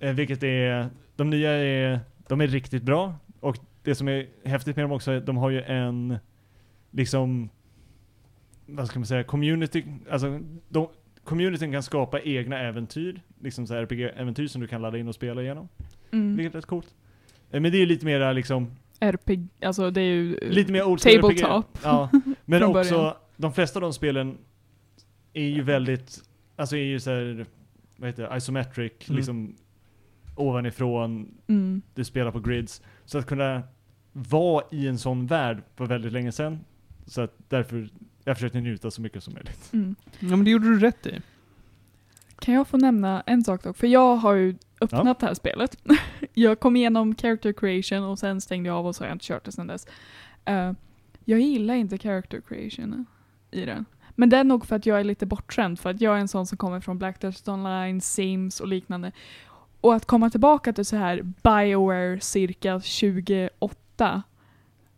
Eh, 0.00 0.12
vilket 0.12 0.42
är, 0.42 0.88
de 1.16 1.30
nya 1.30 1.50
är, 1.50 2.00
de 2.28 2.40
är 2.40 2.46
riktigt 2.46 2.82
bra. 2.82 3.14
Och 3.40 3.56
det 3.82 3.94
som 3.94 4.08
är 4.08 4.26
häftigt 4.44 4.76
med 4.76 4.84
dem 4.84 4.92
också 4.92 5.10
är 5.10 5.16
att 5.16 5.26
de 5.26 5.36
har 5.36 5.50
ju 5.50 5.62
en, 5.62 6.18
liksom, 6.90 7.48
vad 8.66 8.86
ska 8.88 8.98
man 8.98 9.06
säga, 9.06 9.24
community, 9.24 9.84
alltså 10.10 10.40
de, 10.68 10.88
communityn 11.24 11.72
kan 11.72 11.82
skapa 11.82 12.20
egna 12.20 12.58
äventyr, 12.58 13.20
liksom 13.40 13.66
så 13.66 13.74
här 13.74 13.82
RPG-äventyr 13.82 14.46
som 14.46 14.60
du 14.60 14.66
kan 14.68 14.82
ladda 14.82 14.98
in 14.98 15.08
och 15.08 15.14
spela 15.14 15.42
igenom. 15.42 15.68
Mm. 16.10 16.36
Vilket 16.36 16.54
är 16.54 16.58
rätt 16.58 16.66
coolt. 16.66 16.94
Eh, 17.50 17.60
Men 17.60 17.72
det 17.72 17.78
är 17.78 17.80
ju 17.80 17.86
lite 17.86 18.04
mera 18.04 18.32
liksom, 18.32 18.70
RPG, 19.00 19.48
alltså 19.62 19.90
det 19.90 20.00
är 20.00 20.04
ju... 20.04 20.50
lite 20.50 20.72
mer 20.72 20.84
old 20.84 21.02
school 21.02 21.14
RPG. 21.14 21.40
Tabletop. 21.40 21.78
Ja, 21.82 22.10
men 22.44 22.62
också, 22.62 22.94
början. 22.96 23.14
de 23.36 23.52
flesta 23.52 23.78
av 23.78 23.80
de 23.80 23.92
spelen 23.92 24.38
är 25.32 25.48
ju 25.48 25.62
väldigt, 25.62 26.18
alltså 26.62 26.76
är 26.76 26.80
ju 26.84 27.00
så 27.00 27.10
här, 27.10 27.46
vad 27.96 28.08
heter 28.08 28.28
det, 28.30 28.36
isometric, 28.36 28.92
Mm. 29.08 29.16
liksom 29.16 29.54
ovanifrån, 30.36 31.34
Mm. 31.46 31.82
du 31.94 32.04
spelar 32.04 32.30
på 32.30 32.40
grids. 32.40 32.82
Så 33.04 33.18
att 33.18 33.26
kunna 33.26 33.62
vara 34.12 34.64
i 34.70 34.86
en 34.88 34.98
sån 34.98 35.26
värld 35.26 35.62
var 35.76 35.86
väldigt 35.86 36.12
länge 36.12 36.32
sedan. 36.32 36.60
Så 37.06 37.20
att 37.20 37.34
därför, 37.48 37.88
jag 38.24 38.36
försökte 38.36 38.60
njuta 38.60 38.90
så 38.90 39.02
mycket 39.02 39.24
som 39.24 39.34
möjligt. 39.34 39.70
Mm. 39.72 39.94
Ja, 40.18 40.28
men 40.28 40.44
det 40.44 40.50
gjorde 40.50 40.66
du 40.68 40.78
rätt 40.80 41.06
i. 41.06 41.20
Kan 42.38 42.54
jag 42.54 42.68
få 42.68 42.76
nämna 42.76 43.20
en 43.26 43.44
sak 43.44 43.62
dock? 43.64 43.76
För 43.76 43.86
jag 43.86 44.16
har 44.16 44.34
ju 44.34 44.54
öppnat 44.80 45.20
det 45.20 45.26
här 45.26 45.34
spelet. 45.34 45.76
jag 46.34 46.60
kom 46.60 46.76
igenom 46.76 47.14
character 47.14 47.52
creation 47.52 48.02
och 48.04 48.18
sen 48.18 48.40
stängde 48.40 48.68
jag 48.68 48.76
av 48.76 48.86
och 48.86 48.96
så 48.96 49.04
har 49.04 49.08
jag 49.08 49.14
inte 49.14 49.24
kört 49.26 49.44
det 49.44 49.52
sen 49.52 49.66
dess. 49.66 49.86
Eh, 50.44 50.72
jag 51.24 51.40
gillar 51.40 51.74
inte 51.74 51.98
character 51.98 52.40
creation 52.48 53.06
i 53.50 53.64
den. 53.64 53.84
Men 54.14 54.28
det 54.28 54.36
är 54.36 54.44
nog 54.44 54.66
för 54.66 54.76
att 54.76 54.86
jag 54.86 55.00
är 55.00 55.04
lite 55.04 55.26
bortskämd, 55.26 55.80
för 55.80 55.90
att 55.90 56.00
jag 56.00 56.16
är 56.16 56.20
en 56.20 56.28
sån 56.28 56.46
som 56.46 56.58
kommer 56.58 56.80
från 56.80 56.98
Black 56.98 57.20
Desert 57.20 57.48
Online, 57.48 58.00
Sims 58.00 58.60
och 58.60 58.68
liknande. 58.68 59.12
Och 59.80 59.94
att 59.94 60.04
komma 60.06 60.30
tillbaka 60.30 60.72
till 60.72 60.84
så 60.84 60.96
här 60.96 61.22
Bioware 61.22 62.20
cirka 62.20 62.80
28 62.80 64.22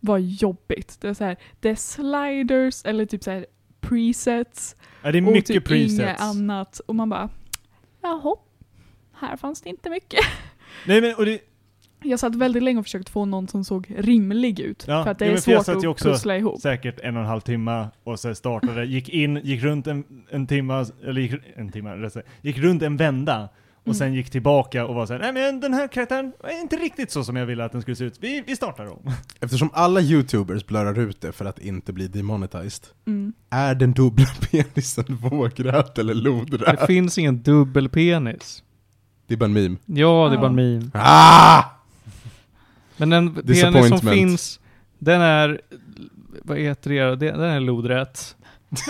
var 0.00 0.18
jobbigt. 0.18 1.00
Det 1.00 1.08
är 1.08 1.14
så 1.14 1.24
här, 1.24 1.36
det 1.60 1.68
är 1.70 1.74
sliders 1.74 2.84
eller 2.84 3.06
typ 3.06 3.24
så 3.24 3.30
här 3.30 3.46
presets 3.80 4.76
Ja, 5.02 5.12
det 5.12 5.18
är 5.18 5.26
och 5.26 5.32
mycket 5.32 5.46
typ 5.46 5.70
inget 5.70 5.98
presets. 5.98 6.22
annat. 6.22 6.80
Och 6.86 6.94
man 6.94 7.08
bara, 7.08 7.28
jaha, 8.02 8.36
här 9.12 9.36
fanns 9.36 9.60
det 9.62 9.68
inte 9.68 9.90
mycket. 9.90 10.20
Nej 10.86 11.00
men, 11.00 11.14
och 11.14 11.24
det, 11.24 11.40
Jag 12.04 12.20
satt 12.20 12.34
väldigt 12.34 12.62
länge 12.62 12.78
och 12.78 12.84
försökte 12.84 13.12
få 13.12 13.24
någon 13.24 13.48
som 13.48 13.64
såg 13.64 13.92
rimlig 13.98 14.60
ut. 14.60 14.84
Ja, 14.88 15.04
för 15.04 15.10
att 15.10 15.18
det 15.18 15.26
ja, 15.26 15.32
är 15.32 15.36
svårt 15.36 15.68
att 15.68 15.84
också- 15.84 16.08
pussla 16.08 16.36
ihop. 16.36 16.60
säkert 16.60 17.00
en 17.00 17.16
och 17.16 17.22
en 17.22 17.28
halv 17.28 17.40
timme 17.40 17.86
och 18.04 18.20
så 18.20 18.34
startade, 18.34 18.84
gick 18.84 19.08
in, 19.08 19.36
gick 19.44 19.62
runt 19.62 19.86
en, 19.86 20.04
en 20.30 20.46
timme, 20.46 20.84
eller 21.06 21.20
gick, 21.20 21.32
en 21.56 21.72
timme, 21.72 22.10
gick 22.42 22.58
runt 22.58 22.82
en 22.82 22.96
vända 22.96 23.48
och 23.78 23.86
Mm. 23.86 23.94
sen 23.94 24.14
gick 24.14 24.30
tillbaka 24.30 24.86
och 24.86 24.94
var 24.94 25.06
såhär, 25.06 25.20
nej 25.20 25.32
men 25.32 25.60
den 25.60 25.74
här 25.74 25.88
karaktären 25.88 26.32
är 26.44 26.60
inte 26.60 26.76
riktigt 26.76 27.10
så 27.10 27.24
som 27.24 27.36
jag 27.36 27.46
ville 27.46 27.64
att 27.64 27.72
den 27.72 27.82
skulle 27.82 27.96
se 27.96 28.04
ut, 28.04 28.18
vi, 28.20 28.42
vi 28.46 28.56
startar 28.56 28.86
om. 28.92 28.98
Eftersom 29.40 29.70
alla 29.72 30.00
youtubers 30.00 30.66
blurrar 30.66 30.98
ut 30.98 31.20
det 31.20 31.32
för 31.32 31.44
att 31.44 31.58
inte 31.58 31.92
bli 31.92 32.08
demonetized, 32.08 32.84
Mm. 33.06 33.32
är 33.50 33.74
den 33.74 33.92
dubbla 33.92 34.26
penisen 34.50 35.04
vågrät 35.08 35.98
eller 35.98 36.14
Det 36.14 36.20
lodrät? 36.20 36.86
finns 36.86 37.18
ingen 37.18 37.42
dubbelpenis. 37.42 38.62
Det 39.26 39.34
är 39.34 39.38
bara 39.38 39.44
en 39.44 39.52
meme. 39.52 39.76
Ja, 39.86 40.28
det 40.28 40.36
är 40.36 40.40
bara 40.40 40.46
en 40.46 40.54
meme. 40.54 40.90
Ah! 40.94 41.62
Men 42.96 43.10
den 43.10 43.34
penis 43.34 43.88
som 43.88 43.98
finns, 44.16 44.60
den 44.98 45.20
är, 45.20 45.60
vad 46.42 46.58
heter 46.58 46.90
det, 46.90 47.00
Den- 47.16 47.38
den 47.38 47.50
är 47.50 47.60
lodrätt. 47.60 48.36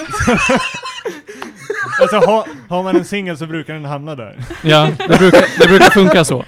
Alltså 2.00 2.16
har, 2.16 2.46
har 2.68 2.82
man 2.82 2.96
en 2.96 3.05
singel 3.05 3.36
så 3.38 3.46
brukar 3.46 3.74
den 3.74 3.84
hamna 3.84 4.14
där. 4.14 4.36
Ja, 4.62 4.90
det 5.09 5.18
brukar, 5.18 5.59
det 5.61 5.66
brukar 5.68 5.90
funka 5.90 6.24
så. 6.24 6.44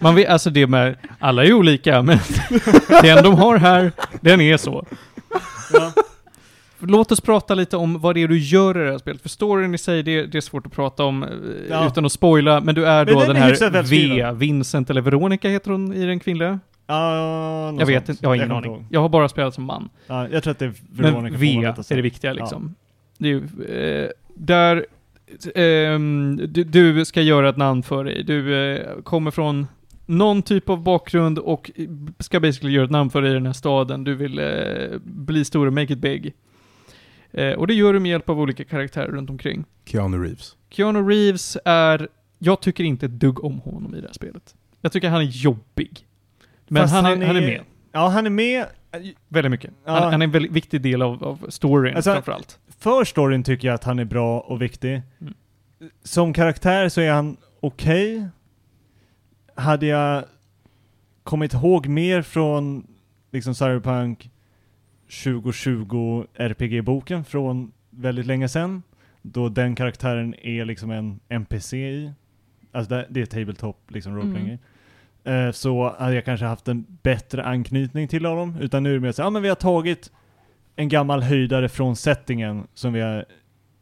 Man 0.00 0.14
vet, 0.14 0.28
alltså 0.28 0.50
det 0.50 0.66
med, 0.66 0.96
alla 1.18 1.44
är 1.44 1.52
olika, 1.52 2.02
men 2.02 2.18
den 3.02 3.24
de 3.24 3.34
har 3.34 3.56
här, 3.56 3.92
den 4.20 4.40
är 4.40 4.56
så. 4.56 4.86
Ja. 5.72 5.92
Låt 6.86 7.12
oss 7.12 7.20
prata 7.20 7.54
lite 7.54 7.76
om 7.76 8.00
vad 8.00 8.14
det 8.14 8.22
är 8.22 8.28
du 8.28 8.38
gör 8.38 8.80
i 8.80 8.84
det 8.84 8.90
här 8.90 8.98
spelet. 8.98 9.22
För 9.22 9.28
storyn 9.28 9.74
i 9.74 9.78
sig, 9.78 10.02
det, 10.02 10.26
det 10.26 10.38
är 10.38 10.42
svårt 10.42 10.66
att 10.66 10.72
prata 10.72 11.04
om 11.04 11.22
eh, 11.22 11.28
Ja. 11.70 11.86
utan 11.86 12.04
att 12.06 12.12
spoila. 12.12 12.60
Men 12.60 12.74
du 12.74 12.86
är 12.86 13.04
Men 13.04 13.14
då 13.14 13.20
den 13.20 13.28
den, 13.28 13.36
är 13.36 13.70
här. 13.72 13.82
V, 13.82 14.32
Vincent 14.38 14.90
eller 14.90 15.00
Veronica 15.00 15.48
heter 15.48 15.70
hon 15.70 15.92
i 15.94 16.06
den 16.06 16.20
kvinnliga? 16.20 16.60
Ja, 16.86 17.74
Jag 17.78 17.86
vet 17.86 18.08
inte, 18.08 18.24
jag 18.24 18.30
har 18.30 18.34
ingen 18.34 18.44
inte 18.46 18.56
aning. 18.56 18.72
ihåg. 18.72 18.84
Jag 18.90 19.00
har 19.00 19.08
bara 19.08 19.28
spelat 19.28 19.54
som 19.54 19.64
man. 19.64 19.88
Ja, 20.06 20.28
jag 20.28 20.42
tror 20.42 20.50
att 20.50 20.58
det 20.58 20.64
är 20.64 20.72
Veronica 20.92 21.20
Men 21.30 21.40
V 21.40 21.48
är 21.90 21.96
det 21.96 22.02
viktiga 22.02 22.32
liksom. 22.32 22.74
Det 23.18 23.28
är 23.28 23.32
ju, 23.32 23.64
eh, 24.04 24.08
där, 24.34 24.86
ehm, 25.54 26.40
du, 26.48 26.64
du 26.64 27.04
ska 27.04 27.22
göra 27.22 27.48
ett 27.48 27.56
namn 27.56 27.82
för 27.82 28.04
dig. 28.04 28.22
Du 28.24 28.54
eh, 28.74 29.00
kommer 29.02 29.30
från 29.30 29.66
någon 30.06 30.42
typ 30.42 30.68
av 30.68 30.82
bakgrund 30.82 31.38
och 31.38 31.70
ska 32.18 32.40
basically 32.40 32.72
göra 32.74 32.84
ett 32.84 32.90
namn 32.90 33.10
för 33.10 33.22
dig 33.22 33.30
i 33.30 33.34
den 33.34 33.46
här 33.46 33.52
staden. 33.52 34.04
Du 34.04 34.14
vill 34.14 34.38
eh, 34.38 34.44
bli 35.04 35.44
stor 35.44 35.66
och 35.66 35.72
make 35.72 35.92
it 35.92 35.98
big. 35.98 36.32
Eh, 37.32 37.52
och 37.52 37.66
det 37.66 37.74
gör 37.74 37.92
du 37.92 38.00
med 38.00 38.10
hjälp 38.10 38.28
av 38.28 38.40
olika 38.40 38.64
karaktärer 38.64 39.08
runt 39.08 39.30
omkring. 39.30 39.64
Keanu 39.84 40.22
Reeves. 40.24 40.56
Keanu 40.70 41.08
Reeves 41.08 41.56
är, 41.64 42.08
jag 42.38 42.60
tycker 42.60 42.84
inte 42.84 43.06
ett 43.06 43.12
dugg 43.12 43.44
om 43.44 43.58
honom 43.60 43.94
i 43.94 44.00
det 44.00 44.06
här 44.06 44.14
spelet. 44.14 44.54
Jag 44.80 44.92
tycker 44.92 45.08
han 45.08 45.20
är 45.20 45.24
jobbig. 45.24 46.06
Men 46.68 46.88
han 46.88 47.04
är, 47.06 47.10
han 47.10 47.22
han 47.22 47.36
är 47.36 47.42
är- 47.42 47.46
med. 47.46 47.60
Ja, 47.92 48.08
han 48.08 48.26
är 48.26 48.30
med. 48.30 48.66
Väldigt 49.28 49.50
mycket. 49.50 49.70
Ja. 49.84 49.92
Han, 49.92 50.02
han 50.12 50.22
är 50.22 50.26
en 50.26 50.30
väldigt 50.30 50.52
viktig 50.52 50.82
del 50.82 51.02
av, 51.02 51.24
av 51.24 51.46
storyn 51.48 51.96
Alltså, 51.96 52.12
framförallt. 52.12 52.58
För 52.78 53.04
storyn 53.04 53.42
tycker 53.44 53.68
jag 53.68 53.74
att 53.74 53.84
han 53.84 53.98
är 53.98 54.04
bra 54.04 54.40
och 54.40 54.62
viktig. 54.62 55.02
Mm. 55.20 55.34
Som 56.02 56.32
karaktär 56.32 56.88
så 56.88 57.00
är 57.00 57.10
han 57.12 57.36
okej. 57.60 58.28
Hade 59.54 59.86
jag 59.86 60.24
kommit 61.22 61.52
ihåg 61.54 61.86
mer 61.86 62.22
från 62.22 62.86
liksom 63.30 63.54
Cyberpunk 63.54 64.30
2020 65.24 66.26
RPG-boken 66.34 67.24
från 67.24 67.72
väldigt 67.90 68.26
länge 68.26 68.48
sedan, 68.48 68.82
då 69.22 69.48
den 69.48 69.74
karaktären 69.74 70.34
är 70.42 70.64
liksom 70.64 70.90
en 70.90 71.20
NPC 71.28 71.76
i, 71.76 72.12
alltså 72.72 72.94
det, 72.94 73.06
det 73.10 73.20
är 73.20 73.26
tabletop 73.26 73.90
liksom 73.90 74.16
roleplaying 74.16 74.58
Mm. 75.24 75.46
eh, 75.46 75.52
så 75.52 75.94
hade 75.98 76.14
jag 76.14 76.24
kanske 76.24 76.46
haft 76.46 76.68
en 76.68 76.86
bättre 77.02 77.44
anknytning 77.44 78.08
till 78.08 78.24
honom, 78.26 78.56
utan 78.60 78.82
nu 78.82 78.90
är 78.90 78.94
det 78.94 79.00
mer 79.00 79.12
så 79.12 79.22
ja 79.22 79.30
men 79.30 79.42
vi 79.42 79.48
har 79.48 79.54
tagit 79.56 80.12
en 80.76 80.88
gammal 80.88 81.22
höjdare 81.22 81.68
från 81.68 81.96
settingen 81.96 82.66
som 82.74 82.92
vi 82.92 83.00
har 83.00 83.24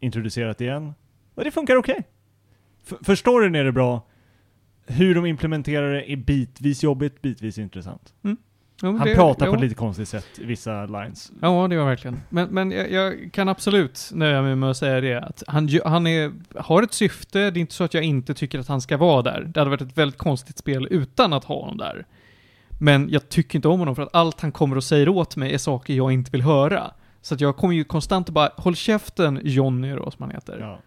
introducerat 0.01 0.61
igen. 0.61 0.93
Och 1.35 1.45
det 1.45 1.51
funkar 1.51 1.77
okej. 1.77 2.03
F- 2.87 2.99
För 3.03 3.15
storyn 3.15 3.55
är 3.55 3.65
det 3.65 3.73
bra. 3.73 4.07
Hur 4.87 5.15
de 5.15 5.27
implementerar 5.27 5.93
det 5.93 6.13
är 6.13 6.17
bitvis 6.17 6.83
jobbigt, 6.83 7.23
bitvis 7.23 7.59
intressant. 7.59 8.15
Ja, 8.83 8.89
Han 8.89 9.07
det- 9.09 9.15
pratar 9.15 9.47
ja. 9.47 9.51
på 9.53 9.57
ett 9.57 9.63
lite 9.63 9.75
konstigt 9.75 10.09
sätt 10.09 10.27
i 10.39 10.45
vissa 10.45 10.87
lines. 10.87 11.33
Ja, 11.41 11.67
det 11.71 11.77
var 11.77 11.85
verkligen. 11.85 12.21
Men, 12.29 12.49
men 12.49 12.71
jag, 12.71 12.91
jag 12.93 13.31
kan 13.33 13.49
absolut 13.49 14.11
nöja 14.15 14.43
mig 14.43 14.57
med 14.57 14.71
att 14.71 14.77
säga 14.77 15.01
det, 15.01 15.15
att 15.21 15.43
han, 15.47 15.69
han 15.85 16.07
är, 16.07 16.33
har 16.55 16.83
ett 16.83 16.93
syfte, 16.95 17.39
det 17.51 17.59
är 17.59 17.61
inte 17.61 17.75
så 17.75 17.85
att 17.85 17.95
jag 17.95 18.03
inte 18.05 18.35
tycker 18.35 18.59
att 18.59 18.69
han 18.69 18.81
ska 18.81 18.97
vara 18.97 19.23
där. 19.23 19.41
Det 19.55 19.61
hade 19.61 19.71
varit 19.71 19.83
ett 19.83 19.99
väldigt 19.99 20.19
konstigt 20.19 20.59
spel 20.59 20.89
utan 20.91 21.33
att 21.33 21.45
ha 21.45 21.61
honom 21.61 21.77
där. 21.79 22.07
Men 22.83 23.09
jag 23.11 23.29
tycker 23.29 23.57
inte 23.59 23.69
om 23.69 23.79
honom 23.79 23.97
för 23.97 24.03
att 24.03 24.15
allt 24.15 24.41
han 24.41 24.53
kommer 24.53 24.77
och 24.77 24.85
säger 24.85 25.09
åt 25.09 25.37
mig 25.37 25.55
är 25.55 25.59
saker 25.59 25.95
jag 25.95 26.13
inte 26.13 26.31
vill 26.31 26.43
höra. 26.43 26.91
Så 27.23 27.35
att 27.35 27.41
jag 27.41 27.57
kommer 27.57 27.75
ju 27.75 27.85
konstant 27.85 28.29
att 28.29 28.35
bara, 28.35 28.51
håll 28.57 28.77
käften 28.77 29.41
Johnny 29.45 29.93
då, 29.93 30.11
som 30.11 30.23
han 30.23 30.31
heter. 30.31 30.59
Ja. 30.61 30.81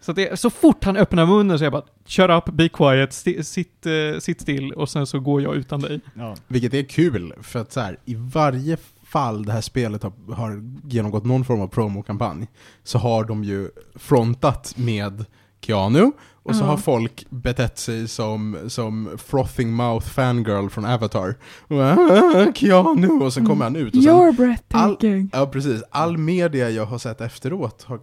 Så 0.00 0.12
det, 0.12 0.40
så 0.40 0.50
fort 0.50 0.84
han 0.84 0.96
öppnar 0.96 1.26
munnen 1.26 1.58
så 1.58 1.62
är 1.62 1.66
jag 1.66 1.72
bara, 1.72 1.84
shut 2.06 2.30
up, 2.30 2.54
be 2.54 2.68
quiet, 2.68 3.12
sti, 3.12 3.44
sitt, 3.44 3.86
eh, 3.86 4.18
sitt 4.18 4.40
still 4.40 4.72
och 4.72 4.88
sen 4.88 5.06
så 5.06 5.20
går 5.20 5.42
jag 5.42 5.54
utan 5.54 5.80
dig. 5.80 6.00
Ja. 6.14 6.36
Vilket 6.48 6.74
är 6.74 6.82
kul, 6.82 7.32
för 7.42 7.58
att 7.58 7.72
så 7.72 7.80
här, 7.80 7.98
i 8.04 8.14
varje 8.14 8.76
fall 9.04 9.44
det 9.44 9.52
här 9.52 9.60
spelet 9.60 10.02
har, 10.02 10.34
har 10.34 10.62
genomgått 10.84 11.24
någon 11.24 11.44
form 11.44 11.60
av 11.60 11.68
promokampanj, 11.68 12.48
så 12.84 12.98
har 12.98 13.24
de 13.24 13.44
ju 13.44 13.70
frontat 13.94 14.74
med 14.76 15.24
Keanu, 15.60 16.10
och 16.50 16.56
så 16.56 16.62
Ja. 16.64 16.68
har 16.68 16.76
folk 16.76 17.26
betett 17.30 17.78
sig 17.78 18.08
som, 18.08 18.56
som 18.68 19.10
frothing 19.18 19.72
mouth 19.72 20.06
fangirl 20.06 20.68
från 20.68 20.84
Avatar. 20.84 21.34
"Ah, 21.68 22.52
Keanu! 22.54 23.08
Och 23.08 23.32
sen 23.32 23.46
kommer 23.46 23.64
han 23.64 23.76
ut 23.76 23.96
och 23.96 24.02
sen, 24.02 24.12
You're 24.12 24.36
breathtaking. 24.36 25.30
Ja 25.32 25.46
precis, 25.46 25.82
all 25.90 26.18
media 26.18 26.70
jag 26.70 26.86
har 26.86 26.98
sett 26.98 27.20
efteråt, 27.20 27.82
har, 27.82 28.00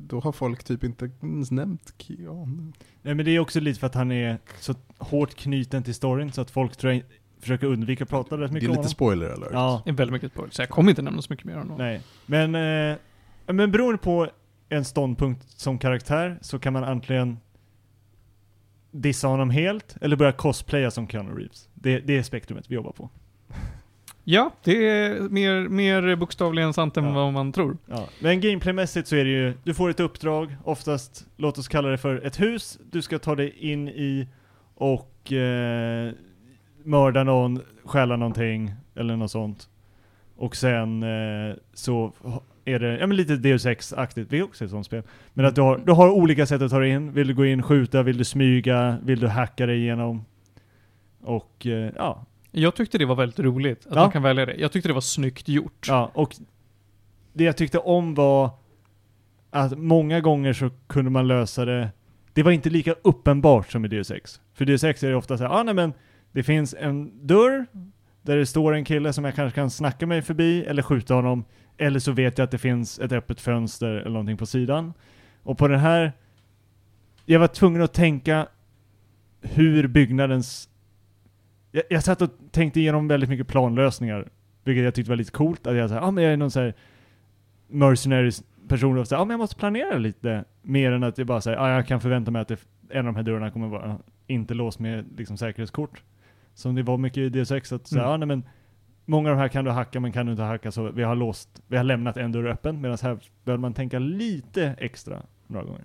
då 0.00 0.20
har 0.20 0.32
folk 0.32 0.64
typ 0.64 0.84
inte 0.84 1.10
ens 1.22 1.50
nämnt 1.50 1.94
Keanu. 1.98 2.72
Nej 3.02 3.14
men 3.14 3.24
det 3.24 3.30
är 3.36 3.38
också 3.38 3.60
lite 3.60 3.80
för 3.80 3.86
att 3.86 3.94
han 3.94 4.12
är 4.12 4.38
så 4.60 4.74
hårt 4.98 5.34
knuten 5.34 5.82
till 5.82 5.94
storyn 5.94 6.32
så 6.32 6.40
att 6.40 6.50
folk 6.50 6.76
tror 6.76 6.92
jag 6.92 7.02
försöker 7.40 7.66
undvika 7.66 8.04
att 8.04 8.10
prata 8.10 8.34
rätt 8.34 8.40
Det 8.40 8.44
är 8.44 8.54
mycket 8.54 8.68
om 8.68 8.72
lite 8.72 8.78
honom. 8.78 8.90
spoiler 8.90 9.30
alert. 9.30 9.48
Ja, 9.52 9.82
Det 9.84 9.90
är 9.90 9.94
väldigt 9.94 10.12
mycket 10.12 10.32
spoiler, 10.32 10.50
så 10.52 10.62
jag 10.62 10.68
kommer 10.68 10.90
inte 10.90 11.02
nämna 11.02 11.22
så 11.22 11.32
mycket 11.32 11.44
mer 11.46 11.54
om 11.54 11.60
honom. 11.60 11.78
nej. 11.78 12.00
Men, 12.26 12.54
eh, 12.90 12.96
men 13.46 13.72
beroende 13.72 13.98
på 13.98 14.26
en 14.68 14.84
ståndpunkt 14.84 15.50
som 15.60 15.78
karaktär 15.78 16.38
så 16.40 16.58
kan 16.58 16.72
man 16.72 16.84
antingen 16.84 17.38
dissa 18.92 19.26
honom 19.28 19.50
helt 19.50 19.96
eller 20.00 20.16
börja 20.16 20.32
cosplaya 20.32 20.90
som 20.90 21.08
Keanu 21.08 21.34
Reeves. 21.38 21.68
Det, 21.74 21.98
det 22.00 22.18
är 22.18 22.22
spektrumet 22.22 22.64
vi 22.70 22.74
jobbar 22.74 22.92
på. 22.92 23.10
Ja, 24.24 24.50
det 24.64 24.88
är 24.88 25.20
mer, 25.20 25.68
mer 25.68 26.16
bokstavligen 26.16 26.72
sant 26.72 26.96
än 26.96 27.04
Ja. 27.04 27.12
vad 27.12 27.32
man 27.32 27.52
tror. 27.52 27.76
Ja. 27.86 28.06
Men 28.20 28.40
gameplaymässigt 28.40 29.08
så 29.08 29.16
är 29.16 29.24
det 29.24 29.30
ju, 29.30 29.54
du 29.64 29.74
får 29.74 29.90
ett 29.90 30.00
uppdrag, 30.00 30.56
oftast, 30.64 31.26
låt 31.36 31.58
oss 31.58 31.68
kalla 31.68 31.88
det 31.88 31.98
för 31.98 32.26
ett 32.26 32.40
hus, 32.40 32.78
du 32.90 33.02
ska 33.02 33.18
ta 33.18 33.34
dig 33.34 33.54
in 33.58 33.88
i 33.88 34.28
och 34.74 35.32
eh, 35.32 36.12
mörda 36.84 37.24
någon, 37.24 37.60
stjäla 37.84 38.16
någonting 38.16 38.72
eller 38.94 39.16
något 39.16 39.30
sånt. 39.30 39.68
Och 40.36 40.56
sen 40.56 41.02
eh, 41.02 41.54
så 41.74 42.12
är 42.64 42.78
det, 42.78 42.98
ja 42.98 43.06
men 43.06 43.16
lite 43.16 43.36
Deus 43.36 43.66
Ex-aktigt, 43.66 44.30
det 44.30 44.38
är 44.38 44.42
också 44.42 44.64
ett 44.64 44.70
sånt 44.70 44.86
spel. 44.86 45.02
Men 45.34 45.44
att 45.46 45.54
du 45.54 45.60
har, 45.60 45.78
du 45.78 45.92
har 45.92 46.10
olika 46.10 46.46
sätt 46.46 46.62
att 46.62 46.70
ta 46.70 46.78
dig 46.78 46.90
in, 46.90 47.12
vill 47.12 47.26
du 47.28 47.34
gå 47.34 47.44
in, 47.46 47.62
skjuta, 47.62 48.02
vill 48.02 48.18
du 48.18 48.24
smyga, 48.24 48.98
vill 49.02 49.20
du 49.20 49.28
hacka 49.28 49.66
dig 49.66 49.78
igenom? 49.80 50.24
Och 51.20 51.66
eh, 51.66 51.92
ja, 51.96 52.26
Jag 52.50 52.74
tyckte 52.74 52.98
det 52.98 53.04
var 53.04 53.14
väldigt 53.14 53.38
roligt 53.40 53.86
att 53.86 53.94
Ja. 53.94 54.00
man 54.02 54.10
kan 54.10 54.22
välja 54.22 54.46
det. 54.46 54.54
Jag 54.54 54.72
tyckte 54.72 54.88
det 54.88 54.92
var 54.94 55.00
snyggt 55.00 55.48
gjort. 55.48 55.86
Ja, 55.88 56.10
och 56.14 56.36
det 57.32 57.44
jag 57.44 57.56
tyckte 57.56 57.78
om 57.78 58.14
var 58.14 58.50
att 59.50 59.78
många 59.78 60.20
gånger 60.20 60.52
så 60.52 60.70
kunde 60.86 61.10
man 61.10 61.28
lösa 61.28 61.64
det, 61.64 61.88
det 62.32 62.42
var 62.42 62.52
inte 62.52 62.70
lika 62.70 62.94
uppenbart 63.02 63.70
som 63.72 63.84
i 63.84 63.88
Deus 63.88 64.10
Ex. 64.10 64.40
För 64.54 64.64
Deus 64.64 64.84
Ex 64.84 65.02
är 65.02 65.08
det 65.10 65.16
ofta 65.16 65.38
så 65.38 65.44
här, 65.44 65.50
ah, 65.50 65.62
nej 65.62 65.74
men 65.74 65.92
det 66.32 66.42
finns 66.42 66.74
en 66.78 67.26
dörr 67.26 67.66
där 68.22 68.36
det 68.36 68.46
står 68.46 68.74
en 68.74 68.84
kille 68.84 69.12
som 69.12 69.24
jag 69.24 69.34
kanske 69.34 69.54
kan 69.54 69.70
snacka 69.70 70.06
mig 70.06 70.22
förbi 70.22 70.64
eller 70.64 70.82
skjuta 70.82 71.14
honom, 71.14 71.44
eller 71.82 71.98
så 71.98 72.12
vet 72.12 72.38
jag 72.38 72.44
att 72.44 72.50
det 72.50 72.58
finns 72.58 72.98
ett 72.98 73.12
öppet 73.12 73.40
fönster 73.40 73.88
eller 73.90 74.10
någonting 74.10 74.36
på 74.36 74.46
sidan. 74.46 74.92
Och 75.42 75.58
på 75.58 75.68
den 75.68 75.80
här, 75.80 76.12
jag 77.26 77.40
var 77.40 77.46
tvungen 77.46 77.82
att 77.82 77.92
tänka 77.94 78.46
hur 79.40 79.86
byggnaden 79.88 80.38
s- 80.38 80.68
jag, 81.72 81.82
jag 81.90 82.02
satt 82.02 82.22
och 82.22 82.30
tänkte 82.50 82.80
igenom 82.80 83.08
väldigt 83.08 83.30
mycket 83.30 83.48
planlösningar, 83.48 84.28
vilket 84.64 84.84
jag 84.84 84.94
tyckte 84.94 85.10
var 85.10 85.16
lite 85.16 85.30
coolt. 85.32 85.66
Att 85.66 85.76
jag 85.76 85.88
sa, 85.90 85.94
ja 85.96 86.00
ah, 86.02 86.10
men 86.10 86.24
jag 86.24 86.32
är 86.32 86.36
någon 86.36 86.50
så 86.50 86.60
här 86.60 86.74
mercenaries 87.68 88.42
person 88.68 88.98
och 88.98 89.08
så, 89.08 89.14
ja 89.14 89.18
ah, 89.18 89.24
men 89.24 89.30
jag 89.34 89.38
måste 89.38 89.56
planera 89.56 89.98
lite 89.98 90.44
mer 90.62 90.92
än 90.92 91.02
att 91.04 91.18
jag 91.18 91.26
bara 91.26 91.40
säger, 91.40 91.58
ah, 91.58 91.74
jag 91.74 91.86
kan 91.86 92.00
förvänta 92.00 92.30
mig 92.30 92.42
att 92.42 92.48
det, 92.48 92.56
en 92.90 92.98
av 92.98 93.04
de 93.04 93.16
här 93.16 93.22
dörrarna 93.22 93.50
kommer 93.50 93.68
vara 93.68 93.98
inte 94.26 94.54
låst 94.54 94.78
med 94.78 95.04
liksom 95.16 95.36
säkerhetskort. 95.36 96.02
Som 96.54 96.74
det 96.74 96.82
var 96.82 96.98
mycket 96.98 97.18
i 97.18 97.28
DSX, 97.28 97.72
att 97.72 97.86
säga, 97.86 98.02
Mm. 98.02 98.10
ja 98.10 98.16
nej 98.16 98.26
men 98.28 98.42
Många 99.04 99.30
av 99.30 99.36
de 99.36 99.40
här 99.40 99.48
kan 99.48 99.64
du 99.64 99.70
hacka, 99.70 100.00
men 100.00 100.12
kan 100.12 100.26
du 100.26 100.32
inte 100.32 100.42
hacka 100.44 100.72
så 100.72 100.90
vi 100.90 101.02
har 101.02 101.14
låst, 101.16 101.48
vi 101.66 101.76
har 101.76 101.84
lämnat 101.84 102.16
en 102.16 102.32
dörr 102.32 102.46
öppen, 102.46 102.80
medan 102.80 102.98
här 103.02 103.18
behöver 103.44 103.60
man 103.60 103.74
tänka 103.74 103.98
lite 103.98 104.74
extra 104.78 105.22
några 105.46 105.64
gånger. 105.66 105.84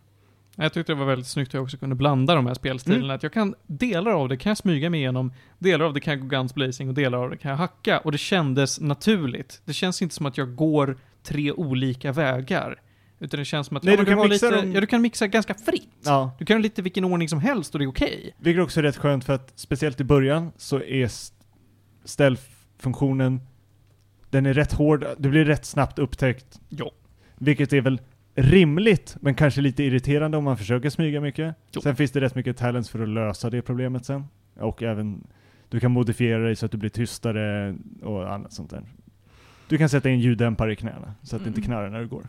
Jag 0.55 0.73
tyckte 0.73 0.91
det 0.91 0.99
var 0.99 1.05
väldigt 1.05 1.27
snyggt 1.27 1.49
att 1.49 1.53
jag 1.53 1.63
också 1.63 1.77
kunde 1.77 1.95
blanda 1.95 2.35
de 2.35 2.45
här 2.47 2.53
spelstilarna. 2.53 3.03
Mm. 3.03 3.15
Att 3.15 3.23
jag 3.23 3.33
kan, 3.33 3.55
delar 3.67 4.11
av 4.11 4.29
det 4.29 4.37
kan 4.37 4.49
jag 4.49 4.57
smyga 4.57 4.89
mig 4.89 4.99
igenom, 4.99 5.33
delar 5.59 5.85
av 5.85 5.93
det 5.93 5.99
kan 5.99 6.11
jag 6.13 6.21
gå 6.21 6.27
guns 6.27 6.53
blazing 6.55 6.87
och 6.89 6.93
delar 6.93 7.17
av 7.17 7.29
det 7.29 7.37
kan 7.37 7.51
jag 7.51 7.57
hacka. 7.57 7.99
Och 7.99 8.11
det 8.11 8.17
kändes 8.17 8.79
naturligt. 8.79 9.61
Det 9.65 9.73
känns 9.73 10.01
inte 10.01 10.15
som 10.15 10.25
att 10.25 10.37
jag 10.37 10.55
går 10.55 10.97
tre 11.23 11.51
olika 11.51 12.11
vägar. 12.11 12.81
Utan 13.19 13.39
det 13.39 13.45
känns 13.45 13.67
som 13.67 13.77
att 13.77 13.83
Nej, 13.83 13.93
ja, 13.95 13.99
du 13.99 14.05
kan 14.05 14.29
mixa 14.29 14.45
lite, 14.49 14.61
dem- 14.61 14.71
ja, 14.73 14.81
du 14.81 14.87
kan 14.87 15.01
mixa 15.01 15.27
ganska 15.27 15.53
fritt. 15.53 15.89
Ja, 16.05 16.31
Du 16.39 16.45
kan 16.45 16.57
ha 16.57 16.61
lite 16.61 16.81
vilken 16.81 17.03
ordning 17.05 17.29
som 17.29 17.39
helst 17.39 17.75
och 17.75 17.79
det 17.79 17.85
är 17.85 17.89
okej. 17.89 18.35
Vilket 18.37 18.63
också 18.63 18.79
är 18.79 18.83
rätt 18.83 18.97
skönt 18.97 19.23
för 19.25 19.33
att 19.33 19.51
speciellt 19.55 20.01
i 20.01 20.03
början 20.03 20.51
så 20.57 20.81
är 20.81 21.03
st- 21.05 21.35
stealth-funktionen 22.77 23.41
den 24.29 24.45
är 24.45 24.53
rätt 24.53 24.73
hård, 24.73 25.05
du 25.17 25.29
blir 25.29 25.45
rätt 25.45 25.65
snabbt 25.65 25.99
upptäckt. 25.99 26.61
Ja. 26.69 26.91
Vilket 27.37 27.73
är 27.73 27.81
väl 27.81 28.01
rimligt, 28.35 29.17
men 29.21 29.35
kanske 29.35 29.61
lite 29.61 29.83
irriterande 29.83 30.37
om 30.37 30.43
man 30.43 30.57
försöker 30.57 30.89
smyga 30.89 31.21
mycket. 31.21 31.55
Jo. 31.71 31.81
Sen 31.81 31.95
finns 31.95 32.11
det 32.11 32.21
rätt 32.21 32.35
mycket 32.35 32.57
talents 32.57 32.89
för 32.89 32.99
att 33.03 33.09
lösa 33.09 33.49
det 33.49 33.61
problemet 33.61 34.05
sen. 34.05 34.23
Och 34.59 34.83
även, 34.83 35.27
du 35.69 35.79
kan 35.79 35.91
modifiera 35.91 36.39
dig 36.43 36.55
så 36.55 36.65
att 36.65 36.71
du 36.71 36.77
blir 36.77 36.89
tystare 36.89 37.75
och 38.03 38.33
annat 38.33 38.53
sånt 38.53 38.69
där. 38.69 38.83
Du 39.67 39.77
kan 39.77 39.89
sätta 39.89 40.09
in 40.09 40.19
ljuddämpare 40.19 40.73
i 40.73 40.75
knäna, 40.75 41.13
så 41.23 41.35
att 41.35 41.43
det 41.43 41.47
inte 41.47 41.59
Mm. 41.59 41.65
knarrar 41.67 41.89
när 41.89 41.99
du 41.99 42.07
går. 42.07 42.27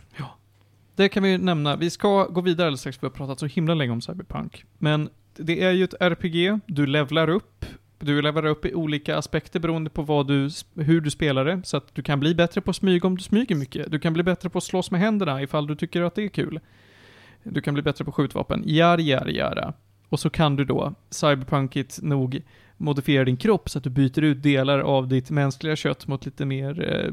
Det 0.97 1.09
kan 1.09 1.23
vi 1.23 1.39
nämna. 1.39 1.77
Vi 1.77 1.91
ska 1.91 2.25
gå 2.27 2.41
vidare 2.41 2.67
alldeles 2.67 2.81
strax, 2.81 2.99
vi 3.03 3.07
har 3.07 3.13
pratat 3.13 3.39
så 3.39 3.47
himla 3.47 3.75
länge 3.75 3.93
om 3.93 4.01
Cyberpunk. 4.01 4.65
Men 4.79 5.09
det 5.37 5.63
är 5.65 5.71
ju 5.71 5.85
ett 5.85 5.95
RPG, 6.01 6.61
du 6.67 6.87
levlar 6.87 7.29
upp. 7.29 7.65
Du 7.99 8.23
levlar 8.23 8.47
upp 8.47 8.65
i 8.65 8.75
olika 8.75 9.17
aspekter 9.17 9.61
beroende 9.61 9.91
på 9.91 10.03
vad 10.03 10.27
du, 10.27 10.49
hur 10.77 11.01
du 11.01 11.11
spelar 11.11 11.45
det. 11.45 11.61
Så 11.65 11.77
att 11.77 11.95
du 11.95 12.03
kan 12.03 12.21
bli 12.21 12.35
bättre 12.35 12.61
på 12.61 12.71
att 12.71 12.77
smyga 12.77 13.07
om 13.07 13.17
du 13.17 13.23
smyger 13.23 13.55
mycket. 13.57 13.91
Du 13.91 13.99
kan 13.99 14.13
bli 14.13 14.23
bättre 14.23 14.49
på 14.51 14.59
att 14.59 14.65
slåss 14.65 14.91
med 14.91 15.01
händerna 15.01 15.43
ifall 15.43 15.67
du 15.67 15.75
tycker 15.75 16.03
att 16.03 16.15
det 16.15 16.25
är 16.25 16.29
kul. 16.29 16.61
Du 17.43 17.61
kan 17.61 17.75
bli 17.75 17.83
bättre 17.83 18.05
på 18.05 18.13
skjutvapen. 18.13 18.63
Jari, 18.67 19.03
jari, 19.11 19.37
jara. 19.37 19.73
Och 20.09 20.21
så 20.21 20.31
kan 20.31 20.57
du 20.57 20.65
då, 20.65 20.95
cyberpunkigt 21.11 21.99
nog, 22.03 22.43
modifiera 22.77 23.25
din 23.25 23.37
kropp 23.37 23.71
så 23.71 23.79
att 23.79 23.85
du 23.85 23.91
byter 23.91 24.23
ut 24.25 24.43
delar 24.43 24.79
av 24.79 25.09
ditt 25.09 25.31
mänskliga 25.31 25.77
kött 25.77 26.07
mot 26.07 26.25
lite 26.25 26.45
mer, 26.45 26.93
eh, 26.93 27.13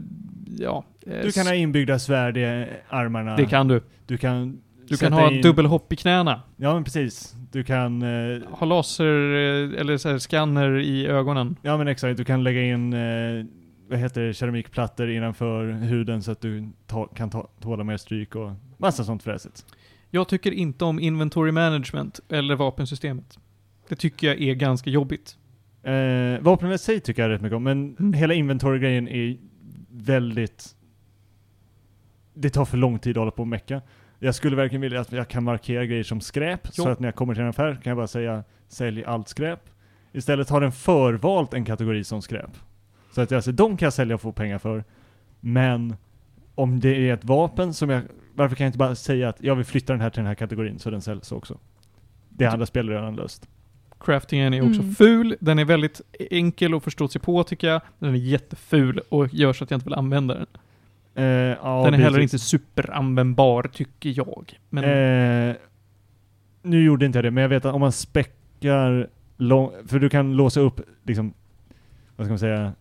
ja... 0.57 0.85
eh, 1.07 1.21
Du 1.23 1.31
kan 1.31 1.47
ha 1.47 1.53
inbyggda 1.55 1.99
svärd 1.99 2.37
i 2.37 2.67
armarna. 2.89 3.35
Det 3.35 3.45
kan 3.45 3.67
du. 3.67 3.81
Du 4.05 4.17
kan 4.17 4.61
Du 4.87 4.97
kan 4.97 5.13
ha 5.13 5.31
in- 5.31 5.41
dubbelhopp 5.41 5.93
i 5.93 5.95
knäna. 5.95 6.41
Ja 6.57 6.73
men 6.73 6.83
precis. 6.83 7.35
Du 7.51 7.63
kan, 7.63 8.01
eh, 8.01 8.41
Ha 8.51 8.65
laser, 8.65 9.05
eh, 9.05 9.79
eller 9.81 9.97
så 9.97 10.09
här, 10.09 10.17
scanner 10.17 10.79
i 10.79 11.07
ögonen. 11.07 11.55
ja 11.61 11.77
men 11.77 11.87
exakt, 11.87 12.17
du 12.17 12.25
kan 12.25 12.43
lägga 12.43 12.61
in, 12.61 12.93
eh, 12.93 13.45
vad 13.89 13.99
heter 13.99 14.21
det, 14.21 14.33
keramikplattor 14.33 15.09
innanför 15.09 15.71
huden 15.71 16.23
så 16.23 16.31
att 16.31 16.41
du 16.41 16.69
ta, 16.87 17.05
kan 17.07 17.29
ta, 17.29 17.47
tåla 17.61 17.83
mer 17.83 17.97
stryk 17.97 18.35
och 18.35 18.51
massa 18.77 19.03
sånt 19.03 19.23
fräsigt. 19.23 19.65
Jag 20.09 20.27
tycker 20.27 20.51
inte 20.51 20.85
om 20.85 20.99
inventory 20.99 21.51
management 21.51 22.19
eller 22.29 22.55
vapensystemet. 22.55 23.39
Det 23.89 23.95
tycker 23.95 24.27
jag 24.27 24.41
är 24.41 24.53
ganska 24.53 24.89
jobbigt. 24.89 25.37
Eh, 25.83 26.39
vapnen 26.41 26.71
i 26.71 26.77
sig 26.77 26.99
tycker 26.99 27.21
jag 27.21 27.29
rätt 27.29 27.41
mycket 27.41 27.55
om, 27.55 27.63
men 27.63 27.95
Mm. 27.99 28.13
hela 28.13 28.33
inventory-grejen 28.33 29.07
är 29.07 29.37
väldigt... 29.91 30.75
Det 32.33 32.49
tar 32.49 32.65
för 32.65 32.77
lång 32.77 32.99
tid 32.99 33.17
att 33.17 33.21
hålla 33.21 33.31
på 33.31 33.41
och 33.41 33.47
mecka. 33.47 33.81
Jag 34.25 34.35
skulle 34.35 34.55
verkligen 34.55 34.81
vilja 34.81 34.99
att 35.01 35.11
jag 35.11 35.27
kan 35.27 35.43
markera 35.43 35.85
grejer 35.85 36.03
som 36.03 36.21
skräp, 36.21 36.67
så 36.67 36.83
Jo. 36.85 36.91
att 36.91 36.99
när 36.99 37.07
jag 37.07 37.15
kommer 37.15 37.33
till 37.33 37.43
en 37.43 37.49
affär 37.49 37.73
kan 37.83 37.89
jag 37.91 37.97
bara 37.97 38.07
säga 38.07 38.43
sälj 38.67 39.03
allt 39.03 39.27
skräp. 39.27 39.59
Istället 40.11 40.49
har 40.49 40.61
den 40.61 40.71
förvalt 40.71 41.53
en 41.53 41.65
kategori 41.65 42.03
som 42.03 42.21
skräp. 42.21 42.49
Så 43.11 43.21
att 43.21 43.31
jag 43.31 43.43
säger, 43.43 43.57
de 43.57 43.77
kan 43.77 43.85
jag 43.85 43.93
sälja 43.93 44.15
och 44.15 44.21
få 44.21 44.31
pengar 44.31 44.57
för. 44.57 44.83
Men 45.39 45.95
om 46.55 46.79
det 46.79 47.09
är 47.09 47.13
ett 47.13 47.25
vapen 47.25 47.73
som 47.73 47.89
jag, 47.89 48.01
varför 48.33 48.55
kan 48.55 48.63
jag 48.65 48.69
inte 48.69 48.77
bara 48.77 48.95
säga 48.95 49.29
att 49.29 49.41
jag 49.41 49.55
vill 49.55 49.65
flytta 49.65 49.93
den 49.93 50.01
här 50.01 50.09
till 50.09 50.19
den 50.19 50.27
här 50.27 50.35
kategorin 50.35 50.79
så 50.79 50.89
den 50.89 51.01
säljs 51.01 51.31
också? 51.31 51.57
Det 52.29 52.45
har 52.45 52.53
andra 52.53 52.65
spelare 52.65 52.97
redan 52.97 53.15
löst. 53.15 53.47
Craftingen 53.99 54.53
är 54.53 54.61
också 54.69 54.81
Mm. 54.81 54.95
ful. 54.95 55.35
Den 55.39 55.59
är 55.59 55.65
väldigt 55.65 56.01
enkel 56.29 56.73
att 56.73 56.83
förstå 56.83 57.07
sig 57.07 57.21
på 57.21 57.43
tycker 57.43 57.67
jag. 57.67 57.81
Den 57.99 58.09
är 58.09 58.17
jätteful 58.17 58.99
och 59.09 59.33
gör 59.33 59.53
så 59.53 59.63
att 59.63 59.71
jag 59.71 59.77
inte 59.77 59.85
vill 59.85 59.93
använda 59.93 60.33
den. 60.33 60.47
Eh, 61.15 61.23
ja, 61.23 61.81
den 61.85 61.93
är 61.93 61.97
heller 61.97 62.19
inte 62.19 62.39
superanvändbar 62.39 63.63
tycker 63.63 64.13
jag. 64.17 64.59
Men 64.69 64.83
Eh, 64.83 65.55
nu 66.61 66.83
gjorde 66.83 67.05
inte 67.05 67.17
jag 67.17 67.25
det, 67.25 67.31
men 67.31 67.41
jag 67.41 67.49
vet 67.49 67.65
att 67.65 67.73
om 67.75 67.81
man 67.81 67.91
späckar 67.91 69.09
lång, 69.37 69.71
för 69.87 69.99
du 69.99 70.09
kan 70.09 70.33
låsa 70.33 70.59
upp 70.59 70.81
liksom, 71.03 71.33
vad 72.15 72.25
ska 72.27 72.31
man 72.31 72.39
säga? 72.39 72.73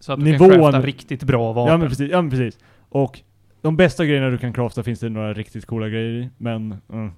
så 0.00 0.12
att 0.12 0.18
du 0.18 0.24
nivån- 0.24 0.50
kan 0.50 0.60
crafta 0.60 0.80
riktigt 0.80 1.22
bra 1.22 1.52
vapen. 1.52 1.72
Ja 1.72 1.78
men 1.78 1.88
precis, 1.88 2.10
ja 2.10 2.22
men 2.22 2.30
precis. 2.30 2.58
Och 2.88 3.20
de 3.62 3.76
bästa 3.76 4.04
grejerna 4.06 4.28
du 4.30 4.38
kan 4.38 4.52
crafta 4.52 4.82
finns 4.82 5.00
det 5.00 5.08
några 5.08 5.32
riktigt 5.34 5.66
coola 5.66 5.88
grejer 5.88 6.10
i, 6.22 6.30
men 6.38 6.76
mm. 6.92 7.12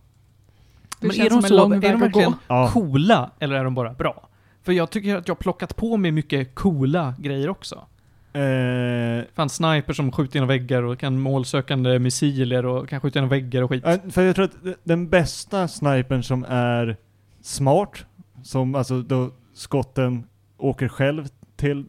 Det 1.00 1.06
Men 1.06 1.26
är 1.26 1.30
de 1.30 1.42
så- 1.42 1.54
är 1.74 1.92
de 1.92 2.00
verkligen- 2.00 2.34
ja. 2.48 2.68
Coola, 2.72 3.30
eller 3.38 3.56
är 3.56 3.64
de 3.64 3.74
bara 3.74 3.92
bra? 3.92 4.28
För 4.62 4.72
jag 4.72 4.90
tycker 4.90 5.16
att 5.16 5.28
jag 5.28 5.34
har 5.34 5.40
plockat 5.40 5.76
på 5.76 5.96
mig 5.96 6.10
mycket 6.12 6.54
coola 6.54 7.14
grejer 7.18 7.48
också. 7.48 7.86
Eh, 8.32 9.24
Fan 9.34 9.48
sniper 9.48 9.92
som 9.92 10.12
skjuter 10.12 10.34
genom 10.36 10.48
väggar 10.48 10.82
och 10.82 10.98
kan 10.98 11.20
målsökande 11.20 11.98
missiler 11.98 12.66
och 12.66 12.88
kan 12.88 13.00
skjuta 13.00 13.18
genom 13.18 13.28
väggar 13.28 13.62
och 13.62 13.70
skit. 13.70 13.84
för 14.10 14.22
jag 14.22 14.34
tror 14.34 14.44
att 14.44 14.56
den 14.84 15.08
bästa 15.08 15.68
snipern 15.68 16.22
som 16.22 16.44
är 16.48 16.96
smart, 17.40 18.06
som 18.42 18.74
alltså 18.74 19.02
då 19.02 19.30
skotten 19.52 20.24
åker 20.56 20.88
själv 20.88 21.28
till 21.56 21.84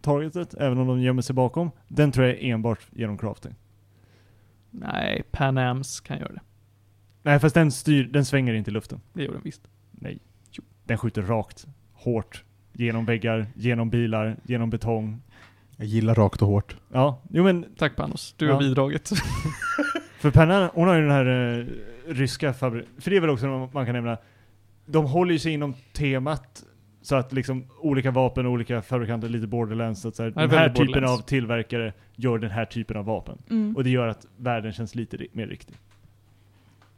targetet, 0.00 0.54
även 0.54 0.78
om 0.78 0.86
de 0.86 1.00
gömmer 1.00 1.22
sig 1.22 1.34
bakom, 1.34 1.70
den 1.88 2.12
tror 2.12 2.26
jag 2.26 2.36
är 2.36 2.42
enbart 2.44 2.80
genom 2.90 3.18
crafting. 3.18 3.54
Nej, 4.70 5.22
Pan 5.30 5.58
Ams 5.58 6.00
kan 6.00 6.18
göra 6.18 6.32
det. 6.32 6.40
Nej 7.22 7.40
fast 7.40 7.54
den 7.54 7.72
styr, 7.72 8.04
den 8.04 8.24
svänger 8.24 8.54
inte 8.54 8.70
i 8.70 8.74
luften. 8.74 9.00
Det 9.12 9.22
gjorde 9.22 9.36
den 9.36 9.44
visst. 9.44 9.68
Nej. 9.90 10.18
Den 10.84 10.98
skjuter 10.98 11.22
rakt, 11.22 11.66
hårt, 11.92 12.44
genom 12.72 13.04
väggar, 13.04 13.46
genom 13.54 13.90
bilar, 13.90 14.36
genom 14.44 14.70
betong. 14.70 15.20
Jag 15.76 15.86
gillar 15.86 16.14
rakt 16.14 16.42
och 16.42 16.48
hårt. 16.48 16.76
Ja, 16.92 17.22
jo 17.30 17.44
men 17.44 17.66
Tack 17.78 17.96
Panos, 17.96 18.34
du 18.38 18.46
Ja. 18.46 18.52
har 18.52 18.60
bidragit. 18.60 19.08
för 20.20 20.30
Penna, 20.30 20.70
hon 20.74 20.88
har 20.88 20.94
ju 20.94 21.00
den 21.02 21.10
här 21.10 21.58
eh, 21.58 21.64
ryska 22.14 22.52
fabriken, 22.52 22.90
för 22.98 23.10
det 23.10 23.16
är 23.16 23.20
väl 23.20 23.30
också 23.30 23.46
något 23.46 23.72
man 23.74 23.86
kan 23.86 23.94
nämna, 23.94 24.16
de 24.86 25.04
håller 25.06 25.32
ju 25.32 25.38
sig 25.38 25.52
inom 25.52 25.74
temat 25.92 26.62
så 27.02 27.16
att 27.16 27.32
liksom 27.32 27.64
olika 27.80 28.10
vapen 28.10 28.46
och 28.46 28.52
olika 28.52 28.82
fabrikanter, 28.82 29.28
lite 29.28 29.46
borderlands, 29.46 30.00
så 30.00 30.08
att 30.08 30.16
så 30.16 30.22
här, 30.22 30.32
Ja, 30.36 30.40
den 30.40 30.50
här 30.50 30.56
väldigt 30.58 30.76
typen 30.76 30.86
Borderlands. 30.86 31.22
av 31.22 31.26
tillverkare 31.26 31.92
gör 32.16 32.38
den 32.38 32.50
här 32.50 32.64
typen 32.64 32.96
av 32.96 33.04
vapen. 33.04 33.38
Mm. 33.50 33.76
Och 33.76 33.84
det 33.84 33.90
gör 33.90 34.06
att 34.08 34.26
världen 34.36 34.72
känns 34.72 34.94
lite 34.94 35.16
ri- 35.16 35.28
mer 35.32 35.46
riktig. 35.46 35.76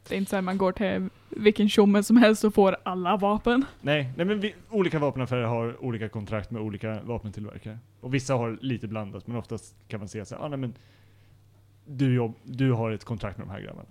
Det 0.09 0.15
är 0.15 0.17
inte 0.17 0.29
så 0.29 0.35
att 0.37 0.43
man 0.43 0.57
går 0.57 0.71
till 0.71 1.09
vilken 1.29 1.69
tjomme 1.69 2.03
som 2.03 2.17
helst 2.17 2.43
och 2.43 2.53
får 2.53 2.77
alla 2.83 3.17
vapen. 3.17 3.65
Nej, 3.81 4.13
nej 4.17 4.25
men 4.25 4.39
vi, 4.39 4.53
olika 4.69 4.99
vapenaffärer 4.99 5.43
har 5.43 5.83
olika 5.83 6.09
kontrakt 6.09 6.51
med 6.51 6.61
olika 6.61 7.01
vapentillverkare. 7.03 7.79
Och 8.01 8.13
vissa 8.13 8.33
har 8.33 8.57
lite 8.61 8.87
blandat, 8.87 9.27
men 9.27 9.37
oftast 9.37 9.75
kan 9.87 9.99
man 9.99 10.07
säga 10.09 10.25
så 10.25 10.35
här, 10.35 10.43
ah, 10.43 10.47
nej 10.47 10.57
men 10.59 10.73
du, 11.87 12.13
jobb, 12.15 12.33
du 12.43 12.71
har 12.71 12.91
ett 12.91 13.03
kontrakt 13.05 13.37
med 13.37 13.47
de 13.47 13.51
här 13.51 13.61
grabbarna. 13.61 13.87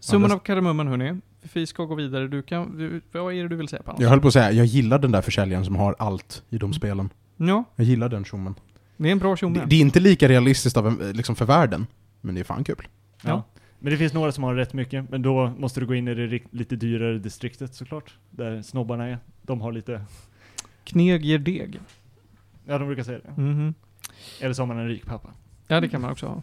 Summan 0.00 0.28
det- 0.30 0.34
av 0.34 0.38
kardemumman 0.38 0.88
hörni. 0.88 1.20
Vi 1.52 1.66
ska 1.66 1.84
gå 1.84 1.94
vidare. 1.94 2.28
Du 2.28 2.42
kan, 2.42 2.78
du, 2.78 3.00
vad 3.12 3.34
är 3.34 3.42
det 3.42 3.48
du 3.48 3.56
vill 3.56 3.68
säga 3.68 3.82
Panos? 3.82 4.00
Jag 4.00 4.08
höll 4.08 4.20
på 4.20 4.26
att 4.26 4.32
säga, 4.32 4.52
jag 4.52 4.66
gillar 4.66 4.98
den 4.98 5.12
där 5.12 5.22
försäljaren 5.22 5.64
som 5.64 5.76
har 5.76 5.96
allt 5.98 6.42
i 6.50 6.58
de 6.58 6.72
spelen. 6.72 7.10
Ja, 7.36 7.64
Jag 7.76 7.86
gillar 7.86 8.08
den 8.08 8.24
tjommen. 8.24 8.54
det 8.96 9.08
är 9.08 9.12
en 9.12 9.18
bra 9.18 9.30
Det, 9.30 9.36
tjomme. 9.36 9.64
det 9.66 9.76
är 9.76 9.80
inte 9.80 10.00
lika 10.00 10.28
realistiskt 10.28 10.76
av, 10.76 10.86
en- 10.86 11.12
liksom 11.12 11.36
för 11.36 11.44
världen, 11.44 11.86
men 12.20 12.34
det 12.34 12.40
är 12.40 12.44
fan 12.44 12.64
kul. 12.64 12.88
Ja. 13.22 13.42
Men 13.80 13.90
det 13.92 13.96
finns 13.98 14.12
några 14.12 14.32
som 14.32 14.44
har 14.44 14.54
rätt 14.54 14.72
mycket, 14.72 15.10
men 15.10 15.22
då 15.22 15.46
måste 15.58 15.80
du 15.80 15.86
gå 15.86 15.94
in 15.94 16.08
i 16.08 16.14
det 16.14 16.40
lite 16.50 16.76
dyrare 16.76 17.18
distriktet 17.18 17.74
såklart. 17.74 18.14
Där 18.30 18.62
snobbarna 18.62 19.06
är. 19.06 19.18
De 19.42 19.60
har 19.60 19.72
lite, 19.72 20.04
Kneg 20.84 21.24
ger 21.24 21.38
deg. 21.38 21.80
ja 22.66 22.78
de 22.78 22.86
brukar 22.86 23.02
säga 23.02 23.18
det. 23.18 23.42
Mhm. 23.42 23.74
Eller 24.40 24.52
så 24.54 24.62
har 24.62 24.66
man 24.66 24.78
en 24.78 24.88
rik 24.88 25.06
pappa. 25.06 25.30
Ja, 25.66 25.80
det 25.80 25.88
kan 25.88 26.00
man 26.00 26.10
också 26.10 26.26
ha. 26.26 26.42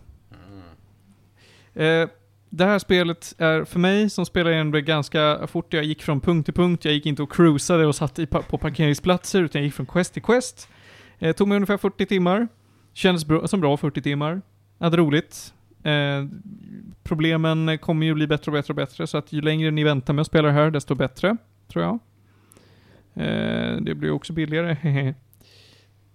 Eh, 1.83 2.09
det 2.49 2.65
här 2.65 2.79
spelet 2.79 3.35
är 3.37 3.63
för 3.63 3.79
mig 3.79 4.09
som 4.09 4.25
spelar 4.25 4.51
igenom 4.51 4.71
det 4.71 4.81
ganska 4.81 5.47
fort. 5.47 5.73
Jag 5.73 5.83
gick 5.83 6.03
från 6.03 6.21
punkt 6.21 6.45
till 6.45 6.53
punkt. 6.53 6.85
Jag 6.85 6.93
gick 6.93 7.05
inte 7.05 7.23
och 7.23 7.31
cruisade 7.33 7.85
och 7.87 7.95
satt 7.95 8.19
i, 8.19 8.25
pa- 8.25 8.41
på 8.41 8.57
parkeringsplatser, 8.57 9.41
utan 9.43 9.61
jag 9.61 9.65
gick 9.65 9.73
från 9.73 9.85
quest 9.85 10.13
till 10.13 10.21
quest. 10.23 10.69
Eh, 11.19 11.35
tog 11.35 11.47
mig 11.47 11.55
ungefär 11.55 11.77
40 11.77 12.05
timmar. 12.05 12.47
Kändes 12.93 13.25
bra, 13.25 13.47
som 13.47 13.61
bra 13.61 13.77
40 13.77 14.01
timmar. 14.01 14.41
Hade 14.79 14.97
roligt. 14.97 15.53
Eh, 15.85 16.25
problemen 17.03 17.77
kommer 17.77 18.05
ju 18.05 18.13
bli 18.13 18.27
bättre 18.27 18.51
och 18.51 18.53
bättre 18.53 18.71
och 18.71 18.75
bättre, 18.75 19.07
så 19.07 19.17
att 19.17 19.33
ju 19.33 19.41
längre 19.41 19.71
ni 19.71 19.83
väntar 19.83 20.13
med 20.13 20.21
att 20.21 20.27
spela 20.27 20.47
det 20.47 20.53
här, 20.53 20.71
desto 20.71 20.95
bättre, 20.95 21.37
tror 21.67 21.83
jag. 21.83 21.99
Eh, 23.13 23.77
det 23.81 23.95
blir 23.95 24.11
också 24.11 24.33
billigare. 24.33 24.77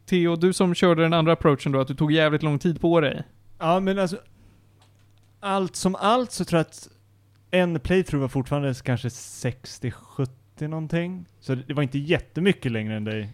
Theo, 0.06 0.36
du 0.36 0.52
som 0.52 0.74
körde 0.74 1.02
den 1.02 1.12
andra 1.12 1.32
approachen 1.32 1.72
då, 1.72 1.80
att 1.80 1.88
du 1.88 1.94
tog 1.94 2.12
jävligt 2.12 2.42
lång 2.42 2.58
tid 2.58 2.80
på 2.80 3.00
dig. 3.00 3.22
Ja, 3.58 3.80
men 3.80 3.98
alltså... 3.98 4.16
Allt 5.40 5.76
som 5.76 5.94
allt 5.94 6.32
så 6.32 6.44
tror 6.44 6.58
jag 6.58 6.66
att 6.66 6.88
en 7.50 7.80
playthrough 7.80 8.20
var 8.20 8.28
fortfarande 8.28 8.74
kanske 8.84 9.08
60-70 9.08 10.28
någonting. 10.58 11.26
Så 11.40 11.54
det 11.54 11.74
var 11.74 11.82
inte 11.82 11.98
jättemycket 11.98 12.72
längre 12.72 12.96
än 12.96 13.04
dig. 13.04 13.28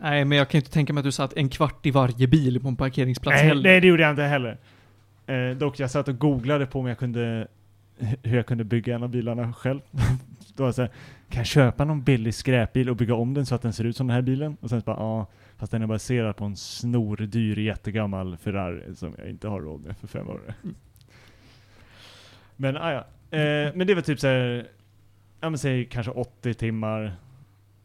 Nej, 0.00 0.24
men 0.24 0.38
jag 0.38 0.48
kan 0.48 0.58
ju 0.58 0.60
inte 0.60 0.72
tänka 0.72 0.92
mig 0.92 1.00
att 1.00 1.04
du 1.04 1.12
satt 1.12 1.32
en 1.32 1.48
kvart 1.48 1.86
i 1.86 1.90
varje 1.90 2.26
bil 2.26 2.60
på 2.60 2.68
en 2.68 2.76
parkeringsplats 2.76 3.36
Nej, 3.36 3.48
heller. 3.48 3.62
nej, 3.62 3.80
det 3.80 3.86
gjorde 3.86 4.02
jag 4.02 4.12
inte 4.12 4.22
heller. 4.22 4.58
Eh, 5.32 5.56
dock, 5.56 5.80
jag 5.80 5.90
satt 5.90 6.08
och 6.08 6.18
googlade 6.18 6.66
på 6.66 6.80
om 6.80 6.86
jag 6.86 6.98
kunde, 6.98 7.48
hur 7.98 8.36
jag 8.36 8.46
kunde 8.46 8.64
bygga 8.64 8.94
en 8.94 9.02
av 9.02 9.08
bilarna 9.08 9.52
själv. 9.52 9.80
Då 10.56 10.62
var 10.62 10.68
jag 10.68 10.74
så 10.74 10.82
här, 10.82 10.90
kan 11.28 11.38
jag 11.40 11.46
köpa 11.46 11.84
någon 11.84 12.02
billig 12.02 12.34
skräpbil 12.34 12.90
och 12.90 12.96
bygga 12.96 13.14
om 13.14 13.34
den 13.34 13.46
så 13.46 13.54
att 13.54 13.62
den 13.62 13.72
ser 13.72 13.84
ut 13.84 13.96
som 13.96 14.06
den 14.06 14.14
här 14.14 14.22
bilen? 14.22 14.56
Och 14.60 14.70
sen 14.70 14.80
så 14.80 14.84
bara, 14.84 14.96
ja, 14.96 15.26
fast 15.56 15.72
den 15.72 15.82
är 15.82 15.86
baserad 15.86 16.36
på 16.36 16.44
en 16.44 16.56
snordyr 16.56 17.58
jättegammal 17.58 18.36
Ferrari 18.36 18.94
som 18.94 19.14
jag 19.18 19.28
inte 19.28 19.48
har 19.48 19.60
råd 19.60 19.80
med 19.80 19.96
för 19.96 20.06
fem 20.06 20.28
år. 20.28 20.40
Mm. 20.62 20.74
Men, 22.56 22.76
ah, 22.76 22.92
ja. 22.92 23.00
Eh, 23.38 23.74
men 23.74 23.86
det 23.86 23.94
var 23.94 24.02
typ 24.02 24.20
så 24.20 24.26
här, 24.26 24.66
ja 25.40 25.50
men 25.50 25.58
säg 25.58 25.84
kanske 25.84 26.12
80 26.12 26.54
timmar 26.54 27.16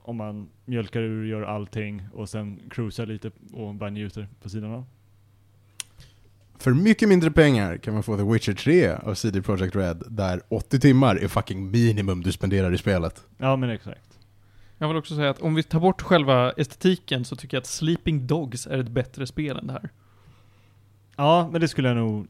om 0.02 0.18
man 0.18 0.50
mjölkar 0.66 1.02
ur, 1.02 1.26
gör 1.26 1.42
allting 1.42 2.08
och 2.14 2.30
sen 2.30 2.60
cruisar 2.70 3.06
lite 3.06 3.32
och 3.54 3.76
bara 3.76 3.90
njuter 3.90 4.28
på 4.42 4.50
sidan 4.50 4.72
av. 4.72 4.86
För 6.60 6.74
mycket 6.74 7.10
mindre 7.10 7.32
pengar 7.32 7.78
kan 7.78 7.94
man 7.94 8.04
få 8.04 8.18
The 8.18 8.24
Witcher 8.24 8.54
3 8.54 8.90
av 8.92 9.14
CD 9.14 9.42
Projekt 9.42 9.76
Red, 9.76 10.04
där 10.10 10.42
80 10.50 10.80
timmar 10.80 11.16
är 11.16 11.28
fucking 11.28 11.72
minimum 11.72 12.24
du 12.24 12.32
spenderar 12.32 12.74
i 12.74 12.78
spelet. 12.78 13.24
Ja 13.38 13.56
men 13.56 13.70
exakt. 13.70 14.02
Jag 14.78 14.88
vill 14.88 14.98
också 14.98 15.16
säga 15.16 15.30
att 15.30 15.42
om 15.42 15.56
vi 15.56 15.64
tar 15.64 15.80
bort 15.80 16.02
själva 16.02 16.52
estetiken 16.52 17.26
så 17.26 17.36
tycker 17.36 17.58
jag 17.58 17.62
att 17.62 17.68
Sleeping 17.68 18.28
Dogs 18.28 18.68
är 18.68 18.78
ett 18.78 18.90
bättre 18.90 19.28
spel 19.28 19.58
än 19.58 19.68
det 19.68 19.74
här. 19.74 19.90
Ja, 21.16 21.50
men 21.52 21.62
det 21.62 21.68
skulle 21.68 21.88
jag 21.88 21.98
nog... 21.98 22.28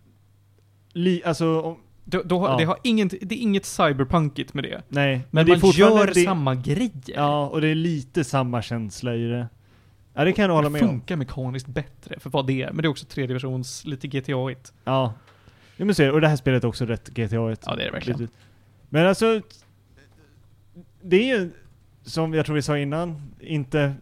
Li, 0.93 1.21
alltså, 1.25 1.61
om, 1.61 1.77
Då, 2.03 2.21
då, 2.25 2.45
Ja. 2.45 2.57
det, 2.57 2.63
har 2.63 2.77
inget, 2.83 3.09
det 3.21 3.35
är 3.35 3.39
inget 3.39 3.65
cyberpunkigt 3.65 4.53
med 4.53 4.63
det. 4.63 4.81
nej. 4.89 5.21
Men, 5.31 5.45
det 5.45 5.51
är 5.51 5.61
man 5.61 5.71
gör 5.71 6.07
det, 6.07 6.23
samma 6.23 6.55
grejer. 6.55 6.91
Ja, 7.05 7.47
och 7.47 7.61
det 7.61 7.67
är 7.67 7.75
lite 7.75 8.23
samma 8.23 8.61
känsla 8.61 9.15
i 9.15 9.27
det. 9.27 9.47
Ja, 10.17 10.23
det 10.23 10.33
kan 10.33 10.45
jag 10.45 10.53
hålla 10.53 10.69
det 10.69 10.73
med 10.73 10.81
om. 10.81 10.89
funkar 10.89 11.15
mekaniskt 11.15 11.67
bättre 11.67 12.19
för 12.19 12.29
vad 12.29 12.47
det 12.47 12.63
är. 12.63 12.67
Men 12.67 12.77
det 12.77 12.85
är 12.85 12.89
också 12.89 13.05
tredje 13.05 13.33
versions, 13.33 13.85
lite 13.85 14.07
GTA-igt. 14.07 14.73
Ja. 14.83 15.13
Ja 15.77 15.85
men 15.85 15.95
så, 15.95 16.11
och 16.11 16.21
det 16.21 16.27
här 16.27 16.35
spelet 16.35 16.63
är 16.63 16.67
också 16.67 16.85
rätt 16.85 17.09
GTA 17.09 17.51
1. 17.51 17.63
Ja, 17.65 17.75
det 17.75 17.81
är 17.81 17.85
det 17.85 17.91
verkligen. 17.91 18.27
Men 18.89 19.07
alltså, 19.07 19.41
det 21.01 21.31
är 21.31 21.37
ju, 21.39 21.51
som 22.03 22.33
jag 22.33 22.45
tror 22.45 22.55
vi 22.55 22.61
sa 22.61 22.77
innan, 22.77 23.21
inte 23.39 23.93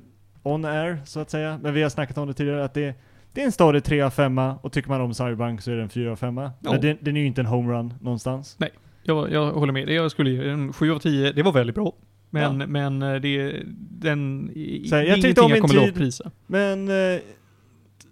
on 0.43 0.66
air 0.66 1.01
så 1.05 1.20
att 1.20 1.30
säga, 1.30 1.59
men 1.63 1.74
vi 1.74 1.82
har 1.84 1.89
snackat 1.89 2.18
om 2.18 2.28
det 2.28 2.34
tidigare, 2.34 2.66
att 2.66 2.74
det, 2.74 2.95
det 3.34 3.41
är 3.41 3.45
en 3.45 3.51
stadig 3.51 3.84
3 3.84 4.01
av 4.01 4.09
5 4.09 4.38
och 4.38 4.72
tycker 4.72 4.89
man 4.89 5.01
om 5.01 5.13
Cyberpunk 5.13 5.61
så 5.61 5.72
är 5.72 5.76
det 5.76 5.84
en 5.84 5.89
4 5.89 6.11
av 6.11 6.16
5 6.16 6.38
Ja. 6.38 6.51
Men 6.61 6.82
den, 6.82 6.97
den 7.01 7.18
är 7.18 7.22
ju 7.22 7.28
inte 7.28 7.41
en 7.41 7.45
homerun 7.45 7.93
någonstans. 8.01 8.57
Jag, 9.03 9.32
jag 9.32 9.51
håller 9.51 9.74
med. 9.74 9.88
Det 9.88 9.93
Jag 9.93 10.11
skulle 10.11 10.30
ge 10.30 10.49
en 10.49 10.74
7 10.74 10.91
av 10.91 10.99
10. 10.99 11.32
Det 11.32 11.43
var 11.43 11.51
väldigt 11.51 11.76
bra. 11.76 11.93
Men, 12.36 12.60
Ja. 12.60 12.68
men 12.68 13.02
eh, 13.02 13.16
det, 13.22 13.64
den, 13.90 14.52
Så 14.90 14.96
här, 14.96 15.04
är 15.04 15.08
jag 15.08 15.22
tyckte 15.22 15.42
om 15.42 15.52
jag 15.52 15.62
kommer 15.62 15.74
tid. 15.74 15.82
lovprisa. 15.88 16.32
Men 16.48 16.88
eh, 16.88 17.20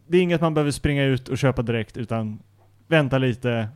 det 0.08 0.18
är 0.18 0.22
inget 0.22 0.42
man 0.42 0.54
behöver 0.54 0.72
springa 0.72 1.04
ut 1.04 1.30
och 1.30 1.38
köpa 1.38 1.62
direkt, 1.62 1.98
utan 1.98 2.40
vänta 2.88 3.18
lite. 3.18 3.68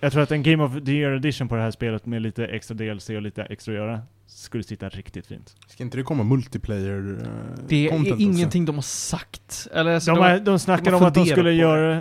Jag 0.00 0.12
tror 0.12 0.22
att 0.22 0.32
en 0.32 0.42
Game 0.42 0.64
of 0.64 0.72
the 0.84 0.92
Year 0.92 1.12
edition 1.12 1.48
på 1.48 1.54
det 1.56 1.62
här 1.62 1.70
spelet 1.70 2.06
med 2.06 2.22
lite 2.22 2.46
extra 2.46 2.74
DLC 2.74 3.08
och 3.10 3.22
lite 3.22 3.42
extra 3.42 3.72
att 3.74 3.78
göra 3.78 4.00
skulle 4.26 4.62
sitta 4.62 4.88
riktigt 4.88 5.26
fint. 5.26 5.56
Ska 5.68 5.82
inte 5.84 5.96
det 5.96 6.02
komma 6.02 6.24
multiplayer 6.24 7.18
eh, 7.22 7.64
Det 7.68 7.88
är 7.88 8.00
också? 8.00 8.16
ingenting 8.18 8.64
de 8.64 8.74
har 8.74 8.82
sagt. 8.82 9.68
Eller, 9.74 9.94
alltså, 9.94 10.10
De, 10.10 10.16
de, 10.16 10.30
har, 10.30 10.38
de 10.38 10.58
snackar 10.58 10.90
de 10.90 10.96
om 10.96 11.02
att 11.04 11.14
de 11.14 11.26
skulle 11.26 11.52
göra 11.52 11.94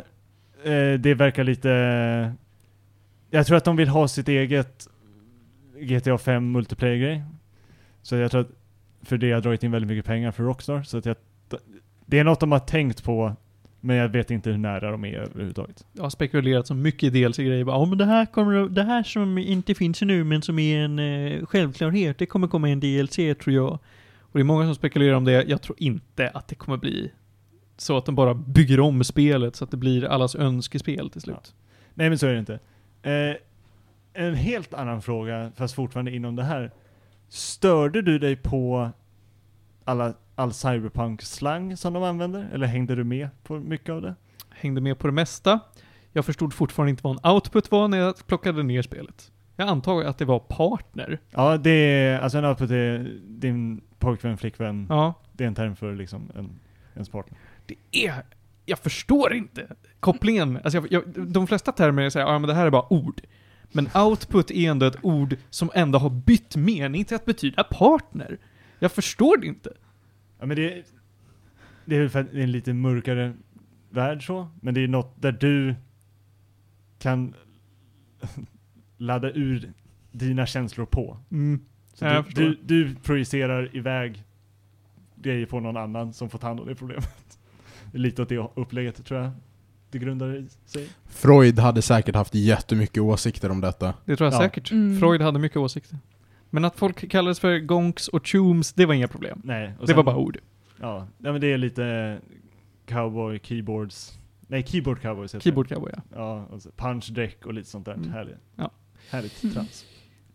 eh, 0.63 0.93
det 0.99 1.13
verkar 1.13 1.43
lite... 1.43 2.33
Jag 3.29 3.45
tror 3.47 3.57
att 3.57 3.63
de 3.65 3.75
vill 3.75 3.87
ha 3.87 4.07
sitt 4.07 4.27
eget 4.27 4.87
GTA 5.79 6.17
5 6.17 6.51
multiplayer-grej. 6.51 7.23
Så 8.01 8.15
jag 8.15 8.31
tror 8.31 8.41
att 8.41 8.51
för 9.05 9.17
det 9.17 9.31
har 9.31 9.41
dragit 9.41 9.63
in 9.63 9.71
väldigt 9.71 9.89
mycket 9.89 10.05
pengar 10.05 10.31
för 10.31 10.43
Rockstar. 10.43 10.83
Så 10.83 10.97
att 10.97 11.05
jag, 11.05 11.15
det 12.05 12.19
är 12.19 12.23
något 12.23 12.39
de 12.39 12.51
har 12.51 12.59
tänkt 12.59 13.03
på, 13.03 13.35
men 13.81 13.95
jag 13.95 14.09
vet 14.09 14.31
inte 14.31 14.49
hur 14.49 14.57
nära 14.57 14.91
de 14.91 15.05
är 15.05 15.13
överhuvudtaget. 15.13 15.85
jag 15.93 16.03
har 16.03 16.09
spekulerat 16.09 16.67
så 16.67 16.73
mycket 16.73 17.03
i 17.03 17.09
DLC-grejer. 17.09 17.65
Ja, 17.65 17.85
men 17.85 17.97
det 17.97 18.05
här, 18.05 18.25
kommer, 18.25 18.69
det 18.69 18.83
här 18.83 19.03
som 19.03 19.37
inte 19.37 19.75
finns 19.75 20.01
nu, 20.01 20.23
men 20.23 20.41
som 20.41 20.59
är 20.59 20.79
en 20.79 20.99
eh, 20.99 21.45
självklarhet, 21.45 22.17
det 22.17 22.25
kommer 22.25 22.47
komma 22.47 22.69
i 22.69 22.71
en 22.71 22.79
DLC 22.79 23.15
tror 23.15 23.51
jag. 23.55 23.79
Och 24.19 24.39
det 24.39 24.39
är 24.39 24.43
många 24.43 24.65
som 24.65 24.75
spekulerar 24.75 25.13
om 25.13 25.23
det. 25.23 25.43
Jag 25.43 25.61
tror 25.61 25.75
inte 25.79 26.29
att 26.29 26.47
det 26.47 26.55
kommer 26.55 26.77
bli 26.77 27.11
så 27.77 27.97
att 27.97 28.05
de 28.05 28.15
bara 28.15 28.33
bygger 28.33 28.79
om 28.79 29.03
spelet 29.03 29.55
så 29.55 29.63
att 29.63 29.71
det 29.71 29.77
blir 29.77 30.05
allas 30.05 30.35
önskespel 30.35 31.09
till 31.09 31.21
slut. 31.21 31.55
Nej 31.93 32.09
men 32.09 32.17
så 32.17 32.27
är 32.27 32.33
det 32.33 32.39
inte. 32.39 32.59
Eh, 33.03 33.35
en 34.15 34.35
helt 34.35 34.73
annan 34.73 35.01
fråga, 35.01 35.51
fast 35.55 35.75
fortfarande 35.75 36.11
inom 36.11 36.35
det 36.35 36.43
här. 36.43 36.71
Störde 37.27 38.01
du 38.01 38.19
dig 38.19 38.35
på 38.35 38.89
alla, 39.83 40.13
all 40.35 40.53
cyberpunk-slang 40.53 41.77
som 41.77 41.93
de 41.93 42.03
använder? 42.03 42.49
Eller 42.53 42.67
hängde 42.67 42.95
du 42.95 43.03
med 43.03 43.29
på 43.43 43.59
mycket 43.59 43.89
av 43.89 44.01
det? 44.01 44.15
Hängde 44.49 44.81
med 44.81 44.99
på 44.99 45.07
det 45.07 45.13
mesta. 45.13 45.59
Jag 46.11 46.25
förstod 46.25 46.53
fortfarande 46.53 46.89
inte 46.89 47.03
vad 47.03 47.17
en 47.25 47.31
output 47.31 47.71
var 47.71 47.87
när 47.87 47.97
jag 47.97 48.27
plockade 48.27 48.63
ner 48.63 48.81
spelet. 48.81 49.31
Jag 49.55 49.67
antar 49.67 50.03
att 50.03 50.17
det 50.17 50.25
var 50.25 50.39
partner. 50.39 51.19
Ja, 51.29 51.57
det 51.57 51.69
är, 51.71 52.19
alltså 52.19 52.37
en 52.37 52.45
output 52.45 52.71
är 52.71 53.19
din 53.27 53.81
pojkvän, 53.99 54.37
flickvän. 54.37 54.85
Ja, 54.89 55.13
Det 55.33 55.43
är 55.43 55.47
en 55.47 55.55
term 55.55 55.75
för 55.75 55.95
liksom 55.95 56.31
en, 56.35 56.59
ens 56.93 57.09
partner. 57.09 57.37
det 57.65 57.75
är... 57.91 58.13
Jag 58.67 58.79
förstår 58.79 59.33
inte 59.33 59.67
kopplingen. 59.99 60.59
Alltså 60.63 60.77
jag, 60.77 60.91
jag, 60.91 61.03
de 61.31 61.47
flesta 61.47 61.71
termer 61.71 62.09
säger 62.09 62.25
ja 62.27 62.39
men 62.39 62.47
det 62.47 62.53
här 62.53 62.65
är 62.65 62.69
bara 62.69 62.93
ord. 62.93 63.21
Men 63.71 63.89
output 63.95 64.51
är 64.51 64.71
ändå 64.71 64.85
ett 64.85 64.97
ord 65.01 65.37
som 65.49 65.71
ändå 65.73 65.99
har 65.99 66.09
bytt 66.09 66.55
mening 66.55 67.05
till 67.05 67.15
att 67.15 67.25
betyda 67.25 67.63
partner. 67.63 68.37
Jag 68.79 68.91
förstår 68.91 69.37
det 69.37 69.47
inte. 69.47 69.73
Ja 70.39 70.45
men 70.45 70.57
det, 70.57 70.83
det 71.85 71.95
är 71.95 71.99
väl 71.99 72.09
för 72.09 72.19
att 72.19 72.31
det 72.31 72.39
är 72.39 72.43
en 72.43 72.51
lite 72.51 72.73
mörkare 72.73 73.33
värld 73.89 74.25
så, 74.25 74.47
men 74.61 74.73
det 74.73 74.81
är 74.81 74.87
något 74.87 75.21
där 75.21 75.31
du 75.31 75.75
kan 76.99 77.33
ladda 78.97 79.31
ur 79.31 79.73
dina 80.11 80.45
känslor 80.45 80.85
på. 80.85 81.17
Så 81.93 82.05
Ja, 82.05 82.25
du, 82.35 82.45
du, 82.45 82.85
du 82.85 82.95
projicerar 82.95 83.75
iväg 83.75 84.23
grejer 85.15 85.45
på 85.45 85.59
någon 85.59 85.77
annan 85.77 86.13
som 86.13 86.29
får 86.29 86.39
ta 86.39 86.47
hand 86.47 86.59
om 86.59 86.67
det 86.67 86.75
problemet. 86.75 87.39
Lite 87.93 88.21
åt 88.21 88.29
det 88.29 88.47
upplägget 88.55 89.05
tror 89.05 89.21
jag 89.21 89.31
det 89.99 90.05
grundar 90.05 90.45
sig. 90.65 90.87
Freud 91.05 91.59
hade 91.59 91.81
säkert 91.81 92.15
haft 92.15 92.35
jättemycket 92.35 93.03
åsikter 93.03 93.51
om 93.51 93.61
detta. 93.61 93.93
Det 94.05 94.15
tror 94.15 94.25
jag 94.31 94.33
Ja. 94.33 94.39
säkert. 94.47 94.71
Mm. 94.71 94.99
Freud 94.99 95.21
hade 95.21 95.39
mycket 95.39 95.57
åsikter. 95.57 95.97
Men 96.49 96.65
att 96.65 96.75
folk 96.75 97.09
kallades 97.11 97.39
för 97.39 97.59
gonks 97.59 98.07
och 98.07 98.27
chooms, 98.27 98.73
det 98.73 98.85
var 98.85 98.93
inga 98.93 99.07
problem. 99.07 99.41
Nej. 99.43 99.67
och 99.79 99.81
det 99.81 99.87
sen- 99.87 99.95
var 99.95 100.03
bara 100.03 100.17
ord. 100.17 100.37
Ja, 100.81 101.07
nej, 101.17 101.31
men 101.31 101.41
det 101.41 101.53
är 101.53 101.57
lite 101.57 102.17
cowboy 102.85 103.39
keyboards. 103.43 104.19
Nej, 104.47 104.63
keyboard 104.67 105.01
cowboys 105.01 105.35
heter 105.35 105.43
Keyboard 105.43 105.67
cowboy, 105.67 105.91
ja. 105.95 106.01
Ja, 106.15 106.45
och 106.51 106.61
så 106.61 106.69
punch 106.71 107.09
deck 107.11 107.45
och 107.45 107.53
lite 107.53 107.69
sånt 107.69 107.85
där. 107.85 107.93
Mm. 107.93 108.09
Härligt. 108.11 108.37
Ja. 108.55 108.71
Härligt 109.09 109.43
Mm. 109.43 109.53
trams. 109.53 109.85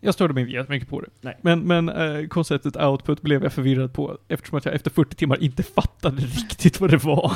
Jag 0.00 0.14
störde 0.14 0.34
mig 0.34 0.40
inte 0.42 0.52
jättemycket 0.52 0.88
på 0.88 1.00
det. 1.00 1.08
Nej. 1.20 1.38
Men, 1.42 1.60
men 1.60 1.88
eh, 1.88 2.26
konceptet 2.26 2.76
output 2.76 3.22
blev 3.22 3.42
jag 3.42 3.52
förvirrad 3.52 3.92
på 3.92 4.18
eftersom 4.28 4.58
att 4.58 4.64
jag 4.64 4.74
efter 4.74 4.90
40 4.90 5.14
timmar 5.16 5.42
inte 5.42 5.62
fattade 5.62 6.22
riktigt 6.22 6.80
vad 6.80 6.90
det 6.90 7.04
var. 7.04 7.32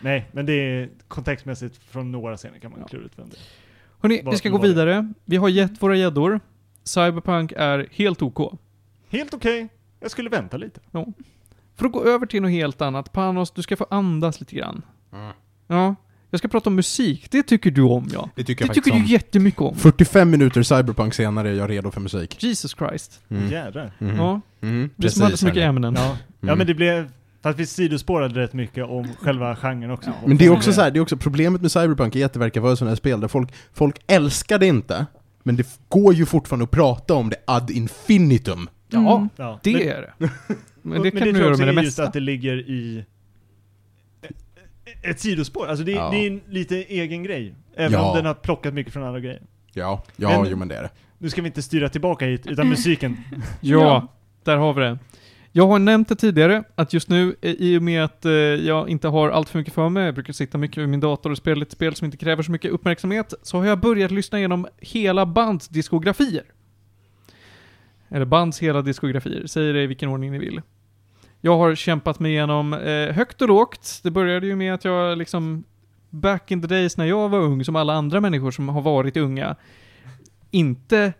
Nej, 0.00 0.28
men 0.32 0.46
det 0.46 0.52
är 0.52 0.88
kontextmässigt 1.08 1.80
från 1.90 2.12
några 2.12 2.36
scener 2.36 2.58
kan 2.58 2.70
man 2.70 2.80
Ja. 2.80 2.86
klura 2.88 3.04
ut 3.04 3.12
vem 3.16 3.28
det 3.28 3.36
är. 3.36 3.42
Hörni, 4.00 4.22
vi 4.30 4.36
ska 4.36 4.48
gå 4.48 4.58
det? 4.58 4.68
vidare. 4.68 5.12
Vi 5.24 5.36
har 5.36 5.48
gett 5.48 5.82
våra 5.82 5.96
gäddor. 5.96 6.40
Cyberpunk 6.84 7.52
är 7.56 7.86
helt 7.90 8.22
OK. 8.22 8.52
Helt 9.10 9.34
okej. 9.34 9.68
Jag 10.00 10.10
skulle 10.10 10.30
vänta 10.30 10.56
lite. 10.56 10.80
För 11.76 11.86
att 11.86 11.92
gå 11.92 12.04
över 12.04 12.26
till 12.26 12.42
något 12.42 12.50
helt 12.50 12.82
annat, 12.82 13.12
Panos, 13.12 13.50
du 13.50 13.62
ska 13.62 13.76
få 13.76 13.86
andas 13.90 14.40
lite 14.40 14.56
grann. 14.56 14.82
Ja, 15.66 15.94
jag 16.30 16.38
ska 16.38 16.48
prata 16.48 16.70
om 16.70 16.76
musik. 16.76 17.30
Det 17.30 17.42
tycker 17.42 17.70
du 17.70 17.82
om, 17.82 18.08
ja. 18.12 18.30
Det 18.34 18.44
tycker 18.44 18.64
Det 18.64 18.68
jag 18.68 18.74
tycker 18.74 18.90
du 18.90 18.96
om. 18.96 19.04
jättemycket 19.06 19.60
om. 19.60 19.76
45 19.76 20.30
minuter 20.30 20.62
cyberpunk 20.62 21.14
senare 21.14 21.48
är 21.50 21.54
jag 21.54 21.70
redo 21.70 21.90
för 21.90 22.00
musik. 22.00 22.42
Jesus 22.42 22.74
Christ. 22.78 23.20
Mm. 23.28 23.48
Jädrar. 23.48 23.92
Mhm. 23.98 24.16
Ja, 24.16 24.40
Mhm. 24.60 24.90
vi 24.96 25.10
som 25.10 25.22
hade 25.22 25.36
så 25.36 25.46
mycket 25.46 25.62
ämnen. 25.62 25.94
Ja. 25.96 26.02
ja, 26.08 26.16
Mm. 26.42 26.58
men 26.58 26.66
det 26.66 26.74
blev... 26.74 27.10
Fast 27.42 27.58
vi 27.58 27.66
sidospårade 27.66 28.40
rätt 28.40 28.52
mycket 28.52 28.84
om 28.84 29.08
själva 29.20 29.56
genren 29.56 29.90
också. 29.90 30.12
Men 30.26 30.36
det 30.36 30.46
är 30.46 30.50
också 30.52 30.72
så 30.72 30.80
här, 30.80 30.90
det 30.90 30.98
är 30.98 31.00
också 31.00 31.16
problemet 31.16 31.60
med 31.62 31.72
Cyberpunk 31.72 32.16
är 32.16 32.26
att 32.26 32.32
det 32.32 32.38
verkar 32.38 32.60
vara 32.60 32.76
sådana 32.76 32.90
här 32.90 32.96
spel 32.96 33.20
där 33.20 33.28
folk, 33.28 33.52
folk 33.72 33.96
älskar 34.06 34.58
det 34.58 34.66
inte, 34.66 35.06
men 35.42 35.56
det 35.56 35.78
går 35.88 36.14
ju 36.14 36.26
fortfarande 36.26 36.64
att 36.64 36.70
prata 36.70 37.14
om 37.14 37.30
det 37.30 37.36
ad 37.46 37.70
infinitum. 37.70 38.68
Ja, 38.88 39.16
Mm. 39.16 39.28
Ja, 39.36 39.60
det 39.62 39.72
men, 39.72 39.82
är 39.82 40.00
det. 40.00 40.12
Men 40.18 40.30
men 40.82 41.02
det 41.02 41.10
det 41.10 41.10
kan 41.10 41.20
du 41.28 41.32
tror 41.32 41.36
jag 41.36 41.46
göra 41.46 41.56
med 41.66 41.68
det 41.76 41.82
mesta. 41.82 42.04
att 42.04 42.12
det 42.12 42.20
ligger 42.20 42.56
i 42.70 43.04
ett 45.02 45.20
sidospår. 45.20 45.66
Alltså 45.66 45.84
det, 45.84 45.92
Ja. 45.92 46.10
det 46.10 46.16
är 46.16 46.26
en 46.30 46.40
lite 46.48 46.76
egen 46.76 47.22
grej. 47.22 47.54
Även 47.76 47.92
Ja. 47.92 48.10
om 48.10 48.16
den 48.16 48.26
har 48.26 48.34
plockat 48.34 48.74
mycket 48.74 48.92
från 48.92 49.02
andra 49.02 49.20
grejer. 49.20 49.42
Ja, 49.72 50.04
ja, 50.16 50.40
Men- 50.42 50.50
jo 50.50 50.56
men 50.56 50.68
det 50.68 50.76
är 50.76 50.82
det. 50.82 50.90
Nu 51.18 51.30
ska 51.30 51.42
vi 51.42 51.46
inte 51.48 51.62
styra 51.62 51.88
tillbaka 51.88 52.26
hit, 52.26 52.46
utan 52.46 52.68
musiken. 52.74 53.16
Ja, 53.60 54.06
där 54.44 54.56
har 54.56 54.74
vi 54.74 54.80
det. 54.80 54.98
Jag 55.58 55.66
har 55.66 55.78
nämnt 55.78 56.08
det 56.08 56.16
tidigare, 56.16 56.64
att 56.74 56.92
just 56.92 57.08
nu, 57.08 57.36
eh, 57.40 57.52
i 57.52 57.78
och 57.78 57.82
med 57.82 58.04
att 58.04 58.24
eh, 58.24 58.32
jag 58.32 58.88
inte 58.88 59.08
har 59.08 59.30
allt 59.30 59.48
för 59.48 59.58
mycket 59.58 59.74
för 59.74 59.88
mig, 59.88 60.04
jag 60.04 60.14
brukar 60.14 60.32
sitta 60.32 60.58
mycket 60.58 60.78
vid 60.78 60.88
min 60.88 61.00
dator 61.00 61.30
och 61.30 61.36
spela 61.36 61.58
lite 61.58 61.72
spel 61.72 61.94
som 61.94 62.04
inte 62.04 62.16
kräver 62.16 62.42
så 62.42 62.52
mycket 62.52 62.70
uppmärksamhet, 62.70 63.34
så 63.42 63.56
har 63.58 63.64
jag 63.64 63.80
börjat 63.80 64.10
lyssna 64.10 64.38
igenom 64.38 64.66
hela 64.78 65.26
bands 65.26 65.68
diskografier. 65.68 66.42
Eller 68.08 68.24
bands 68.24 68.58
hela 68.58 68.82
diskografier, 68.82 69.46
säg 69.46 69.72
det 69.72 69.82
i 69.82 69.86
vilken 69.86 70.08
ordning 70.08 70.32
ni 70.32 70.38
vill. 70.38 70.60
Jag 71.40 71.56
har 71.56 71.74
kämpat 71.74 72.20
mig 72.20 72.32
igenom 72.32 72.72
eh, 72.72 73.14
högt 73.14 73.42
och 73.42 73.48
lågt. 73.48 74.00
Det 74.02 74.10
började 74.10 74.46
ju 74.46 74.56
med 74.56 74.74
att 74.74 74.84
jag 74.84 75.18
liksom, 75.18 75.64
back 76.10 76.50
in 76.50 76.62
the 76.62 76.68
days 76.68 76.96
när 76.96 77.06
jag 77.06 77.28
var 77.28 77.38
ung, 77.38 77.64
som 77.64 77.76
alla 77.76 77.94
andra 77.94 78.20
människor 78.20 78.50
som 78.50 78.68
har 78.68 78.80
varit 78.80 79.16
unga, 79.16 79.56
inte 80.50 81.12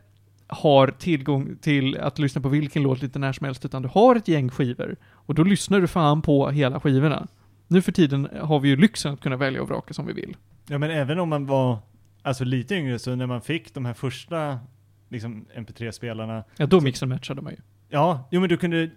har 0.49 0.88
tillgång 0.88 1.57
till 1.61 1.99
att 1.99 2.18
lyssna 2.18 2.40
på 2.40 2.49
vilken 2.49 2.82
låt 2.82 3.03
lite 3.03 3.18
när 3.18 3.32
som 3.32 3.44
helst, 3.44 3.64
utan 3.64 3.82
du 3.82 3.88
har 3.88 4.16
ett 4.16 4.28
gäng 4.28 4.51
skivor. 4.51 4.96
Och 5.12 5.34
då 5.34 5.42
lyssnar 5.42 5.80
du 5.80 5.86
fan 5.86 6.22
på 6.22 6.51
hela 6.51 6.80
skivorna. 6.80 7.26
Nu 7.66 7.82
för 7.82 7.92
tiden 7.92 8.28
har 8.40 8.61
vi 8.61 8.68
ju 8.68 8.76
lyxen 8.76 9.14
att 9.14 9.20
kunna 9.20 9.36
välja 9.36 9.62
och 9.62 9.68
vraka 9.68 9.94
som 9.94 10.07
vi 10.07 10.12
vill. 10.12 10.36
Ja 10.66 10.78
men 10.78 10.90
även 10.90 11.18
om 11.18 11.28
man 11.28 11.46
var 11.46 11.78
alltså 12.22 12.44
lite 12.44 12.74
yngre 12.74 12.99
så 12.99 13.14
när 13.14 13.26
man 13.26 13.40
fick 13.40 13.74
de 13.74 13.84
här 13.84 13.94
första 13.94 14.59
liksom 15.09 15.46
MP3-spelarna 15.57 16.44
Ja, 16.57 16.66
då 16.66 16.80
mix 16.80 17.03
and 17.03 17.12
matchade 17.12 17.42
man 17.42 17.53
ju. 17.53 17.59
Ja, 17.88 18.28
jo 18.30 18.40
men 18.40 18.49
du 18.49 18.57
kunde 18.57 18.90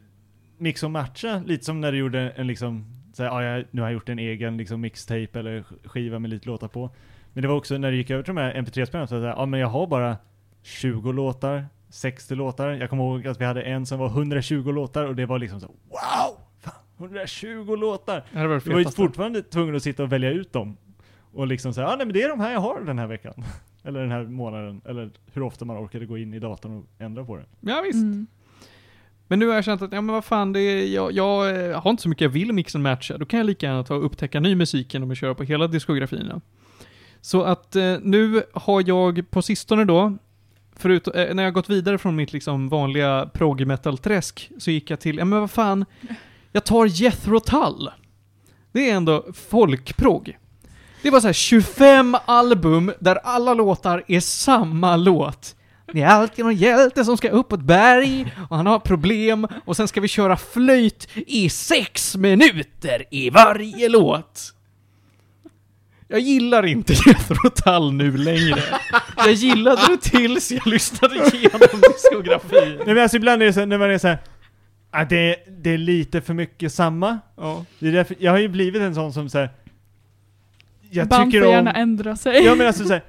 mixa 0.57 0.85
och 0.85 0.91
matcha 0.91 1.43
lite 1.45 1.65
som 1.65 1.81
när 1.81 1.91
du 1.91 1.97
gjorde 1.97 2.29
en 2.29 2.47
liksom, 2.47 2.85
så 3.13 3.23
här, 3.23 3.41
ja, 3.41 3.63
nu 3.71 3.81
har 3.81 3.87
jag 3.87 3.93
gjort 3.93 4.09
en 4.09 4.19
egen 4.19 4.57
liksom 4.57 4.81
mixtape 4.81 5.39
eller 5.39 5.63
skiva 5.83 6.19
med 6.19 6.29
lite 6.29 6.47
låtar 6.47 6.67
på. 6.67 6.89
Men 7.33 7.41
det 7.41 7.47
var 7.47 7.55
också 7.55 7.77
när 7.77 7.91
du 7.91 7.97
gick 7.97 8.09
över 8.09 8.23
till 8.23 8.35
de 8.35 8.41
här 8.41 8.53
MP3-spelarna 8.53 9.07
så 9.07 9.15
att 9.15 9.23
ja 9.23 9.45
men 9.45 9.59
jag 9.59 9.67
har 9.67 9.87
bara 9.87 10.17
20 10.63 11.11
låtar, 11.11 11.65
60 11.89 12.35
låtar. 12.35 12.69
Jag 12.69 12.89
kommer 12.89 13.03
ihåg 13.03 13.27
att 13.27 13.41
vi 13.41 13.45
hade 13.45 13.61
en 13.61 13.85
som 13.85 13.99
var 13.99 14.07
120 14.07 14.71
låtar 14.71 15.05
och 15.05 15.15
det 15.15 15.25
var 15.25 15.39
liksom 15.39 15.59
så 15.59 15.67
wow! 15.67 16.37
Fan, 16.59 16.73
120 16.97 17.75
låtar! 17.75 18.25
Det 18.31 18.47
var 18.47 18.61
Du 18.65 18.71
var 18.73 18.79
ju 18.79 18.85
fortfarande 18.85 19.43
tvungen 19.43 19.75
att 19.75 19.83
sitta 19.83 20.03
och 20.03 20.11
välja 20.11 20.29
ut 20.29 20.53
dem. 20.53 20.77
Och 21.33 21.47
liksom 21.47 21.73
säga, 21.73 21.87
ja 21.87 21.95
nej 21.95 22.05
men 22.05 22.13
det 22.13 22.21
är 22.21 22.29
de 22.29 22.39
här 22.39 22.53
jag 22.53 22.59
har 22.59 22.81
den 22.81 22.99
här 22.99 23.07
veckan. 23.07 23.33
eller 23.83 23.99
den 23.99 24.11
här 24.11 24.23
månaden. 24.23 24.81
Eller 24.85 25.09
hur 25.33 25.41
ofta 25.41 25.65
man 25.65 25.77
orkade 25.77 26.05
gå 26.05 26.17
in 26.17 26.33
i 26.33 26.39
datorn 26.39 26.77
och 26.77 27.01
ändra 27.01 27.25
på 27.25 27.37
det. 27.37 27.45
Ja, 27.59 27.81
visst. 27.81 28.03
Mm. 28.03 28.27
Men 29.27 29.39
nu 29.39 29.47
har 29.47 29.55
jag 29.55 29.63
känt 29.63 29.81
att, 29.81 29.91
ja 29.91 30.01
men 30.01 30.15
vad 30.15 30.25
fan, 30.25 30.53
det 30.53 30.59
är, 30.59 30.87
jag, 30.87 31.11
jag 31.11 31.65
eh, 31.69 31.81
har 31.81 31.91
inte 31.91 32.03
så 32.03 32.09
mycket 32.09 32.21
jag 32.21 32.29
vill 32.29 32.53
mixa 32.53 32.77
och 32.77 32.81
matcha. 32.81 33.17
Då 33.17 33.25
kan 33.25 33.37
jag 33.37 33.45
lika 33.45 33.65
gärna 33.65 33.83
ta 33.83 33.95
och 33.95 34.05
upptäcka 34.05 34.39
ny 34.39 34.55
musik 34.55 34.93
genom 34.93 35.11
att 35.11 35.17
köra 35.17 35.35
på 35.35 35.43
hela 35.43 35.67
diskografierna. 35.67 36.41
Så 37.21 37.43
att 37.43 37.75
eh, 37.75 37.97
nu 38.01 38.43
har 38.53 38.87
jag 38.87 39.31
på 39.31 39.41
sistone 39.41 39.85
då, 39.85 40.17
förut, 40.81 41.07
eh, 41.07 41.33
när 41.33 41.43
jag 41.43 41.53
gått 41.53 41.69
vidare 41.69 41.97
från 41.97 42.15
mitt 42.15 42.33
liksom 42.33 42.69
vanliga 42.69 43.29
prog 43.33 43.65
metal-träsk, 43.65 44.51
så 44.57 44.71
gick 44.71 44.89
jag 44.89 44.99
till, 44.99 45.17
ja 45.17 45.25
men 45.25 45.39
vad 45.39 45.51
fan, 45.51 45.85
jag 46.51 46.63
tar 46.63 46.85
Jethro 46.85 47.39
Tull. 47.39 47.89
Det 48.71 48.89
är 48.89 48.95
ändå 48.95 49.25
folkprog. 49.49 50.37
Det 51.01 51.09
var 51.09 51.19
så 51.19 51.27
här 51.27 51.33
25 51.33 52.17
album 52.25 52.91
där 52.99 53.15
alla 53.15 53.53
låtar 53.53 54.03
är 54.07 54.19
samma 54.19 54.95
låt. 54.95 55.55
Det 55.93 56.01
är 56.01 56.07
alltid 56.07 56.45
någon 56.45 56.55
hjälte 56.55 57.05
som 57.05 57.17
ska 57.17 57.29
upp 57.29 57.49
på 57.49 57.55
ett 57.55 57.61
berg 57.61 58.35
och 58.49 58.57
han 58.57 58.67
har 58.67 58.79
problem 58.79 59.47
och 59.65 59.77
sen 59.77 59.87
ska 59.87 60.01
vi 60.01 60.07
köra 60.07 60.37
flöjt 60.37 61.07
i 61.15 61.49
sex 61.49 62.15
minuter 62.15 63.05
i 63.11 63.29
varje 63.29 63.89
låt. 63.89 64.53
Jag 66.11 66.19
gillar 66.19 66.65
inte 66.65 66.93
Jethro 66.93 67.49
Tull 67.49 67.93
nu 67.93 68.17
längre. 68.17 68.63
Jag 69.17 69.33
gillade 69.33 69.81
det 69.87 69.97
tills 69.97 70.51
jag 70.51 70.67
lyssnade 70.67 71.15
igenom 71.15 71.81
diskografin. 71.81 72.75
Nej 72.77 72.95
men 72.95 72.97
alltså 72.97 73.17
ibland 73.17 73.41
är 73.41 73.45
det 73.45 73.53
så 73.53 73.65
när 73.65 73.77
man 73.77 73.91
är 73.91 73.97
så 73.97 74.07
här, 74.07 74.17
ah, 74.91 75.05
det, 75.05 75.35
det 75.47 75.69
är 75.69 75.77
lite 75.77 76.21
för 76.21 76.33
mycket 76.33 76.73
samma. 76.73 77.19
Ja. 77.37 77.65
Det 77.79 77.87
är 77.87 77.91
därför, 77.91 78.15
jag 78.19 78.31
har 78.31 78.39
ju 78.39 78.47
blivit 78.47 78.81
en 78.81 78.95
sån 78.95 79.13
som 79.13 79.29
så 79.29 79.37
här, 79.37 79.49
jag 80.89 81.07
Band 81.07 81.25
tycker 81.25 81.41
får 81.41 81.47
om... 81.47 81.53
gärna 81.53 81.73
ändra 81.73 82.15
sig. 82.15 82.45
Ja 82.45 82.55
men 82.55 82.67
alltså 82.67 82.85
så 82.85 82.93
här, 82.93 83.03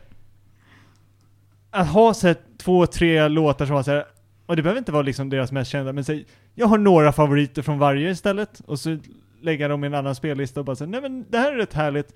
Att 1.70 1.88
ha 1.88 2.14
här, 2.22 2.36
två, 2.59 2.86
tre 2.86 3.28
låtar 3.28 3.66
som 3.66 3.74
var 3.74 3.82
så 3.82 3.90
här, 3.90 4.05
och 4.46 4.57
det 4.57 4.62
behöver 4.62 4.78
inte 4.78 4.92
vara 4.92 5.03
liksom 5.03 5.30
deras 5.30 5.53
mest 5.53 5.70
kända, 5.70 5.92
men 5.92 6.05
så 6.05 6.12
här, 6.12 6.24
jag 6.55 6.66
har 6.66 6.78
några 6.78 7.12
favoriter 7.12 7.62
från 7.62 7.78
varje 7.78 8.11
istället, 8.11 8.61
och 8.66 8.78
så 8.78 8.98
lägga 9.40 9.68
dem 9.68 9.84
i 9.84 9.86
en 9.86 9.94
annan 9.94 10.14
spellista 10.14 10.61
och 10.61 10.66
bara 10.66 10.76
säga 10.76 10.90
nej 10.90 11.00
men 11.00 11.26
det 11.30 11.38
här 11.38 11.53
är 11.53 11.57
rätt 11.57 11.72
härligt. 11.74 12.14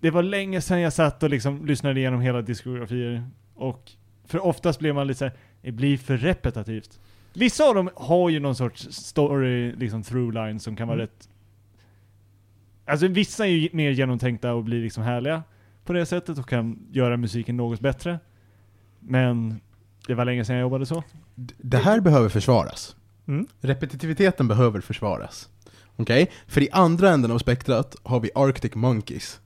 Det 0.00 0.10
var 0.10 0.22
länge 0.22 0.60
sedan 0.60 0.80
jag 0.80 0.92
satt 0.92 1.22
och 1.22 1.30
liksom 1.30 1.66
lyssnade 1.66 2.00
igenom 2.00 2.20
hela 2.20 2.42
diskografier, 2.42 3.30
och 3.54 3.92
för 4.24 4.44
oftast 4.44 4.78
blir 4.78 4.92
man 4.92 5.06
lite 5.06 5.18
så 5.18 5.24
här, 5.24 5.34
det 5.62 5.72
blir 5.72 5.98
för 5.98 6.16
repetitivt. 6.16 7.00
Vissa 7.34 7.64
av 7.64 7.74
dem 7.74 7.90
har 7.96 8.30
ju 8.30 8.40
någon 8.40 8.56
sorts 8.56 8.88
story, 8.90 9.72
liksom 9.72 10.02
through 10.02 10.34
line 10.34 10.60
som 10.60 10.76
kan 10.76 10.88
vara 10.88 10.96
Mm. 10.96 11.06
rätt 11.06 11.28
Alltså 12.88 13.08
vissa 13.08 13.46
är 13.46 13.50
ju 13.50 13.68
mer 13.72 13.90
genomtänkta 13.90 14.54
och 14.54 14.64
blir 14.64 14.82
liksom 14.82 15.02
härliga 15.02 15.42
på 15.84 15.92
det 15.92 16.06
sättet 16.06 16.38
och 16.38 16.48
kan 16.48 16.86
göra 16.90 17.16
musiken 17.16 17.56
något 17.56 17.80
bättre. 17.80 18.18
Men 19.00 19.60
det 20.06 20.14
var 20.14 20.24
länge 20.24 20.44
sedan 20.44 20.56
jag 20.56 20.62
jobbade 20.62 20.86
så. 20.86 21.04
Det 21.56 21.78
här 21.78 22.00
behöver 22.00 22.28
försvaras. 22.28 22.96
Mm. 23.26 23.46
Repetitiviteten 23.60 24.48
behöver 24.48 24.80
försvaras. 24.80 25.48
Okej? 25.96 26.30
För 26.46 26.62
i 26.62 26.68
andra 26.72 27.10
änden 27.10 27.30
av 27.30 27.38
spektrat 27.38 27.96
har 28.02 28.20
vi 28.20 28.30
Arctic 28.34 28.74
Monkeys. 28.74 29.40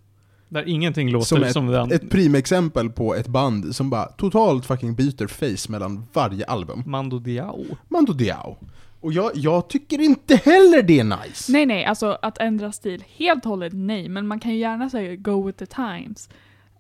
Där 0.51 0.68
ingenting 0.68 1.11
låter 1.11 1.26
Som 1.26 1.44
som, 1.53 1.66
ett, 1.66 1.72
det 1.72 1.80
andra. 1.80 1.94
ett 1.94 2.11
primexempel 2.11 2.90
på 2.90 3.14
ett 3.14 3.28
band 3.28 3.76
som 3.76 3.90
bara 3.90 4.05
totalt 4.05 4.66
fucking 4.66 4.94
byter 4.94 5.26
face 5.26 5.72
mellan 5.72 6.07
varje 6.12 6.44
album. 6.44 6.82
Mando 6.86 7.18
Diao. 7.18 7.64
Mando 7.88 8.12
Diao. 8.12 8.57
Och 9.01 9.12
jag, 9.12 9.30
jag 9.34 9.68
tycker 9.68 10.01
inte 10.01 10.36
heller 10.36 10.82
det 10.82 11.01
är 11.01 11.05
nice. 11.05 11.53
Nej, 11.53 11.66
nej, 11.66 11.84
alltså 11.84 12.18
att 12.22 12.38
ändra 12.38 12.72
stil 12.72 13.05
helt 13.16 13.44
och 13.44 13.51
hållet, 13.51 13.72
nej. 13.72 14.09
Men 14.09 14.26
man 14.26 14.40
kan 14.40 14.51
ju 14.51 14.59
gärna 14.59 14.90
säga 14.90 15.16
go 15.16 15.46
with 15.46 15.59
the 15.59 15.66
times. 15.66 16.28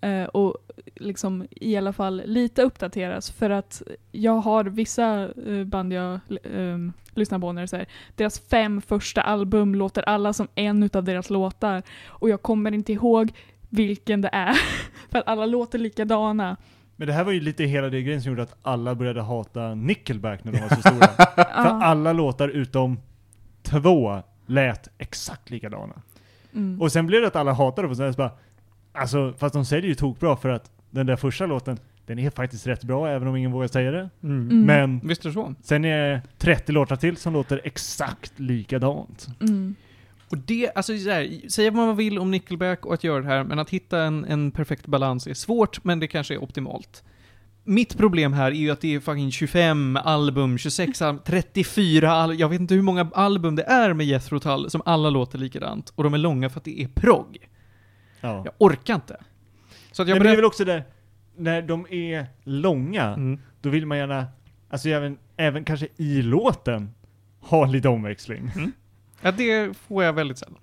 Eh, 0.00 0.24
och 0.24 0.56
liksom 0.94 1.46
i 1.50 1.76
alla 1.76 1.92
fall 1.92 2.22
lite 2.26 2.62
uppdateras. 2.62 3.30
För 3.30 3.50
att 3.50 3.82
jag 4.12 4.32
har 4.32 4.64
vissa 4.64 5.28
eh, 5.46 5.64
band 5.64 5.92
jag 5.92 6.20
um, 6.44 6.92
lyssnar 7.14 7.38
på 7.38 7.52
när 7.52 7.62
det 7.62 7.68
säger 7.68 7.86
deras 8.16 8.40
fem 8.40 8.82
första 8.82 9.20
album 9.20 9.74
låter 9.74 10.02
alla 10.02 10.32
som 10.32 10.48
en 10.54 10.82
utav 10.82 11.04
deras 11.04 11.30
låtar. 11.30 11.82
Och 12.06 12.28
jag 12.30 12.42
kommer 12.42 12.72
inte 12.72 12.92
ihåg 12.92 13.32
vilken 13.70 14.20
det 14.20 14.30
är. 14.32 14.54
för 15.10 15.18
att 15.18 15.28
alla 15.28 15.46
låter 15.46 15.78
likadana. 15.78 16.56
Men 16.96 17.06
det 17.06 17.12
här 17.12 17.24
var 17.24 17.32
ju 17.32 17.40
lite 17.40 17.64
hela 17.64 17.88
det 17.88 18.02
grejen 18.02 18.22
som 18.22 18.30
gjorde 18.30 18.42
att 18.42 18.56
alla 18.62 18.94
började 18.94 19.22
hata 19.22 19.74
Nickelback 19.74 20.44
när 20.44 20.52
de 20.52 20.58
var 20.60 20.68
så 20.68 20.80
stora. 20.80 21.06
För 21.44 21.82
alla 21.82 22.12
låtar 22.12 22.48
utom 22.48 22.98
två 23.62 24.22
lät 24.46 24.88
exakt 24.98 25.50
likadana. 25.50 26.02
Mm. 26.54 26.80
Och 26.82 26.92
sen 26.92 27.06
blev 27.06 27.20
det 27.20 27.26
att 27.26 27.36
alla 27.36 27.52
hatade 27.52 27.88
på 27.88 27.94
så 27.94 28.12
bara, 28.12 28.30
alltså 28.92 29.34
fast 29.38 29.52
de 29.52 29.64
säljer 29.64 29.88
ju 29.88 29.94
tokbra 29.94 30.36
för 30.36 30.48
att 30.48 30.70
den 30.90 31.06
där 31.06 31.16
första 31.16 31.46
låten, 31.46 31.78
den 32.06 32.18
är 32.18 32.30
faktiskt 32.30 32.66
rätt 32.66 32.84
bra 32.84 33.08
även 33.08 33.28
om 33.28 33.36
ingen 33.36 33.52
vågar 33.52 33.68
säga 33.68 33.90
det. 33.90 34.10
Mm. 34.22 34.50
Mm. 34.50 34.64
Men 34.64 35.08
Visst 35.08 35.24
är 35.24 35.28
det 35.28 35.32
så? 35.34 35.54
sen 35.62 35.84
är 35.84 36.10
det 36.10 36.22
30 36.38 36.72
låtar 36.72 36.96
till 36.96 37.16
som 37.16 37.32
låter 37.32 37.60
exakt 37.64 38.38
likadant. 38.38 39.26
Mm. 39.40 39.74
Och 40.30 40.38
det, 40.38 40.70
alltså 40.74 40.98
så 40.98 41.10
här, 41.10 41.48
säga 41.48 41.70
vad 41.70 41.86
man 41.86 41.96
vill 41.96 42.18
om 42.18 42.30
Nickelback 42.30 42.86
och 42.86 42.94
att 42.94 43.04
göra 43.04 43.20
det 43.20 43.28
här, 43.28 43.44
men 43.44 43.58
att 43.58 43.70
hitta 43.70 44.02
en, 44.02 44.24
en 44.24 44.50
perfekt 44.50 44.86
balans 44.86 45.26
är 45.26 45.34
svårt, 45.34 45.84
men 45.84 46.00
det 46.00 46.06
kanske 46.06 46.34
är 46.34 46.42
optimalt. 46.42 47.04
Mitt 47.64 47.96
problem 47.98 48.32
här 48.32 48.50
är 48.50 48.54
ju 48.54 48.70
att 48.70 48.80
det 48.80 48.94
är 48.94 49.00
fucking 49.00 49.32
25 49.32 49.96
album, 49.96 50.58
26 50.58 51.02
album, 51.02 51.22
34 51.26 52.12
album, 52.12 52.38
jag 52.38 52.48
vet 52.48 52.60
inte 52.60 52.74
hur 52.74 52.82
många 52.82 53.10
album 53.14 53.56
det 53.56 53.62
är 53.62 53.92
med 53.92 54.06
Jethro 54.06 54.38
Tull 54.40 54.70
som 54.70 54.82
alla 54.84 55.10
låter 55.10 55.38
likadant, 55.38 55.92
och 55.94 56.04
de 56.04 56.14
är 56.14 56.18
långa 56.18 56.50
för 56.50 56.60
att 56.60 56.64
det 56.64 56.82
är 56.82 56.88
prog. 56.88 57.38
Ja. 58.20 58.42
Jag 58.44 58.54
orkar 58.58 58.94
inte. 58.94 59.16
Så 59.92 60.02
att 60.02 60.08
jag 60.08 60.14
Men 60.14 60.26
det 60.26 60.32
är 60.32 60.36
väl 60.36 60.44
också 60.44 60.64
det, 60.64 60.84
när 61.36 61.62
de 61.62 61.86
är 61.90 62.26
långa, 62.44 63.04
Mm. 63.04 63.40
då 63.60 63.68
vill 63.68 63.86
man 63.86 63.98
gärna, 63.98 64.26
alltså 64.70 64.88
även, 64.88 65.18
även 65.36 65.64
kanske 65.64 65.88
i 65.96 66.22
låten, 66.22 66.90
ha 67.40 67.66
lite 67.66 67.88
omväxling. 67.88 68.50
Ja, 69.20 69.32
det 69.32 69.76
får 69.88 70.04
jag 70.04 70.12
väldigt 70.12 70.38
sällan. 70.38 70.58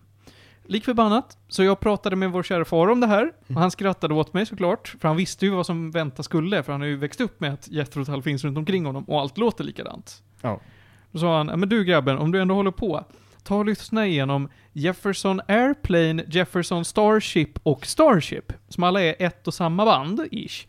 Lik 0.70 0.86
förbannat, 0.86 1.38
så 1.48 1.64
jag 1.64 1.80
pratade 1.80 2.16
med 2.16 2.32
vår 2.32 2.44
kära 2.44 2.66
far 2.66 2.88
om 2.88 3.00
det 3.00 3.08
här, 3.08 3.32
och 3.48 3.56
han 3.56 3.72
skrattade 3.72 4.14
åt 4.14 4.34
mig 4.34 4.46
såklart, 4.46 4.96
för 5.02 5.08
han 5.08 5.18
visste 5.18 5.46
ju 5.46 5.52
vad 5.52 5.66
som 5.66 5.92
vänta 5.92 6.24
skulle, 6.24 6.64
för 6.64 6.72
han 6.72 6.82
har 6.82 6.88
ju 6.88 6.98
växt 6.98 7.22
upp 7.22 7.40
med 7.40 7.54
att 7.54 7.68
Jethro 7.68 8.06
Tull 8.06 8.22
finns 8.24 8.44
runt 8.44 8.58
omkring 8.58 8.86
honom, 8.86 9.04
och 9.04 9.20
allt 9.22 9.38
låter 9.38 9.64
likadant. 9.64 10.24
Ja. 10.42 10.60
Då 11.12 11.20
sa 11.20 11.38
han, 11.38 11.48
"Ja, 11.48 11.56
men 11.56 11.70
du 11.70 11.84
grabben, 11.84 12.18
om 12.18 12.32
du 12.32 12.42
ändå 12.42 12.56
håller 12.56 12.72
på, 12.72 13.06
ta 13.44 13.56
och 13.56 13.66
lyssna 13.66 14.08
igenom 14.08 14.50
Jefferson 14.74 15.42
Airplane, 15.48 16.24
Jefferson 16.28 16.86
Starship 16.86 17.60
och 17.64 17.86
Starship, 17.86 18.54
som 18.70 18.84
alla 18.84 19.02
är 19.02 19.16
ett 19.20 19.48
och 19.48 19.54
samma 19.54 19.86
band, 19.86 20.22
ish. 20.32 20.68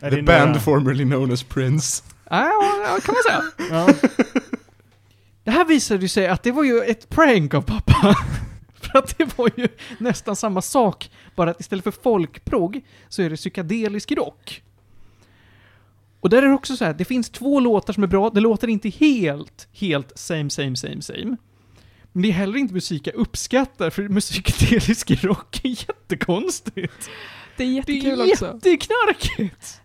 The 0.00 0.10
det 0.10 0.22
band 0.22 0.48
några- 0.48 0.60
formerly 0.60 1.04
known 1.04 1.32
as 1.32 1.42
Prince. 1.42 2.04
Ja, 2.30 2.50
ja, 2.86 2.98
kan 3.04 3.14
man 3.14 3.22
säga. 3.28 3.68
Ja. 3.86 4.08
Det 5.48 5.52
här 5.52 5.64
visade 5.64 6.00
ju 6.02 6.08
sig 6.08 6.26
att 6.26 6.42
det 6.42 6.52
var 6.52 6.64
ju 6.64 6.80
ett 6.82 7.08
prank 7.08 7.54
av 7.54 7.62
pappa. 7.62 8.14
för 8.80 8.98
att 8.98 9.18
det 9.18 9.38
var 9.38 9.50
ju 9.56 9.68
nästan 9.98 10.36
samma 10.36 10.62
sak, 10.62 11.10
bara 11.36 11.50
att 11.50 11.60
istället 11.60 11.84
för 11.84 11.90
folkprog 11.90 12.80
så 13.08 13.22
är 13.22 13.30
det 13.30 13.36
psykedelisk 13.36 14.12
rock. 14.12 14.62
Och 16.20 16.30
där 16.30 16.42
är 16.42 16.46
det 16.46 16.54
också 16.54 16.76
så 16.76 16.84
här, 16.84 16.94
det 16.94 17.04
finns 17.04 17.30
två 17.30 17.60
låtar 17.60 17.92
som 17.92 18.02
är 18.02 18.06
bra, 18.06 18.30
det 18.30 18.40
låter 18.40 18.68
inte 18.68 18.88
helt, 18.88 19.68
helt 19.72 20.18
same, 20.18 20.50
same, 20.50 20.76
same, 20.76 21.02
same. 21.02 21.36
Men 22.12 22.22
det 22.22 22.28
är 22.28 22.32
heller 22.32 22.58
inte 22.58 22.74
musik 22.74 23.06
jag 23.06 23.14
uppskattar, 23.14 23.90
för 23.90 24.08
musikdelisk 24.08 25.24
rock 25.24 25.60
är 25.64 25.68
jättekonstigt. 25.68 27.10
Det 27.56 27.62
är 27.62 27.66
Det 27.66 27.72
jättekul 27.72 28.20
är 28.20 28.32
också. 28.32 28.46
jätteknarkigt! 28.54 29.80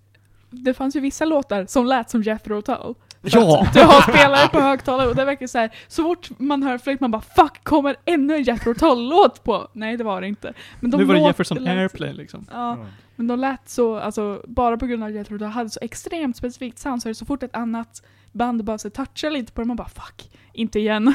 Det 0.49 0.73
fanns 0.73 0.95
ju 0.95 0.99
vissa 0.99 1.25
låtar 1.25 1.65
som 1.65 1.85
lät 1.85 2.09
som 2.09 2.23
Jethro 2.23 2.61
Tull. 2.61 2.95
Ja! 3.23 3.67
Du 3.73 3.79
har 3.79 4.01
spelare 4.01 4.47
på 4.47 4.59
högtalare 4.59 5.07
och 5.09 5.15
det 5.15 5.25
verkar 5.25 5.47
så 5.47 5.57
här. 5.57 5.71
så 5.87 6.03
fort 6.03 6.29
man 6.39 6.63
hör 6.63 6.77
flöjt 6.77 6.99
man 6.99 7.11
bara 7.11 7.21
'Fuck, 7.21 7.63
kommer 7.63 7.95
ännu 8.05 8.35
en 8.35 8.43
Jethro 8.43 8.73
Tull-låt 8.73 9.43
på?' 9.43 9.67
Nej 9.73 9.97
det 9.97 10.03
var 10.03 10.21
det 10.21 10.27
inte. 10.27 10.53
Men 10.79 10.91
de 10.91 10.97
nu 10.97 11.03
var 11.03 11.15
det 11.15 11.21
Jefferson 11.21 11.67
Airplane 11.67 12.13
liksom. 12.13 12.45
Ja, 12.51 12.77
Ja. 12.77 12.85
men 13.15 13.27
de 13.27 13.39
lät 13.39 13.69
så, 13.69 13.97
alltså 13.97 14.41
bara 14.47 14.77
på 14.77 14.85
grund 14.85 15.03
av 15.03 15.17
att 15.21 15.27
Tull 15.27 15.43
hade 15.43 15.69
så 15.69 15.79
extremt 15.81 16.37
specifikt 16.37 16.79
sound 16.79 17.01
så 17.01 17.07
är 17.07 17.11
det 17.11 17.15
så 17.15 17.25
fort 17.25 17.43
ett 17.43 17.55
annat 17.55 18.01
band 18.31 18.63
bara 18.63 18.77
så 18.77 18.89
touchar 18.89 19.29
lite 19.29 19.51
på 19.51 19.61
det, 19.61 19.67
man 19.67 19.77
bara 19.77 19.87
'Fuck, 19.89 20.29
inte 20.53 20.79
igen' 20.79 21.13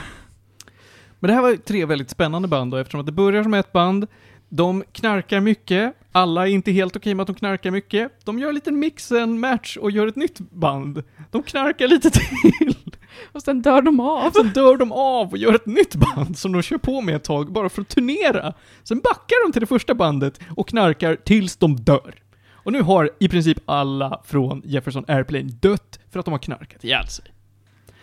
Men 1.20 1.28
det 1.28 1.34
här 1.34 1.42
var 1.42 1.56
tre 1.56 1.84
väldigt 1.84 2.11
spännande 2.11 2.48
band 2.48 2.70
då, 2.70 2.76
eftersom 2.76 3.00
att 3.00 3.06
det 3.06 3.12
börjar 3.12 3.42
som 3.42 3.54
ett 3.54 3.72
band, 3.72 4.06
de 4.49 4.84
knarkar 4.92 5.40
mycket, 5.40 5.94
alla 6.12 6.49
är 6.49 6.51
inte 6.53 6.72
helt 6.72 6.96
okej 6.96 7.14
med 7.14 7.22
att 7.22 7.26
de 7.26 7.34
knarkar 7.36 7.70
mycket, 7.70 8.12
de 8.24 8.38
gör 8.38 8.49
en 8.49 8.55
liten 8.55 8.78
mix 8.78 9.12
and 9.12 9.40
match 9.40 9.76
och 9.76 9.90
gör 9.90 10.07
ett 10.07 10.16
nytt 10.16 10.38
band. 10.38 11.03
De 11.30 11.42
knarkar 11.42 11.88
lite 11.88 12.11
till, 12.11 12.74
Och 13.32 13.42
sen 13.42 13.62
dör 13.62 13.82
de 13.82 14.01
av. 14.01 14.30
sen 14.30 14.53
dör 14.53 14.76
de 14.76 14.92
av 14.92 15.30
och 15.30 15.38
gör 15.38 15.55
ett 15.55 15.66
nytt 15.66 15.94
band 15.94 16.38
som 16.38 16.53
de 16.53 16.62
kör 16.62 16.78
på 16.78 17.01
med 17.01 17.16
ett 17.16 17.24
tag 17.24 17.53
bara 17.53 17.68
för 17.68 17.82
att 17.82 17.88
turnera. 17.88 18.55
Sen 18.82 19.01
backar 19.01 19.46
de 19.46 19.53
till 19.53 19.61
det 19.61 19.66
första 19.66 19.94
bandet 19.94 20.40
och 20.57 20.68
knarkar 20.68 21.16
tills 21.16 21.57
de 21.57 21.76
dör. 21.76 22.14
Och 22.51 22.72
nu 22.72 22.82
har 22.82 23.11
i 23.20 23.28
princip 23.28 23.59
alla 23.66 24.22
från 24.24 24.62
Jefferson 24.64 25.05
Airplane 25.09 25.51
dött 25.61 25.99
för 26.11 26.18
att 26.18 26.24
de 26.24 26.30
har 26.30 26.38
knarkat 26.38 26.84
ihjäl 26.84 27.07
sig. 27.09 27.24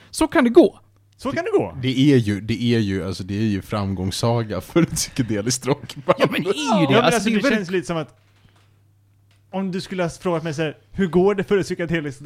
Så 0.09 0.27
kan 0.27 0.43
det 0.43 0.49
gå. 0.49 0.79
Så 1.17 1.31
kan 1.31 1.43
det 1.45 1.51
gå. 1.51 1.77
Det 1.81 2.13
är 2.13 2.17
ju, 2.17 2.41
det 2.41 2.63
är 2.63 2.79
ju, 2.79 3.05
alltså 3.07 3.23
det 3.23 3.37
är 3.37 3.41
ju 3.43 3.61
framgångssaga 3.61 4.61
för 4.61 4.81
ett 4.81 4.95
psykedeliskt 4.95 5.65
rockband. 5.67 6.15
Ja 6.19 6.27
men 6.31 6.43
det 6.43 6.49
är 6.49 6.53
ju 6.53 6.59
Ja, 6.61 6.79
det. 6.79 6.93
men 6.95 7.03
Alltså, 7.03 7.15
alltså, 7.15 7.29
det 7.29 7.35
det 7.35 7.41
väldigt 7.41 7.57
känns 7.59 7.71
lite 7.71 7.87
som 7.87 7.97
att 7.97 8.19
om 9.51 9.71
du 9.71 9.81
skulle 9.81 10.03
ha 10.03 10.09
frågat 10.09 10.43
mig 10.43 10.53
så 10.53 10.61
här, 10.61 10.77
hur 10.91 11.07
går 11.07 11.35
det 11.35 11.43
för 11.43 11.57
ett 11.57 11.65
psykedeliskt 11.65 12.21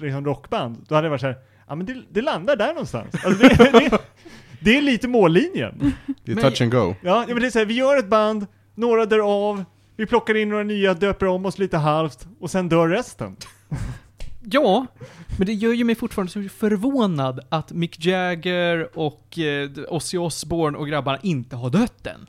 liksom, 0.00 0.24
rockband? 0.24 0.84
Då 0.88 0.94
hade 0.94 1.04
jag 1.06 1.10
varit 1.10 1.20
så 1.20 1.26
här, 1.26 1.36
ja 1.68 1.74
men 1.74 1.86
det, 1.86 2.02
det 2.10 2.22
landar 2.22 2.56
där 2.56 2.68
någonstans. 2.68 3.14
Alltså, 3.24 3.42
det, 3.48 3.48
det, 3.72 3.98
det 4.60 4.76
är 4.76 4.82
lite 4.82 5.08
mållinjen. 5.08 5.92
Det 6.24 6.32
är 6.32 6.36
Men- 6.36 6.44
touch 6.44 6.62
and 6.62 6.70
go. 6.72 6.94
Ja, 7.02 7.24
ja 7.28 7.34
men 7.34 7.40
det 7.40 7.46
är 7.46 7.50
så 7.50 7.58
här, 7.58 7.66
vi 7.66 7.74
gör 7.74 7.98
ett 7.98 8.08
band, 8.08 8.46
några 8.74 9.06
dör 9.06 9.18
av, 9.48 9.64
vi 9.96 10.06
plockar 10.06 10.34
in 10.36 10.48
några 10.48 10.62
nya, 10.64 10.94
döper 10.94 11.26
om 11.26 11.46
oss 11.46 11.58
lite 11.58 11.76
halvt, 11.76 12.26
och 12.40 12.50
sen 12.50 12.68
dör 12.68 12.88
resten. 12.88 13.36
Ja, 14.44 14.86
men 15.38 15.46
det 15.46 15.52
gör 15.52 15.72
ju 15.72 15.84
mig 15.84 15.94
fortfarande 15.94 16.32
så 16.32 16.42
förvånad 16.58 17.40
att 17.48 17.72
Mick 17.72 18.04
Jagger 18.06 18.98
och 18.98 19.38
eh, 19.38 19.70
Ozzy 19.88 20.18
Osbourne 20.18 20.78
och 20.78 20.88
grabbarna 20.88 21.18
inte 21.22 21.56
har 21.56 21.70
dött 21.70 22.06
än. 22.06 22.26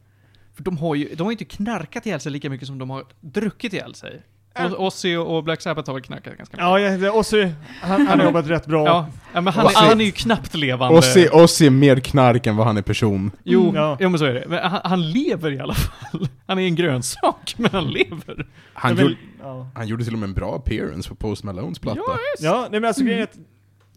För 0.56 0.64
de 0.64 0.78
har 0.78 0.96
ju, 0.96 1.16
de 1.16 1.24
har 1.24 1.32
inte 1.32 1.46
knarkat 1.46 2.06
ihjäl 2.06 2.20
sig 2.20 2.32
lika 2.32 2.50
mycket 2.50 2.68
som 2.68 2.78
de 2.80 2.90
har 2.90 3.04
druckit 3.22 3.74
ihjäl 3.74 3.96
sig. 3.96 4.22
Äh. 4.56 4.66
Och 4.74 4.86
Ozzy 4.86 5.16
och 5.16 5.44
Black 5.44 5.62
Sabbath 5.62 5.90
har 5.90 5.94
väl 5.94 6.04
knarkat 6.04 6.38
ganska 6.38 6.58
mycket. 6.58 6.66
Ja, 6.66 6.80
ja 7.16 7.24
så, 7.24 7.50
han, 7.82 8.08
han 8.08 8.20
har 8.20 8.26
jobbat 8.26 8.48
rätt 8.48 8.66
bra. 8.66 8.86
Ja, 8.86 9.08
ja 9.34 9.42
men 9.42 9.54
han, 9.54 9.66
Ozzy- 9.66 9.84
är, 9.84 9.90
han 9.90 10.02
är 10.02 10.06
ju 10.06 10.12
knappt 10.12 10.56
levande. 10.56 10.98
Ozzy, 10.98 11.28
Ozzy 11.32 11.66
är 11.66 11.70
mer 11.70 12.00
knark 12.00 12.48
än 12.48 12.56
vad 12.56 12.68
han 12.68 12.78
är 12.78 12.82
person. 12.82 13.32
Jo, 13.44 13.62
Mm. 13.64 13.76
Ja. 13.76 13.98
ja. 14.00 14.10
men 14.10 14.20
så 14.20 14.26
är 14.26 14.34
det. 14.34 14.46
Men 14.48 14.72
han, 14.72 14.82
han 14.84 15.12
lever 15.12 15.52
i 15.52 15.60
alla 15.60 15.74
fall. 15.74 16.28
Han 16.48 16.60
är 16.60 16.64
en 16.66 16.76
grönsak, 16.76 17.54
men 17.58 17.70
han 17.74 17.88
lever. 17.92 18.48
Han, 18.74 18.98
gjorde, 18.98 19.16
ja. 19.42 19.68
han 19.76 19.88
gjorde 19.88 20.04
till 20.04 20.14
och 20.14 20.20
med 20.20 20.28
en 20.28 20.34
bra 20.34 20.56
appearance 20.56 21.10
på 21.10 21.16
Post 21.16 21.44
Malones 21.44 21.80
platta. 21.80 22.00
Ja, 22.08 22.18
visst. 22.36 22.44
Ja, 22.44 22.68
nej 22.72 22.80
men 22.80 22.88
alltså 22.88 23.02
Mm. 23.02 23.12
grejen 23.14 23.28
är 23.28 23.32
att, 23.32 23.40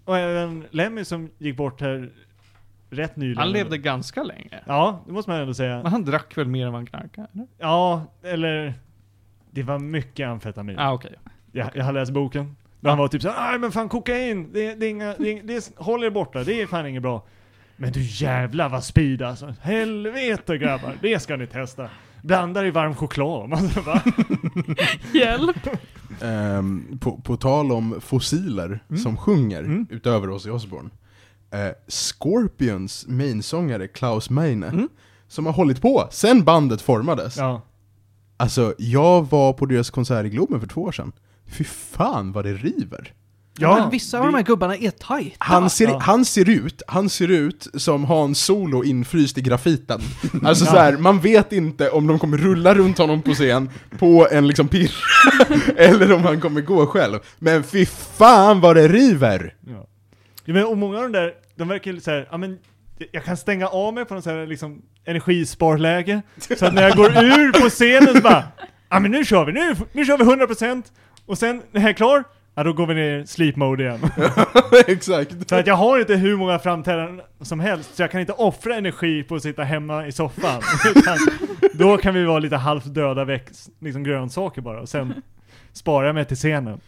och 0.05 0.19
även 0.19 0.65
Lemmy 0.71 1.05
som 1.05 1.31
gick 1.39 1.57
bort 1.57 1.81
här 1.81 2.13
rätt 2.91 3.17
nyligen. 3.17 3.39
Han 3.39 3.53
levde 3.53 3.79
ganska 3.79 4.23
länge. 4.23 4.61
Ja, 4.67 5.03
det 5.07 5.13
måste 5.13 5.31
man 5.31 5.39
ändå 5.39 5.47
Men 5.47 5.55
säga. 5.55 5.83
han 5.89 6.05
drack 6.05 6.37
väl 6.39 6.47
mer 6.49 6.67
än 6.67 6.73
vad 6.73 6.79
han 6.79 6.87
knarkade? 6.87 7.29
eller? 7.35 7.47
Ja, 7.59 8.05
eller 8.23 8.75
det 9.51 9.63
var 9.63 9.79
mycket 9.79 10.29
amfetamin. 10.29 10.79
Ah, 10.79 10.93
okej. 10.93 11.15
Jag, 11.53 11.71
jag 11.75 11.85
har 11.85 11.93
läst 11.93 12.13
boken. 12.13 12.57
Där 12.81 12.91
han 12.91 12.99
var 12.99 13.09
typ 13.09 13.23
såhär, 13.23 13.51
nej 13.51 13.59
men 13.59 13.73
fan 13.73 13.89
kokain, 13.89 14.53
det, 14.53 14.75
det 14.75 14.87
är 14.87 14.91
inga, 14.91 15.15
det, 15.19 15.39
är, 15.39 15.43
det 15.43 15.55
är, 15.57 15.83
håll 15.83 16.05
er 16.05 16.11
borta, 16.11 16.45
det 16.45 16.63
är 16.63 16.67
fan 16.67 16.87
inget 16.87 17.03
bra. 17.03 17.25
Men 17.77 17.93
du 17.93 18.01
jävlar 18.03 18.69
vad 18.69 18.85
speed 18.85 19.23
alltså. 19.23 19.55
Helvete 19.61 20.59
grabbar, 20.59 20.93
det 21.01 21.19
ska 21.23 21.37
ni 21.37 21.47
testa. 21.47 21.91
Blandar 22.25 22.65
i 22.65 22.71
varm 22.71 22.95
choklad. 22.95 23.49
Man 23.49 23.69
så, 23.69 23.81
va? 23.81 24.03
Hjälp! 25.15 25.57
Ehm, 26.21 26.99
på, 27.01 27.17
på 27.21 27.37
tal 27.37 27.73
om 27.73 28.01
fossiler 28.01 28.81
Mm. 28.91 29.03
som 29.03 29.17
sjunger, 29.17 29.63
Mm. 29.63 29.87
utöver 29.91 30.31
Ozzy 30.31 30.51
Osbourne. 30.51 30.91
Eh, 31.51 31.73
Scorpions 31.89 33.07
mainsångare 33.09 33.89
Klaus 33.89 34.31
Meine, 34.31 34.67
Mm. 34.67 34.89
som 35.29 35.47
har 35.47 35.53
hållit 35.53 35.83
på 35.83 36.09
sen 36.11 36.45
bandet 36.45 36.83
formades. 36.83 37.37
Ja. 37.37 37.63
Alltså, 38.37 38.75
jag 38.79 39.31
var 39.31 39.53
på 39.53 39.67
deras 39.67 39.91
konsert 39.91 40.27
i 40.27 40.29
Globen 40.31 40.61
för 40.61 40.67
två 40.69 40.83
år 40.83 40.93
sedan. 40.93 41.13
Fy 41.47 41.65
fan 41.65 42.33
vad 42.33 42.45
det 42.45 42.55
river. 42.55 43.13
Ja, 43.59 43.77
men 43.79 43.91
vissa 43.91 44.19
av 44.19 44.25
de 44.25 44.35
här 44.35 44.43
gubbarna 44.43 44.77
är 44.77 44.91
tajta. 44.91 45.37
Han 45.39 45.71
ser, 45.71 45.89
ja. 45.89 45.99
han 46.03 46.25
ser 46.25 46.49
ut, 46.49 46.83
han 46.87 47.09
ser 47.09 47.31
ut 47.31 47.67
som 47.75 48.05
Hans 48.05 48.39
Solo 48.45 48.85
infryst 48.85 49.39
i 49.39 49.41
grafiten. 49.41 50.01
Alltså 50.45 50.65
Ja. 50.65 50.71
så 50.71 50.77
här, 50.79 50.97
man 50.97 51.21
vet 51.21 51.53
inte 51.53 51.91
om 51.91 52.07
de 52.07 52.19
kommer 52.19 52.39
rulla 52.39 52.75
runt 52.75 52.99
honom 52.99 53.23
på 53.23 53.35
scen 53.35 53.71
på 53.99 54.29
en 54.31 54.49
liksom 54.49 54.69
pirr, 54.69 54.93
eller 55.77 56.13
om 56.13 56.23
han 56.25 56.41
kommer 56.41 56.61
gå 56.61 56.87
själv. 56.87 57.19
Men 57.39 57.65
fy 57.65 57.87
fan 57.87 58.61
vad 58.61 58.77
det 58.77 58.89
river! 58.89 59.55
Ja. 59.67 59.87
ja 60.45 60.55
men, 60.55 60.65
och 60.65 60.79
många 60.79 60.97
av 60.97 61.03
de 61.03 61.13
där, 61.13 61.33
de 61.57 61.69
verkar 61.69 62.01
så 62.01 62.11
här, 62.11 62.29
ja 62.31 62.37
men 62.37 62.59
jag 63.13 63.25
kan 63.25 63.37
stänga 63.37 63.67
av 63.69 63.95
mig 63.95 64.05
på 64.05 64.15
något 64.15 64.25
så 64.25 64.31
här 64.31 64.47
liksom 64.47 64.83
energisparläge. 65.07 66.23
Så 66.59 66.67
att 66.67 66.75
när 66.75 66.83
jag 66.83 66.97
går 66.97 67.11
ur 67.25 67.53
på 67.53 67.69
scenen 67.71 68.15
så 68.15 68.21
bara, 68.23 68.45
ja 68.91 69.01
men 69.01 69.11
nu 69.11 69.25
kör 69.25 69.45
vi, 69.45 69.53
nu, 69.53 69.77
nu 69.93 70.05
kör 70.05 70.19
vi 70.19 70.25
100% 70.25 70.83
och 71.27 71.39
sen 71.39 71.63
när 71.73 71.81
jag 71.81 71.91
är 71.91 71.95
klar, 71.95 72.25
ja 72.55 72.63
då 72.63 72.73
går 72.73 72.87
vi 72.87 72.95
ner 72.95 73.19
i 73.19 73.27
sleep 73.27 73.57
mode 73.57 73.85
igen. 73.85 74.01
Exakt. 74.87 75.49
För 75.49 75.61
att 75.61 75.67
jag 75.67 75.75
har 75.75 76.01
inte 76.01 76.15
hur 76.17 76.37
många 76.37 76.59
framträdanden 76.59 77.27
som 77.41 77.61
helst, 77.61 77.95
så 77.97 78.03
jag 78.03 78.11
kan 78.11 78.21
inte 78.21 78.33
offra 78.33 78.75
energi 78.77 79.23
på 79.23 79.35
att 79.35 79.43
sitta 79.43 79.63
hemma 79.63 80.07
i 80.07 80.13
soffan. 80.13 80.63
Utan 80.97 81.19
då 81.75 81.97
kan 81.97 82.15
vi 82.15 82.25
vara 82.25 82.39
lite 82.39 82.57
halvt 82.57 82.95
döda 82.95 83.25
växt, 83.25 83.71
liksom 83.79 84.05
grönsaker 84.05 84.63
bara, 84.63 84.81
och 84.81 84.89
sen 84.89 85.23
sparar 85.73 86.07
jag 86.07 86.15
mig 86.15 86.25
till 86.25 86.37
scenen. 86.37 86.81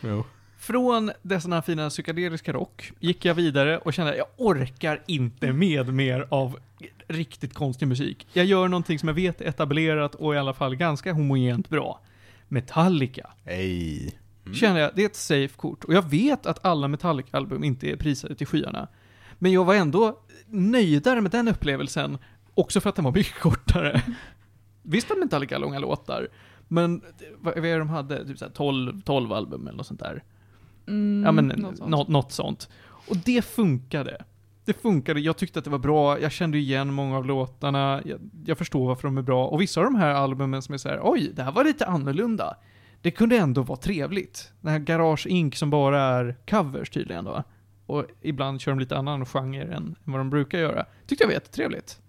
Jo. 0.00 0.24
Från 0.58 1.10
dessa 1.22 1.62
fina 1.62 1.90
psykedeliska 1.90 2.52
rock 2.52 2.92
gick 3.00 3.24
jag 3.24 3.34
vidare 3.34 3.78
och 3.78 3.92
kände 3.94 4.12
att 4.12 4.18
jag 4.18 4.26
orkar 4.36 5.02
inte 5.06 5.52
med 5.52 5.94
mer 5.94 6.26
av 6.28 6.56
riktigt 7.08 7.54
konstig 7.54 7.88
musik. 7.88 8.26
Jag 8.32 8.44
gör 8.44 8.68
någonting 8.68 8.98
som 8.98 9.08
jag 9.08 9.14
vet 9.14 9.40
är 9.40 9.44
etablerat 9.44 10.14
och 10.14 10.34
i 10.34 10.38
alla 10.38 10.54
fall 10.54 10.76
ganska 10.76 11.12
homogent 11.12 11.68
bra. 11.68 12.00
Metallica. 12.48 13.30
Ej. 14.46 14.54
Känner 14.54 14.80
jag, 14.80 14.90
det 14.94 15.02
är 15.02 15.06
ett 15.06 15.16
safe 15.16 15.56
kort. 15.56 15.84
Och 15.84 15.94
jag 15.94 16.10
vet 16.10 16.46
att 16.46 16.64
alla 16.64 16.88
Metallica-album 16.88 17.64
inte 17.64 17.90
är 17.90 17.96
prisade 17.96 18.34
till 18.34 18.46
skyarna. 18.46 18.88
Men 19.38 19.52
jag 19.52 19.64
var 19.64 19.74
ändå 19.74 20.18
nöjdare 20.46 21.20
med 21.20 21.30
den 21.30 21.48
upplevelsen, 21.48 22.18
också 22.54 22.80
för 22.80 22.88
att 22.88 22.96
den 22.96 23.04
var 23.04 23.12
mycket 23.12 23.34
kortare. 23.40 24.02
Visst 24.82 25.10
att 25.10 25.18
Metallica 25.18 25.58
långa 25.58 25.78
låtar, 25.78 26.28
men 26.68 27.02
vad, 27.38 27.54
vad 27.54 27.64
är 27.64 27.72
det 27.72 27.78
de 27.78 27.88
hade? 27.88 28.26
Typ 28.26 28.38
såhär 28.38 28.52
12, 28.52 29.00
12 29.00 29.32
album 29.32 29.66
eller 29.66 29.76
något 29.76 29.86
sånt 29.86 30.00
där. 30.00 30.22
Mm, 30.88 31.22
Ja 31.24 31.32
men 31.32 31.46
något 31.46 31.76
sånt. 31.78 31.90
något, 31.90 32.08
något 32.08 32.32
sånt. 32.32 32.68
Och 33.08 33.16
det 33.16 33.42
funkade. 33.44 34.24
Det 34.64 34.72
funkade, 34.82 35.20
jag 35.20 35.36
tyckte 35.36 35.58
att 35.58 35.64
det 35.64 35.70
var 35.70 35.78
bra, 35.78 36.20
jag 36.20 36.32
kände 36.32 36.58
igen 36.58 36.92
många 36.92 37.16
av 37.16 37.26
låtarna, 37.26 38.02
jag, 38.04 38.20
jag 38.44 38.58
förstår 38.58 38.86
varför 38.88 39.08
de 39.08 39.18
är 39.18 39.22
bra. 39.22 39.46
Och 39.46 39.60
vissa 39.60 39.80
av 39.80 39.84
de 39.84 39.94
här 39.94 40.10
albumen 40.10 40.62
som 40.62 40.72
är 40.74 40.78
så 40.78 40.88
här: 40.88 41.00
oj, 41.02 41.32
det 41.34 41.42
här 41.42 41.52
var 41.52 41.64
lite 41.64 41.86
annorlunda. 41.86 42.56
Det 43.02 43.10
kunde 43.10 43.36
ändå 43.36 43.62
vara 43.62 43.78
trevligt. 43.78 44.52
Den 44.60 44.72
här 44.72 44.78
Garage 44.78 45.26
Inc 45.26 45.56
som 45.56 45.70
bara 45.70 46.00
är 46.00 46.36
covers 46.50 46.90
tydligen 46.90 47.24
då. 47.24 47.42
Och 47.86 48.04
ibland 48.20 48.60
kör 48.60 48.72
de 48.72 48.78
lite 48.78 48.96
annan 48.96 49.26
genre 49.26 49.62
än, 49.62 49.72
än 49.72 49.96
vad 50.04 50.20
de 50.20 50.30
brukar 50.30 50.58
göra. 50.58 50.86
Tyckte 51.06 51.24
jag 51.24 51.28
var 51.28 51.34
jättetrevligt. 51.34 52.00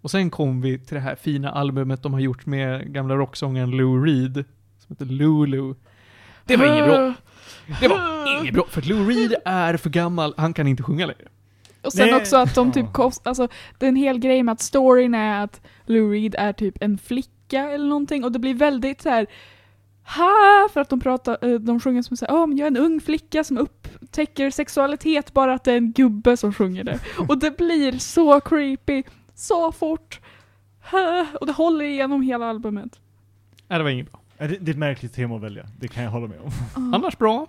Och 0.00 0.10
sen 0.10 0.30
kom 0.30 0.60
vi 0.60 0.78
till 0.78 0.94
det 0.94 1.00
här 1.00 1.14
fina 1.16 1.50
albumet 1.50 2.02
de 2.02 2.12
har 2.12 2.20
gjort 2.20 2.46
med 2.46 2.92
gamla 2.92 3.14
rocksångaren 3.16 3.70
Lou 3.70 4.04
Reed, 4.04 4.44
som 4.78 4.86
heter 4.88 5.04
Lulu. 5.04 5.74
Det 6.44 6.56
var 6.56 6.66
inget 6.66 6.84
bra. 6.84 7.14
Det 7.80 7.88
var 7.88 8.40
inget 8.40 8.54
bra, 8.54 8.66
för 8.68 8.80
att 8.80 8.86
Lou 8.86 9.08
Reed 9.08 9.34
är 9.44 9.76
för 9.76 9.90
gammal, 9.90 10.34
han 10.36 10.54
kan 10.54 10.66
inte 10.66 10.82
sjunga 10.82 11.06
längre. 11.06 11.28
Och 11.82 11.92
sen 11.92 12.06
Nej. 12.06 12.14
också 12.14 12.36
att 12.36 12.54
de 12.54 12.72
typ 12.72 12.92
kost, 12.92 13.26
alltså 13.26 13.48
det 13.78 13.86
är 13.86 13.88
en 13.88 13.96
hel 13.96 14.18
grej 14.18 14.42
med 14.42 14.52
att 14.52 14.60
storyn 14.60 15.14
är 15.14 15.44
att 15.44 15.60
Lou 15.86 16.12
Reed 16.12 16.34
är 16.38 16.52
typ 16.52 16.74
en 16.80 16.98
flicka 16.98 17.70
eller 17.70 17.88
någonting 17.88 18.24
och 18.24 18.32
det 18.32 18.38
blir 18.38 18.54
väldigt 18.54 19.02
så 19.02 19.08
här. 19.08 19.26
Ha! 20.04 20.68
För 20.72 20.80
att 20.80 20.88
de 20.88 21.00
pratar, 21.00 21.38
eh, 21.42 21.54
de 21.54 21.80
sjunger 21.80 22.02
som 22.02 22.16
såhär, 22.16 22.34
oh, 22.34 22.46
men 22.46 22.58
jag 22.58 22.66
är 22.66 22.70
en 22.70 22.76
ung 22.76 23.00
flicka 23.00 23.44
som 23.44 23.58
upptäcker 23.58 24.50
sexualitet 24.50 25.32
bara 25.32 25.54
att 25.54 25.64
det 25.64 25.72
är 25.72 25.76
en 25.76 25.92
gubbe 25.92 26.36
som 26.36 26.52
sjunger 26.52 26.84
det. 26.84 27.00
Och 27.28 27.38
det 27.38 27.56
blir 27.56 27.92
så 27.92 28.40
creepy, 28.40 29.02
så 29.34 29.72
fort. 29.72 30.20
Ha! 30.90 31.26
Och 31.40 31.46
det 31.46 31.52
håller 31.52 31.84
igenom 31.84 32.22
hela 32.22 32.46
albumet. 32.46 33.00
Nej, 33.68 33.78
det 33.78 33.82
var 33.82 33.90
inget 33.90 34.12
bra. 34.12 34.20
Det, 34.38 34.46
det 34.46 34.70
är 34.70 34.70
ett 34.70 34.78
märkligt 34.78 35.14
tema 35.14 35.36
att 35.36 35.42
välja, 35.42 35.66
det 35.80 35.88
kan 35.88 36.04
jag 36.04 36.10
hålla 36.10 36.26
med 36.26 36.40
om. 36.40 36.50
Ah. 36.74 36.96
Annars 36.96 37.18
bra. 37.18 37.46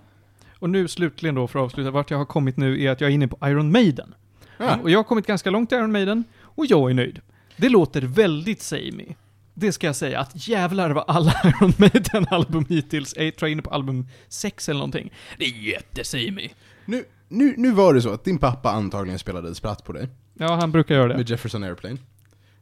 Och 0.58 0.70
nu 0.70 0.88
slutligen 0.88 1.34
då, 1.34 1.46
för 1.46 1.58
att 1.58 1.64
avsluta, 1.64 1.90
vart 1.90 2.10
jag 2.10 2.18
har 2.18 2.24
kommit 2.24 2.56
nu 2.56 2.82
är 2.82 2.90
att 2.90 3.00
jag 3.00 3.10
är 3.10 3.14
inne 3.14 3.28
på 3.28 3.48
Iron 3.48 3.72
Maiden. 3.72 4.14
Ja. 4.58 4.78
Och 4.82 4.90
jag 4.90 4.98
har 4.98 5.04
kommit 5.04 5.26
ganska 5.26 5.50
långt 5.50 5.72
i 5.72 5.74
Iron 5.74 5.92
Maiden, 5.92 6.24
och 6.40 6.66
jag 6.66 6.90
är 6.90 6.94
nöjd. 6.94 7.20
Det 7.56 7.68
låter 7.68 8.02
väldigt 8.02 8.62
samey. 8.62 9.14
Det 9.58 9.72
ska 9.72 9.86
jag 9.86 9.96
säga, 9.96 10.20
att 10.20 10.48
jävlar 10.48 10.90
vad 10.90 11.04
alla 11.08 11.32
Iron 11.44 11.72
Maiden-album 11.78 12.64
hittills, 12.68 13.14
jag 13.16 13.36
tror 13.36 13.46
jag 13.46 13.48
är 13.48 13.52
inne 13.52 13.62
på 13.62 13.70
album 13.70 14.06
6 14.28 14.68
eller 14.68 14.78
någonting. 14.78 15.12
Det 15.38 15.44
är 15.44 15.50
jättesamey. 15.50 16.50
Nu, 16.84 17.04
nu, 17.28 17.54
nu 17.56 17.70
var 17.72 17.94
det 17.94 18.02
så 18.02 18.10
att 18.12 18.24
din 18.24 18.38
pappa 18.38 18.70
antagligen 18.70 19.18
spelade 19.18 19.50
ett 19.50 19.56
spratt 19.56 19.84
på 19.84 19.92
dig, 19.92 20.08
Ja, 20.34 20.54
han 20.54 20.72
brukar 20.72 20.94
göra 20.94 21.08
det. 21.08 21.16
med 21.16 21.30
Jefferson 21.30 21.62
Airplane. 21.62 21.96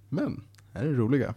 Men, 0.08 0.44
här 0.74 0.82
är 0.82 0.86
det 0.88 0.94
roliga. 0.96 1.34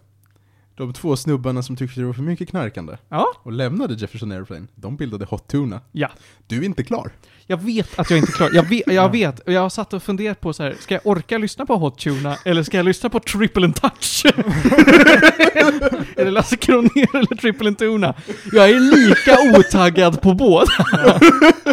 De 0.75 0.93
två 0.93 1.15
snubbarna 1.15 1.63
som 1.63 1.75
tyckte 1.75 1.99
det 1.99 2.05
var 2.05 2.13
för 2.13 2.21
mycket 2.21 2.49
knarkande 2.49 2.97
Ja, 3.09 3.25
och 3.43 3.51
lämnade 3.51 3.93
Jefferson 3.93 4.31
Airplane, 4.31 4.67
de 4.75 4.97
bildade 4.97 5.25
Hot 5.25 5.47
Tuna. 5.47 5.81
Ja. 5.91 6.09
Du 6.47 6.57
är 6.59 6.63
inte 6.63 6.83
klar. 6.83 7.11
Jag 7.47 7.57
vet 7.61 7.99
att 7.99 8.09
jag 8.09 8.19
inte 8.19 8.31
är 8.31 8.33
klar. 8.33 8.49
Jag 8.53 8.63
vet, 8.69 8.83
jag 8.93 9.11
vet, 9.11 9.39
och 9.39 9.51
jag 9.53 9.61
har 9.61 9.69
satt 9.69 9.93
och 9.93 10.03
funderat 10.03 10.41
på 10.41 10.53
så 10.53 10.63
här, 10.63 10.75
ska 10.79 10.93
jag 10.93 11.01
orka 11.07 11.37
lyssna 11.37 11.65
på 11.65 11.75
Hot 11.75 11.97
Tuna, 11.99 12.35
eller 12.45 12.63
ska 12.63 12.77
jag 12.77 12.85
lyssna 12.85 13.09
på 13.09 13.19
Triple 13.19 13.65
and 13.65 13.75
Touch? 13.75 14.25
eller 16.17 16.31
Lasse 16.31 16.57
Kronér 16.57 17.15
eller 17.15 17.35
Triple 17.35 17.67
and 17.67 17.77
Tuna? 17.77 18.13
Jag 18.51 18.69
är 18.69 18.79
lika 18.79 19.59
otaggad 19.59 20.21
på 20.21 20.33
båda. 20.33 20.67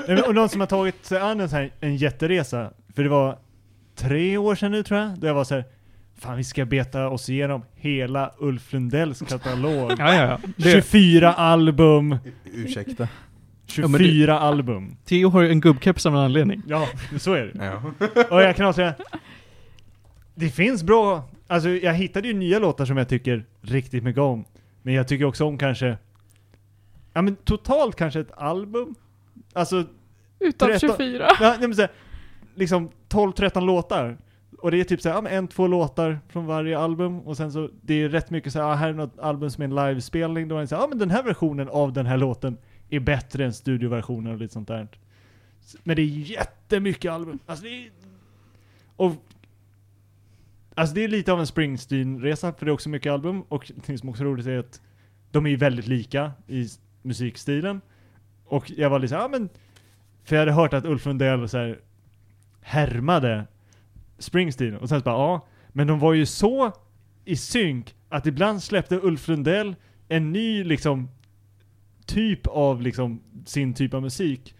Men- 0.07 0.22
Och 0.25 0.35
någon 0.35 0.49
som 0.49 0.61
har 0.61 0.66
tagit 0.66 1.07
sig 1.07 1.18
an 1.20 1.41
en, 1.41 1.49
här, 1.49 1.70
en 1.81 1.97
jätteresa, 1.97 2.70
för 2.97 3.03
det 3.03 3.09
var 3.09 3.39
tre 3.97 4.37
år 4.37 4.55
sedan 4.55 4.72
nu 4.72 4.83
tror 4.83 5.01
jag, 5.01 5.18
då 5.18 5.27
jag 5.27 5.35
var 5.35 5.45
så 5.45 5.55
här. 5.55 5.64
Fan 6.20 6.37
vi 6.37 6.45
ska 6.45 6.64
beta 6.64 7.09
oss 7.09 7.29
igenom 7.29 7.62
hela 7.75 8.31
Ulf 8.39 8.72
Lundells 8.72 9.20
katalog. 9.29 9.93
Ja, 9.99 10.14
ja, 10.14 10.22
ja. 10.27 10.39
Det, 10.57 10.70
24 10.72 11.33
album, 11.33 12.16
Ursäkta. 12.55 13.09
24 13.75 13.89
men 13.89 14.27
det- 14.27 14.39
album. 14.39 14.97
Theo 15.05 15.29
har 15.29 15.43
ju 15.43 15.49
en 15.51 15.61
gubbkeps 15.61 16.07
av 16.07 16.14
en 16.14 16.20
anledning. 16.20 16.62
Ja, 16.66 16.89
så 17.18 17.33
är 17.33 17.45
det. 17.55 17.64
Ja. 17.64 17.83
Och 18.31 18.43
jag 18.43 18.57
kan 18.57 18.66
också 18.66 18.77
säga, 18.77 18.95
det 20.35 20.49
finns 20.49 20.83
bra, 20.83 21.25
alltså 21.47 21.68
jag 21.68 21.95
hittade 21.95 22.29
ju 22.29 22.35
nya 22.35 22.59
låtar 22.59 22.85
som 22.85 22.97
jag 22.97 23.09
tycker 23.09 23.45
riktigt 23.61 24.05
mycket 24.05 24.22
om. 24.22 24.45
Men 24.83 24.95
jag 24.95 25.09
tycker 25.09 25.25
också 25.25 25.45
om 25.45 25.59
kanske, 25.59 25.97
ja 27.12 27.22
men 27.22 27.37
totalt 27.37 27.97
kanske 27.97 28.20
ett 28.20 28.33
album. 28.39 28.95
Alltså, 29.53 29.85
Utav 30.39 30.68
Tretton- 30.68 30.79
24. 30.79 31.27
ja, 31.41 31.57
nej, 31.59 31.68
men 31.68 31.75
så 31.75 31.81
här, 31.81 31.91
liksom 32.55 32.91
12-13 33.09 33.61
låtar. 33.66 34.16
Och 34.59 34.70
det 34.70 34.81
är 34.81 34.85
typ 34.85 35.01
såhär, 35.01 35.16
ja 35.16 35.20
men 35.22 35.33
en, 35.33 35.49
två 35.49 35.66
låtar 35.66 36.18
från 36.29 36.47
varje 36.47 36.79
album. 36.79 37.20
Och 37.20 37.37
sen 37.37 37.53
så, 37.53 37.68
det 37.83 38.03
är 38.03 38.09
rätt 38.09 38.31
mycket 38.31 38.53
såhär, 38.53 38.66
ah, 38.66 38.75
här 38.75 38.89
är 38.89 38.93
något 38.93 39.18
album 39.18 39.51
som 39.51 39.62
är 39.62 39.64
en 39.64 39.75
livespelning. 39.89 40.49
Då 40.49 40.57
är 40.57 40.61
det 40.61 40.66
såhär, 40.66 40.83
ja 40.83 40.87
men 40.89 40.99
den 40.99 41.11
här 41.11 41.22
versionen 41.22 41.68
av 41.68 41.93
den 41.93 42.07
här 42.07 42.16
låten 42.16 42.57
är 42.97 43.01
bättre 43.01 43.45
än 43.45 43.53
studioversionen 43.53 44.32
och 44.32 44.38
lite 44.38 44.55
sånt 44.55 44.68
där. 44.68 44.88
Men 45.82 45.97
det 45.97 46.03
är 46.03 46.07
jättemycket 46.07 47.12
album. 47.12 47.38
Alltså 47.47 47.64
det 47.64 47.86
är... 47.86 47.90
Och... 48.97 49.12
Alltså 50.74 50.95
det 50.95 51.05
är 51.05 51.09
lite 51.09 51.32
av 51.32 51.40
en 51.40 51.47
Springsteen-resa, 51.47 52.53
för 52.59 52.66
det 52.66 52.70
är 52.70 52.74
också 52.74 52.88
mycket 52.88 53.12
album. 53.12 53.42
Och 53.42 53.72
det 53.86 53.99
som 53.99 54.09
också 54.09 54.22
är 54.22 54.26
roligt 54.26 54.47
är 54.47 54.59
att 54.59 54.82
de 55.30 55.47
är 55.47 55.51
ju 55.51 55.57
väldigt 55.57 55.86
lika 55.86 56.32
i 56.47 56.68
musikstilen. 57.03 57.80
Och 58.45 58.70
jag 58.70 58.90
var 58.90 58.99
lite 58.99 59.09
såhär, 59.09 59.22
ja 59.22 59.28
men... 59.28 59.49
För 60.24 60.36
jag 60.36 60.40
hade 60.40 60.53
hört 60.53 60.74
att 60.74 60.84
Ulf 60.84 61.07
Lundell 61.07 61.49
så 61.49 61.59
här 61.59 61.80
härmade 62.61 63.47
Springsteen. 64.18 64.76
Och 64.76 64.88
sen 64.88 65.01
så 65.01 65.05
bara, 65.05 65.14
ja. 65.14 65.47
Men 65.68 65.86
de 65.86 65.99
var 65.99 66.12
ju 66.12 66.26
så 66.26 66.72
i 67.24 67.36
synk 67.36 67.95
att 68.09 68.26
ibland 68.26 68.62
släppte 68.62 69.01
Ulf 69.03 69.28
Lundell 69.28 69.76
en 70.09 70.32
ny 70.32 70.64
liksom 70.64 71.09
typ 72.07 72.46
av 72.46 72.82
liksom 72.82 73.20
sin 73.46 73.74
typ 73.74 73.94
av 73.94 74.02
musik 74.02 74.55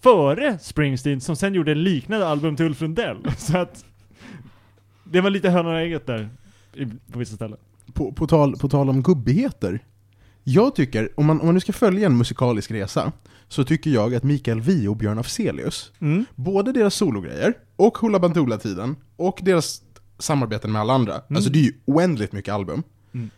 före 0.00 0.58
Springsteen 0.58 1.20
som 1.20 1.36
sen 1.36 1.54
gjorde 1.54 1.72
en 1.72 1.82
liknande 1.82 2.26
album 2.28 2.56
till 2.56 2.66
Ulf 2.66 2.80
Lundell. 2.80 3.18
Så 3.38 3.58
att 3.58 3.84
det 5.04 5.20
var 5.20 5.30
lite 5.30 5.50
hönan 5.50 5.76
ägget 5.76 6.06
där 6.06 6.28
i, 6.74 6.86
på 7.12 7.18
vissa 7.18 7.36
ställen. 7.36 7.58
På, 7.92 8.12
på, 8.12 8.26
tal, 8.26 8.56
på 8.56 8.68
tal 8.68 8.88
om 8.90 9.02
gubbigheter. 9.02 9.80
Jag 10.44 10.74
tycker, 10.74 11.08
om 11.14 11.26
man, 11.26 11.40
om 11.40 11.46
man 11.46 11.54
nu 11.54 11.60
ska 11.60 11.72
följa 11.72 12.06
en 12.06 12.16
musikalisk 12.18 12.70
resa, 12.70 13.12
så 13.48 13.64
tycker 13.64 13.90
jag 13.90 14.14
att 14.14 14.22
Mikael 14.22 14.60
Wiehe 14.60 14.88
och 14.88 14.96
Björn 14.96 15.18
Afzelius, 15.18 15.92
Mm. 15.98 16.24
både 16.34 16.72
deras 16.72 16.94
sologrejer, 16.94 17.54
och 17.76 17.98
Hoola 17.98 18.18
Bandoola-tiden, 18.18 18.96
och 19.16 19.38
deras 19.42 19.82
samarbeten 20.18 20.72
med 20.72 20.80
alla 20.80 20.92
andra, 20.92 21.20
alltså 21.30 21.50
det 21.50 21.58
är 21.58 21.62
ju 21.62 21.72
oändligt 21.84 22.32
mycket 22.32 22.54
album. 22.54 22.82
Mm. 23.14 23.30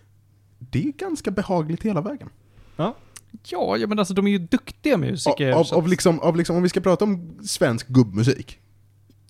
Det 0.58 0.84
är 0.84 0.92
ganska 0.92 1.30
behagligt 1.30 1.82
hela 1.82 2.00
vägen. 2.00 2.28
Ja, 2.76 2.96
ja, 3.42 3.76
men 3.88 3.98
alltså 3.98 4.14
de 4.14 4.26
är 4.26 4.30
ju 4.30 4.38
duktiga 4.38 4.96
musiker. 4.96 5.52
Av, 5.52 5.66
av, 5.72 5.84
att- 5.84 5.90
liksom, 5.90 6.20
av 6.20 6.36
liksom, 6.36 6.56
om 6.56 6.62
vi 6.62 6.68
ska 6.68 6.80
prata 6.80 7.04
om 7.04 7.38
svensk 7.46 7.88
gubbmusik. 7.88 8.58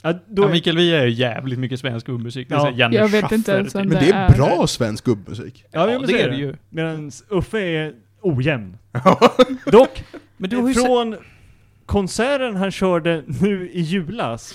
Ja, 0.03 0.13
då 0.29 0.43
Ja, 0.43 0.49
är, 0.49 0.53
Mikael 0.53 0.77
Wiehe 0.77 1.01
är 1.01 1.07
ju 1.07 1.13
jävligt 1.13 1.59
mycket 1.59 1.81
svensk 1.81 2.07
gubbmusik. 2.07 2.49
Det 2.49 2.55
är 2.55 2.59
Ja. 2.59 2.71
Janne 2.77 2.97
Jag 2.97 3.09
vet 3.09 3.21
Schaffer 3.21 3.37
inte 3.37 3.53
ens 3.53 3.73
typ. 3.73 3.85
Men 3.85 3.89
det 3.89 4.01
det 4.01 4.11
är 4.13 4.31
är. 4.31 4.37
bra 4.37 4.67
svensk 4.67 5.05
gubbmusik. 5.05 5.65
ja, 5.71 5.81
Ja, 5.91 5.99
men 5.99 6.03
det 6.03 6.09
så 6.09 6.17
är 6.17 6.29
det 6.31 6.37
ju. 6.37 6.57
Medan 6.71 7.11
Uffe 7.29 7.59
är 7.61 7.95
ojämn. 8.21 8.77
Dock, 9.67 10.05
Men 10.37 10.51
du 10.51 10.57
har 10.57 10.69
ju 10.69 10.75
sett... 10.75 10.85
från 10.85 11.17
konserten 11.87 12.57
han 12.57 12.71
körde 12.71 13.23
nu 13.27 13.71
i 13.73 13.81
julas. 13.81 14.55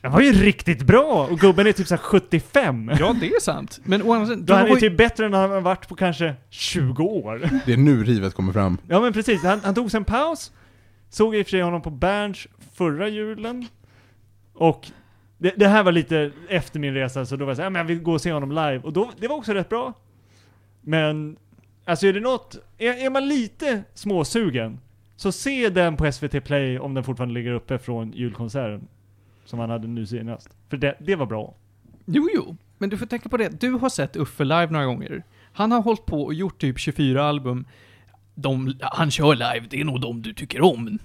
Den 0.00 0.12
var 0.12 0.20
ju 0.20 0.32
riktigt 0.32 0.82
bra! 0.82 1.28
Och 1.30 1.38
gubben 1.38 1.66
är 1.66 1.72
typ 1.72 1.86
såhär 1.86 2.02
75. 2.02 2.90
Ja, 2.98 3.16
det 3.20 3.26
är 3.26 3.40
sant. 3.40 3.80
Men 3.84 4.02
å 4.02 4.12
andra 4.12 4.26
sidan, 4.26 4.44
Då 4.44 4.54
han 4.54 4.66
är 4.66 4.70
ju... 4.70 4.76
typ 4.76 4.96
bättre 4.96 5.26
än 5.26 5.32
han 5.32 5.50
har 5.50 5.60
varit 5.60 5.88
på 5.88 5.94
kanske 5.94 6.34
20 6.50 7.02
år. 7.04 7.50
Det 7.66 7.72
är 7.72 7.76
nu 7.76 8.04
rivet 8.04 8.34
kommer 8.34 8.52
fram. 8.52 8.78
Ja 8.88 9.00
men 9.00 9.12
precis, 9.12 9.42
han, 9.42 9.60
han 9.64 9.74
tog 9.74 9.90
sig 9.90 9.98
en 9.98 10.04
paus. 10.04 10.52
Såg 11.10 11.36
i 11.36 11.42
och 11.42 11.46
för 11.46 11.50
sig 11.50 11.62
honom 11.62 11.82
på 11.82 11.90
Berns 11.90 12.46
förra 12.74 13.08
julen. 13.08 13.66
Och 14.54 14.90
det, 15.38 15.54
det 15.56 15.68
här 15.68 15.82
var 15.82 15.92
lite 15.92 16.30
efter 16.48 16.80
min 16.80 16.94
resa, 16.94 17.26
så 17.26 17.36
då 17.36 17.44
var 17.44 17.50
jag 17.50 17.56
såhär, 17.56 17.66
ja, 17.66 17.70
men 17.70 17.80
jag 17.80 17.86
vill 17.86 18.02
gå 18.02 18.12
och 18.12 18.20
se 18.20 18.32
honom 18.32 18.50
live. 18.50 18.78
Och 18.78 18.92
då, 18.92 19.10
det 19.18 19.28
var 19.28 19.36
också 19.36 19.52
rätt 19.52 19.68
bra. 19.68 19.92
Men, 20.80 21.36
alltså 21.84 22.06
är 22.06 22.12
det 22.12 22.20
något, 22.20 22.56
är, 22.78 23.06
är 23.06 23.10
man 23.10 23.28
lite 23.28 23.82
småsugen, 23.94 24.80
så 25.16 25.32
se 25.32 25.68
den 25.68 25.96
på 25.96 26.12
SVT 26.12 26.44
Play 26.44 26.78
om 26.78 26.94
den 26.94 27.04
fortfarande 27.04 27.34
ligger 27.34 27.52
uppe 27.52 27.78
från 27.78 28.12
julkonserten. 28.12 28.88
Som 29.50 29.58
han 29.58 29.70
hade 29.70 29.88
nu 29.88 30.06
senast. 30.06 30.48
För 30.68 30.76
det, 30.76 30.96
det 31.00 31.16
var 31.16 31.26
bra. 31.26 31.54
Jo, 32.06 32.28
jo. 32.34 32.56
Men 32.78 32.90
du 32.90 32.98
får 32.98 33.06
tänka 33.06 33.28
på 33.28 33.36
det. 33.36 33.60
Du 33.60 33.70
har 33.72 33.88
sett 33.88 34.16
Uffe 34.16 34.44
live 34.44 34.66
några 34.70 34.84
gånger. 34.86 35.22
Han 35.52 35.72
har 35.72 35.82
hållit 35.82 36.06
på 36.06 36.22
och 36.22 36.34
gjort 36.34 36.60
typ 36.60 36.78
24 36.78 37.24
album. 37.24 37.64
De 38.34 38.74
han 38.80 39.10
kör 39.10 39.34
live, 39.34 39.66
det 39.70 39.80
är 39.80 39.84
nog 39.84 40.00
de 40.00 40.22
du 40.22 40.32
tycker 40.34 40.62
om. 40.62 40.98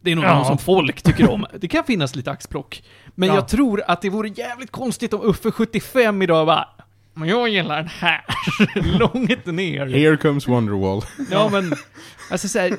Det 0.00 0.10
är 0.12 0.16
nog 0.16 0.24
Ja. 0.24 0.34
de 0.34 0.44
som 0.44 0.58
folk 0.58 1.02
tycker 1.02 1.30
om. 1.30 1.46
Det 1.60 1.68
kan 1.68 1.84
finnas 1.84 2.16
lite 2.16 2.30
axplock. 2.30 2.82
Men 3.14 3.28
Ja. 3.28 3.34
jag 3.34 3.48
tror 3.48 3.82
att 3.86 4.02
det 4.02 4.10
vore 4.10 4.28
jävligt 4.28 4.70
konstigt 4.70 5.14
om 5.14 5.20
Uffe 5.22 5.50
75 5.50 6.22
idag 6.22 6.46
bara 6.46 6.68
men 7.14 7.28
jag 7.28 7.48
gillar 7.48 7.76
den 7.76 7.88
här. 7.88 8.24
Långt 8.98 9.46
ner. 9.46 9.86
Here 9.86 10.16
comes 10.16 10.48
Wonderwall. 10.48 11.02
Ja 11.30 11.48
men, 11.52 11.72
alltså 12.30 12.48
så 12.48 12.58
här, 12.58 12.76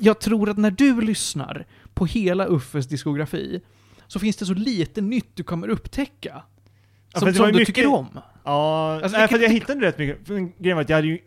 jag 0.00 0.18
tror 0.20 0.48
att 0.50 0.56
när 0.58 0.70
du 0.70 1.00
lyssnar 1.00 1.64
på 1.94 2.06
hela 2.06 2.46
Uffes 2.48 2.86
diskografi 2.88 3.60
så 4.12 4.18
finns 4.18 4.36
det 4.36 4.46
så 4.46 4.54
lite 4.54 5.00
nytt 5.00 5.36
du 5.36 5.42
kommer 5.42 5.68
upptäcka. 5.68 6.42
Ja, 7.14 7.20
Som, 7.20 7.32
som 7.34 7.46
du 7.46 7.52
mycket- 7.52 7.66
tycker 7.74 7.86
om. 7.92 8.06
Ja, 8.44 9.00
Alltså, 9.02 9.18
nej, 9.18 9.28
för 9.28 9.38
jag 9.38 9.48
hittade 9.50 9.80
rätt 9.86 9.98
mycket. 9.98 10.26
Grejen 10.58 10.76
var 10.76 10.80
att 10.82 10.88
jag 10.88 10.96
hade 10.96 11.08
ju, 11.08 11.18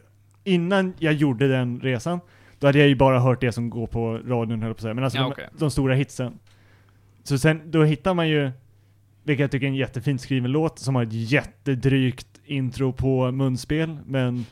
innan 0.44 0.94
jag 1.00 1.14
gjorde 1.14 1.48
den 1.48 1.80
resan, 1.80 2.20
då 2.60 2.68
hade 2.68 2.80
jag 2.80 2.88
ju 2.88 2.96
bara 2.96 3.20
hört 3.20 3.42
det 3.42 3.52
som 3.52 3.70
går 3.70 3.88
på 3.88 4.14
radion 4.18 4.62
höll 4.62 4.74
på 4.74 4.78
att 4.78 4.82
säga. 4.82 4.94
Men 4.94 5.04
alltså 5.04 5.18
Ja, 5.20 5.24
de, 5.24 5.32
okej. 5.32 5.48
de 5.58 5.72
stora 5.72 5.94
hitsen. 5.96 6.40
Så 7.24 7.38
sen, 7.38 7.62
då 7.72 7.84
hittar 7.84 8.14
man 8.14 8.28
ju, 8.30 8.52
vilket 9.24 9.42
jag 9.42 9.52
tycker 9.52 9.66
är 9.66 9.70
en 9.70 9.76
jättefint 9.76 10.22
skriven 10.22 10.52
låt, 10.52 10.80
som 10.80 10.96
har 10.96 11.04
ett 11.04 11.14
jättedrygt 11.14 12.28
intro 12.46 12.94
på 12.94 13.32
munspel, 13.32 13.98
men 14.06 14.46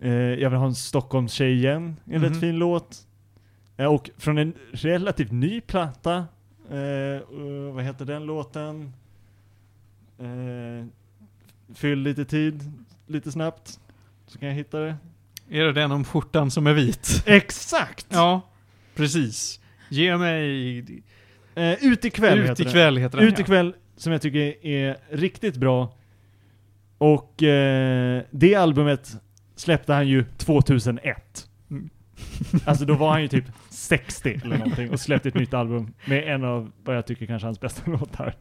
eh, 0.00 0.10
jag 0.12 0.50
vill 0.50 0.58
ha 0.58 0.66
en 0.66 0.74
Stockholmstjej 0.74 1.52
igen, 1.54 1.96
en 2.04 2.20
Mhm. 2.20 2.22
rätt 2.22 2.40
fin 2.40 2.56
låt. 2.58 2.96
Eh, 3.76 3.86
och 3.86 4.10
från 4.18 4.38
en 4.38 4.52
relativt 4.72 5.32
ny 5.32 5.60
platta, 5.60 6.24
vad 7.72 7.84
heter 7.84 8.04
den 8.04 8.24
låten? 8.26 8.92
Eh, 10.18 10.86
fyll 11.74 11.98
lite 11.98 12.24
tid, 12.24 12.72
lite 13.06 13.32
snabbt, 13.32 13.80
så 14.26 14.38
kan 14.38 14.48
jag 14.48 14.54
hitta 14.54 14.78
det. 14.80 14.96
Är 15.50 15.64
det 15.64 15.72
den 15.72 15.92
om 15.92 16.04
skjortan 16.04 16.50
som 16.50 16.66
är 16.66 16.72
vit? 16.74 17.22
Exakt! 17.26 18.06
Ja, 18.10 18.40
precis. 18.94 19.60
Ge 19.90 20.16
mig... 20.16 20.78
Eh, 21.54 21.84
ut 21.84 22.04
ikväll 22.04 22.38
Ut 22.38 22.50
heter 22.50 22.64
den. 22.64 22.68
ikväll 22.70 22.96
heter 22.96 23.18
den 23.18 23.28
Ut 23.28 23.38
ikväll, 23.38 23.74
som 23.96 24.12
jag 24.12 24.22
tycker 24.22 24.66
är 24.66 24.96
riktigt 25.10 25.56
bra. 25.56 25.94
Och 26.98 27.42
eh, 27.42 28.22
det 28.30 28.54
albumet 28.54 29.16
släppte 29.56 29.92
han 29.92 30.08
ju 30.08 30.24
2001. 30.36 31.48
Alltså 32.64 32.84
då 32.84 32.94
var 32.94 33.10
han 33.10 33.22
ju 33.22 33.28
typ 33.28 33.44
60 33.70 34.40
eller 34.44 34.58
någonting 34.58 34.90
och 34.90 35.00
släppte 35.00 35.28
ett 35.28 35.34
nytt 35.34 35.54
album 35.54 35.94
med 36.04 36.34
en 36.34 36.44
av 36.44 36.72
vad 36.84 36.96
jag 36.96 37.06
tycker 37.06 37.26
kanske 37.26 37.46
hans 37.46 37.60
bästa 37.60 37.90
låtar. 37.90 38.34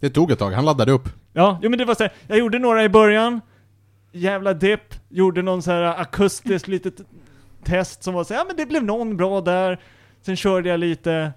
Det 0.00 0.10
tog 0.10 0.30
ett 0.30 0.38
tag, 0.38 0.50
han 0.50 0.64
laddade 0.64 0.92
upp. 0.92 1.08
Ja, 1.32 1.58
jo 1.62 1.70
men 1.70 1.78
det 1.78 1.84
var 1.84 1.94
så 1.94 2.02
här, 2.02 2.12
jag 2.26 2.38
gjorde 2.38 2.58
några 2.58 2.84
i 2.84 2.88
början, 2.88 3.40
jävla 4.12 4.54
depp, 4.54 4.94
gjorde 5.08 5.42
någon 5.42 5.62
så 5.62 5.70
här 5.70 5.82
akustiskt 5.82 6.68
litet 6.68 6.94
test 7.64 8.02
som 8.02 8.14
var 8.14 8.24
så 8.24 8.34
här, 8.34 8.40
ja 8.40 8.44
men 8.46 8.56
det 8.56 8.66
blev 8.66 8.84
någon 8.84 9.16
bra 9.16 9.40
där. 9.40 9.80
sen 10.22 10.36
körde 10.36 10.68
jag 10.68 10.80
lite, 10.80 11.32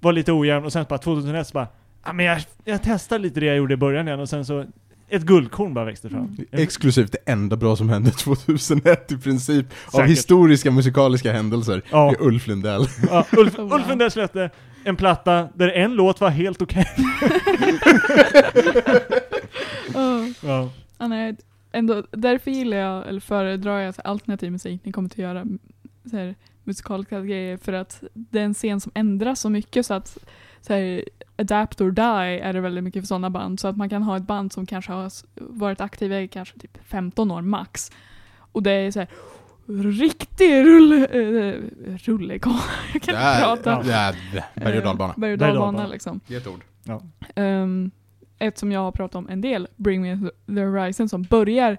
var 0.00 0.12
lite 0.12 0.32
ojämn 0.32 0.64
och 0.64 0.72
sen 0.72 0.86
bara 0.88 0.98
2001 0.98 1.46
så 1.46 1.52
bara, 1.52 1.68
ja 2.04 2.12
men 2.12 2.26
jag, 2.26 2.40
jag 2.64 2.80
testar 2.82 3.18
lite 3.18 3.40
det 3.40 3.46
jag 3.46 3.56
gjorde 3.56 3.74
i 3.74 3.76
början 3.76 4.08
igen 4.08 4.20
och 4.20 4.28
sen 4.28 4.44
så, 4.44 4.64
ett 5.08 5.22
guldkorn 5.22 5.74
bara 5.74 5.84
växte 5.84 6.08
fram. 6.08 6.24
Mm. 6.24 6.36
Exklusivt 6.52 7.12
det 7.12 7.32
enda 7.32 7.56
bra 7.56 7.76
som 7.76 7.88
hände 7.88 8.10
2001 8.18 9.12
i 9.12 9.16
princip, 9.18 9.66
av 9.86 9.90
Säkert. 9.90 10.10
historiska 10.10 10.70
musikaliska 10.70 11.32
händelser, 11.32 11.82
Ja, 11.90 12.10
det 12.18 12.24
är 12.24 12.26
Ulf 12.26 12.46
Lundell. 12.46 12.86
ja 13.10 13.26
Ulf, 13.36 13.58
Wow. 13.58 13.72
Ulf 13.74 13.88
Lundell 13.88 14.10
släppte 14.10 14.50
en 14.84 14.96
platta 14.96 15.48
där 15.54 15.68
en 15.68 15.94
låt 15.94 16.20
var 16.20 16.30
helt 16.30 16.62
okej. 16.62 16.86
Oh. 19.94 20.28
Ja. 20.42 20.70
Ja, 20.98 21.34
ändå, 21.72 22.02
därför 22.10 22.50
gillar 22.50 22.76
jag, 22.76 23.08
eller 23.08 23.20
föredrar 23.20 23.78
jag 23.80 23.94
alternativ 24.04 24.52
musik. 24.52 24.80
Ni 24.84 24.92
kommer 24.92 25.08
att 25.08 25.18
göra 25.18 25.44
så 26.10 26.16
här, 26.16 26.34
musikaliska 26.64 27.20
grejer 27.20 27.56
för 27.56 27.72
att 27.72 28.02
det 28.14 28.40
är 28.40 28.44
en 28.44 28.54
scen 28.54 28.80
som 28.80 28.92
ändras 28.94 29.40
så 29.40 29.50
mycket 29.50 29.86
så 29.86 29.94
att 29.94 30.18
så 30.60 30.72
här, 30.74 31.04
Adapt 31.38 31.80
or 31.80 31.90
Die 31.90 32.40
är 32.40 32.52
det 32.52 32.60
väldigt 32.60 32.84
mycket 32.84 33.02
för 33.02 33.06
sådana 33.06 33.30
band. 33.30 33.60
Så 33.60 33.68
att 33.68 33.76
man 33.76 33.88
kan 33.88 34.02
ha 34.02 34.16
ett 34.16 34.26
band 34.26 34.52
som 34.52 34.66
kanske 34.66 34.92
har 34.92 35.12
varit 35.36 35.80
aktiva 35.80 36.20
i 36.20 36.28
kanske 36.28 36.58
typ 36.58 36.78
15 36.84 37.30
år 37.30 37.42
max. 37.42 37.90
Och 38.52 38.62
det 38.62 38.70
är 38.70 38.90
så 38.90 38.98
här 38.98 39.08
riktig 40.00 40.64
rulle, 40.64 41.06
äh, 41.06 41.62
rullegång. 41.96 42.52
Jag 42.92 43.02
kan 43.02 43.14
inte 43.14 43.42
prata. 43.42 43.82
det 43.82 43.92
är 43.92 44.14
berg 44.54 44.78
och 44.78 44.84
dalbana. 44.84 45.14
Berg 45.16 45.32
och 45.32 45.38
dalbana 45.38 45.86
liksom. 45.86 46.20
Det 46.26 46.34
är 46.34 46.38
ett 46.38 46.46
ord. 46.46 46.64
Um, 47.36 47.90
ett 48.38 48.58
som 48.58 48.72
jag 48.72 48.80
har 48.80 48.92
pratat 48.92 49.14
om 49.14 49.28
en 49.28 49.40
del, 49.40 49.68
Bring 49.76 50.02
Me 50.02 50.30
The 50.46 50.60
Horizon, 50.60 51.08
som 51.08 51.22
börjar 51.22 51.78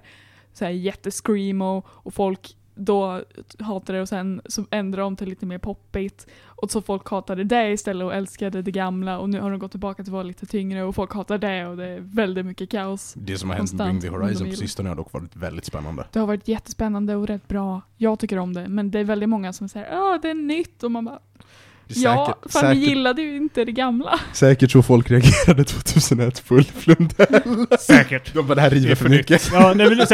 så 0.53 0.65
här 0.65 0.71
jättescreamo 0.71 1.83
och 1.87 2.13
folk 2.13 2.55
då 2.79 3.23
hatar 3.59 3.93
det 3.93 4.01
och 4.01 4.09
sen 4.09 4.41
så 4.45 4.65
ändrar 4.71 5.01
de 5.01 5.15
till 5.15 5.29
lite 5.29 5.45
mer 5.45 5.57
poppigt. 5.57 6.27
Och 6.45 6.71
så 6.71 6.81
folk 6.81 7.09
hatade 7.09 7.43
det 7.43 7.71
istället 7.71 8.05
och 8.05 8.13
älskade 8.13 8.61
det 8.61 8.71
gamla 8.71 9.19
och 9.19 9.29
nu 9.29 9.39
har 9.39 9.51
de 9.51 9.59
gått 9.59 9.71
tillbaka 9.71 10.03
till 10.03 10.11
att 10.11 10.13
vara 10.13 10.23
lite 10.23 10.45
tyngre 10.45 10.83
och 10.83 10.95
folk 10.95 11.13
hatar 11.13 11.37
det 11.37 11.67
och 11.67 11.77
det 11.77 11.85
är 11.85 11.99
väldigt 11.99 12.45
mycket 12.45 12.69
kaos. 12.69 13.13
Det 13.17 13.37
som 13.37 13.49
har 13.49 13.57
hänt 13.57 13.73
med 13.73 13.87
Bring 13.87 14.01
the 14.01 14.09
Horizon 14.09 14.49
på 14.49 14.55
sistone 14.55 14.89
har 14.89 14.95
dock 14.95 15.13
varit 15.13 15.35
väldigt 15.35 15.65
spännande. 15.65 16.07
Det 16.11 16.19
har 16.19 16.27
varit 16.27 16.47
jättespännande 16.47 17.15
och 17.15 17.27
rätt 17.27 17.47
bra. 17.47 17.81
Jag 17.97 18.19
tycker 18.19 18.37
om 18.37 18.53
det, 18.53 18.67
men 18.67 18.91
det 18.91 18.99
är 18.99 19.03
väldigt 19.03 19.29
många 19.29 19.53
som 19.53 19.69
säger 19.69 19.91
ja 19.91 20.19
det 20.21 20.29
är 20.29 20.33
nytt 20.33 20.83
och 20.83 20.91
man 20.91 21.05
bara 21.05 21.19
Det 21.89 21.99
ja, 21.99 22.25
säkert, 22.25 22.45
vi 22.55 22.59
säkert, 22.59 22.77
gillade 22.89 23.21
ju 23.21 23.37
inte 23.37 23.65
det 23.65 23.71
gamla. 23.71 24.19
säkert 24.33 24.71
så 24.71 24.81
folk 24.83 25.11
reagerade 25.11 25.63
2001 25.63 26.45
på 26.47 26.55
Ulf 26.55 26.87
Lundell. 26.87 27.65
Säkert. 27.79 28.33
De 28.33 28.47
bara, 28.47 28.55
det 28.55 28.61
här 28.61 28.69
Det 28.69 28.75
river 28.75 28.91
är 28.91 28.95
för 28.95 29.03
för 29.05 29.09
mycket. 29.09 29.49
Ja, 29.53 29.73
nej 29.75 29.89
men 29.89 29.97
nu, 29.97 30.05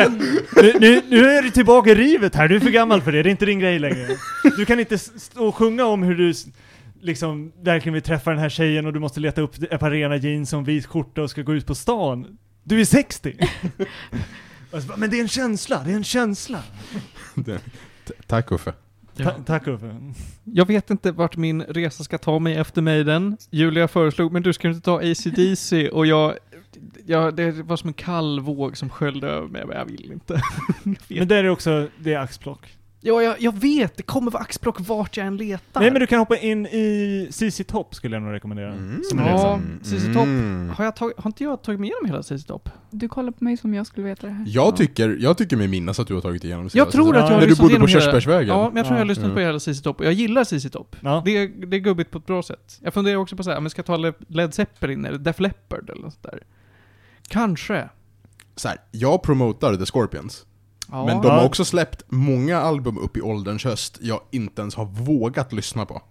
nu, 0.63 0.73
nu, 0.79 1.01
nu 1.09 1.29
är 1.29 1.41
du 1.41 1.49
tillbaka 1.49 1.89
i 1.91 1.95
rivet 1.95 2.35
här, 2.35 2.47
du 2.47 2.55
är 2.55 2.59
för 2.59 2.69
gammal 2.69 3.01
för 3.01 3.11
det, 3.11 3.23
det 3.23 3.29
är 3.29 3.31
inte 3.31 3.45
din 3.45 3.59
grej 3.59 3.79
längre. 3.79 4.07
Du 4.57 4.65
kan 4.65 4.79
inte 4.79 4.97
stå 4.97 5.47
och 5.47 5.55
sjunga 5.55 5.85
om 5.85 6.03
hur 6.03 6.15
du 6.15 6.33
liksom 7.01 7.51
verkligen 7.63 7.93
vill 7.93 8.03
träffa 8.03 8.29
den 8.31 8.39
här 8.39 8.49
tjejen 8.49 8.85
och 8.85 8.93
du 8.93 8.99
måste 8.99 9.19
leta 9.19 9.41
upp 9.41 9.55
ett 9.71 9.79
par 9.79 9.91
rena 9.91 10.15
jeans 10.15 10.53
och 10.53 10.59
en 10.59 10.65
vit 10.65 10.85
skjorta 10.85 11.21
och 11.21 11.29
ska 11.29 11.41
gå 11.41 11.53
ut 11.53 11.67
på 11.67 11.75
stan. 11.75 12.37
Du 12.63 12.81
är 12.81 12.85
60! 12.85 13.33
Och 14.71 14.81
så 14.81 14.87
bara, 14.87 14.97
men 14.97 15.09
det 15.09 15.17
är 15.17 15.21
en 15.21 15.27
känsla, 15.27 15.81
det 15.85 15.91
är 15.91 15.95
en 15.95 16.03
känsla! 16.03 16.59
Det- 17.35 17.59
Tack 18.27 18.51
Uffe. 18.51 18.73
Ta, 19.17 19.31
tack 19.31 19.67
Uffe. 19.67 19.95
Jag 20.43 20.65
vet 20.65 20.89
inte 20.89 21.11
vart 21.11 21.37
min 21.37 21.61
resa 21.61 22.03
ska 22.03 22.17
ta 22.17 22.39
mig 22.39 22.55
efter 22.55 22.81
Maiden. 22.81 23.37
Julia 23.49 23.87
föreslog, 23.87 24.31
men 24.31 24.43
du 24.43 24.53
ska 24.53 24.67
inte 24.67 24.81
ta 24.81 24.99
AC/DC 24.99 25.89
och 25.89 26.05
jag, 26.05 26.33
jag, 27.05 27.35
det 27.35 27.51
var 27.51 27.77
som 27.77 27.87
en 27.87 27.93
kall 27.93 28.39
våg 28.39 28.77
som 28.77 28.89
sköljde 28.89 29.27
över 29.27 29.47
mig. 29.47 29.63
Jag 29.69 29.85
vill 29.85 30.11
inte. 30.11 30.41
Men 31.07 31.27
där 31.27 31.43
är 31.43 31.49
också, 31.49 31.87
det 31.99 32.13
är 32.13 32.19
axplock. 32.19 32.77
Ja, 33.05 33.21
jag, 33.21 33.35
jag 33.41 33.55
vet, 33.59 33.97
det 33.97 34.03
kommer 34.03 34.31
vara 34.31 34.43
axplock 34.43 34.75
vart 34.79 35.17
jag 35.17 35.27
än 35.27 35.37
letar. 35.37 35.81
Nej 35.81 35.91
men 35.91 35.99
du 35.99 36.07
kan 36.07 36.19
hoppa 36.19 36.37
in 36.37 36.65
i 36.65 37.27
CC 37.31 37.61
Top 37.67 37.95
skulle 37.95 38.15
jag 38.15 38.23
nog 38.23 38.33
rekommendera. 38.33 38.75
Som 39.09 39.19
en 39.19 39.25
Ja. 39.27 39.59
CC 39.83 40.05
Top. 40.13 40.27
Har, 40.77 40.85
jag 40.85 40.95
tagit, 40.95 41.17
har 41.19 41.29
inte 41.29 41.43
jag 41.43 41.61
tagit 41.63 41.79
mig 41.79 41.89
igenom 41.89 42.05
hela 42.09 42.23
CC 42.23 42.45
Top? 42.47 42.69
Du 42.91 43.07
kollar 43.09 43.31
på 43.31 43.43
mig 43.43 43.57
som 43.57 43.73
jag 43.73 43.87
skulle 43.87 44.07
veta 44.07 44.27
det 44.27 44.33
här. 44.33 44.45
Jag 44.47 44.75
tycker, 44.77 45.17
jag 45.19 45.37
tycker 45.37 45.57
mig 45.57 45.67
minnas 45.67 45.99
att 45.99 46.07
du 46.07 46.13
har 46.13 46.21
tagit 46.21 46.43
igenom 46.43 46.69
Jag 46.73 46.91
tror 46.91 47.09
att 47.09 47.15
jag 47.15 47.23
har 47.23 47.29
När 47.31 47.41
du 47.41 47.47
lyssnat 47.47 47.57
bodde 47.63 47.79
på 47.79 47.87
igenom 47.87 48.01
Körsbärsvägen. 48.01 48.47
Ja, 48.57 48.67
men 48.67 48.77
jag 48.77 48.85
tror 48.85 48.97
jag 48.97 49.01
har 49.01 49.05
Ja. 49.05 49.09
lyssnat 49.09 49.25
på 49.33 49.39
Mm. 49.39 49.45
hela 49.45 49.59
CC 49.59 49.81
Top 49.81 50.03
jag 50.03 50.13
gillar 50.13 50.43
CC 50.43 50.69
Top. 50.69 50.95
Ja. 50.99 51.21
Det, 51.25 51.31
är, 51.37 51.47
det 51.67 51.77
är 51.77 51.81
gubbigt 51.81 52.11
på 52.11 52.17
ett 52.17 52.25
bra 52.25 52.43
sätt. 52.43 52.79
Jag 52.81 52.93
funderar 52.93 53.17
också 53.17 53.35
på 53.35 53.43
så 53.43 53.51
här, 53.51 53.59
men 53.61 53.69
ska 53.69 53.79
jag 53.79 53.85
ta 53.85 53.97
Le- 53.97 54.13
Led 54.27 54.53
Zeppelin 54.53 55.05
eller 55.05 55.17
Def 55.17 55.39
Leppard 55.39 55.89
eller 55.89 56.01
något 56.01 56.13
sånt 56.13 56.23
där? 56.23 56.39
Kanske. 57.27 57.89
Så 58.55 58.67
här, 58.67 58.77
jag 58.91 59.23
promotar 59.23 59.75
The 59.75 59.85
Scorpions. 59.85 60.45
Ja. 60.91 61.05
Men 61.05 61.21
de 61.21 61.27
har 61.31 61.45
också 61.45 61.65
släppt 61.65 62.03
många 62.07 62.57
album 62.57 62.97
upp 62.97 63.17
i 63.17 63.21
ålderns 63.21 63.63
höst 63.63 63.97
jag 64.01 64.19
inte 64.31 64.61
ens 64.61 64.75
har 64.75 64.85
vågat 64.85 65.53
lyssna 65.53 65.85
på. 65.85 66.01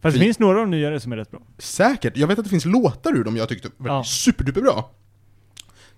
Fast 0.00 0.14
det 0.16 0.20
finns 0.24 0.38
några 0.38 0.60
av 0.60 0.66
de 0.66 0.70
nyare 0.70 1.00
som 1.00 1.12
är 1.12 1.16
rätt 1.16 1.30
bra. 1.30 1.40
Säkert, 1.58 2.16
jag 2.16 2.26
vet 2.26 2.38
att 2.38 2.44
det 2.44 2.50
finns 2.50 2.64
låtar 2.64 3.12
ur 3.16 3.24
dem 3.24 3.36
jag 3.36 3.48
tyckte 3.48 3.68
var 3.76 3.88
Ja. 3.96 4.04
superduper 4.04 4.60
bra. 4.60 4.90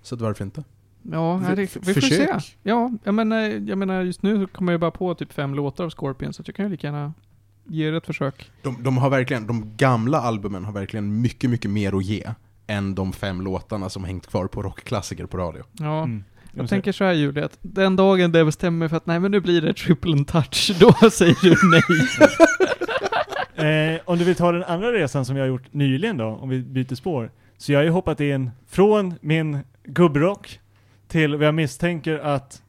Så 0.02 0.14
att 0.14 0.20
varför 0.20 0.44
inte? 0.44 0.64
Ja, 1.02 1.42
det, 1.48 1.54
vi 1.54 1.66
får 1.66 1.80
försök. 1.92 2.42
se. 2.42 2.54
Ja, 2.62 2.90
jag 3.04 3.14
menar, 3.14 3.40
jag 3.68 3.78
menar 3.78 4.02
just 4.02 4.22
nu 4.22 4.46
kommer 4.46 4.72
jag 4.72 4.80
bara 4.80 4.90
på 4.90 5.14
typ 5.14 5.32
fem 5.32 5.54
låtar 5.54 5.84
av 5.84 5.90
Scorpion, 5.90 6.32
så 6.32 6.42
jag 6.46 6.54
kan 6.54 6.64
ju 6.64 6.70
lika 6.70 6.86
gärna 6.86 7.12
ge 7.64 7.90
det 7.90 7.96
ett 7.96 8.06
försök. 8.06 8.50
De, 8.62 8.82
de 8.82 8.96
har 8.98 9.10
verkligen, 9.10 9.46
de 9.46 9.76
gamla 9.76 10.20
albumen 10.20 10.64
har 10.64 10.72
verkligen 10.72 11.20
mycket, 11.20 11.50
mycket 11.50 11.70
mer 11.70 11.96
att 11.96 12.04
ge 12.04 12.24
än 12.66 12.94
de 12.94 13.12
fem 13.12 13.40
låtarna 13.40 13.88
som 13.88 14.04
hängt 14.04 14.26
kvar 14.26 14.46
på 14.46 14.62
rockklassiker 14.62 15.26
på 15.26 15.36
radio. 15.36 15.62
Ja. 15.72 16.02
Mm. 16.02 16.24
Jag 16.56 16.68
tänker 16.68 16.92
så 16.92 17.04
här 17.04 17.12
Julia, 17.12 17.44
att 17.44 17.58
den 17.62 17.96
dagen 17.96 18.32
det 18.32 18.44
bestämmer 18.44 18.78
mig 18.78 18.88
för 18.88 18.96
att 18.96 19.06
nej 19.06 19.20
men 19.20 19.30
nu 19.30 19.40
blir 19.40 19.60
det 19.60 19.74
triple 19.74 20.12
and 20.12 20.28
touch, 20.28 20.72
då 20.80 21.10
säger 21.10 21.36
du 21.42 21.56
nej. 21.70 21.82
Eh, 23.56 24.00
om 24.04 24.18
du 24.18 24.24
vill 24.24 24.36
ta 24.36 24.52
den 24.52 24.64
andra 24.64 24.92
resan 24.92 25.24
som 25.24 25.36
jag 25.36 25.42
har 25.42 25.48
gjort 25.48 25.72
nyligen 25.72 26.16
då, 26.16 26.26
om 26.26 26.48
vi 26.48 26.62
byter 26.62 26.94
spår. 26.94 27.30
Så 27.58 27.72
jag 27.72 27.78
har 27.78 27.84
ju 27.84 27.90
hoppat 27.90 28.20
in 28.20 28.50
från 28.66 29.14
min 29.20 29.58
gubbrock 29.84 30.60
till 31.08 31.36
vad 31.36 31.46
jag 31.46 31.54
misstänker 31.54 32.18
att 32.18 32.62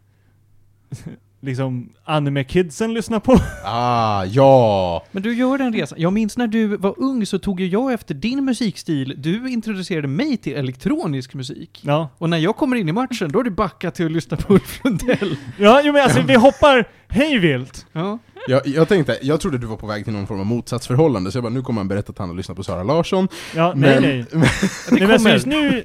liksom 1.41 1.89
anime-kidsen 2.05 2.93
lyssnar 2.93 3.19
på. 3.19 3.39
Ah, 3.69 4.25
ja! 4.25 5.03
Men 5.11 5.23
du 5.23 5.33
gör 5.33 5.57
den 5.57 5.73
resan. 5.73 6.01
Jag 6.01 6.13
minns 6.13 6.38
när 6.38 6.47
du 6.47 6.67
var 6.77 6.93
ung 6.97 7.25
så 7.25 7.39
tog 7.39 7.59
ju 7.61 7.67
jag 7.67 7.93
efter 7.93 8.13
din 8.13 8.45
musikstil, 8.45 9.13
du 9.17 9.49
introducerade 9.49 10.07
mig 10.07 10.38
till 10.38 10.53
elektronisk 10.53 11.33
musik. 11.33 11.79
Ja, 11.83 12.09
Och 12.17 12.29
när 12.29 12.38
jag 12.38 12.55
kommer 12.55 12.75
in 12.75 12.89
i 12.89 12.91
matchen, 12.91 13.31
då 13.31 13.39
är 13.39 13.43
du 13.43 13.49
backat 13.51 13.95
till 13.95 14.05
att 14.05 14.11
lyssna 14.11 14.38
på 14.38 14.53
Ulf 14.53 14.79
Lundell. 14.83 15.35
ja 15.59 15.81
jo, 15.83 15.93
men 15.93 16.03
alltså 16.03 16.21
vi 16.21 16.35
hoppar 16.35 16.88
hej 17.07 17.38
vilt. 17.39 17.85
Ja. 17.93 18.19
Jag, 18.47 18.67
jag 18.67 18.88
tänkte, 18.88 19.17
jag 19.21 19.41
trodde 19.41 19.57
du 19.57 19.67
var 19.67 19.77
på 19.77 19.88
väg 19.88 20.03
till 20.03 20.13
någon 20.13 20.27
form 20.27 20.39
av 20.39 20.45
motsatsförhållande, 20.45 21.31
så 21.31 21.38
jag 21.38 21.43
bara, 21.43 21.53
nu 21.53 21.61
kommer 21.61 21.79
han 21.79 21.88
berätta 21.88 22.11
att 22.11 22.17
han 22.17 22.29
har 22.29 22.35
lyssnat 22.35 22.57
på 22.57 22.63
Sara 22.63 22.83
Larsson. 22.83 23.27
Ja, 23.55 23.73
Men- 23.75 24.01
nej 24.03 24.25
nej. 24.33 24.41
Det 24.89 24.91
nej 24.91 25.01
men 25.01 25.11
alltså 25.11 25.17
kommer. 25.17 25.33
just 25.33 25.45
nu... 25.45 25.83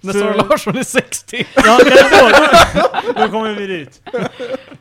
När 0.00 0.12
så- 0.12 0.18
Sara 0.18 0.36
Larsson 0.36 0.76
är 0.76 0.82
60. 0.82 1.46
Ja, 1.56 1.78
då, 1.84 1.90
då, 3.14 3.22
då 3.22 3.28
kommer 3.28 3.54
vi 3.54 3.66
dit. 3.66 4.02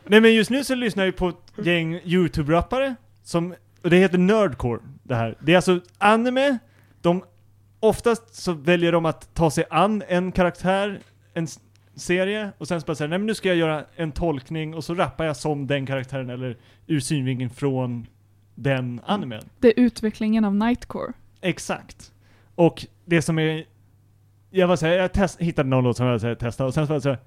Nej 0.05 0.21
men 0.21 0.33
just 0.33 0.49
nu 0.49 0.63
så 0.63 0.75
lyssnar 0.75 1.05
jag 1.05 1.15
på 1.15 1.29
ett 1.29 1.65
gäng 1.65 1.95
YouTube-rappare 2.03 2.95
som, 3.23 3.55
och 3.83 3.89
det 3.89 3.97
heter 3.97 4.17
Nerdcore 4.17 4.79
det 5.03 5.15
här. 5.15 5.37
Det 5.39 5.51
är 5.51 5.55
alltså 5.55 5.79
anime, 5.97 6.57
de, 7.01 7.23
oftast 7.79 8.35
så 8.35 8.53
väljer 8.53 8.91
de 8.91 9.05
att 9.05 9.33
ta 9.35 9.51
sig 9.51 9.63
an 9.69 10.03
en 10.07 10.31
karaktär, 10.31 10.99
en 11.33 11.47
serie, 11.95 12.51
och 12.57 12.67
sen 12.67 12.81
så 12.81 12.85
bara 12.85 12.95
säga 12.95 13.07
nej 13.07 13.17
men 13.17 13.25
nu 13.27 13.35
ska 13.35 13.47
jag 13.47 13.57
göra 13.57 13.85
en 13.95 14.11
tolkning, 14.11 14.73
och 14.75 14.83
så 14.83 14.93
rappar 14.95 15.25
jag 15.25 15.37
som 15.37 15.67
den 15.67 15.85
karaktären, 15.85 16.29
eller 16.29 16.57
ur 16.87 16.99
synvinkeln 16.99 17.49
från 17.49 18.07
den 18.55 19.01
animen. 19.05 19.43
Det 19.59 19.67
är 19.67 19.73
utvecklingen 19.79 20.45
av 20.45 20.55
Nightcore. 20.55 21.13
Exakt. 21.41 22.11
Och 22.55 22.85
det 23.05 23.21
som 23.21 23.39
är... 23.39 23.65
Jag 24.55 24.67
var 24.67 24.75
såhär, 24.75 24.93
jag 24.93 25.13
test, 25.13 25.41
hittade 25.41 25.69
någon 25.69 25.83
låt 25.83 25.97
som 25.97 26.05
jag 26.07 26.19
ville 26.19 26.35
testa, 26.35 26.65
och 26.65 26.73
sen 26.73 26.87
så 26.87 26.93
var 26.93 26.97
det 26.97 27.01
så 27.01 27.09
här, 27.09 27.19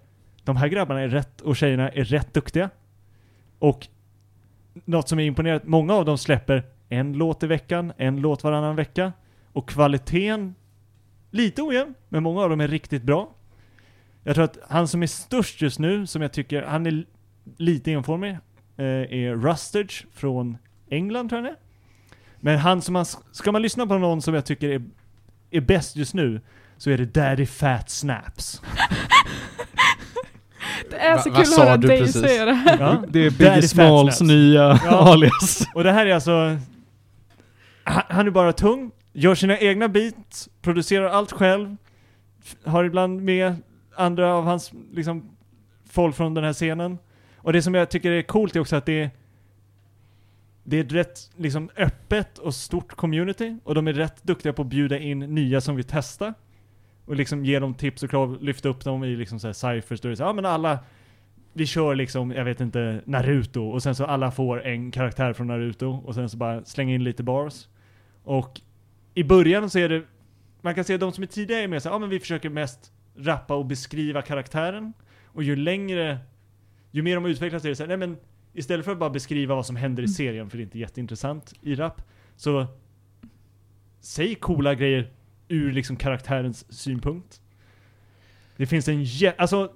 De 0.44 0.56
här 0.56 0.68
grabbarna 0.68 1.00
är 1.00 1.08
rätt, 1.08 1.40
och 1.40 1.56
tjejerna 1.56 1.90
är 1.90 2.04
rätt 2.04 2.34
duktiga. 2.34 2.70
Och 3.58 3.88
något 4.84 5.08
som 5.08 5.18
är 5.18 5.24
imponerande, 5.24 5.66
många 5.66 5.94
av 5.94 6.04
dem 6.04 6.18
släpper 6.18 6.62
en 6.88 7.12
låt 7.12 7.42
i 7.42 7.46
veckan, 7.46 7.92
en 7.96 8.20
låt 8.20 8.44
varannan 8.44 8.76
vecka. 8.76 9.12
Och 9.52 9.68
kvaliteten, 9.68 10.54
lite 11.30 11.62
ojämn, 11.62 11.94
men 12.08 12.22
många 12.22 12.42
av 12.42 12.50
dem 12.50 12.60
är 12.60 12.68
riktigt 12.68 13.02
bra. 13.02 13.34
Jag 14.22 14.34
tror 14.34 14.44
att 14.44 14.58
han 14.68 14.88
som 14.88 15.02
är 15.02 15.06
störst 15.06 15.62
just 15.62 15.78
nu, 15.78 16.06
som 16.06 16.22
jag 16.22 16.32
tycker, 16.32 16.62
han 16.62 16.86
är 16.86 17.04
lite 17.56 17.92
enformig, 17.92 18.30
eh, 18.76 18.84
är 18.86 19.36
Rustage 19.36 20.06
från 20.12 20.58
England 20.90 21.28
tror 21.28 21.40
jag 21.40 21.44
han 21.44 21.52
är. 21.52 21.58
Men 22.40 22.58
han 22.58 22.82
som 22.82 22.92
man, 22.92 23.04
ska 23.32 23.52
man 23.52 23.62
lyssna 23.62 23.86
på 23.86 23.98
någon 23.98 24.22
som 24.22 24.34
jag 24.34 24.44
tycker 24.44 24.68
är, 24.68 24.82
är 25.50 25.60
bäst 25.60 25.96
just 25.96 26.14
nu, 26.14 26.40
så 26.78 26.90
är 26.90 26.98
det 26.98 27.04
Daddy 27.14 27.46
Fat 27.46 27.90
Snaps. 27.90 28.62
Det 30.90 30.96
är 30.96 31.14
Va- 31.16 31.22
så 31.22 31.30
vad 31.30 31.36
kul 31.36 31.42
att 31.42 31.48
sa 31.54 31.64
höra 31.64 31.76
du 31.76 31.88
dig 31.88 31.98
precis? 32.00 32.22
säga 32.22 32.44
det 32.44 32.52
här. 32.52 32.78
Ja. 32.80 33.04
Det 33.08 33.18
är 33.20 33.30
Daddy 33.30 33.36
Biggie 33.38 33.54
Fat 33.62 33.70
Smalls 33.70 34.16
Snaps. 34.16 34.20
nya 34.30 34.80
Ja. 34.84 34.90
alias. 35.12 35.66
Och 35.74 35.84
det 35.84 35.92
här 35.92 36.06
är 36.06 36.14
alltså... 36.14 36.58
Han, 37.84 38.02
han 38.08 38.26
är 38.26 38.30
bara 38.30 38.52
tung, 38.52 38.90
gör 39.12 39.34
sina 39.34 39.58
egna 39.58 39.88
beats, 39.88 40.48
producerar 40.62 41.06
allt 41.08 41.32
själv, 41.32 41.76
har 42.64 42.84
ibland 42.84 43.22
med 43.22 43.54
andra 43.96 44.34
av 44.34 44.44
hans, 44.44 44.72
liksom, 44.92 45.30
folk 45.90 46.16
från 46.16 46.34
den 46.34 46.44
här 46.44 46.52
scenen. 46.52 46.98
Och 47.36 47.52
det 47.52 47.62
som 47.62 47.74
jag 47.74 47.90
tycker 47.90 48.10
är 48.10 48.22
coolt 48.22 48.56
är 48.56 48.60
också 48.60 48.76
att 48.76 48.86
det 48.86 49.02
är... 49.02 49.10
det 50.64 50.76
är 50.76 50.84
ett 50.84 50.92
rätt 50.92 51.30
liksom 51.36 51.70
öppet 51.76 52.38
och 52.38 52.54
stort 52.54 52.96
community 52.96 53.56
och 53.64 53.74
de 53.74 53.88
är 53.88 53.92
rätt 53.92 54.22
duktiga 54.22 54.52
på 54.52 54.62
att 54.62 54.68
bjuda 54.68 54.98
in 54.98 55.18
nya 55.18 55.60
som 55.60 55.76
vill 55.76 55.84
testa. 55.84 56.34
Och 57.06 57.16
liksom 57.16 57.44
ge 57.44 57.58
dem 57.58 57.74
tips 57.74 58.02
och 58.02 58.10
krav, 58.10 58.42
lyfta 58.42 58.68
upp 58.68 58.84
dem 58.84 59.04
i 59.04 59.16
liksom 59.16 59.40
så 59.40 59.46
här 59.46 59.52
cyphers 59.52 60.00
det 60.00 60.08
är 60.08 60.14
så, 60.14 60.22
ja 60.22 60.32
men 60.32 60.46
alla 60.46 60.78
vi 61.52 61.66
kör 61.66 61.94
liksom, 61.94 62.30
jag 62.30 62.44
vet 62.44 62.60
inte, 62.60 63.00
Naruto 63.04 63.62
och 63.62 63.82
sen 63.82 63.94
så 63.94 64.04
alla 64.04 64.30
får 64.30 64.66
en 64.66 64.90
karaktär 64.90 65.32
från 65.32 65.46
Naruto 65.46 66.02
och 66.04 66.14
sen 66.14 66.28
så 66.28 66.36
bara 66.36 66.64
slänga 66.64 66.94
in 66.94 67.04
lite 67.04 67.22
bars. 67.22 67.68
Och 68.24 68.60
i 69.14 69.24
början 69.24 69.70
så 69.70 69.78
är 69.78 69.88
det, 69.88 70.02
man 70.60 70.74
kan 70.74 70.84
se 70.84 70.96
de 70.96 71.12
som 71.12 71.22
är 71.22 71.26
tidiga 71.26 71.58
är 71.58 71.68
mer 71.68 71.78
så 71.78 71.88
här, 71.88 71.94
ja 71.94 71.98
men 71.98 72.08
vi 72.08 72.20
försöker 72.20 72.50
mest 72.50 72.92
rappa 73.16 73.54
och 73.54 73.66
beskriva 73.66 74.22
karaktären. 74.22 74.92
Och 75.24 75.42
ju 75.42 75.56
längre, 75.56 76.18
ju 76.90 77.02
mer 77.02 77.14
de 77.14 77.26
utvecklas 77.26 77.64
är 77.64 77.68
det 77.68 77.76
så 77.76 77.82
här, 77.82 77.88
nej 77.88 77.96
men 77.96 78.16
istället 78.52 78.84
för 78.84 78.92
att 78.92 78.98
bara 78.98 79.10
beskriva 79.10 79.54
vad 79.54 79.66
som 79.66 79.76
händer 79.76 80.02
i 80.02 80.06
Mm. 80.06 80.14
serien, 80.14 80.50
för 80.50 80.56
det 80.56 80.62
är 80.62 80.64
inte 80.64 80.78
jätteintressant 80.78 81.54
i 81.62 81.74
rap, 81.74 82.02
så 82.36 82.66
säg 84.00 84.34
coola 84.34 84.74
grejer 84.74 85.10
ur 85.48 85.72
liksom 85.72 85.96
karaktärens 85.96 86.72
synpunkt. 86.72 87.40
Det 88.56 88.66
finns 88.66 88.88
en 88.88 89.04
jä- 89.04 89.34
alltså, 89.38 89.72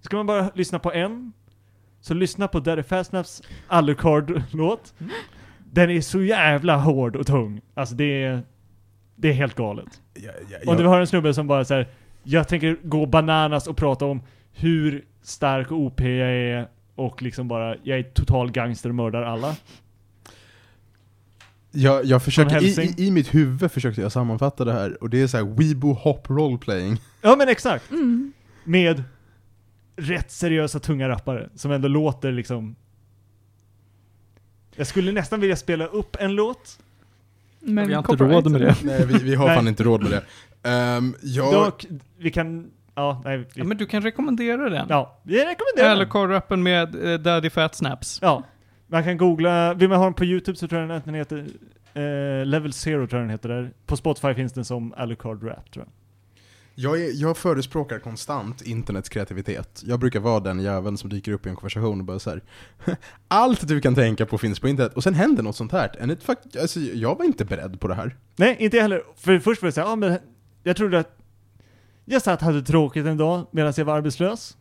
ska 0.00 0.16
man 0.16 0.26
bara 0.26 0.50
lyssna 0.54 0.78
på 0.78 0.92
en, 0.92 1.32
så 2.00 2.14
lyssna 2.14 2.48
på 2.48 2.60
Daddy 2.60 2.82
Fastnaps 2.82 3.42
Alucard-låt. 3.68 4.94
Den 5.72 5.90
är 5.90 6.00
så 6.00 6.22
jävla 6.22 6.76
hård 6.76 7.16
och 7.16 7.26
tung. 7.26 7.60
Alltså 7.74 7.94
det 7.94 8.22
är, 8.22 8.42
det 9.16 9.28
är 9.28 9.32
helt 9.32 9.54
galet. 9.54 10.00
Ja, 10.14 10.30
ja, 10.50 10.70
Om 10.70 10.76
du 10.76 10.82
ja. 10.82 10.88
har 10.88 11.00
en 11.00 11.06
snubbe 11.06 11.34
som 11.34 11.46
bara 11.46 11.64
säger 11.64 11.88
jag 12.22 12.48
tänker 12.48 12.76
gå 12.82 13.06
bananas 13.06 13.66
och 13.66 13.76
prata 13.76 14.04
om 14.06 14.22
hur 14.52 15.04
stark 15.22 15.70
och 15.70 15.78
OP 15.78 16.00
jag 16.00 16.10
är 16.32 16.68
och 16.94 17.22
liksom 17.22 17.48
bara, 17.48 17.76
jag 17.82 17.98
är 17.98 18.02
total 18.02 18.50
gangster 18.50 18.88
och 18.88 18.94
mördar 18.94 19.22
alla. 19.22 19.56
Jag, 21.76 22.04
jag 22.04 22.22
försöker, 22.22 22.62
i, 22.62 22.94
i, 22.96 23.06
I 23.06 23.10
mitt 23.10 23.34
huvud 23.34 23.72
försökte 23.72 24.00
jag 24.00 24.12
sammanfatta 24.12 24.64
det 24.64 24.72
här, 24.72 25.02
och 25.02 25.10
det 25.10 25.22
är 25.22 25.26
så 25.26 25.36
här 25.36 25.44
Weibo 25.44 25.92
Hop 25.92 26.30
Roleplaying. 26.30 27.00
Ja 27.22 27.36
men 27.36 27.48
exakt! 27.48 27.90
Mm. 27.90 28.32
Med 28.64 29.02
rätt 29.96 30.30
seriösa 30.30 30.78
tunga 30.80 31.08
rappare 31.08 31.48
som 31.54 31.72
ändå 31.72 31.88
låter 31.88 32.32
liksom 32.32 32.76
Jag 34.76 34.86
skulle 34.86 35.12
nästan 35.12 35.40
vilja 35.40 35.56
spela 35.56 35.86
upp 35.86 36.16
en 36.20 36.34
låt. 36.34 36.78
Men 37.60 37.88
vi 37.88 37.94
har 37.94 38.12
inte 38.12 38.24
råd 38.24 38.50
med 38.50 38.60
det. 38.60 38.76
Nej, 38.82 39.06
vi, 39.06 39.18
vi 39.18 39.34
har 39.34 39.46
Nej. 39.46 39.56
fan 39.56 39.68
inte 39.68 39.82
råd 39.82 40.02
med 40.02 40.10
det. 40.12 40.22
Um, 40.96 41.14
jag, 41.22 41.52
Dock, 41.52 41.86
vi 42.18 42.30
kan, 42.30 42.70
ja, 42.94 43.22
nej. 43.24 43.38
Vi, 43.38 43.44
Ja, 43.54 43.64
men 43.64 43.76
du 43.76 43.86
kan 43.86 44.02
rekommendera 44.02 44.70
den. 44.70 44.86
ja, 44.88 45.20
vi 45.22 45.34
rekommenderar 45.34 45.88
den. 45.88 45.98
Alucard-rappen 45.98 46.62
med 46.62 47.12
eh, 47.12 47.20
Daddy 47.20 47.50
Fat 47.50 47.74
Snaps. 47.74 48.18
Ja. 48.22 48.42
Man 48.86 49.04
kan 49.04 49.16
googla, 49.16 49.74
vill 49.74 49.88
man 49.88 49.98
ha 49.98 50.04
den 50.04 50.14
på 50.14 50.24
YouTube 50.24 50.58
så 50.58 50.68
tror 50.68 50.80
jag 50.80 51.02
den 51.04 51.14
heter 51.14 51.46
eh, 51.94 52.46
Level 52.46 52.72
Zero 52.72 53.06
tror 53.06 53.20
jag 53.20 53.22
den 53.22 53.30
heter 53.30 53.48
där. 53.48 53.72
På 53.86 53.96
Spotify 53.96 54.34
finns 54.34 54.52
den 54.52 54.64
som 54.64 54.94
Alucard 54.96 55.44
Rap 55.44 55.70
tror 55.70 55.84
jag. 55.84 55.92
jag, 56.74 57.02
är, 57.02 57.10
jag 57.14 57.36
förespråkar 57.36 57.98
konstant 57.98 58.62
internets 58.62 59.08
kreativitet. 59.08 59.82
Jag 59.86 60.00
brukar 60.00 60.20
vara 60.20 60.40
den 60.40 60.60
jäveln 60.60 60.96
som 60.98 61.10
dyker 61.10 61.32
upp 61.32 61.46
i 61.46 61.48
en 61.48 61.56
konversation 61.56 62.00
och 62.00 62.04
bara 62.06 62.18
så 62.18 62.30
här. 62.30 62.42
Allt 63.28 63.68
du 63.68 63.80
kan 63.80 63.94
tänka 63.94 64.26
på 64.26 64.38
finns 64.38 64.60
på 64.60 64.68
internet, 64.68 64.92
och 64.94 65.02
sen 65.02 65.14
händer 65.14 65.42
något 65.42 65.56
sånt 65.56 65.72
här. 65.72 66.02
And 66.02 66.12
it 66.12 66.22
fuck, 66.22 66.38
alltså, 66.60 66.80
jag 66.80 67.18
var 67.18 67.24
inte 67.24 67.44
beredd 67.44 67.80
på 67.80 67.88
det 67.88 67.94
här. 67.94 68.16
Nej, 68.36 68.56
inte 68.58 68.76
jag 68.76 68.82
heller. 68.82 69.02
För 69.16 69.38
först 69.38 69.62
var 69.62 69.66
det 69.66 69.72
såhär, 69.72 69.88
ja 69.88 69.96
men 69.96 70.18
jag 70.62 70.76
trodde 70.76 70.98
att 70.98 71.18
jag 72.04 72.22
satt 72.22 72.40
och 72.40 72.46
hade 72.46 72.62
tråkigt 72.62 73.06
en 73.06 73.16
dag 73.16 73.46
medan 73.50 73.72
jag 73.76 73.84
var 73.84 73.96
arbetslös. 73.96 74.56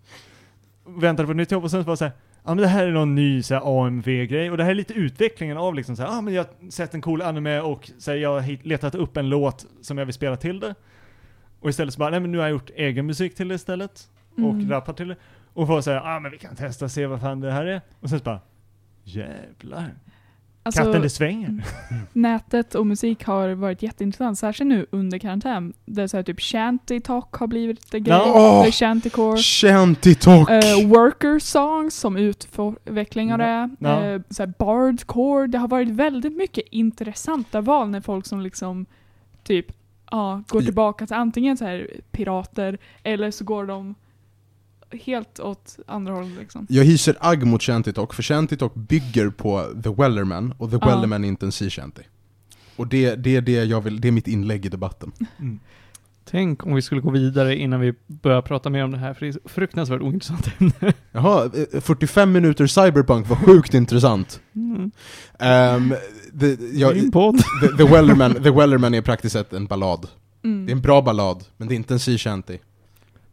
Väntade 0.86 1.26
på 1.26 1.32
ett 1.32 1.38
nytt 1.38 1.52
jobb 1.52 1.64
och 1.64 1.72
sen 1.72 1.84
så 1.84 1.88
var 1.88 1.94
det 1.94 1.98
såhär, 1.98 2.14
ja 2.46 2.50
men 2.56 2.58
det 2.58 2.68
här 2.68 2.88
är 2.88 2.92
någon 2.92 3.16
ny 3.16 3.44
så 3.44 3.54
här, 3.54 3.86
AMV-grej 3.86 4.52
och 4.52 4.58
det 4.58 4.64
här 4.64 4.72
är 4.72 4.76
lite 4.76 4.94
utvecklingen 4.94 5.58
av 5.58 5.76
liksom 5.76 5.96
såhär, 5.96 6.10
ja 6.10 6.22
men 6.22 6.34
jag 6.34 6.44
har 6.44 6.72
sett 6.72 6.94
en 6.94 7.02
cool 7.02 7.22
anime 7.22 7.60
och 7.60 7.92
så 7.98 8.12
här, 8.12 8.18
jag 8.18 8.40
har 8.42 8.68
letat 8.68 8.96
upp 8.96 9.18
en 9.18 9.30
låt 9.30 9.66
som 9.82 9.98
jag 9.98 10.06
vill 10.06 10.14
spela 10.14 10.36
till 10.38 10.60
det. 10.60 10.76
Och 11.60 11.70
istället 11.70 11.94
så 11.94 11.98
bara, 12.00 12.10
nej 12.10 12.20
men 12.20 12.32
nu 12.32 12.38
har 12.38 12.46
jag 12.46 12.52
gjort 12.52 12.70
egen 12.76 13.06
musik 13.06 13.36
till 13.36 13.48
det 13.48 13.56
istället. 13.56 14.10
Och 14.36 14.40
Mm. 14.40 14.70
rappat 14.70 14.98
till 14.98 15.08
det. 15.08 15.16
Och 15.54 15.68
får 15.68 15.82
säga, 15.82 16.02
ja 16.06 16.20
men 16.20 16.32
vi 16.32 16.38
kan 16.38 16.56
testa 16.56 16.90
se 16.90 17.06
vad 17.06 17.22
fan 17.22 17.40
det 17.40 17.52
här 17.52 17.66
är. 17.66 17.82
Och 18.00 18.10
sen 18.10 18.20
så 18.20 18.24
bara, 18.26 18.40
jävlar. 19.04 19.92
Alltså, 20.66 20.84
Katten 20.84 21.02
det 21.02 21.10
svänger. 21.10 21.64
nätet 22.14 22.76
och 22.76 22.88
musik 22.88 23.26
har 23.26 23.50
varit 23.50 23.82
jätteintressant, 23.82 24.40
särskilt 24.40 24.68
nu 24.68 24.86
under 24.92 25.18
karantän. 25.20 25.74
Där 25.86 26.08
så 26.08 26.18
här, 26.18 26.24
typ 26.24 26.42
shanty 26.42 27.00
talk 27.00 27.34
har 27.36 27.48
blivit 27.48 27.94
en 27.94 28.04
grej, 28.04 28.18
Ja. 28.18 28.62
eller 28.62 28.72
shantycore. 28.72 29.38
Shanty 29.38 30.16
talk! 30.16 30.50
Uh, 30.50 30.88
worker 30.88 31.40
songs 31.40 31.96
som 31.96 32.18
utveckling 32.18 33.34
av 33.34 33.38
det. 33.40 33.70
Ja. 33.80 34.04
Eh, 34.04 34.22
så 34.30 34.44
här 34.44 34.54
bardcore. 34.60 35.48
Det 35.48 35.58
har 35.58 35.68
varit 35.68 35.90
väldigt 35.90 36.34
mycket 36.34 36.64
intressanta 36.72 37.62
val 37.62 37.90
när 37.90 38.02
folk 38.02 38.26
som 38.26 38.42
liksom 38.42 38.86
typ 39.44 39.66
ja, 40.12 40.44
går 40.48 40.62
tillbaka 40.62 41.08
till 41.08 41.16
antingen 41.16 41.58
så 41.58 41.66
här 41.66 41.88
pirater 42.12 42.78
eller 43.04 43.32
så 43.32 43.44
går 43.44 43.66
de 43.66 43.96
helt 45.02 45.40
åt 45.40 45.78
andra 45.88 46.14
hållet 46.14 46.38
liksom. 46.40 46.68
Jag 46.70 46.84
hyser 46.84 47.16
agg 47.20 47.46
mot 47.46 47.64
Shanty 47.64 47.94
Talk, 47.94 48.14
för 48.14 48.24
Shanty 48.24 48.58
Talk 48.58 48.76
bygger 48.76 49.30
på 49.30 49.66
The 49.84 49.90
Wellerman, 49.90 50.54
och 50.58 50.72
The 50.72 50.78
Ja. 50.82 50.88
Wellerman 50.88 51.24
är 51.24 51.28
inte 51.28 51.46
en 51.46 51.52
sea 51.52 51.70
shanty. 51.70 52.02
Och 52.76 52.88
det, 52.88 53.16
det, 53.16 53.36
är 53.36 53.42
det, 53.42 53.64
jag 53.64 53.82
vill, 53.82 54.02
det 54.02 54.08
är 54.08 54.12
mitt 54.12 54.28
inlägg 54.28 54.66
i 54.66 54.70
debatten. 54.70 55.12
Mm. 55.40 55.60
Tänk 56.26 56.66
om 56.66 56.76
vi 56.76 56.82
skulle 56.82 57.02
gå 57.02 57.12
vidare 57.12 57.56
innan 57.56 57.80
vi 57.80 57.94
börjar 58.08 58.42
prata 58.42 58.70
mer 58.70 58.84
om 58.84 58.92
det 58.92 58.98
här, 58.98 59.14
för 59.14 59.26
det 59.26 59.36
är 59.36 59.50
fruktansvärt 59.50 60.02
ointressant 60.02 60.52
ämne. 60.60 60.94
Jaha, 61.12 61.50
eh, 61.74 61.82
45 61.82 62.32
minuter 62.32 62.68
cyberpunk 62.68 63.30
var 63.30 63.36
sjukt 63.36 63.74
intressant. 63.74 64.42
Mm. 64.56 64.92
Um, 65.40 65.96
the, 66.40 66.58
jag, 66.74 66.94
the, 66.94 67.78
the, 67.78 67.84
Wellerman, 67.84 68.34
the 68.34 68.52
Wellerman 68.52 68.94
är 68.94 69.02
praktiskt 69.02 69.34
sett 69.34 69.54
en 69.54 69.66
ballad. 69.66 70.08
Mm. 70.44 70.66
Det 70.66 70.72
är 70.72 70.76
en 70.76 70.82
bra 70.82 71.02
ballad, 71.02 71.44
men 71.58 71.68
det 71.68 71.74
är 71.74 71.76
inte 71.76 71.94
en 71.94 72.00
sea 72.00 72.18
shanty. 72.18 72.58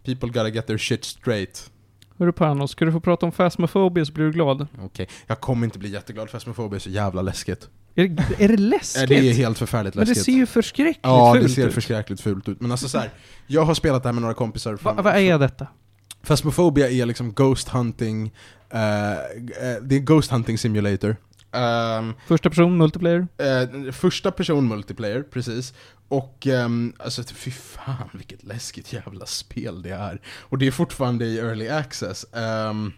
People 0.04 0.28
gotta 0.28 0.48
get 0.48 0.66
their 0.66 0.78
shit 0.78 1.04
straight. 1.04 1.70
Hörru 2.18 2.32
Panos, 2.32 2.70
ska 2.70 2.84
du 2.84 2.92
få 2.92 3.00
prata 3.00 3.26
om 3.26 3.32
Phasmophobia 3.32 4.04
så 4.04 4.12
blir 4.12 4.24
du 4.24 4.32
glad. 4.32 4.66
Okej, 4.82 5.08
jag 5.26 5.40
kommer 5.40 5.64
inte 5.64 5.78
bli 5.78 5.88
jätteglad, 5.88 6.30
Phasmophobia 6.30 6.76
är 6.76 6.80
så 6.80 6.90
jävla 6.90 7.22
läskigt. 7.22 7.68
Är 7.94 8.08
det, 8.08 8.44
är 8.44 8.48
det 8.48 8.56
läskigt? 8.60 9.08
Det 9.08 9.14
är 9.30 9.34
helt 9.34 9.58
förfärligt 9.58 9.94
Men 9.94 10.04
det 10.04 10.08
läskigt. 10.10 10.24
ser 10.24 10.32
ju 10.32 10.46
förskräckligt 10.46 10.98
Ja, 11.02 11.34
det 11.34 11.40
fult 11.40 11.54
ser 11.54 11.66
ut. 11.68 11.74
förskräckligt 11.74 12.20
fult 12.20 12.48
ut. 12.48 12.60
Men 12.60 12.70
alltså 12.70 12.88
så 12.88 12.98
här, 12.98 13.10
jag 13.46 13.62
har 13.64 13.74
spelat 13.74 14.02
det 14.02 14.08
här 14.08 14.12
med 14.14 14.22
några 14.22 14.34
kompisar. 14.34 14.78
Va, 14.82 14.92
vad 15.02 15.16
är 15.16 15.38
detta? 15.38 15.66
Phasmophobia 16.26 16.90
är 16.90 17.06
liksom 17.06 17.32
Ghost 17.32 17.68
Hunting, 17.68 18.32
eh, 18.70 19.10
eh, 19.12 19.16
det 19.82 19.96
är 19.96 20.00
Ghost 20.00 20.30
Hunting 20.30 20.58
Simulator. 20.58 21.16
Ehm, 21.52 22.14
Första 22.26 22.48
person, 22.50 22.76
multiplayer? 22.76 23.26
eh, 23.38 23.92
första 23.92 24.30
person 24.30 24.68
multiplayer, 24.68 25.22
precis. 25.22 25.74
Och 26.10 26.46
ehm, 26.46 26.92
alltså 26.98 27.22
fy 27.22 27.50
fan 27.50 28.08
vilket 28.12 28.42
läskigt 28.42 28.92
jävla 28.92 29.26
spel 29.26 29.82
det 29.82 29.90
är. 29.90 30.20
Och 30.26 30.58
det 30.58 30.66
är 30.66 30.70
fortfarande 30.70 31.24
i 31.24 31.38
early 31.38 31.68
access. 31.68 32.26
Ehm, 32.34 32.92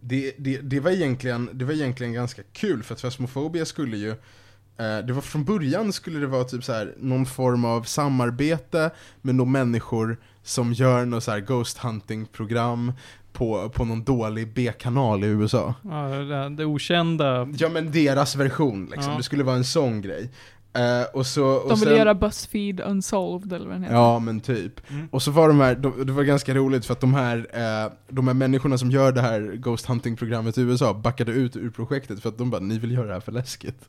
det, 0.00 0.34
det, 0.38 0.60
det, 0.60 0.80
var 0.80 0.90
egentligen, 0.90 1.50
det 1.52 1.64
var 1.64 1.72
egentligen 1.72 2.12
ganska 2.12 2.42
kul 2.52 2.82
för 2.82 2.94
att 2.94 3.02
Phasmophobia 3.02 3.64
skulle 3.64 3.96
ju 3.96 4.10
eh, 4.10 4.98
det 5.06 5.12
var 5.12 5.20
från 5.20 5.44
början 5.44 5.92
skulle 5.92 6.18
det 6.18 6.26
vara 6.26 6.44
typ 6.44 6.64
så 6.64 6.72
här, 6.72 6.94
någon 6.98 7.26
form 7.26 7.64
av 7.64 7.82
samarbete 7.82 8.90
med 9.22 9.34
några 9.34 9.50
människor 9.50 10.16
som 10.42 10.72
gör 10.72 11.04
något 11.04 11.24
så 11.24 11.30
här 11.30 11.40
ghost 11.40 11.78
hunting 11.78 12.26
program 12.26 12.92
på, 13.32 13.68
på 13.68 13.84
någon 13.84 14.04
dålig 14.04 14.54
B-kanal 14.54 15.24
i 15.24 15.26
USA. 15.26 15.74
Ja, 15.82 16.08
det, 16.08 16.48
det 16.48 16.64
okända. 16.64 17.48
Ja 17.58 17.68
men 17.68 17.92
deras 17.92 18.36
version 18.36 18.86
liksom, 18.92 19.12
Ja. 19.12 19.16
det 19.16 19.22
skulle 19.22 19.44
vara 19.44 19.56
en 19.56 19.64
sån 19.64 20.00
grej. 20.00 20.30
Eh, 20.72 21.02
och 21.14 21.26
så, 21.26 21.44
och 21.46 21.68
De 21.68 21.78
vill 21.80 21.88
sen, 21.88 21.96
göra 21.96 22.14
Buzzfeed 22.14 22.80
Unsolved 22.80 23.52
eller 23.52 23.66
vad 23.66 23.74
den 23.74 23.82
heter. 23.82 23.96
Ja 23.96 24.18
men 24.18 24.40
typ. 24.40 24.90
Mm. 24.90 25.08
Och 25.12 25.22
så 25.22 25.30
var 25.30 25.48
de 25.48 25.60
här, 25.60 25.74
de, 25.74 26.06
det 26.06 26.12
var 26.12 26.22
ganska 26.22 26.54
roligt 26.54 26.86
för 26.86 26.92
att 26.92 27.00
de 27.00 27.14
här, 27.14 27.36
eh, 27.52 27.92
de 28.08 28.26
här 28.28 28.34
människorna 28.34 28.78
som 28.78 28.90
gör 28.90 29.12
det 29.12 29.20
här 29.20 29.40
Ghost 29.56 29.86
Hunting-programmet 29.86 30.58
i 30.58 30.60
USA 30.62 30.94
backade 30.94 31.32
ut 31.32 31.56
ur 31.56 31.70
projektet 31.70 32.22
för 32.22 32.28
att 32.28 32.38
de 32.38 32.50
bara 32.50 32.60
'Ni 32.60 32.78
vill 32.78 32.92
göra 32.92 33.06
det 33.06 33.12
här 33.12 33.20
för 33.20 33.32
läskigt' 33.32 33.88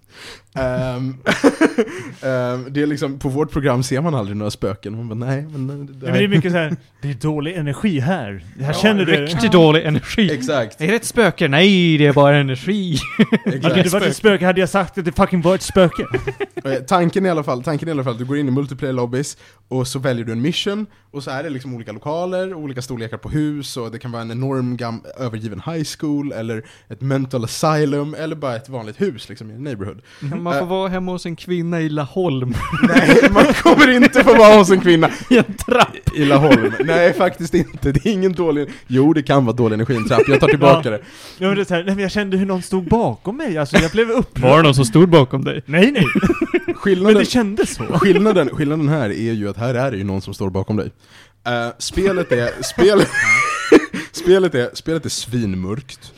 Ehm, 0.55 1.17
ehm, 2.21 2.65
Det 2.73 2.81
är 2.81 2.85
liksom, 2.85 3.19
på 3.19 3.29
vårt 3.29 3.51
program 3.51 3.83
ser 3.83 4.01
man 4.01 4.15
aldrig 4.15 4.37
några 4.37 4.51
spöken, 4.51 4.95
man 4.97 5.07
bara 5.09 5.15
nej 5.29 5.41
men 5.51 5.67
det, 5.67 5.73
Nej, 5.73 5.85
men 6.01 6.13
det 6.13 6.23
är 6.23 6.27
mycket 6.27 6.51
så 6.51 6.57
här. 6.57 6.75
det 7.01 7.09
är 7.09 7.13
dålig 7.13 7.55
energi 7.55 7.99
här. 7.99 8.43
Det 8.57 8.63
här 8.63 8.73
Ja, 8.73 8.79
känner 8.79 9.05
du? 9.05 9.11
Riktigt 9.15 9.51
dålig 9.51 9.85
energi. 9.85 10.31
Exakt, 10.33 10.81
Är 10.81 10.87
det 10.87 10.95
ett 10.95 11.05
spöke? 11.05 11.47
Nej, 11.47 11.97
det 11.97 12.05
är 12.07 12.13
bara 12.13 12.35
energi. 12.37 12.97
Hade 13.63 13.83
det 13.83 13.93
varit 13.93 14.03
ett 14.07 14.15
spöke 14.15 14.45
hade 14.45 14.59
jag 14.59 14.69
sagt 14.69 14.97
att 14.97 15.05
det 15.05 15.11
fucking 15.11 15.41
var 15.41 15.55
ett 15.55 15.61
spöke. 15.61 16.05
Eh, 16.73 16.79
Tanken 16.83 17.25
i 17.25 17.29
alla 17.29 17.43
fall, 17.43 17.63
tanken 17.63 17.87
i 17.87 17.91
alla 17.91 18.03
fall, 18.03 18.17
du 18.17 18.25
går 18.25 18.37
in 18.37 18.47
i 18.47 18.51
multiplayer 18.51 18.93
lobbys 18.93 19.37
och 19.67 19.87
så 19.87 19.99
väljer 19.99 20.25
du 20.25 20.31
en 20.31 20.41
mission 20.41 20.85
och 21.11 21.23
så 21.23 21.31
är 21.31 21.43
det 21.43 21.49
liksom 21.49 21.75
olika 21.75 21.91
lokaler, 21.91 22.53
olika 22.53 22.81
storlekar 22.81 23.17
på 23.17 23.29
hus 23.29 23.77
och 23.77 23.91
det 23.91 23.99
kan 23.99 24.11
vara 24.11 24.21
en 24.21 24.31
enorm 24.31 24.77
gam- 24.77 25.05
övergiven 25.19 25.61
high 25.65 25.83
school 25.99 26.31
eller 26.31 26.65
ett 26.89 27.01
mental 27.01 27.43
asylum 27.43 28.13
eller 28.19 28.35
bara 28.35 28.55
ett 28.55 28.69
vanligt 28.69 29.01
hus 29.01 29.29
liksom 29.29 29.51
i 29.51 29.53
en 29.53 29.63
neighborhood. 29.63 30.01
Man 30.41 30.59
får 30.59 30.65
vara 30.65 30.89
hemma 30.89 31.11
hos 31.11 31.25
en 31.25 31.35
kvinna 31.35 31.81
i 31.81 31.89
Laholm 31.89 32.53
Nej, 32.87 33.29
man 33.31 33.45
kommer 33.53 33.91
inte 33.91 34.23
få 34.23 34.37
vara 34.37 34.55
hos 34.57 34.69
en 34.71 34.81
kvinna. 34.81 35.09
i 35.29 35.37
en 35.37 35.43
trapp. 35.43 35.57
trapp 35.81 36.15
i 36.15 36.25
Laholm. 36.25 36.73
Nej, 36.85 37.13
faktiskt 37.13 37.53
inte. 37.53 37.91
Det 37.91 38.05
är 38.05 38.11
ingen 38.11 38.33
dålig... 38.33 38.69
Jo, 38.87 39.13
det 39.13 39.23
kan 39.23 39.45
vara 39.45 39.55
dålig 39.55 39.73
energi 39.73 39.93
i 39.93 39.97
en 39.97 40.07
trapp. 40.07 40.21
Jag 40.27 40.39
tar 40.39 40.47
tillbaka 40.47 40.89
Ja. 40.89 40.97
det. 40.97 41.03
Ja, 41.37 41.47
men 41.47 41.55
det 41.55 41.61
är 41.61 41.65
så 41.65 41.73
här, 41.73 41.83
nej, 41.83 41.95
men 41.95 42.01
jag 42.01 42.11
kände 42.11 42.37
hur 42.37 42.45
någon 42.45 42.61
stod 42.61 42.83
bakom 42.89 43.37
mig, 43.37 43.57
alltså 43.57 43.77
jag 43.77 43.91
blev 43.91 44.09
upprörd. 44.11 44.49
Var 44.49 44.57
det 44.57 44.63
någon 44.63 44.75
som 44.75 44.85
stod 44.85 45.09
bakom 45.09 45.43
dig? 45.43 45.63
Nej, 45.65 45.91
nej. 45.91 46.05
Men 46.65 46.75
Skillnaden, 46.75 47.17
det 47.17 47.25
kändes 47.25 47.75
så. 47.75 47.83
skillnaden, 47.83 48.49
skillnaden 48.49 48.89
här 48.89 49.09
är 49.09 49.33
ju 49.33 49.49
att 49.49 49.57
här 49.57 49.73
är 49.73 49.91
det 49.91 49.97
ju 49.97 50.03
någon 50.03 50.21
som 50.21 50.33
står 50.33 50.49
bakom 50.49 50.77
dig. 50.77 50.91
Eh, 51.47 51.69
spelet 51.77 52.31
är... 52.31 52.63
Spelet, 52.63 53.07
spelet 54.11 54.55
är, 54.55 54.69
spelet 54.73 55.05
är 55.05 55.09
svinmörkt. 55.09 56.13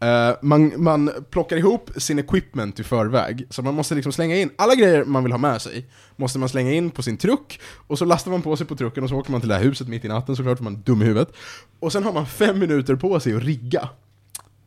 Eh, 0.00 0.36
man, 0.42 0.72
man 0.76 1.10
plockar 1.30 1.56
ihop 1.56 1.90
sin 1.96 2.18
equipment 2.18 2.80
i 2.80 2.84
förväg, 2.84 3.46
så 3.50 3.62
man 3.62 3.74
måste 3.74 3.94
liksom 3.94 4.12
slänga 4.12 4.36
in 4.36 4.50
alla 4.58 4.74
grejer 4.74 5.04
man 5.04 5.22
vill 5.22 5.32
ha 5.32 5.38
med 5.38 5.62
sig, 5.62 5.86
måste 6.16 6.38
man 6.38 6.48
slänga 6.48 6.72
in 6.72 6.90
på 6.90 7.02
sin 7.02 7.16
truck, 7.16 7.60
och 7.86 7.98
så 7.98 8.04
lastar 8.04 8.30
man 8.30 8.42
på 8.42 8.56
sig 8.56 8.66
på 8.66 8.76
trucken 8.76 9.04
och 9.04 9.10
så 9.10 9.16
åker 9.16 9.32
man 9.32 9.40
till 9.40 9.48
det 9.48 9.54
här 9.54 9.62
huset 9.62 9.88
mitt 9.88 10.04
i 10.04 10.08
natten 10.08 10.36
såklart, 10.36 10.58
för 10.58 10.64
man 10.64 10.74
är 10.74 10.78
dum 10.78 11.02
i 11.02 11.04
huvudet. 11.04 11.32
Och 11.80 11.92
sen 11.92 12.04
har 12.04 12.12
man 12.12 12.26
fem 12.26 12.58
minuter 12.58 12.96
på 12.96 13.20
sig 13.20 13.36
att 13.36 13.42
rigga, 13.42 13.88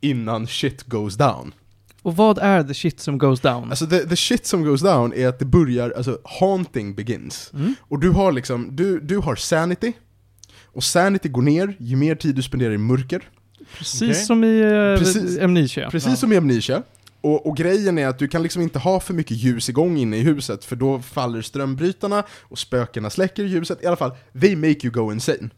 innan 0.01 0.47
shit 0.47 0.83
goes 0.83 1.15
down. 1.15 1.53
Och 2.01 2.15
vad 2.15 2.37
är 2.37 2.63
the 2.63 2.73
shit 2.73 2.99
som 2.99 3.17
goes 3.17 3.41
down? 3.41 3.69
Alltså 3.69 3.87
the, 3.87 3.99
the 3.99 4.15
shit 4.15 4.45
som 4.45 4.63
goes 4.63 4.81
down 4.81 5.13
är 5.13 5.27
att 5.27 5.39
det 5.39 5.45
börjar, 5.45 5.93
alltså 5.97 6.19
haunting 6.39 6.95
begins. 6.95 7.51
Mm. 7.53 7.75
Och 7.81 7.99
du 7.99 8.09
har 8.09 8.31
liksom, 8.31 8.75
du, 8.75 8.99
du 8.99 9.17
har 9.17 9.35
sanity, 9.35 9.93
och 10.65 10.83
sanity 10.83 11.29
går 11.29 11.41
ner 11.41 11.75
ju 11.79 11.95
mer 11.95 12.15
tid 12.15 12.35
du 12.35 12.41
spenderar 12.41 12.73
i 12.73 12.77
mörker. 12.77 13.21
Precis 13.77 14.01
Okej. 14.01 14.15
som 14.15 14.43
i 14.43 14.63
uh, 14.63 14.97
Precis. 14.97 15.39
Amnesia. 15.39 15.89
Precis 15.89 16.09
Ja. 16.09 16.15
som 16.15 16.33
i 16.33 16.37
Amnesia. 16.37 16.83
Och, 17.21 17.47
och 17.47 17.57
grejen 17.57 17.97
är 17.97 18.07
att 18.07 18.19
du 18.19 18.27
kan 18.27 18.43
liksom 18.43 18.61
inte 18.61 18.79
ha 18.79 18.99
för 18.99 19.13
mycket 19.13 19.37
ljus 19.37 19.69
igång 19.69 19.97
inne 19.97 20.17
i 20.17 20.21
huset, 20.21 20.65
för 20.65 20.75
då 20.75 20.99
faller 20.99 21.41
strömbrytarna 21.41 22.23
och 22.41 22.59
spökena 22.59 23.09
släcker 23.09 23.43
ljuset. 23.43 23.83
I 23.83 23.85
alla 23.85 23.95
fall, 23.95 24.11
they 24.41 24.55
make 24.55 24.79
you 24.83 24.91
go 24.91 25.11
insane. 25.11 25.49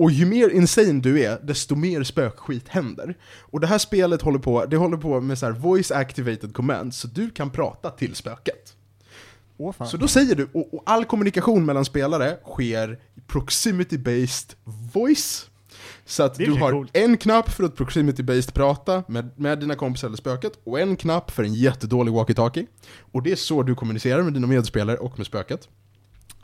Och 0.00 0.10
ju 0.10 0.26
mer 0.26 0.48
insane 0.48 1.00
du 1.00 1.22
är, 1.22 1.38
desto 1.42 1.74
mer 1.74 2.02
spökskit 2.02 2.68
händer. 2.68 3.14
Och 3.40 3.60
det 3.60 3.66
här 3.66 3.78
spelet 3.78 4.22
håller 4.22 4.38
på, 4.38 4.64
det 4.64 4.76
håller 4.76 4.96
på 4.96 5.20
med 5.20 5.38
så 5.38 5.52
voice 5.52 5.90
activated 5.90 6.54
commands, 6.54 6.98
så 6.98 7.08
du 7.08 7.30
kan 7.30 7.50
prata 7.50 7.90
till 7.90 8.14
spöket. 8.14 8.76
Fan. 9.78 9.88
Så 9.88 9.96
då 9.96 10.08
säger 10.08 10.34
du, 10.34 10.48
och, 10.52 10.74
och 10.74 10.82
all 10.86 11.04
kommunikation 11.04 11.64
mellan 11.64 11.84
spelare 11.84 12.36
sker 12.44 12.98
proximity-based 13.26 14.54
voice. 14.92 15.50
Så 16.04 16.22
att 16.22 16.34
du 16.34 16.52
har 16.52 16.72
coolt. 16.72 16.90
en 16.96 17.16
knapp 17.16 17.50
för 17.50 17.64
att 17.64 17.76
proximity-based 17.76 18.52
prata 18.52 19.04
med, 19.08 19.30
med 19.36 19.58
dina 19.58 19.74
kompisar 19.74 20.08
eller 20.08 20.16
spöket, 20.16 20.52
och 20.64 20.80
en 20.80 20.96
knapp 20.96 21.30
för 21.30 21.44
en 21.44 21.54
jättedålig 21.54 22.12
walkie-talkie. 22.12 22.66
Och 23.12 23.22
det 23.22 23.32
är 23.32 23.36
så 23.36 23.62
du 23.62 23.74
kommunicerar 23.74 24.22
med 24.22 24.32
dina 24.32 24.46
medspelare 24.46 24.96
och 24.96 25.18
med 25.18 25.26
spöket. 25.26 25.68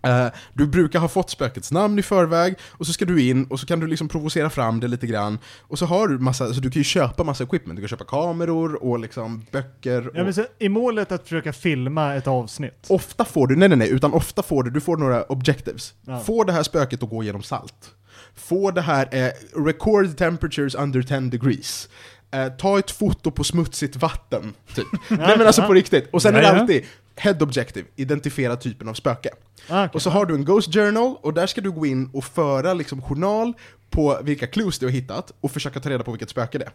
Eh, 0.06 0.26
du 0.54 0.66
brukar 0.66 0.98
ha 0.98 1.08
fått 1.08 1.30
spökets 1.30 1.72
namn 1.72 1.98
i 1.98 2.02
förväg, 2.02 2.54
och 2.70 2.86
så 2.86 2.92
ska 2.92 3.04
du 3.04 3.22
in 3.28 3.44
och 3.44 3.60
så 3.60 3.66
kan 3.66 3.80
du 3.80 3.86
liksom 3.86 4.08
provocera 4.08 4.50
fram 4.50 4.80
det 4.80 4.88
lite 4.88 5.06
grann. 5.06 5.38
Och 5.60 5.78
så 5.78 5.86
har 5.86 6.08
du 6.08 6.18
massa, 6.18 6.54
så 6.54 6.60
du 6.60 6.70
kan 6.70 6.80
ju 6.80 6.84
köpa 6.84 7.24
massa 7.24 7.44
equipment, 7.44 7.76
du 7.76 7.82
kan 7.82 7.88
köpa 7.88 8.04
kameror 8.04 8.84
och 8.84 8.98
liksom 8.98 9.46
böcker. 9.52 10.10
Ja, 10.14 10.20
och... 10.20 10.24
men 10.24 10.34
så, 10.34 10.44
I 10.58 10.68
målet 10.68 11.12
att 11.12 11.22
försöka 11.22 11.52
filma 11.52 12.14
ett 12.14 12.26
avsnitt. 12.26 12.86
Ofta 12.88 13.24
får 13.24 13.46
du, 13.46 13.56
nej 13.56 13.68
nej 13.68 13.78
nej, 13.78 13.90
utan 13.90 14.12
ofta 14.12 14.42
får 14.42 14.62
du, 14.62 14.70
du 14.70 14.80
får 14.80 14.96
några 14.96 15.22
objectives. 15.24 15.94
Ja. 16.06 16.20
Få 16.20 16.44
det 16.44 16.52
här 16.52 16.62
spöket 16.62 17.02
att 17.02 17.10
gå 17.10 17.22
genom 17.22 17.42
salt. 17.42 17.90
Få 18.34 18.70
det 18.70 18.80
här, 18.82 19.08
eh, 19.12 19.30
record 19.64 20.16
temperatures 20.16 20.74
under 20.74 21.02
10 21.02 21.20
degrees. 21.20 21.88
Eh, 22.30 22.48
ta 22.48 22.78
ett 22.78 22.90
foto 22.90 23.30
på 23.30 23.44
smutsigt 23.44 23.96
vatten, 23.96 24.54
typ. 24.74 24.86
nej 25.08 25.38
men 25.38 25.46
alltså 25.46 25.62
på 25.62 25.74
riktigt. 25.74 26.08
Och 26.12 26.22
sen 26.22 26.34
är 26.34 26.40
det 26.40 26.46
Ja, 26.46 26.54
ja. 26.54 26.60
alltid 26.60 26.84
head 27.16 27.36
objective, 27.40 27.86
identifiera 27.97 28.56
typen 28.56 28.88
av 28.88 28.94
spöke. 28.94 29.30
Ah, 29.68 29.84
okej. 29.84 29.94
Och 29.94 30.02
så 30.02 30.10
har 30.10 30.26
du 30.26 30.34
en 30.34 30.44
Ghost 30.44 30.74
Journal, 30.74 31.16
och 31.22 31.34
där 31.34 31.47
ska 31.47 31.60
du 31.60 31.70
gå 31.70 31.86
in 31.86 32.10
och 32.12 32.24
föra 32.24 32.74
liksom 32.74 33.02
journal 33.02 33.52
på 33.90 34.18
vilka 34.22 34.47
clues 34.47 34.78
du 34.78 34.86
har 34.86 34.90
hittat, 34.90 35.32
och 35.40 35.51
försöka 35.51 35.80
ta 35.80 35.90
reda 35.90 36.05
på 36.05 36.12
vilket 36.12 36.30
spöke 36.30 36.59
det 36.59 36.64
är. 36.64 36.72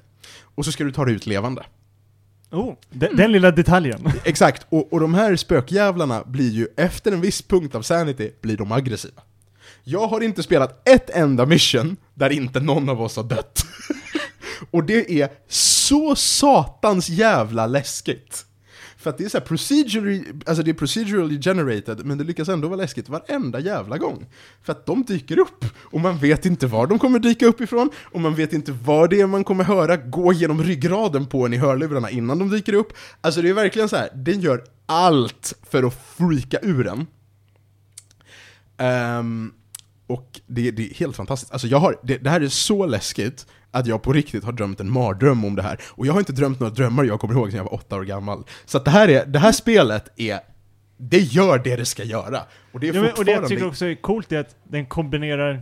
Och 0.56 0.66
så 0.66 0.72
ska 0.72 0.84
du 0.84 0.92
ta 0.92 1.06
det 1.06 1.12
ut 1.12 1.26
levande. 1.26 1.64
Oh, 2.52 2.74
den, 2.90 3.16
den 3.16 3.32
lilla 3.32 3.52
detaljen. 3.52 4.08
Exakt, 4.24 4.66
och, 4.70 4.94
och 4.94 5.00
de 5.00 5.14
här 5.14 5.36
spökjävlarna 5.36 6.24
blir 6.26 6.50
ju, 6.50 6.68
efter 6.78 7.12
en 7.12 7.22
viss 7.22 7.42
punkt 7.42 7.76
av 7.76 7.82
sanity, 7.82 8.32
blir 8.42 8.58
de 8.58 8.72
aggressiva. 8.72 9.22
Jag 9.84 10.08
har 10.08 10.22
inte 10.22 10.44
spelat 10.44 10.90
ett 10.90 11.10
enda 11.10 11.46
mission 11.46 11.98
där 12.14 12.30
inte 12.30 12.60
någon 12.60 12.90
av 12.90 13.02
oss 13.02 13.16
har 13.16 13.24
dött. 13.24 13.66
och 14.72 14.84
det 14.84 15.22
är 15.22 15.30
så 15.48 16.16
satans 16.16 17.10
jävla 17.10 17.68
läskigt. 17.68 18.46
För 19.02 19.10
att 19.10 19.18
det 19.18 19.26
är 19.26 19.30
så 19.30 19.38
här 19.38 19.46
procedurally, 19.46 20.24
alltså 20.46 20.64
det 20.64 20.72
är 20.72 20.74
procedurally 20.74 21.42
generated, 21.42 22.06
men 22.06 22.18
det 22.18 22.24
lyckas 22.24 22.50
ändå 22.50 22.68
vara 22.68 22.78
läskigt 22.78 23.10
varenda 23.10 23.60
jävla 23.60 23.98
gång. 23.98 24.26
För 24.64 24.72
att 24.72 24.86
de 24.86 25.04
dyker 25.04 25.40
upp, 25.40 25.66
och 25.80 26.00
man 26.00 26.18
vet 26.18 26.46
inte 26.46 26.68
var 26.68 26.88
de 26.88 27.00
kommer 27.00 27.20
dyka 27.20 27.46
upp 27.46 27.62
ifrån, 27.62 27.90
och 28.12 28.22
man 28.22 28.36
vet 28.36 28.54
inte 28.54 28.72
vad 28.72 29.10
det 29.10 29.22
är 29.22 29.28
man 29.28 29.44
kommer 29.44 29.64
höra 29.64 29.98
gå 29.98 30.34
genom 30.34 30.64
ryggraden 30.64 31.26
på 31.26 31.46
en 31.46 31.54
i 31.54 31.58
hörlurarna 31.58 32.10
innan 32.10 32.40
de 32.40 32.50
dyker 32.50 32.74
upp. 32.74 32.94
Alltså 33.22 33.42
det 33.42 33.50
är 33.50 33.54
verkligen 33.54 33.90
så 33.90 33.96
här, 33.96 34.10
den 34.16 34.42
gör 34.42 34.64
allt 34.86 35.54
för 35.64 35.84
att 35.84 36.02
freaka 36.18 36.60
ur 36.62 36.88
en. 36.88 37.08
Um, 39.20 39.54
och 40.08 40.42
det, 40.48 40.72
det 40.72 40.90
är 40.90 40.94
helt 40.94 41.16
fantastiskt. 41.16 41.52
Alltså 41.52 41.68
jag 41.68 41.78
har, 41.78 42.00
det, 42.04 42.18
det 42.18 42.30
här 42.30 42.42
är 42.42 42.48
så 42.48 42.86
läskigt 42.86 43.46
att 43.72 43.88
jag 43.88 44.02
på 44.02 44.14
riktigt 44.14 44.44
har 44.44 44.52
drömt 44.52 44.80
en 44.80 44.92
mardröm 44.92 45.46
om 45.46 45.56
det 45.56 45.62
här. 45.62 45.80
Och 45.90 46.08
jag 46.08 46.14
har 46.14 46.20
inte 46.20 46.34
drömt 46.34 46.60
några 46.60 46.74
drömmar 46.74 47.04
jag 47.04 47.20
kommer 47.20 47.34
ihåg 47.34 47.50
sedan 47.52 47.58
jag 47.58 47.64
var 47.64 47.74
åtta 47.74 47.96
år 47.96 48.04
gammal. 48.04 48.44
Så 48.66 48.78
att 48.78 48.86
det 48.86 48.92
här, 48.92 49.08
är, 49.08 49.26
det 49.26 49.40
här 49.40 49.52
spelet 49.52 50.20
är, 50.20 50.40
det 50.98 51.20
gör 51.20 51.60
det 51.60 51.76
det 51.76 51.86
ska 51.86 52.04
göra. 52.04 52.40
Och 52.72 52.80
det 52.80 52.88
är 52.90 52.94
Ja, 52.94 53.02
men, 53.02 53.12
och 53.18 53.26
det 53.26 53.32
jag 53.32 53.48
tycker 53.48 53.68
också 53.68 53.86
är 53.86 53.96
coolt 53.96 54.32
är 54.32 54.40
att 54.40 54.56
den 54.64 54.86
kombinerar 54.86 55.62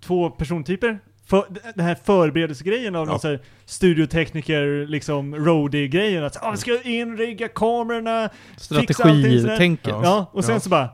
två 0.00 0.30
persontyper. 0.30 0.98
För, 1.26 1.44
den 1.74 1.84
här 1.84 1.94
förberedelsegrejen 2.04 2.96
av 2.96 3.06
Ja. 3.06 3.10
någon 3.10 3.20
så 3.20 3.28
här 3.28 3.42
studiotekniker, 3.64 4.86
liksom 4.86 5.36
roadie-grejen. 5.36 6.24
Att 6.24 6.44
ah, 6.44 6.50
vi 6.50 6.56
ska 6.56 6.82
in, 6.82 7.16
rigga 7.16 7.48
kamerorna, 7.48 8.30
fixa 8.56 8.74
allting. 8.74 8.88
Strategitänket. 8.94 9.88
Ja. 9.88 10.00
Ja, 10.04 10.30
och 10.32 10.44
sen 10.44 10.54
Ja. 10.54 10.60
så 10.60 10.68
bara, 10.70 10.88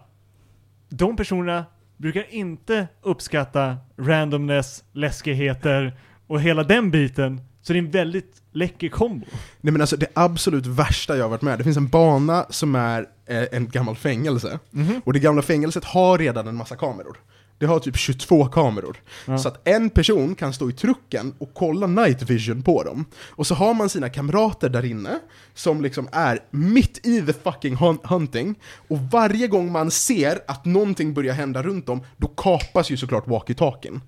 de 0.89 1.17
personerna 1.17 1.65
brukar 1.97 2.35
inte 2.35 2.89
uppskatta 3.03 3.77
randomness, 3.99 4.85
läskigheter 4.93 5.99
och 6.27 6.41
hela 6.41 6.63
den 6.63 6.91
biten. 6.91 7.41
Så 7.63 7.73
det 7.73 7.79
är 7.79 7.83
en 7.83 7.91
väldigt 7.91 8.43
läcker 8.53 8.89
kombo. 8.89 9.27
Nej 9.61 9.73
men 9.73 9.81
alltså 9.81 9.97
det 9.97 10.07
absolut 10.15 10.67
värsta 10.67 11.17
jag 11.17 11.25
har 11.25 11.31
varit 11.31 11.43
med, 11.43 11.59
det 11.59 11.65
finns 11.65 11.77
en 11.77 11.89
bana 11.89 12.47
som 12.51 12.75
är 12.75 13.07
eh, 13.27 13.45
en 13.53 13.69
gammal 13.69 13.97
fängelse. 13.97 14.59
Och 15.05 15.13
det 15.13 15.19
gamla 15.19 15.43
fängelset 15.43 15.85
har 15.85 16.19
redan 16.19 16.49
en 16.49 16.57
massa 16.57 16.77
kameror. 16.77 17.17
Det 17.59 17.67
har 17.67 17.79
typ 17.79 17.97
22 17.97 18.45
kameror. 18.47 18.97
Ja. 19.27 19.39
Så 19.39 19.49
att 19.49 19.69
en 19.69 19.91
person 19.91 20.35
kan 20.35 20.53
stå 20.53 20.71
i 20.71 20.73
trucken 20.73 21.35
och 21.39 21.51
kolla 21.55 21.87
night 21.87 22.23
vision 22.23 22.63
på 22.63 22.83
dem. 22.83 23.05
Och 23.29 23.47
så 23.47 23.55
har 23.55 23.75
man 23.75 23.89
sina 23.89 24.09
kamrater 24.09 24.69
där 24.69 24.85
inne, 24.85 25.19
som 25.55 25.83
liksom 25.83 26.09
är 26.13 26.39
mitt 26.51 27.07
i 27.07 27.23
the 27.27 27.33
fucking 27.33 27.77
hun- 27.77 27.99
hunting. 28.07 28.55
Och 28.89 28.99
varje 28.99 29.47
gång 29.49 29.73
man 29.73 29.91
ser 29.91 30.41
att 30.49 30.65
någonting 30.65 31.15
börjar 31.15 31.35
hända 31.35 31.63
runt 31.63 31.89
om, 31.89 32.01
då 32.17 32.29
kapas 32.29 32.91
ju 32.91 32.97
såklart 32.97 33.27
walkie-talkien. 33.27 34.01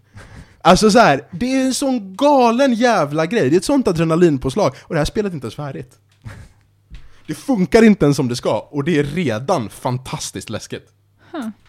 Alltså 0.61 0.91
så 0.91 0.99
här, 0.99 1.23
det 1.31 1.47
är 1.53 1.67
en 1.67 1.75
sån 1.75 2.17
galen 2.17 2.75
jävla 2.75 3.27
grej, 3.27 3.51
det 3.51 3.57
är 3.57 3.59
ett 3.59 3.65
sånt 3.65 3.89
adrenalinpåslag, 3.89 4.75
och 4.83 4.95
det 4.95 5.01
här 5.01 5.05
spelet 5.05 5.33
är 5.33 5.35
inte 5.35 5.45
ens 5.45 5.55
färdigt. 5.55 5.93
Det 7.27 7.35
funkar 7.35 7.83
inte 7.83 8.05
ens 8.05 8.17
som 8.17 8.29
det 8.29 8.37
ska, 8.37 8.59
och 8.71 8.85
det 8.85 8.99
är 8.99 9.05
redan 9.05 9.71
fantastiskt 9.71 10.51
läskigt. 10.51 10.87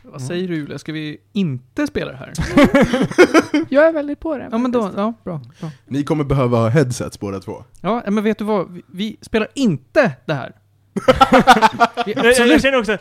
Vad 0.03 0.22
säger 0.22 0.48
du 0.48 0.56
Julia, 0.56 0.80
ska 0.80 0.91
vi 0.91 1.18
inte 1.34 1.88
spela 1.88 2.11
det 2.11 2.18
här? 2.18 2.34
Jag 3.69 3.88
är 3.88 3.94
väldigt 3.94 4.19
på 4.19 4.38
det. 4.38 4.48
ja 4.52 4.57
men 4.57 4.72
då, 4.72 4.91
ja, 4.95 5.14
bra. 5.23 5.41
bra. 5.60 5.72
Ni 5.88 6.03
kommer 6.03 6.23
behöva 6.23 6.57
ha 6.57 6.68
headsets 6.69 7.19
båda 7.19 7.40
två. 7.40 7.64
Ja, 7.81 8.03
men 8.07 8.23
vet 8.23 8.38
du 8.38 8.44
vad? 8.45 8.72
Vi, 8.72 8.81
vi 8.88 9.18
spelar 9.22 9.48
inte 9.53 10.11
det 10.26 10.34
här. 10.34 10.52
vi, 12.06 12.14
Jag, 12.14 12.26
jag, 12.48 12.61
känner 12.61 12.80
också 12.80 12.98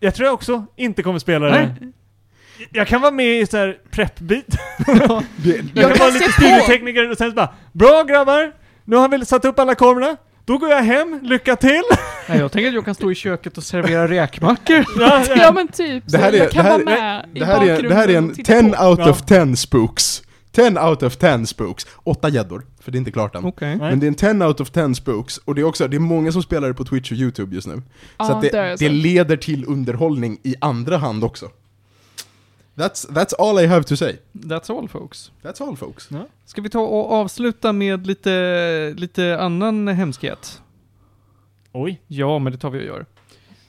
jag 0.00 0.14
tror 0.14 0.26
jag 0.26 0.34
också 0.34 0.64
inte 0.76 1.02
kommer 1.02 1.18
spela 1.18 1.46
det. 1.46 1.52
Nej. 1.52 1.92
Jag 2.70 2.88
kan 2.88 3.00
vara 3.00 3.12
med 3.12 3.40
i 3.40 3.46
så 3.46 3.56
här 3.56 3.78
preppbit. 3.90 4.46
Det, 4.86 4.94
Jag, 4.94 5.64
Jag 5.74 5.74
kan 5.74 5.90
kan 5.90 5.98
vara 5.98 6.10
lite 6.10 6.24
på. 6.24 6.32
studietekniker 6.32 7.10
och 7.10 7.18
sen 7.18 7.34
bara 7.34 7.54
Bra 7.72 8.02
grabbar! 8.02 8.52
Nu 8.84 8.96
har 8.96 9.08
vi 9.08 9.24
satt 9.24 9.44
upp 9.44 9.58
alla 9.58 9.74
kamerorna. 9.74 10.16
Då 10.46 10.58
går 10.58 10.68
jag 10.70 10.82
hem, 10.82 11.20
lycka 11.22 11.56
till! 11.56 11.82
Nej, 12.28 12.38
jag 12.38 12.52
tänker 12.52 12.68
att 12.68 12.74
jag 12.74 12.84
kan 12.84 12.94
stå 12.94 13.10
i 13.10 13.14
köket 13.14 13.56
och 13.58 13.64
servera 13.64 14.08
räkmackor. 14.08 14.76
Ja, 14.98 15.24
Ja 15.28 15.36
ja. 15.36 15.52
men 15.52 15.68
typ, 15.68 16.04
Det 16.06 16.18
här 16.18 16.32
är- 16.32 16.36
jag 16.38 16.50
kan 16.50 16.64
det 16.64 16.70
här- 16.70 16.78
vara 16.84 16.84
med 16.84 17.24
i 17.34 17.38
det, 17.38 17.44
här 17.46 17.66
är, 17.68 17.82
det 17.82 17.94
här 17.94 18.08
är 18.08 18.16
en 18.18 18.30
och 18.30 18.36
titta 18.36 18.52
10 18.62 18.72
på. 18.72 18.84
out 18.86 19.00
of 19.00 19.22
10 19.22 19.56
spooks. 19.56 20.22
10 20.52 20.80
out 20.88 21.02
of 21.02 21.16
10 21.16 21.46
spooks. 21.46 21.86
Åtta 22.04 22.28
gäddor, 22.28 22.66
för 22.80 22.92
det 22.92 22.96
är 22.96 22.98
inte 22.98 23.10
klart 23.10 23.34
än. 23.34 23.52
Nej. 23.60 23.76
Men 23.76 24.00
det 24.00 24.06
är 24.06 24.08
en 24.08 24.14
10 24.38 24.46
out 24.46 24.60
of 24.60 24.70
10 24.70 24.94
spooks, 24.94 25.38
och 25.44 25.54
det 25.54 25.60
är 25.60 25.64
också, 25.64 25.88
det 25.88 25.96
är 25.96 26.00
många 26.00 26.32
som 26.32 26.42
spelar 26.42 26.68
det 26.68 26.74
på 26.74 26.84
Twitch 26.84 27.12
och 27.12 27.18
YouTube 27.18 27.54
just 27.54 27.66
nu. 27.66 27.82
Ja, 28.18 28.24
så 28.24 28.32
att 28.32 28.42
det 28.42 28.48
det, 28.50 28.78
så. 28.78 28.84
det 28.84 28.90
leder 28.90 29.36
till 29.36 29.64
underhållning 29.68 30.38
i 30.42 30.54
andra 30.60 30.96
hand 30.96 31.24
också. 31.24 31.48
That's, 32.76 33.08
that's 33.08 33.34
all 33.38 33.58
I 33.58 33.66
have 33.66 33.84
to 33.84 33.96
say. 33.96 34.18
That's 34.32 34.70
all 34.70 34.88
folks. 34.88 35.32
That's 35.42 35.62
all 35.62 35.76
folks. 35.76 36.08
Ska 36.44 36.60
vi 36.60 36.68
ta 36.68 36.80
och 36.80 37.12
avsluta 37.12 37.72
med 37.72 38.06
lite, 38.06 38.94
lite 38.96 39.38
annan 39.40 39.88
hemskhet? 39.88 40.62
Oj. 41.72 42.02
Ja, 42.06 42.38
men 42.38 42.52
det 42.52 42.58
tar 42.58 42.70
vi 42.70 42.78
och 42.78 42.84
gör. 42.84 43.06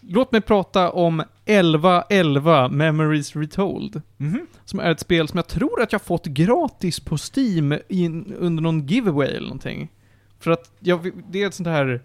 Låt 0.01 0.31
mig 0.31 0.41
prata 0.41 0.91
om 0.91 1.23
1111 1.45 2.69
Memories 2.69 3.35
Retold. 3.35 4.01
Mhm. 4.17 4.47
Som 4.65 4.79
är 4.79 4.91
ett 4.91 4.99
spel 4.99 5.27
som 5.27 5.37
jag 5.37 5.47
tror 5.47 5.81
att 5.81 5.91
jag 5.91 6.01
fått 6.01 6.25
gratis 6.25 6.99
på 6.99 7.17
Steam 7.35 7.75
in, 7.87 8.33
under 8.39 8.63
någon 8.63 8.87
giveaway 8.87 9.27
eller 9.27 9.47
någonting. 9.47 9.91
För 10.39 10.51
att 10.51 10.71
jag, 10.79 11.11
det 11.29 11.43
är 11.43 11.47
ett 11.47 11.53
sånt 11.53 11.67
här 11.67 12.01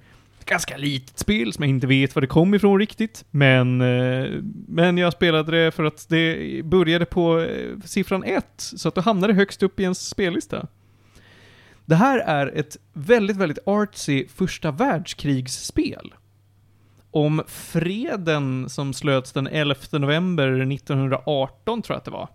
ganska 0.47 0.77
litet 0.77 1.19
spel 1.19 1.53
som 1.53 1.63
jag 1.65 1.71
inte 1.71 1.87
vet 1.87 2.15
var 2.15 2.21
det 2.21 2.27
kom 2.27 2.55
ifrån 2.55 2.79
riktigt. 2.79 3.25
Men, 3.31 3.81
eh, 3.81 4.43
men 4.69 4.99
jag 4.99 5.13
spelade 5.13 5.65
det 5.65 5.73
för 5.73 5.85
att 5.85 6.09
det 6.09 6.65
började 6.65 7.05
på 7.05 7.41
eh, 7.41 7.81
siffran 7.85 8.25
1, 8.25 8.45
så 8.57 8.89
att 8.89 8.95
då 8.95 9.01
hamnade 9.01 9.33
det 9.33 9.37
högst 9.37 9.63
upp 9.63 9.81
i 9.81 9.83
ens 9.83 10.09
spellista. 10.09 10.67
Det 11.85 11.95
här 11.95 12.19
är 12.19 12.59
ett 12.59 12.77
väldigt, 12.93 13.37
väldigt 13.37 13.59
artsy 13.67 14.27
första 14.29 14.71
världskrigsspel. 14.71 16.15
Om 17.11 17.43
freden 17.49 18.69
som 18.69 18.93
slöts 18.93 19.33
den 19.33 19.47
11 19.47 19.75
november 19.93 20.73
1918, 20.73 21.83
tror 21.83 21.95
jag 21.95 21.99
att 21.99 22.05
det 22.05 22.11
var. 22.11 22.29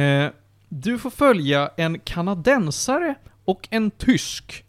Eh, 0.00 0.30
du 0.68 0.98
får 0.98 1.10
följa 1.10 1.70
en 1.76 1.98
kanadensare 1.98 3.14
och 3.44 3.68
en 3.70 3.90
tysk. 3.90 4.63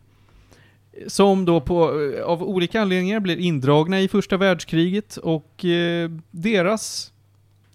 Som 1.08 1.46
då 1.46 1.62
på, 1.62 2.02
eh, 2.18 2.24
av 2.24 2.44
olika 2.44 2.82
anledningar 2.82 3.20
blir 3.20 3.38
indragna 3.38 4.02
i 4.02 4.08
första 4.08 4.38
världskriget 4.38 5.18
och 5.18 5.66
eh, 5.66 6.12
deras... 6.32 7.12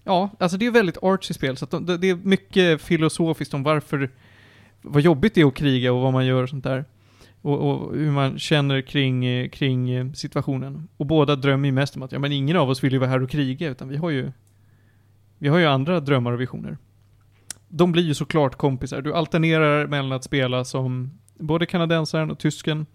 Ja, 0.05 0.31
alltså 0.39 0.59
det 0.59 0.67
är 0.67 0.71
väldigt 0.71 1.03
artsy 1.03 1.35
spel, 1.35 1.57
så 1.57 1.65
att 1.65 1.71
de, 1.71 1.87
det- 2.01 2.09
är 2.11 2.15
mycket 2.15 2.83
filosofiskt 2.83 3.55
om 3.55 3.63
varför... 3.63 4.11
Vad 4.83 5.03
jobbigt 5.03 5.35
det 5.35 5.41
är 5.41 5.47
att 5.47 5.55
kriga 5.55 5.93
och 5.93 6.01
vad 6.01 6.13
man 6.13 6.27
gör 6.27 6.43
och 6.43 6.49
sånt 6.49 6.65
där. 6.65 6.85
Och, 7.43 7.59
och 7.71 7.95
hur 7.97 8.11
man 8.11 8.39
känner 8.39 8.81
kring, 8.81 9.25
eh, 9.25 9.49
kring 9.49 9.91
eh, 9.91 10.13
situationen. 10.13 10.89
Och 10.97 11.07
båda 11.07 11.37
drömmer 11.37 11.69
ju 11.69 11.73
mest 11.73 11.97
om 11.97 12.03
att, 12.03 12.13
ja 12.13 12.19
men 12.19 12.33
ingen 12.33 12.57
av 12.57 12.71
oss 12.71 12.85
vill 12.85 12.93
ju 12.93 12.99
vara 12.99 13.11
här 13.11 13.23
och 13.23 13.31
kriga, 13.31 13.71
utan 13.71 13.89
vi 13.89 13.97
har 13.97 14.11
ju... 14.11 14.33
Vi 15.39 15.49
har 15.49 15.59
ju 15.59 15.67
andra 15.67 16.01
drömmar 16.01 16.33
och 16.33 16.41
visioner. 16.41 16.79
De 17.69 17.93
blir 17.93 18.03
ju 18.03 18.15
såklart 18.15 18.55
kompisar. 18.55 19.03
Du 19.03 19.15
alternerar 19.15 19.87
mellan 19.87 20.13
att 20.13 20.25
spela 20.25 20.65
som 20.65 21.11
både 21.41 21.67
kanadensaren 21.67 22.31
och 22.31 22.39
tysken. 22.39 22.87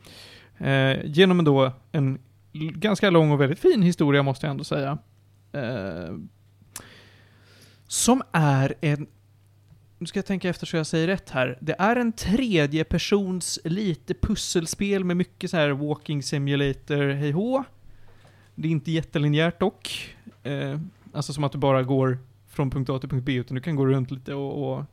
Eh, 0.57 1.05
genom 1.05 1.43
då 1.43 1.71
en 1.91 2.19
ganska 2.53 3.09
lång 3.09 3.31
och 3.31 3.41
väldigt 3.41 3.59
fin 3.59 3.81
historia 3.81 4.23
måste 4.23 4.45
jag 4.45 4.51
ändå 4.51 4.63
säga. 4.63 4.97
Eh, 5.51 6.15
som 7.87 8.21
är 8.31 8.73
en... 8.81 9.07
Nu 9.97 10.07
ska 10.07 10.19
jag 10.19 10.25
tänka 10.25 10.49
efter 10.49 10.65
så 10.65 10.77
jag 10.77 10.87
säger 10.87 11.07
rätt 11.07 11.29
här. 11.29 11.57
Det 11.61 11.75
är 11.79 11.95
en 11.95 12.11
tredje 12.11 12.83
persons 12.83 13.59
lite 13.63 14.13
pusselspel 14.13 15.03
med 15.03 15.17
mycket 15.17 15.51
så 15.51 15.57
här 15.57 15.69
walking 15.69 16.23
simulator, 16.23 17.09
hej 17.09 17.31
hå. 17.31 17.63
Det 18.55 18.67
är 18.67 18.71
inte 18.71 18.91
jättelinjärt 18.91 19.59
dock. 19.59 20.15
Eh, 20.43 20.79
alltså 21.13 21.33
som 21.33 21.43
att 21.43 21.51
du 21.51 21.57
bara 21.57 21.83
går 21.83 22.17
från 22.47 22.69
punkt 22.69 22.89
A 22.89 22.99
till 22.99 23.09
punkt 23.09 23.25
B, 23.25 23.33
utan 23.33 23.55
du 23.55 23.61
kan 23.61 23.75
gå 23.75 23.85
runt 23.85 24.11
lite 24.11 24.33
och, 24.33 24.77
och 24.77 24.83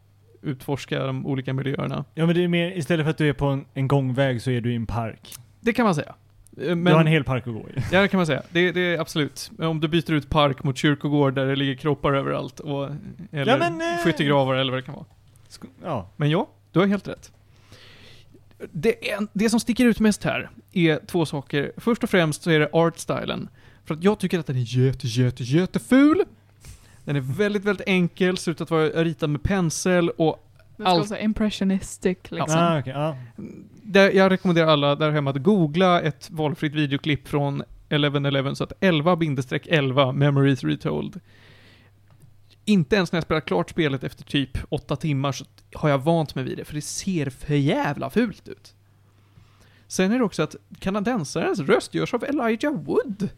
utforska 0.43 1.07
de 1.07 1.27
olika 1.27 1.53
miljöerna. 1.53 2.05
Ja 2.15 2.27
men 2.27 2.35
det 2.35 2.45
är 2.45 2.49
mer, 2.49 2.71
istället 2.79 3.07
för 3.07 3.11
att 3.11 3.19
du 3.19 3.29
är 3.29 3.33
på 3.33 3.47
en, 3.47 3.65
en 3.75 3.89
gångväg 3.89 4.43
så 4.43 4.51
är 4.51 4.61
du 4.61 4.73
i 4.73 4.77
en 4.77 4.87
park. 4.87 5.35
Det 5.61 5.73
kan 5.73 5.85
man 5.85 5.95
säga. 5.95 6.15
Eh, 6.57 6.67
du 6.69 6.75
Men, 6.75 6.93
har 6.93 7.01
en 7.01 7.07
hel 7.07 7.25
park 7.25 7.47
att 7.47 7.53
gå 7.53 7.61
i. 7.61 7.83
Ja, 7.93 8.01
det 8.01 8.09
kan 8.09 8.19
man 8.19 8.27
säga. 8.27 8.43
Det, 8.51 8.73
det 8.73 8.95
är 8.95 9.01
absolut. 9.01 9.51
Om 9.59 9.81
du 9.81 9.89
byter 9.89 10.13
ut 10.13 10.31
park 10.31 10.65
mot 10.65 10.77
kyrkogård 10.77 11.35
där 11.35 11.47
det 11.47 11.57
ligger 11.57 11.75
kroppar 11.75 12.13
överallt, 12.13 12.61
och, 12.61 12.89
eller 13.33 13.53
Ja, 13.53 13.59
men, 13.59 13.81
eh, 13.81 14.05
skyttegravar 14.05 14.55
eller 14.55 14.73
vad 14.73 14.79
det 14.83 14.87
kan 14.87 14.95
vara. 14.95 15.07
Ja. 15.85 16.11
Men 16.17 16.31
ja, 16.31 16.49
du 16.73 16.79
har 16.79 16.87
helt 16.87 17.09
rätt. 17.09 17.33
Det, 18.73 19.11
är, 19.11 19.27
det 19.33 19.51
som 19.51 19.61
sticker 19.61 19.85
ut 19.85 20.01
mest 20.01 20.25
här 20.25 20.51
är 20.73 21.01
två 21.07 21.27
saker. 21.27 21.73
Först 21.77 22.03
och 22.03 22.11
främst 22.11 22.43
så 22.43 22.51
är 22.51 22.61
det 22.61 22.69
artstylen. 22.73 23.49
För 23.85 23.95
att 23.95 24.05
jag 24.05 24.19
tycker 24.19 24.39
att 24.39 24.47
den 24.47 24.57
är 24.57 24.87
jätte, 24.87 25.07
jätte, 25.07 25.43
jätteful. 25.43 26.23
Den 27.05 27.17
är 27.17 27.21
väldigt, 27.21 27.65
väldigt 27.65 27.89
enkel, 27.89 28.37
ser 28.37 28.51
ut 28.51 28.61
att 28.61 28.71
vara 28.71 28.87
ritad 28.87 29.31
med 29.31 29.43
pensel 29.43 30.11
och 30.11 30.49
Det 30.77 30.83
ska 30.83 30.93
Allt- 30.93 31.11
vara 31.11 31.21
impressionistic 31.21 32.19
liksom. 32.31 32.59
Ah, 32.61 32.79
okej, 32.79 32.93
ja. 32.97 33.17
där, 33.83 34.11
jag 34.11 34.33
rekommenderar 34.33 34.67
alla 34.67 34.97
där 34.97 35.11
hemma 35.11 35.31
att 35.31 35.43
googla 35.43 36.01
ett 36.01 36.31
valfritt 36.31 36.75
videoklipp 36.75 37.29
från 37.29 37.61
1111 37.89 38.55
så 38.55 38.65
att 38.65 38.73
11-11 38.81 40.13
Memories 40.13 40.65
Retold. 40.65 41.21
Inte 42.65 42.97
ens 42.97 43.13
när 43.13 43.17
jag 43.17 43.25
spelat 43.25 43.45
klart 43.45 43.71
spelet 43.71 44.05
efter 44.05 44.25
typ 44.25 44.59
8 44.69 44.97
timmar 44.97 45.33
så 45.33 45.45
har 45.75 45.89
jag 45.89 45.99
vant 45.99 46.35
mig 46.35 46.45
vid 46.45 46.57
det, 46.59 46.65
för 46.65 46.75
det 46.75 46.81
ser 46.81 47.31
för 47.31 47.55
jävla 47.55 48.11
fult 48.11 48.49
ut. 48.49 48.75
Sen 49.87 50.13
är 50.13 50.19
det 50.19 50.25
också 50.25 50.43
att 50.43 50.57
kanadensarens 50.79 51.61
röst 51.61 51.95
görs 51.95 52.15
av 52.15 52.25
Elijah 52.25 52.75
Wood. 52.75 53.29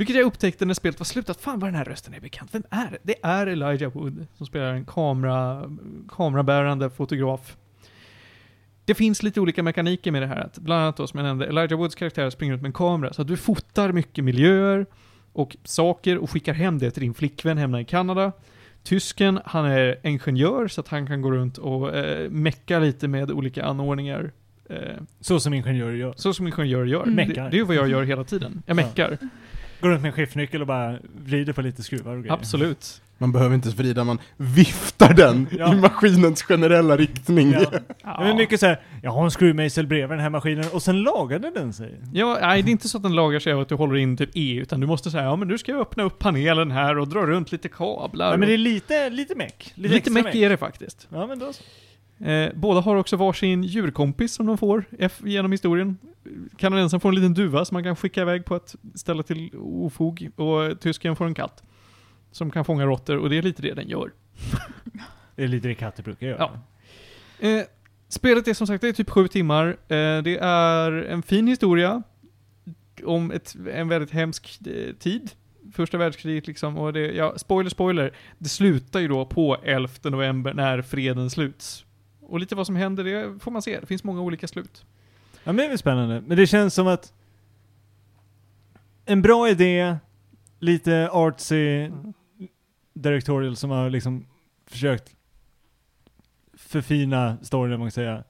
Vilket 0.00 0.16
jag 0.16 0.24
upptäckte 0.26 0.64
när 0.64 0.74
spelet 0.74 0.98
var 1.00 1.04
slut, 1.04 1.30
att 1.30 1.40
fan 1.40 1.58
vad 1.58 1.68
den 1.68 1.74
här 1.74 1.84
rösten 1.84 2.14
är 2.14 2.20
bekant. 2.20 2.54
Vem 2.54 2.62
är 2.70 2.90
det? 2.90 2.98
Det 3.02 3.14
är 3.22 3.46
Elijah 3.46 3.92
Wood 3.92 4.26
som 4.36 4.46
spelar 4.46 4.72
en 4.74 4.84
kamera, 4.84 5.70
kamerabärande 6.08 6.90
fotograf. 6.90 7.56
Det 8.84 8.94
finns 8.94 9.22
lite 9.22 9.40
olika 9.40 9.62
mekaniker 9.62 10.10
med 10.12 10.22
det 10.22 10.26
här. 10.26 10.36
Att 10.40 10.58
bland 10.58 10.82
annat 10.82 10.96
då, 10.96 11.06
som 11.06 11.18
jag 11.18 11.24
nämnde, 11.26 11.46
Elijah 11.46 11.78
Woods 11.78 11.94
karaktär 11.94 12.30
springer 12.30 12.54
ut 12.54 12.60
med 12.60 12.68
en 12.68 12.72
kamera. 12.72 13.12
Så 13.12 13.22
att 13.22 13.28
du 13.28 13.36
fotar 13.36 13.92
mycket 13.92 14.24
miljöer 14.24 14.86
och 15.32 15.56
saker 15.64 16.18
och 16.18 16.30
skickar 16.30 16.54
hem 16.54 16.78
det 16.78 16.90
till 16.90 17.02
din 17.02 17.14
flickvän 17.14 17.58
hemma 17.58 17.80
i 17.80 17.84
Kanada. 17.84 18.32
Tysken, 18.82 19.40
han 19.44 19.64
är 19.64 20.06
ingenjör 20.06 20.68
så 20.68 20.80
att 20.80 20.88
han 20.88 21.06
kan 21.06 21.22
gå 21.22 21.30
runt 21.30 21.58
och 21.58 21.96
eh, 21.96 22.30
mecka 22.30 22.78
lite 22.78 23.08
med 23.08 23.30
olika 23.30 23.64
anordningar. 23.64 24.30
Eh, 24.70 24.76
Så 25.20 25.40
som 25.40 25.54
ingenjörer 25.54 25.94
gör. 25.94 26.14
så 26.16 26.34
som 26.34 26.46
ingenjörer 26.46 26.86
gör. 26.86 27.02
Mm. 27.02 27.16
Det, 27.28 27.34
det 27.34 27.40
är 27.40 27.50
ju 27.52 27.64
vad 27.64 27.76
jag 27.76 27.88
gör 27.88 28.02
hela 28.02 28.24
tiden. 28.24 28.62
Jag 28.66 28.78
Ja. 28.78 28.86
meckar. 28.86 29.18
Går 29.80 29.88
runt 29.88 30.02
med 30.02 30.08
en 30.08 30.12
skiftnyckel 30.12 30.60
och 30.60 30.66
bara 30.66 30.98
vrider 31.24 31.52
på 31.52 31.62
lite 31.62 31.82
skruvar 31.82 32.12
och 32.16 32.22
grejer. 32.22 32.34
Absolut. 32.34 33.02
Man 33.18 33.32
behöver 33.32 33.54
inte 33.54 33.68
ens 33.68 33.78
vrida, 33.78 34.04
man 34.04 34.18
viftar 34.36 35.14
den 35.14 35.46
Ja. 35.58 35.72
i 35.74 35.76
maskinens 35.76 36.42
generella 36.42 36.96
riktning. 36.96 37.52
Ja. 37.52 37.60
Ja. 38.02 38.20
Men 38.20 38.36
mycket 38.36 38.60
såhär, 38.60 38.80
jag 39.02 39.10
har 39.10 39.24
en 39.24 39.30
skruvmejsel 39.30 39.86
bredvid 39.86 40.10
den 40.10 40.20
här 40.20 40.30
maskinen 40.30 40.64
och 40.72 40.82
sen 40.82 41.02
lagade 41.02 41.50
den 41.50 41.72
sig. 41.72 41.94
Ja, 42.12 42.38
nej, 42.40 42.62
det 42.62 42.68
är 42.68 42.72
inte 42.72 42.88
så 42.88 42.96
att 42.96 43.02
den 43.02 43.14
lagar 43.14 43.38
sig 43.40 43.52
av 43.52 43.60
att 43.60 43.68
du 43.68 43.74
håller 43.74 43.96
in 43.96 44.16
typ 44.16 44.30
E, 44.34 44.54
utan 44.54 44.80
du 44.80 44.86
måste 44.86 45.10
säga 45.10 45.24
ja 45.24 45.36
men 45.36 45.48
nu 45.48 45.58
ska 45.58 45.72
jag 45.72 45.80
öppna 45.80 46.02
upp 46.02 46.18
panelen 46.18 46.70
här 46.70 46.98
och 46.98 47.08
dra 47.08 47.26
runt 47.26 47.52
lite 47.52 47.68
kablar. 47.68 48.30
Ja, 48.30 48.36
men 48.36 48.48
det 48.48 48.54
är 48.54 48.58
lite, 48.58 49.10
lite 49.10 49.34
meck. 49.34 49.72
Lite, 49.74 49.94
lite 49.94 50.10
meck. 50.10 50.34
är 50.34 50.48
det 50.50 50.56
faktiskt. 50.56 51.08
Ja 51.12 51.26
men 51.26 51.38
då 51.38 51.52
så. 51.52 51.62
Eh, 52.20 52.50
båda 52.54 52.80
har 52.80 52.96
också 52.96 53.16
varsin 53.16 53.62
djurkompis 53.62 54.34
som 54.34 54.46
de 54.46 54.58
får 54.58 54.84
F 54.98 55.20
genom 55.24 55.52
historien. 55.52 55.98
Kanadensaren 56.56 57.00
får 57.00 57.08
en 57.08 57.14
liten 57.14 57.34
duva 57.34 57.64
som 57.64 57.74
man 57.74 57.84
kan 57.84 57.96
skicka 57.96 58.22
iväg 58.22 58.44
på 58.44 58.54
att 58.54 58.76
ställa 58.94 59.22
till 59.22 59.50
ofog 59.58 60.30
och 60.36 60.80
tysken 60.80 61.16
får 61.16 61.26
en 61.26 61.34
katt. 61.34 61.62
Som 62.32 62.50
kan 62.50 62.64
fånga 62.64 62.84
råttor 62.84 63.16
och 63.16 63.30
det 63.30 63.38
är 63.38 63.42
lite 63.42 63.62
det 63.62 63.74
den 63.74 63.88
gör. 63.88 64.12
Det 65.36 65.44
är 65.44 65.48
lite 65.48 65.68
det 65.68 65.74
katter 65.74 66.02
brukar 66.02 66.26
göra. 66.26 66.38
Ja. 66.38 67.48
Eh, 67.48 67.64
spelet 68.08 68.48
är 68.48 68.54
som 68.54 68.66
sagt 68.66 68.80
det 68.80 68.88
är 68.88 68.92
typ 68.92 69.10
sju 69.10 69.28
timmar. 69.28 69.68
Eh, 69.68 70.22
det 70.22 70.38
är 70.40 70.92
en 70.92 71.22
fin 71.22 71.46
historia 71.46 72.02
om 73.04 73.30
ett, 73.30 73.56
en 73.72 73.88
väldigt 73.88 74.10
hemsk 74.10 74.60
eh, 74.66 74.94
tid. 74.94 75.30
Första 75.72 75.98
världskriget 75.98 76.46
liksom. 76.46 76.78
Och 76.78 76.92
det, 76.92 77.00
ja, 77.00 77.38
spoiler, 77.38 77.70
spoiler. 77.70 78.16
Det 78.38 78.48
slutar 78.48 79.00
ju 79.00 79.08
då 79.08 79.26
på 79.26 79.56
11 79.62 79.88
november 80.02 80.54
när 80.54 80.82
freden 80.82 81.30
sluts. 81.30 81.84
Och 82.30 82.40
lite 82.40 82.54
vad 82.54 82.66
som 82.66 82.76
händer, 82.76 83.04
det 83.04 83.38
får 83.38 83.50
man 83.50 83.62
se. 83.62 83.80
Det 83.80 83.86
finns 83.86 84.04
många 84.04 84.20
olika 84.20 84.48
slut. 84.48 84.84
Ja 85.32 85.52
men 85.52 85.56
det 85.56 85.64
är 85.64 85.68
väl 85.68 85.78
spännande. 85.78 86.22
Men 86.26 86.36
det 86.36 86.46
känns 86.46 86.74
som 86.74 86.86
att 86.86 87.12
en 89.04 89.22
bra 89.22 89.48
idé, 89.48 89.96
lite 90.58 91.08
artsy 91.12 91.90
directorial 92.94 93.56
som 93.56 93.70
har 93.70 93.90
liksom 93.90 94.26
försökt 94.66 95.14
förfina 96.54 97.36
storyn, 97.42 97.78
man 97.78 97.86
kan 97.86 97.90
säga. 97.90 98.24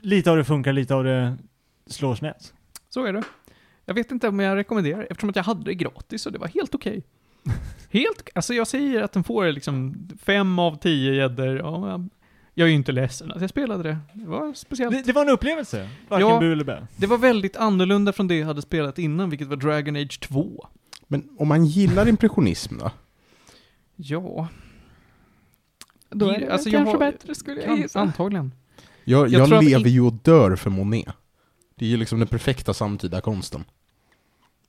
Lite 0.00 0.30
av 0.30 0.36
det 0.36 0.44
funkar, 0.44 0.72
lite 0.72 0.94
av 0.94 1.04
det 1.04 1.36
slår 1.86 2.14
snett. 2.14 2.54
Så 2.88 3.04
är 3.04 3.12
det. 3.12 3.22
Jag 3.84 3.94
vet 3.94 4.10
inte 4.10 4.28
om 4.28 4.40
jag 4.40 4.56
rekommenderar, 4.56 5.06
eftersom 5.10 5.30
att 5.30 5.36
jag 5.36 5.42
hade 5.42 5.64
det 5.64 5.74
gratis 5.74 6.26
och 6.26 6.32
det 6.32 6.38
var 6.38 6.48
helt 6.48 6.74
okej. 6.74 7.02
helt, 7.90 8.28
alltså 8.34 8.54
jag 8.54 8.66
säger 8.66 9.02
att 9.02 9.12
den 9.12 9.24
får 9.24 9.46
liksom 9.46 10.08
fem 10.22 10.58
av 10.58 10.76
tio 10.76 11.14
gäddor. 11.14 11.58
Ja, 11.58 12.00
jag- 12.54 12.64
är 12.66 12.68
ju 12.68 12.74
inte 12.74 12.92
ledsen 12.92 13.32
att 13.32 13.40
jag 13.40 13.50
spelade 13.50 13.82
det. 13.82 13.98
Det 14.14 14.26
var 14.26 14.54
speciellt. 14.54 14.92
Det, 14.96 15.02
det 15.02 15.12
var 15.12 15.22
en 15.22 15.28
upplevelse. 15.28 15.88
Varken 16.08 16.28
Ja. 16.28 16.40
bu 16.40 16.52
eller 16.52 16.64
bä. 16.64 16.86
Det 16.96 17.06
var 17.06 17.18
väldigt 17.18 17.56
annorlunda 17.56 18.12
från 18.12 18.28
det 18.28 18.38
jag 18.38 18.46
hade 18.46 18.62
spelat 18.62 18.98
innan, 18.98 19.30
vilket 19.30 19.48
var 19.48 19.56
Dragon 19.56 19.96
Age 19.96 20.20
2. 20.20 20.66
Men 21.08 21.28
om 21.38 21.48
man 21.48 21.64
gillar 21.66 22.08
impressionism 22.08 22.78
då? 22.78 22.90
Ja, 23.96 24.48
Då 26.10 26.28
är 26.28 26.40
det 26.40 26.52
Alltså, 26.52 26.70
kanske 26.70 26.92
har- 26.92 26.98
bättre 26.98 27.34
skulle 27.34 27.62
jag 27.62 27.78
gissa. 27.78 28.00
antagligen. 28.00 28.52
Jag, 29.04 29.28
Jag 29.28 29.48
jag, 29.48 29.64
lever 29.64 29.88
ju 29.90 30.00
och 30.00 30.12
dör 30.12 30.56
för 30.56 30.70
Monet. 30.70 31.06
Det 31.74 31.84
är 31.84 31.88
ju 31.88 31.96
liksom 31.96 32.18
den 32.18 32.28
perfekta 32.28 32.74
samtida 32.74 33.20
konsten. 33.20 33.64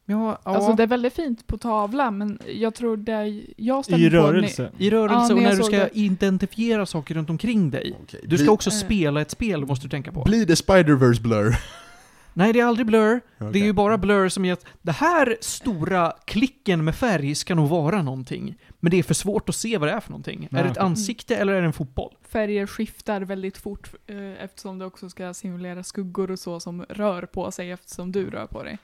Ja, 0.06 0.40
ja. 0.46 0.56
Alltså 0.56 0.74
det 0.74 0.84
är 0.84 0.88
väldigt 0.88 1.14
fint 1.14 1.48
på 1.48 1.58
tavla, 1.58 2.12
men 2.12 2.40
jag 2.48 2.76
tror 2.76 2.98
det 2.98 3.44
jag 3.58 3.80
I 3.80 3.84
stämmer 3.84 4.10
på... 4.10 4.16
rörelse. 4.16 4.72
I 4.78 4.90
rörelse 4.90 5.28
Ja, 5.30 5.36
och 5.36 5.42
när 5.42 5.56
du 5.56 5.64
ska 5.64 5.78
det. 5.78 5.90
identifiera 5.94 6.86
saker 6.86 7.16
runt 7.16 7.30
omkring 7.30 7.72
dig. 7.72 7.96
Du 8.22 8.28
Bli- 8.28 8.38
ska 8.38 8.52
också 8.52 8.70
Eh. 8.70 8.74
spela 8.74 9.22
ett 9.22 9.32
spel, 9.32 9.66
måste 9.66 9.86
du 9.86 9.90
tänka 9.90 10.12
på. 10.12 10.24
Blir 10.24 10.46
det 10.46 10.54
Spider-Verse 10.54 11.22
Blur? 11.22 11.56
Nej, 12.36 12.54
det 12.54 12.60
är 12.60 12.66
aldrig 12.66 12.86
Blur. 12.88 13.22
Det 13.38 13.46
är 13.46 13.50
Okej. 13.50 13.62
ju 13.62 13.74
bara 13.74 13.98
Blur 13.98 14.30
som 14.30 14.46
ger 14.46 14.54
att 14.54 14.66
det 14.82 14.92
här 14.92 15.38
stora 15.42 16.14
klicken 16.26 16.84
med 16.84 16.96
färg 16.96 17.36
ska 17.36 17.56
nog 17.56 17.70
vara 17.70 18.02
någonting. 18.02 18.56
Men 18.80 18.92
det 18.92 19.00
är 19.00 19.04
för 19.04 19.14
svårt 19.14 19.50
att 19.50 19.56
se 19.56 19.78
vad 19.78 19.90
det 19.90 19.94
är 19.94 20.00
för 20.00 20.10
någonting. 20.12 20.48
Nej. 20.52 20.60
Är 20.62 20.66
det 20.66 20.72
ett 20.72 20.78
ansikte 20.78 21.36
eller 21.36 21.54
är 21.54 21.62
det 21.62 21.68
en 21.68 21.74
fotboll? 21.74 22.14
Färger 22.30 22.68
skiftar 22.68 23.22
väldigt 23.22 23.58
fort 23.58 23.90
eh, 24.08 24.44
eftersom 24.44 24.80
det 24.80 24.86
också 24.86 25.10
ska 25.10 25.34
simulera 25.34 25.84
skuggor 25.84 26.32
och 26.32 26.40
så 26.40 26.60
som 26.60 26.86
rör 26.90 27.22
på 27.26 27.52
sig 27.52 27.72
eftersom 27.72 28.12
du 28.12 28.30
rör 28.30 28.46
på 28.48 28.64
dig. 28.64 28.78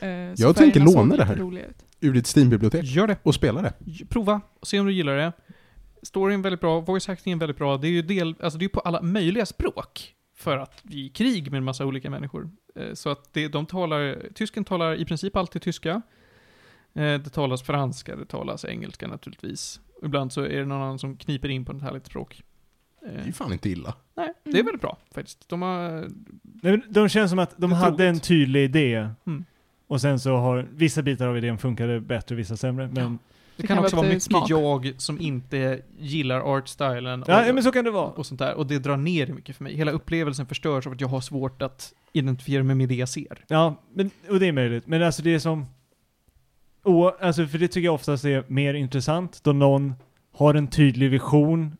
Eh, 0.00 0.08
Jag 0.36 0.56
tänker 0.56 0.80
låna 0.80 1.16
det 1.16 1.24
här. 1.24 1.38
Ur 2.00 2.12
ditt 2.12 2.26
Steam-bibliotek. 2.36 2.84
Gör 2.84 3.06
det. 3.06 3.16
Och 3.22 3.34
spela 3.34 3.62
det. 3.62 3.72
Prova 4.08 4.40
och 4.60 4.66
se 4.66 4.80
om 4.80 4.86
du 4.86 4.92
gillar 4.92 5.16
det. 5.16 5.32
Storyn 6.02 6.42
väldigt 6.42 6.60
bra, 6.60 6.80
voice 6.80 7.08
acting 7.08 7.38
väldigt 7.38 7.56
bra. 7.58 7.76
Det 7.76 7.86
är 7.88 7.90
ju 7.92 8.02
del, 8.02 8.34
alltså 8.42 8.58
det 8.58 8.64
är 8.64 8.68
på 8.68 8.80
alla 8.80 9.02
möjliga 9.02 9.46
språk. 9.46 10.14
För 10.36 10.58
att 10.58 10.80
vi 10.82 11.00
är 11.00 11.06
i 11.06 11.08
krig 11.08 11.50
med 11.50 11.58
en 11.58 11.64
massa 11.64 11.86
olika 11.86 12.10
människor. 12.10 12.50
Eh, 12.76 12.94
Så 12.94 13.10
att 13.10 13.32
det, 13.32 13.48
de 13.48 13.66
talar, 13.66 14.18
tysken 14.34 14.64
talar 14.64 14.94
i 14.94 15.04
princip 15.04 15.36
alltid 15.36 15.62
tyska. 15.62 15.90
Eh, 16.94 17.02
Det 17.02 17.30
talas 17.30 17.62
franska, 17.62 18.16
det 18.16 18.24
talas 18.26 18.64
engelska 18.64 19.06
naturligtvis. 19.08 19.80
Ibland 20.02 20.32
så 20.32 20.40
är 20.42 20.58
det 20.58 20.64
någon 20.64 20.82
annan 20.82 20.98
som 20.98 21.16
kniper 21.16 21.48
in 21.48 21.64
på 21.64 21.72
ett 21.72 21.82
härligt 21.82 22.06
språk. 22.06 22.42
Eh, 23.06 23.12
Det 23.24 23.28
är 23.28 23.32
fan 23.32 23.52
inte 23.52 23.70
illa. 23.70 23.94
Nej, 24.16 24.32
det 24.44 24.50
är 24.50 24.54
Mm. 24.54 24.66
väldigt 24.66 24.80
bra 24.82 24.98
faktiskt. 25.14 25.48
De 25.48 25.62
har... 25.62 25.90
Nej, 25.90 26.08
men 26.62 26.82
De 26.88 27.08
känns 27.08 27.30
som 27.30 27.38
att 27.38 27.54
de 27.58 27.72
hade 27.72 27.96
troligt. 27.96 28.14
en 28.14 28.20
tydlig 28.20 28.64
idé. 28.64 29.08
Mm. 29.26 29.44
Och 29.90 30.00
sen 30.00 30.18
så 30.20 30.36
har 30.36 30.66
vissa 30.74 31.02
bitar 31.02 31.28
av 31.28 31.38
idén 31.38 31.58
funkade 31.58 32.00
bättre, 32.00 32.34
vissa 32.34 32.56
sämre. 32.56 32.90
Men, 32.92 32.94
Det, 33.12 33.62
Det 33.62 33.66
kan 33.66 33.76
kan 33.76 33.84
också 33.84 33.96
vara 33.96 34.06
mycket 34.06 34.22
smak. 34.22 34.50
jag 34.50 34.92
som 34.96 35.20
inte 35.20 35.82
gillar 35.98 36.40
artstylen. 36.40 37.24
ja, 37.26 37.48
och- 37.48 37.54
men 37.54 37.62
så 37.64 37.72
kan 37.72 37.84
det 37.84 37.90
vara. 37.90 38.06
och 38.06 38.26
sånt 38.26 38.38
där. 38.38 38.54
Och 38.54 38.66
det 38.66 38.78
drar 38.78 38.96
ner 38.96 39.26
det 39.26 39.32
mycket 39.32 39.56
för 39.56 39.64
mig. 39.64 39.74
Hela 39.76 39.90
upplevelsen 39.92 40.46
förstörs 40.46 40.86
av 40.86 40.92
att 40.92 41.00
jag 41.00 41.08
har 41.08 41.20
svårt 41.20 41.62
att 41.62 41.92
identifiera 42.12 42.62
mig 42.62 42.76
med 42.76 42.88
det 42.88 42.94
jag 42.94 43.08
ser. 43.08 43.44
Ja, 43.48 43.74
men, 43.94 44.10
och 44.30 44.40
det 44.40 44.46
är 44.46 44.52
möjligt. 44.52 44.86
Men 44.86 45.02
alltså 45.02 45.22
det 45.22 45.34
är 45.34 45.38
som... 45.38 45.66
Oh, 46.84 47.12
alltså 47.20 47.46
för 47.46 47.58
det 47.58 47.68
tycker 47.68 47.84
jag 47.84 47.94
oftast 47.94 48.24
är 48.24 48.44
mer 48.46 48.74
intressant 48.74 49.40
då 49.44 49.52
någon 49.52 49.94
har 50.32 50.54
en 50.54 50.66
tydlig 50.68 51.10
vision 51.10 51.76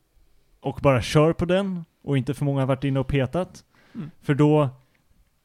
och 0.60 0.78
bara 0.82 1.02
kör 1.02 1.32
på 1.32 1.44
den 1.44 1.84
och 2.02 2.18
inte 2.18 2.34
för 2.34 2.44
många 2.44 2.60
har 2.60 2.66
varit 2.66 2.84
inne 2.84 3.00
och 3.00 3.06
petat. 3.06 3.64
Mm. 3.94 4.10
För 4.22 4.34
då, 4.34 4.68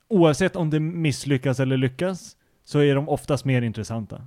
oavsett 0.08 0.56
om 0.56 0.70
det 0.70 0.80
misslyckas 0.80 1.60
eller 1.60 1.78
lyckas, 1.78 2.38
så 2.66 2.80
är 2.80 2.96
de 2.96 3.10
oftast 3.10 3.46
mer 3.46 3.62
intressanta. 3.62 4.22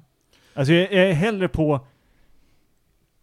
Alltså 0.55 0.73
jag, 0.73 0.93
är 0.93 1.13
hellre 1.13 1.49
på 1.49 1.87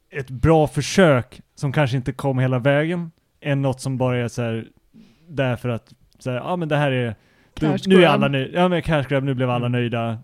ett 0.09 0.29
bra 0.29 0.67
försök 0.67 1.41
som 1.55 1.71
kanske 1.71 1.97
inte 1.97 2.11
kom 2.13 2.39
hela 2.39 2.59
vägen, 2.59 3.11
än 3.41 3.61
något 3.61 3.81
som 3.81 3.97
bara 3.97 4.17
är 4.17 4.27
så 4.27 4.41
här 4.41 4.67
därför 5.27 5.69
att 5.69 5.93
så 6.19 6.29
här, 6.31 6.37
ja 6.37 6.55
men 6.55 6.67
det 6.69 6.77
här 6.77 6.91
är 6.91 7.15
nu, 7.61 7.77
nu 7.87 8.03
är 8.03 8.07
alla 8.07 8.27
nöjda. 8.27 8.59
Ja 8.59 8.67
men 8.67 8.81
cash 8.81 9.03
grab, 9.09 9.23
nu 9.23 9.33
blev 9.33 9.49
alla 9.49 9.65
Mm. 9.65 9.71
nöjda. 9.81 10.17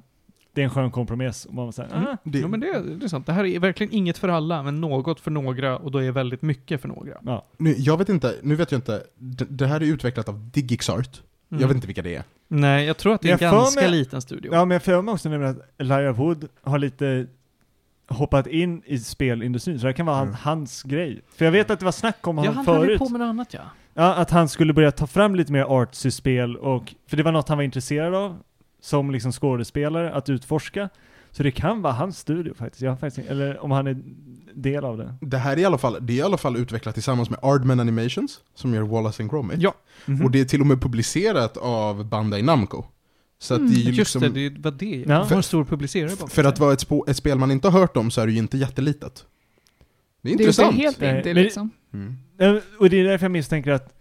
Det 0.54 0.62
är 0.62 0.66
en 0.66 0.70
skön 0.72 0.92
kompromiss. 0.92 1.46
Och 1.46 1.54
man 1.54 1.74
säger, 1.74 1.96
Mm. 1.96 2.08
ah, 2.08 2.18
Det, 2.24 2.40
Jo 2.40 2.48
men 2.48 2.60
det, 2.60 2.96
det 3.00 3.06
är 3.06 3.08
sant. 3.08 3.26
Det 3.26 3.34
här 3.34 3.46
är 3.46 3.60
verkligen 3.60 3.94
inget 3.94 4.18
för 4.18 4.28
alla, 4.30 4.64
men 4.64 4.82
något 4.82 5.20
för 5.20 5.32
några 5.32 5.78
och 5.78 5.92
då 5.92 6.04
är 6.04 6.12
väldigt 6.12 6.42
mycket 6.42 6.82
för 6.82 6.88
några. 6.88 7.18
ja. 7.26 7.46
nu, 7.58 7.76
jag 7.78 7.98
vet 7.98 8.10
inte, 8.10 8.36
nu 8.42 8.56
vet 8.56 8.72
jag 8.72 8.78
inte. 8.78 9.04
Det, 9.18 9.46
det 9.50 9.68
här 9.68 9.82
är 9.82 9.86
utvecklat 9.86 10.30
av 10.30 10.50
Digixart. 10.54 11.22
Mm. 11.52 11.62
Jag 11.62 11.68
vet 11.68 11.76
inte 11.76 11.88
vilka 11.88 12.02
det 12.02 12.16
är. 12.16 12.24
Nej, 12.48 12.86
jag 12.86 12.98
tror 12.98 13.14
att 13.16 13.22
det 13.22 13.30
är 13.30 13.34
en 13.34 13.38
Jag 13.42 13.52
ganska 13.54 13.82
mig- 13.82 13.92
liten 13.92 14.22
studio. 14.22 14.54
ja 14.54 14.66
men 14.66 14.76
jag 14.76 14.84
för 14.84 15.02
mig 15.02 15.14
också 15.14 15.30
nämligen 15.30 15.56
att 15.56 15.82
Elijah 15.82 16.16
Wood 16.16 16.48
har 16.64 16.80
lite 16.80 17.28
hoppat 18.08 18.48
in 18.48 18.82
i 18.86 19.00
spelindustrin, 19.00 19.80
så 19.80 19.88
det 19.88 19.94
kan 19.94 20.06
vara 20.06 20.16
han, 20.18 20.28
Mm. 20.28 20.38
hans 20.42 20.84
grej. 20.84 21.22
För 21.36 21.46
jag 21.46 21.52
vet 21.52 21.70
att 21.70 21.80
det 21.80 21.86
var 21.86 21.92
snack 21.92 22.28
om 22.28 22.38
ja, 22.38 22.42
honom 22.44 22.56
han 22.56 22.66
höll 22.66 22.82
ju 22.82 22.88
förut. 22.88 23.00
på 23.00 23.10
med 23.10 23.20
något 23.20 23.26
annat 23.30 23.54
ja. 23.54 23.62
Ja, 23.94 24.14
att 24.16 24.30
han 24.32 24.50
skulle 24.50 24.74
börja 24.74 24.92
ta 24.92 25.08
fram 25.08 25.36
lite 25.36 25.52
mer 25.52 25.64
artsy-spel 25.64 26.58
och, 26.58 26.94
för 27.08 27.18
det 27.18 27.24
var 27.24 27.32
något 27.32 27.50
han 27.50 27.58
var 27.58 27.64
intresserad 27.64 28.16
av, 28.16 28.38
som 28.82 29.12
liksom 29.12 29.32
skådespelare, 29.32 30.14
att 30.14 30.30
utforska. 30.30 30.90
Så 31.32 31.44
det 31.44 31.52
kan 31.52 31.82
vara 31.82 31.94
hans 31.94 32.18
studio 32.20 32.54
faktiskt, 32.54 32.82
jag 32.82 32.92
har 32.92 32.98
faktiskt 32.98 33.30
eller 33.30 33.64
om 33.64 33.72
han 33.72 33.88
är 33.88 33.98
del 34.56 34.86
av 34.86 34.98
det. 34.98 35.16
Det 35.22 35.38
här 35.38 35.54
är 35.54 35.58
i 35.58 35.66
alla 35.66 35.78
fall, 35.78 35.98
det 36.02 36.14
är 36.14 36.18
i 36.18 36.22
alla 36.22 36.38
fall 36.38 36.58
utvecklat 36.58 36.94
tillsammans 36.96 37.30
med 37.30 37.40
Ardman 37.42 37.80
Animations, 37.80 38.40
som 38.56 38.74
gör 38.74 38.82
Wallace 38.82 39.24
and 39.24 39.32
Gromit. 39.32 39.58
Ja, 39.62 39.74
Mhm. 40.06 40.26
Och 40.26 40.32
det 40.32 40.40
är 40.42 40.46
till 40.46 40.62
och 40.62 40.68
med 40.68 40.82
publicerat 40.82 41.58
av 41.58 42.06
Bandai 42.06 42.42
Namco. 42.42 42.84
Så 43.40 43.54
att 43.54 43.60
Mm. 43.60 43.72
det 43.74 43.78
är 43.80 43.84
ju 43.84 43.92
just 43.92 44.16
liksom, 44.16 44.34
det, 44.34 44.50
det 44.50 44.60
var 44.62 44.72
det. 44.72 45.04
Ja. 45.08 45.24
Var 45.30 45.38
en 45.38 45.44
stor 45.44 45.66
publicerare 45.66 46.10
bakom 46.10 46.30
för 46.30 46.44
att 46.44 46.60
vara 46.60 46.74
ett, 46.74 46.86
ett 47.08 47.18
spel 47.18 47.38
man 47.38 47.52
inte 47.52 47.68
har 47.70 47.80
hört 47.80 47.98
om 47.98 48.12
så 48.12 48.22
är 48.22 48.26
det 48.26 48.32
ju 48.32 48.38
inte 48.40 48.58
jättelitet. 48.58 49.26
Det 50.22 50.32
är 50.32 50.38
Det 50.38 50.44
är 50.44 50.48
intressant. 50.48 50.72
inte 50.80 51.06
helt 51.08 51.26
men- 51.26 51.36
liksom. 51.36 51.70
Mm. 51.94 52.18
Eh, 52.40 52.62
Och 52.80 52.90
det 52.90 53.00
är 53.00 53.04
därför 53.04 53.24
jag 53.26 53.32
misstänker 53.32 53.72
att 53.72 53.94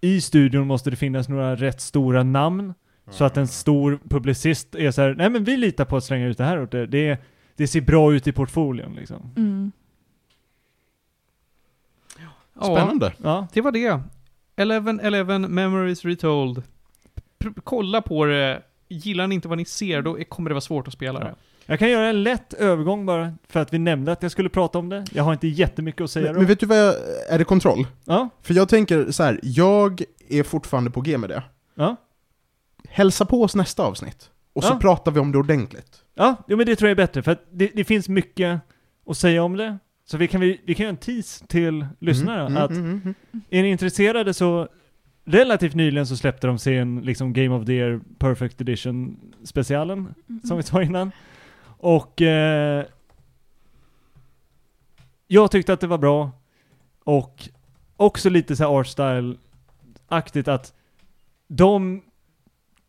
i 0.00 0.20
studion 0.20 0.66
måste 0.66 0.90
det 0.90 0.96
finnas 0.96 1.28
några 1.28 1.56
rätt 1.56 1.80
stora 1.80 2.22
namn, 2.22 2.74
så 3.10 3.24
att 3.24 3.36
en 3.36 3.48
stor 3.48 3.98
publicist 4.08 4.74
är 4.74 4.90
så 4.90 5.02
här, 5.02 5.14
nej 5.14 5.30
men 5.30 5.44
vi 5.44 5.56
litar 5.56 5.84
på 5.84 5.96
att 5.96 6.04
slänga 6.04 6.26
ut 6.26 6.38
det 6.38 6.44
här 6.44 6.62
åt 6.62 6.74
er. 6.74 6.86
Det, 6.86 7.18
det 7.60 7.66
ser 7.68 7.80
bra 7.80 8.12
ut 8.14 8.26
i 8.26 8.32
portfolien 8.32 8.92
liksom. 8.94 9.32
Mm. 9.36 9.72
Ja, 12.60 12.64
Spännande. 12.64 13.12
Ja. 13.22 13.46
det 13.52 13.60
var 13.60 13.72
det. 13.72 14.00
11-11 14.56 15.48
Memories 15.48 16.04
Retold. 16.04 16.62
Pr- 17.38 17.60
kolla 17.64 18.02
på 18.02 18.24
det. 18.24 18.62
Gillar 18.88 19.26
ni 19.26 19.34
inte 19.34 19.48
vad 19.48 19.58
ni 19.58 19.64
ser, 19.64 20.02
då 20.02 20.18
är- 20.18 20.24
kommer 20.24 20.50
det 20.50 20.54
vara 20.54 20.60
svårt 20.60 20.86
att 20.88 20.94
spela 20.94 21.18
Ja. 21.20 21.24
det. 21.24 21.34
Jag 21.66 21.78
kan 21.78 21.90
göra 21.90 22.06
en 22.08 22.22
lätt 22.22 22.52
övergång 22.54 23.06
bara, 23.06 23.34
för 23.48 23.60
att 23.60 23.72
vi 23.72 23.78
nämnde 23.78 24.12
att 24.12 24.22
jag 24.22 24.32
skulle 24.32 24.48
prata 24.48 24.78
om 24.78 24.88
det. 24.88 25.04
Jag 25.12 25.24
har 25.24 25.32
inte 25.32 25.48
jättemycket 25.48 26.00
att 26.00 26.10
säga 26.10 26.24
Men, 26.26 26.34
då. 26.34 26.40
men 26.40 26.48
vet 26.48 26.60
du 26.60 26.66
vad 26.66 26.78
jag, 26.78 26.94
är 27.28 27.38
det 27.38 27.44
kontroll? 27.44 27.86
Ja, 28.04 28.28
För 28.42 28.54
jag 28.54 28.68
tänker 28.68 29.10
så 29.10 29.22
här, 29.22 29.40
jag 29.42 30.02
är 30.28 30.42
fortfarande 30.42 30.90
på 30.90 31.00
G 31.00 31.18
med 31.18 31.30
det. 31.30 31.42
ja. 31.74 31.96
Hälsa 32.88 33.24
på 33.24 33.42
oss 33.42 33.54
nästa 33.54 33.82
avsnitt. 33.82 34.30
Och 34.52 34.64
så 34.64 34.72
Ja. 34.72 34.78
pratar 34.80 35.12
vi 35.12 35.20
om 35.20 35.32
det 35.32 35.38
ordentligt. 35.38 36.04
Ja, 36.14 36.36
jo, 36.48 36.56
men 36.56 36.66
det 36.66 36.76
tror 36.76 36.88
jag 36.88 36.90
är 36.92 37.06
bättre, 37.06 37.22
för 37.22 37.32
att 37.32 37.44
det, 37.50 37.70
det 37.74 37.84
finns 37.84 38.08
mycket 38.08 38.60
att 39.06 39.16
säga 39.16 39.42
om 39.42 39.56
det. 39.56 39.78
Så 40.04 40.16
vi 40.16 40.28
kan, 40.28 40.40
vi, 40.40 40.60
vi 40.66 40.74
kan 40.74 40.84
göra 40.84 40.90
en 40.90 40.96
tease 40.96 41.46
till 41.46 41.86
Mm, 42.00 42.28
mm, 42.28 42.56
att 42.56 42.70
mm, 42.70 42.84
mm, 42.84 43.00
mm. 43.02 43.14
är 43.50 43.62
ni 43.62 43.68
intresserade 43.70 44.34
så 44.34 44.68
relativt 45.24 45.74
nyligen 45.74 46.06
så 46.06 46.16
släppte 46.16 46.46
de 46.46 46.58
sin 46.58 47.00
liksom 47.00 47.32
Game 47.32 47.48
of 47.54 47.66
the 47.66 47.72
Year 47.72 48.00
Perfect 48.18 48.60
Edition 48.60 49.20
specialen, 49.44 49.98
Mm. 50.28 50.40
som 50.44 50.56
vi 50.56 50.62
sa 50.62 50.82
innan. 50.82 51.10
Och 51.62 52.22
eh, 52.22 52.84
jag 55.26 55.50
tyckte 55.50 55.72
att 55.72 55.80
det 55.80 55.86
var 55.86 55.98
bra. 55.98 56.30
Och 57.04 57.48
också 57.96 58.30
lite 58.30 58.56
så 58.56 58.62
här 58.64 58.70
art 58.70 58.86
style-aktigt 58.86 60.48
att 60.48 60.74
de, 61.48 62.02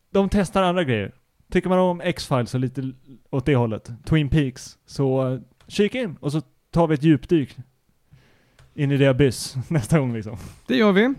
de 0.10 0.30
testar 0.30 0.64
andra 0.64 0.84
grejer. 0.84 1.12
Tycker 1.52 1.70
man 1.70 1.80
om 1.80 2.02
X-Files 2.02 2.54
och 2.54 2.60
lite 2.60 2.92
åt 3.30 3.46
det 3.46 3.56
hållet, 3.56 3.92
Twin 4.06 4.30
Peaks, 4.30 4.78
så 4.86 5.34
eh, 5.34 5.40
kika 5.68 6.02
in 6.02 6.18
och 6.20 6.32
så 6.32 6.42
tar 6.72 6.88
vi 6.88 6.94
ett 6.94 7.04
djupdyk 7.04 7.58
in 8.74 8.92
i 8.92 8.98
det 8.98 9.08
abyss 9.08 9.56
nästa 9.68 10.00
gång 10.00 10.14
liksom. 10.14 10.38
Det 10.68 10.76
gör 10.76 10.92
vi. 10.92 11.14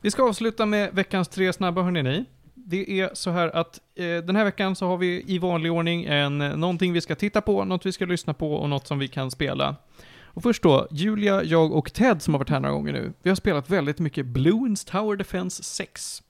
Vi 0.00 0.10
ska 0.10 0.28
avsluta 0.28 0.66
med 0.66 0.94
veckans 0.94 1.28
tre 1.28 1.52
snabba, 1.52 1.82
hörni 1.82 2.02
ni. 2.02 2.24
Det 2.54 3.00
är 3.00 3.10
så 3.12 3.30
här 3.30 3.56
att 3.56 3.80
eh, 3.94 4.04
den 4.04 4.36
här 4.36 4.44
veckan 4.44 4.76
så 4.76 4.86
har 4.86 4.96
vi 4.96 5.24
i 5.26 5.38
vanlig 5.38 5.72
ordning 5.72 6.04
en, 6.04 6.40
eh, 6.40 6.56
någonting 6.56 6.92
vi 6.92 7.00
ska 7.00 7.14
titta 7.14 7.40
på, 7.40 7.64
något 7.64 7.86
vi 7.86 7.92
ska 7.92 8.04
lyssna 8.04 8.34
på 8.34 8.54
och 8.54 8.68
något 8.68 8.86
som 8.86 8.98
vi 8.98 9.08
kan 9.08 9.30
spela. 9.30 9.76
Och 10.24 10.42
först 10.42 10.62
då, 10.62 10.88
Julia, 10.90 11.44
jag 11.44 11.72
och 11.72 11.92
Ted 11.92 12.22
som 12.22 12.34
har 12.34 12.38
varit 12.38 12.50
här 12.50 12.60
några 12.60 12.74
gånger 12.74 12.92
nu. 12.92 13.12
Vi 13.22 13.30
har 13.30 13.36
spelat 13.36 13.70
väldigt 13.70 13.98
mycket 13.98 14.26
Bloons 14.26 14.84
Tower 14.84 15.16
Defense 15.16 15.62
6. 15.62 16.22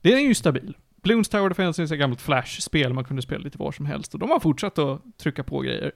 Det 0.00 0.12
är 0.12 0.20
ju 0.20 0.34
stabil. 0.34 0.74
Bloons 1.04 1.28
Tower 1.28 1.48
Defense 1.48 1.82
är 1.82 1.84
ett 1.84 1.98
gammalt 1.98 2.20
Flash-spel 2.20 2.92
man 2.92 3.04
kunde 3.04 3.22
spela 3.22 3.44
lite 3.44 3.58
var 3.58 3.72
som 3.72 3.86
helst 3.86 4.14
och 4.14 4.20
de 4.20 4.30
har 4.30 4.40
fortsatt 4.40 4.78
att 4.78 5.02
trycka 5.18 5.44
på 5.44 5.60
grejer. 5.60 5.92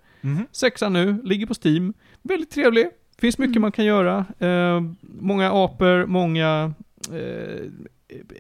Sexan 0.52 0.92
nu, 0.92 1.20
ligger 1.24 1.46
på 1.46 1.54
Steam. 1.64 1.94
Väldigt 2.22 2.50
trevlig. 2.50 2.88
Finns 3.18 3.38
mycket 3.38 3.56
Mm. 3.56 3.62
man 3.62 3.72
kan 3.72 3.84
göra. 3.84 4.26
Eh, 4.38 4.80
många 5.00 5.50
apor, 5.52 6.06
många 6.06 6.74
eh, 7.12 7.66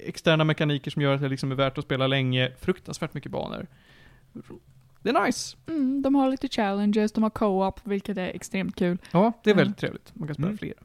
externa 0.04 0.44
mekaniker 0.44 0.90
som 0.90 1.02
gör 1.02 1.14
att 1.14 1.20
det 1.20 1.28
liksom 1.28 1.50
är 1.52 1.56
värt 1.56 1.78
att 1.78 1.84
spela 1.84 2.06
länge. 2.06 2.52
Fruktansvärt 2.60 3.14
mycket 3.14 3.32
banor. 3.32 3.66
Det 5.02 5.10
är 5.10 5.26
nice. 5.26 5.56
Mm, 5.66 6.02
de 6.02 6.14
har 6.14 6.30
lite 6.30 6.48
challenges, 6.48 7.12
de 7.12 7.22
har 7.22 7.30
co-op, 7.30 7.80
vilket 7.84 8.16
är 8.18 8.26
extremt 8.28 8.76
kul. 8.76 8.98
Ja, 9.10 9.32
det 9.44 9.50
är 9.50 9.54
Mm. 9.54 9.64
väldigt 9.64 9.78
trevligt. 9.78 10.12
Man 10.14 10.28
kan 10.28 10.34
spela 10.34 10.48
Mm. 10.48 10.58
flera. 10.58 10.78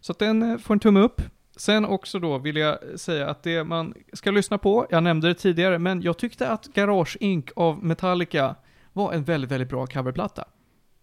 Så 0.00 0.12
att 0.12 0.18
den 0.18 0.42
eh, 0.42 0.58
får 0.58 0.74
en 0.74 0.80
tumme 0.80 1.00
upp. 1.00 1.22
Sen 1.56 1.84
också 1.84 2.18
då 2.18 2.38
vill 2.38 2.56
jag 2.56 3.00
säga 3.00 3.30
att 3.30 3.42
det 3.42 3.64
man 3.64 3.94
ska 4.12 4.30
lyssna 4.30 4.58
på, 4.58 4.86
jag 4.90 5.02
nämnde 5.02 5.28
det 5.28 5.34
tidigare, 5.34 5.78
men 5.78 6.02
jag 6.02 6.18
tyckte 6.18 6.48
att 6.48 6.66
Garage 6.66 7.16
Inc. 7.20 7.50
av 7.56 7.84
Metallica 7.84 8.54
var 8.92 9.12
en 9.12 9.24
väldigt, 9.24 9.50
väldigt 9.50 9.68
bra 9.68 9.86
coverplatta. 9.86 10.44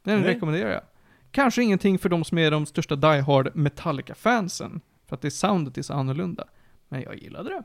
Den 0.04 0.22
Nej. 0.22 0.34
rekommenderar 0.34 0.72
jag. 0.72 0.82
Kanske 1.32 1.64
ingenting 1.64 2.00
för 2.00 2.10
de 2.10 2.24
som 2.24 2.38
är 2.38 2.52
de 2.52 2.66
största 2.66 2.96
Die 2.96 3.22
Hard 3.22 3.56
Metallica-fansen, 3.56 4.82
för 5.08 5.16
att 5.16 5.22
det 5.22 5.32
soundet 5.32 5.78
är 5.78 5.82
så 5.82 5.94
annorlunda. 5.94 6.48
Men 6.90 7.02
jag 7.02 7.16
gillade 7.16 7.50
det. 7.50 7.64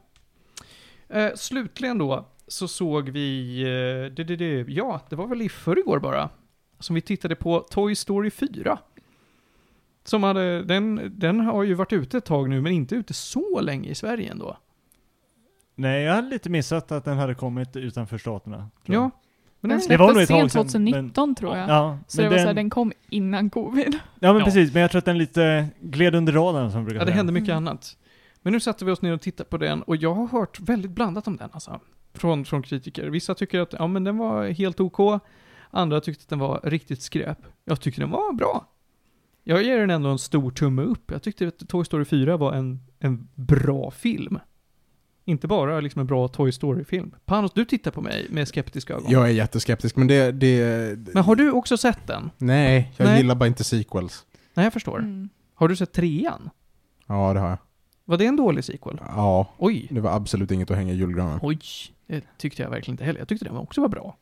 Eh, 1.09 1.35
slutligen 1.35 1.99
då, 1.99 2.29
så 2.47 2.69
såg 2.69 3.09
vi, 3.09 3.61
eh, 3.63 4.15
det, 4.15 4.25
det, 4.25 4.37
det, 4.37 4.73
ja, 4.73 5.01
det 5.11 5.17
var 5.17 5.27
väl 5.27 5.43
i 5.43 5.49
förrgår 5.49 5.99
bara, 5.99 6.31
som 6.79 6.95
vi 6.95 7.01
tittade 7.01 7.35
på 7.35 7.61
Toy 7.61 7.95
Story 7.95 8.31
4. 8.31 8.79
Som 10.05 10.23
hade, 10.23 10.63
den, 10.65 11.13
den 11.17 11.41
har 11.41 11.63
ju 11.63 11.75
varit 11.75 11.93
ute 11.93 12.19
ett 12.19 12.25
tag 12.25 12.49
nu, 12.51 12.61
men 12.61 12.73
inte 12.73 12.95
ute 12.95 13.15
så 13.15 13.61
länge 13.61 13.89
i 13.89 13.95
Sverige 13.95 14.31
ändå. 14.31 14.57
Nej, 15.75 16.03
jag 16.03 16.15
hade 16.15 16.29
lite 16.29 16.51
missat 16.51 16.93
att 16.93 17.05
den 17.05 17.17
hade 17.19 17.35
kommit 17.35 17.77
utanför 17.77 18.19
staterna. 18.19 18.57
tror 18.57 18.95
jag. 18.95 19.03
Ja. 19.05 19.11
Men 19.61 19.69
Den 19.69 19.79
Det 19.79 19.85
släpptes 19.85 20.29
sent 20.29 20.53
sedan, 20.53 20.65
2019 20.65 21.35
tror 21.35 21.57
jag. 21.57 21.69
Ja, 21.69 21.99
Så 22.07 22.17
det 22.17 22.23
men 22.23 22.31
var 22.31 22.37
den, 22.37 22.45
såhär, 22.45 22.55
den 22.55 22.71
kom 22.71 22.93
innan 23.11 23.51
covid. 23.51 23.99
ja 24.21 24.33
men 24.33 24.39
Ja. 24.39 24.45
precis, 24.45 24.73
men 24.73 24.83
jag 24.83 24.91
tror 24.91 24.99
att 24.99 25.05
den 25.05 25.19
lite 25.19 25.67
gled 25.81 26.15
under 26.15 26.33
radarn 26.33 26.73
som 26.73 26.85
brukar 26.85 27.01
ja, 27.01 27.05
det 27.05 27.07
säga. 27.07 27.17
hände 27.17 27.33
mycket 27.33 27.49
Mm. 27.49 27.67
annat. 27.69 27.97
Men 28.43 28.53
nu 28.53 28.61
satte 28.61 28.85
vi 28.85 28.91
oss 28.93 29.03
ner 29.03 29.13
och 29.13 29.21
tittade 29.21 29.49
på 29.51 29.57
den 29.57 29.83
och 29.83 29.97
jag 29.97 30.15
har 30.15 30.27
hört 30.27 30.61
väldigt 30.61 30.91
blandat 30.91 31.27
om 31.27 31.37
den 31.37 31.49
alltså. 31.53 31.81
Från, 32.15 32.45
från 32.45 32.63
kritiker. 32.63 33.07
Vissa 33.07 33.35
tycker 33.35 33.61
att 33.61 33.73
ja, 33.79 33.87
men 33.87 34.05
den 34.05 34.19
var 34.19 34.47
helt 34.49 34.81
OK. 34.81 35.21
Andra 35.71 36.01
tyckte 36.01 36.23
att 36.23 36.29
den 36.29 36.39
var 36.39 36.61
riktigt 36.65 37.03
skräp. 37.03 37.39
Jag 37.65 37.81
tyckte 37.81 38.01
den 38.01 38.11
var 38.11 38.33
bra. 38.33 38.67
Jag 39.51 39.63
ger 39.63 39.79
den 39.79 39.91
ändå 39.91 40.09
en 40.09 40.19
stor 40.19 40.51
tumme 40.51 40.83
upp. 40.83 41.11
Jag 41.11 41.23
tyckte 41.23 41.49
att 41.49 41.69
Toy 41.69 41.85
Story 41.85 42.05
4 42.05 42.37
var 42.37 42.53
en, 42.53 42.81
en 42.99 43.29
bra 43.35 43.91
film. 43.91 44.39
Inte 45.25 45.47
bara 45.49 45.81
liksom 45.81 46.01
en 46.01 46.07
bra 46.07 46.29
Toy 46.29 46.53
Story-film. 46.53 47.15
Panos, 47.25 47.53
du 47.55 47.65
tittar 47.65 47.91
på 47.91 48.01
mig 48.01 48.27
med 48.31 48.49
skeptiska 48.49 48.95
ögon. 48.95 49.11
Jag 49.11 49.25
är 49.25 49.33
jätteskeptisk, 49.33 49.97
men 49.97 50.07
det... 50.07 50.33
det 50.33 51.15
Men 51.15 51.25
har 51.25 51.37
du 51.37 51.51
också 51.51 51.77
sett 51.77 52.07
den? 52.07 52.31
nej, 52.39 52.93
jag 52.97 53.07
Nej. 53.07 53.17
gillar 53.17 53.35
bara 53.35 53.47
inte 53.47 53.65
sequels. 53.65 54.27
Nej, 54.55 54.67
jag 54.67 54.73
förstår. 54.73 54.99
Mm. 54.99 55.29
Har 55.55 55.69
du 55.69 55.77
sett 55.77 55.93
trean? 55.93 56.51
Ja, 57.07 57.33
det 57.35 57.41
har 57.41 57.49
jag. 57.49 57.59
Var 58.05 58.17
det 58.17 58.27
en 58.27 58.37
dålig 58.37 58.65
sequel? 58.65 59.01
Ja, 59.07 59.55
Oj. 59.59 59.87
det 59.91 60.01
var 60.01 60.11
absolut 60.17 60.51
inget 60.51 60.71
att 60.71 60.77
hänga 60.77 60.93
i 60.93 60.97
julgranen. 60.97 61.39
Oj. 61.43 61.59
Det 62.07 62.25
tyckte 62.39 62.63
jag 62.63 62.71
verkligen 62.71 62.95
inte 62.95 63.05
heller. 63.05 63.19
Jag 63.19 63.29
tyckte 63.29 63.45
den 63.45 63.57
också 63.57 63.81
var 63.81 63.89
bra. 63.89 64.17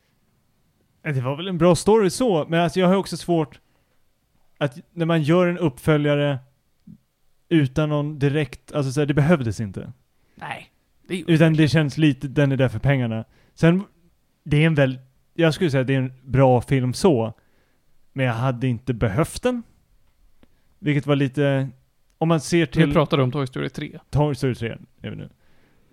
Det 1.03 1.21
var 1.21 1.37
väl 1.37 1.49
en 1.49 1.59
bra 1.59 1.75
story 1.77 2.11
så, 2.11 2.47
men 2.49 2.61
alltså 2.61 2.81
jag 2.81 2.89
har 2.89 2.97
också 2.97 3.17
svårt 3.17 3.61
att 4.59 4.79
när 4.93 5.07
man 5.07 5.23
gör 5.23 5.47
en 5.47 5.59
uppföljare 5.59 6.39
utan 7.49 7.89
någon 7.89 8.19
direkt, 8.19 8.73
alltså 8.73 8.93
så 8.93 9.01
här, 9.01 9.07
det 9.07 9.15
behövdes 9.15 9.61
inte. 9.61 9.93
Nej. 10.35 10.71
Det. 11.09 11.25
Utan 11.27 11.55
det 11.55 11.69
känns 11.69 11.99
lite, 11.99 12.29
den 12.29 12.53
är 12.53 12.57
där 12.57 12.69
för 12.69 12.79
pengarna. 12.79 13.25
Sen, 13.55 13.85
det 14.45 14.63
är 14.63 14.67
en 14.67 14.75
väl, 14.75 14.99
jag 15.35 15.55
skulle 15.55 15.71
säga 15.71 15.81
att 15.81 15.87
det 15.87 15.95
är 15.95 15.99
en 15.99 16.13
bra 16.23 16.61
film 16.61 16.95
så, 16.95 17.33
men 18.13 18.27
jag 18.27 18.35
hade 18.35 18.67
inte 18.67 18.95
behövt 18.95 19.43
den. 19.43 19.63
Vilket 20.79 21.07
var 21.07 21.17
lite, 21.17 21.69
om 22.19 22.29
man 22.29 22.41
ser 22.41 22.59
Nu 22.59 22.67
till 22.67 22.93
pratar 22.93 23.17
du 23.17 23.23
om 23.23 23.33
Toy 23.33 23.47
Story 23.47 23.69
3. 23.69 23.99
Toy 24.11 24.35
Story 24.35 24.55
3, 24.55 24.77
är 25.01 25.11
vi 25.11 25.17
nu. 25.17 25.29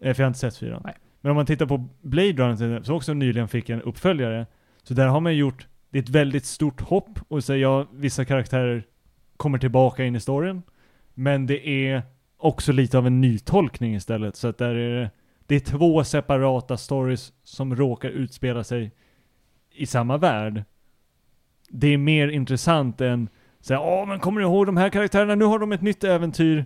Eh, 0.02 0.14
För 0.14 0.24
jag 0.24 0.26
har 0.26 0.28
inte 0.28 0.40
sett 0.40 0.58
fyran. 0.58 0.82
Nej. 0.86 0.96
Men 1.22 1.30
om 1.30 1.36
man 1.36 1.46
tittar 1.46 1.66
på 1.66 1.90
Blade 2.02 2.34
Runner, 2.34 2.84
som 2.84 2.96
också 2.96 3.14
nyligen 3.14 3.48
fick 3.48 3.70
en 3.70 3.82
uppföljare, 3.82 4.46
så 4.84 4.94
där 4.94 5.08
har 5.08 5.20
man 5.20 5.36
gjort, 5.36 5.68
det 5.94 6.00
är 6.00 6.04
ett 6.04 6.10
väldigt 6.10 6.46
stort 6.46 6.82
hopp, 6.82 7.20
och 7.28 7.44
så 7.44 7.56
ja, 7.56 7.88
vissa 7.94 8.26
karaktärer 8.26 8.84
kommer 9.38 9.58
tillbaka 9.58 10.06
in 10.06 10.16
i 10.16 10.20
storyn, 10.20 10.62
men 11.14 11.46
det 11.46 11.68
är 11.68 12.02
också 12.38 12.72
lite 12.72 12.98
av 12.98 13.08
en 13.08 13.22
nytolkning 13.22 13.96
istället, 13.96 14.36
så 14.36 14.48
att 14.48 14.58
där 14.58 14.76
är 14.76 15.02
det, 15.02 15.12
det 15.46 15.56
är 15.56 15.60
två 15.60 16.04
separata 16.04 16.78
stories 16.78 17.34
som 17.44 17.76
råkar 17.76 18.10
utspela 18.10 18.64
sig 18.64 18.92
i 19.72 19.86
samma 19.86 20.18
värld. 20.18 20.64
Det 21.70 21.88
är 21.88 21.98
mer 21.98 22.28
intressant 22.28 23.02
än 23.02 23.30
så 23.62 23.74
här, 23.74 23.82
åh 23.82 24.08
men 24.08 24.20
kommer 24.20 24.42
du 24.42 24.48
ihåg 24.48 24.66
de 24.66 24.78
här 24.78 24.90
karaktärerna, 24.90 25.36
nu 25.36 25.46
har 25.46 25.60
de 25.60 25.72
ett 25.72 25.82
nytt 25.82 26.04
äventyr. 26.04 26.58
Jag, 26.58 26.66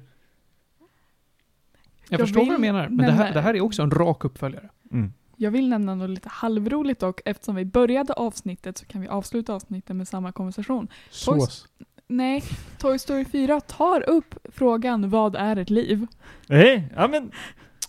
Jag 2.09 2.19
förstår 2.19 2.39
vad 2.39 2.47
vill 2.47 2.55
du 2.55 2.61
menar, 2.73 2.87
men 2.87 2.97
det 2.97 3.03
nämna- 3.03 3.23
här, 3.23 3.33
det 3.33 3.41
här 3.41 3.53
är 3.53 3.61
också 3.61 3.81
en 3.83 3.91
rak 3.91 4.25
uppföljare. 4.25 4.69
Mm. 4.91 5.13
Jag 5.39 5.51
vill 5.51 5.69
nämna 5.69 5.95
något 5.95 6.09
lite 6.09 6.29
halvroligt 6.29 7.03
och 7.03 7.21
eftersom 7.25 7.55
vi 7.55 7.65
började 7.65 8.13
avsnittet 8.13 8.77
så 8.77 8.85
kan 8.85 9.01
vi 9.01 9.07
avsluta 9.07 9.53
avsnittet 9.53 9.95
med 9.95 10.07
samma 10.07 10.31
konversation. 10.31 10.87
Sås. 11.09 11.67
Nej, 12.07 12.43
Toy 12.77 12.99
Story 12.99 13.25
4 13.25 13.61
tar 13.61 14.09
upp 14.09 14.35
frågan 14.43 15.09
vad 15.09 15.35
är 15.35 15.55
ett 15.55 15.69
liv? 15.69 16.07
Hej, 16.49 16.89
ja 16.95 17.07
men, 17.07 17.31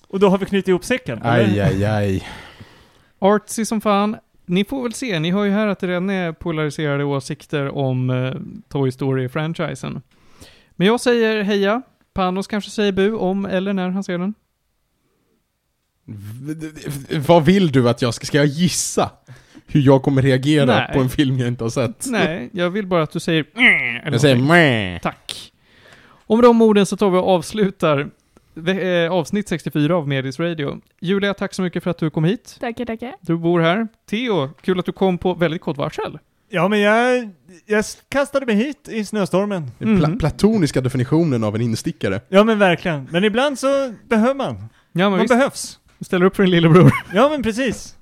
och 0.08 0.20
då 0.20 0.28
har 0.28 0.38
vi 0.38 0.46
knutit 0.46 0.68
ihop 0.68 0.84
säcken. 0.84 1.22
eller? 1.22 1.30
Aj, 1.30 1.60
aj, 1.60 1.84
aj. 1.84 2.28
Artsy 3.18 3.64
som 3.64 3.80
fan. 3.80 4.16
Ni 4.46 4.64
får 4.64 4.82
väl 4.82 4.92
se, 4.92 5.20
ni 5.20 5.30
hör 5.30 5.44
ju 5.44 5.50
här 5.50 5.66
att 5.66 5.78
det 5.78 5.86
redan 5.86 6.10
är 6.10 6.32
polariserade 6.32 7.04
åsikter 7.04 7.68
om 7.68 8.10
eh, 8.10 8.34
Toy 8.68 8.90
Story-franchisen. 8.90 10.00
Men 10.70 10.86
jag 10.86 11.00
säger 11.00 11.42
heja. 11.42 11.82
Panos 12.12 12.46
kanske 12.46 12.70
säger 12.70 12.92
bu 12.92 13.14
om 13.14 13.46
eller 13.46 13.72
när 13.72 13.88
han 13.88 14.04
ser 14.04 14.18
den. 14.18 14.34
Vad 17.26 17.44
vill 17.44 17.72
du 17.72 17.88
att 17.88 18.02
jag 18.02 18.14
ska... 18.14 18.26
Ska 18.26 18.36
jag 18.38 18.46
gissa? 18.46 19.10
Hur 19.66 19.80
jag 19.80 20.02
kommer 20.02 20.22
reagera 20.22 20.64
Nej. 20.66 20.90
på 20.94 21.00
en 21.00 21.08
film 21.08 21.38
jag 21.38 21.48
inte 21.48 21.64
har 21.64 21.70
sett? 21.70 22.06
Nej, 22.10 22.50
jag 22.52 22.70
vill 22.70 22.86
bara 22.86 23.02
att 23.02 23.10
du 23.10 23.20
säger 23.20 23.44
"Mm", 23.56 23.96
eller 23.96 24.12
Jag 24.12 24.20
säger 24.20 24.36
meh. 24.36 25.00
Tack. 25.00 25.52
Med 26.28 26.38
de 26.42 26.62
orden 26.62 26.86
så 26.86 26.96
tar 26.96 27.10
vi 27.10 27.18
och 27.18 27.28
avslutar 27.28 28.10
eh, 28.66 29.12
avsnitt 29.12 29.48
64 29.48 29.96
av 29.96 30.08
Medis 30.08 30.38
Radio. 30.40 30.80
Julia, 31.00 31.34
tack 31.34 31.54
så 31.54 31.62
mycket 31.62 31.82
för 31.82 31.90
att 31.90 31.98
du 31.98 32.10
kom 32.10 32.24
hit. 32.24 32.56
Tackar, 32.60 32.84
tackar. 32.84 33.14
Du 33.20 33.36
bor 33.36 33.60
här. 33.60 33.88
Theo, 34.10 34.48
kul 34.62 34.78
att 34.78 34.86
du 34.86 34.92
kom 34.92 35.18
på 35.18 35.34
väldigt 35.34 35.60
kort 35.60 35.76
varsel. 35.76 36.18
Ja 36.50 36.68
men 36.68 36.80
jag, 36.80 37.30
jag 37.66 37.84
kastade 38.08 38.46
mig 38.46 38.54
hit 38.54 38.88
i 38.90 39.04
snöstormen. 39.04 39.70
Den 39.78 39.98
pla- 39.98 40.04
Mm. 40.04 40.18
platoniska 40.18 40.80
definitionen 40.80 41.44
av 41.44 41.54
en 41.54 41.60
instickare. 41.62 42.20
Ja 42.28 42.44
men 42.44 42.58
verkligen. 42.58 43.08
Men 43.10 43.24
ibland 43.24 43.58
så 43.58 43.94
behöver 44.08 44.34
man. 44.34 44.54
Ja, 44.56 44.64
men 44.92 45.10
Man 45.10 45.20
visst. 45.20 45.28
behövs. 45.34 45.77
Du 45.98 46.04
ställer 46.04 46.26
upp 46.26 46.36
för 46.36 46.42
din 46.42 46.50
lillebror. 46.50 46.92
Ja 47.14 47.28
men 47.28 47.42
precis. 47.42 47.96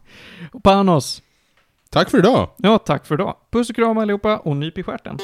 Och 0.53 0.63
Panos. 0.63 1.23
Tack 1.91 2.11
för 2.11 2.19
idag! 2.19 2.51
Ja, 2.57 2.79
tack 2.79 3.07
för 3.07 3.15
idag. 3.15 3.37
Puss 3.51 3.71
och 3.71 3.77
kram 3.77 3.99
allihopa 3.99 4.37
och 4.39 4.57
nyp 4.57 4.79
i 4.79 4.83
stjärten. 4.83 5.19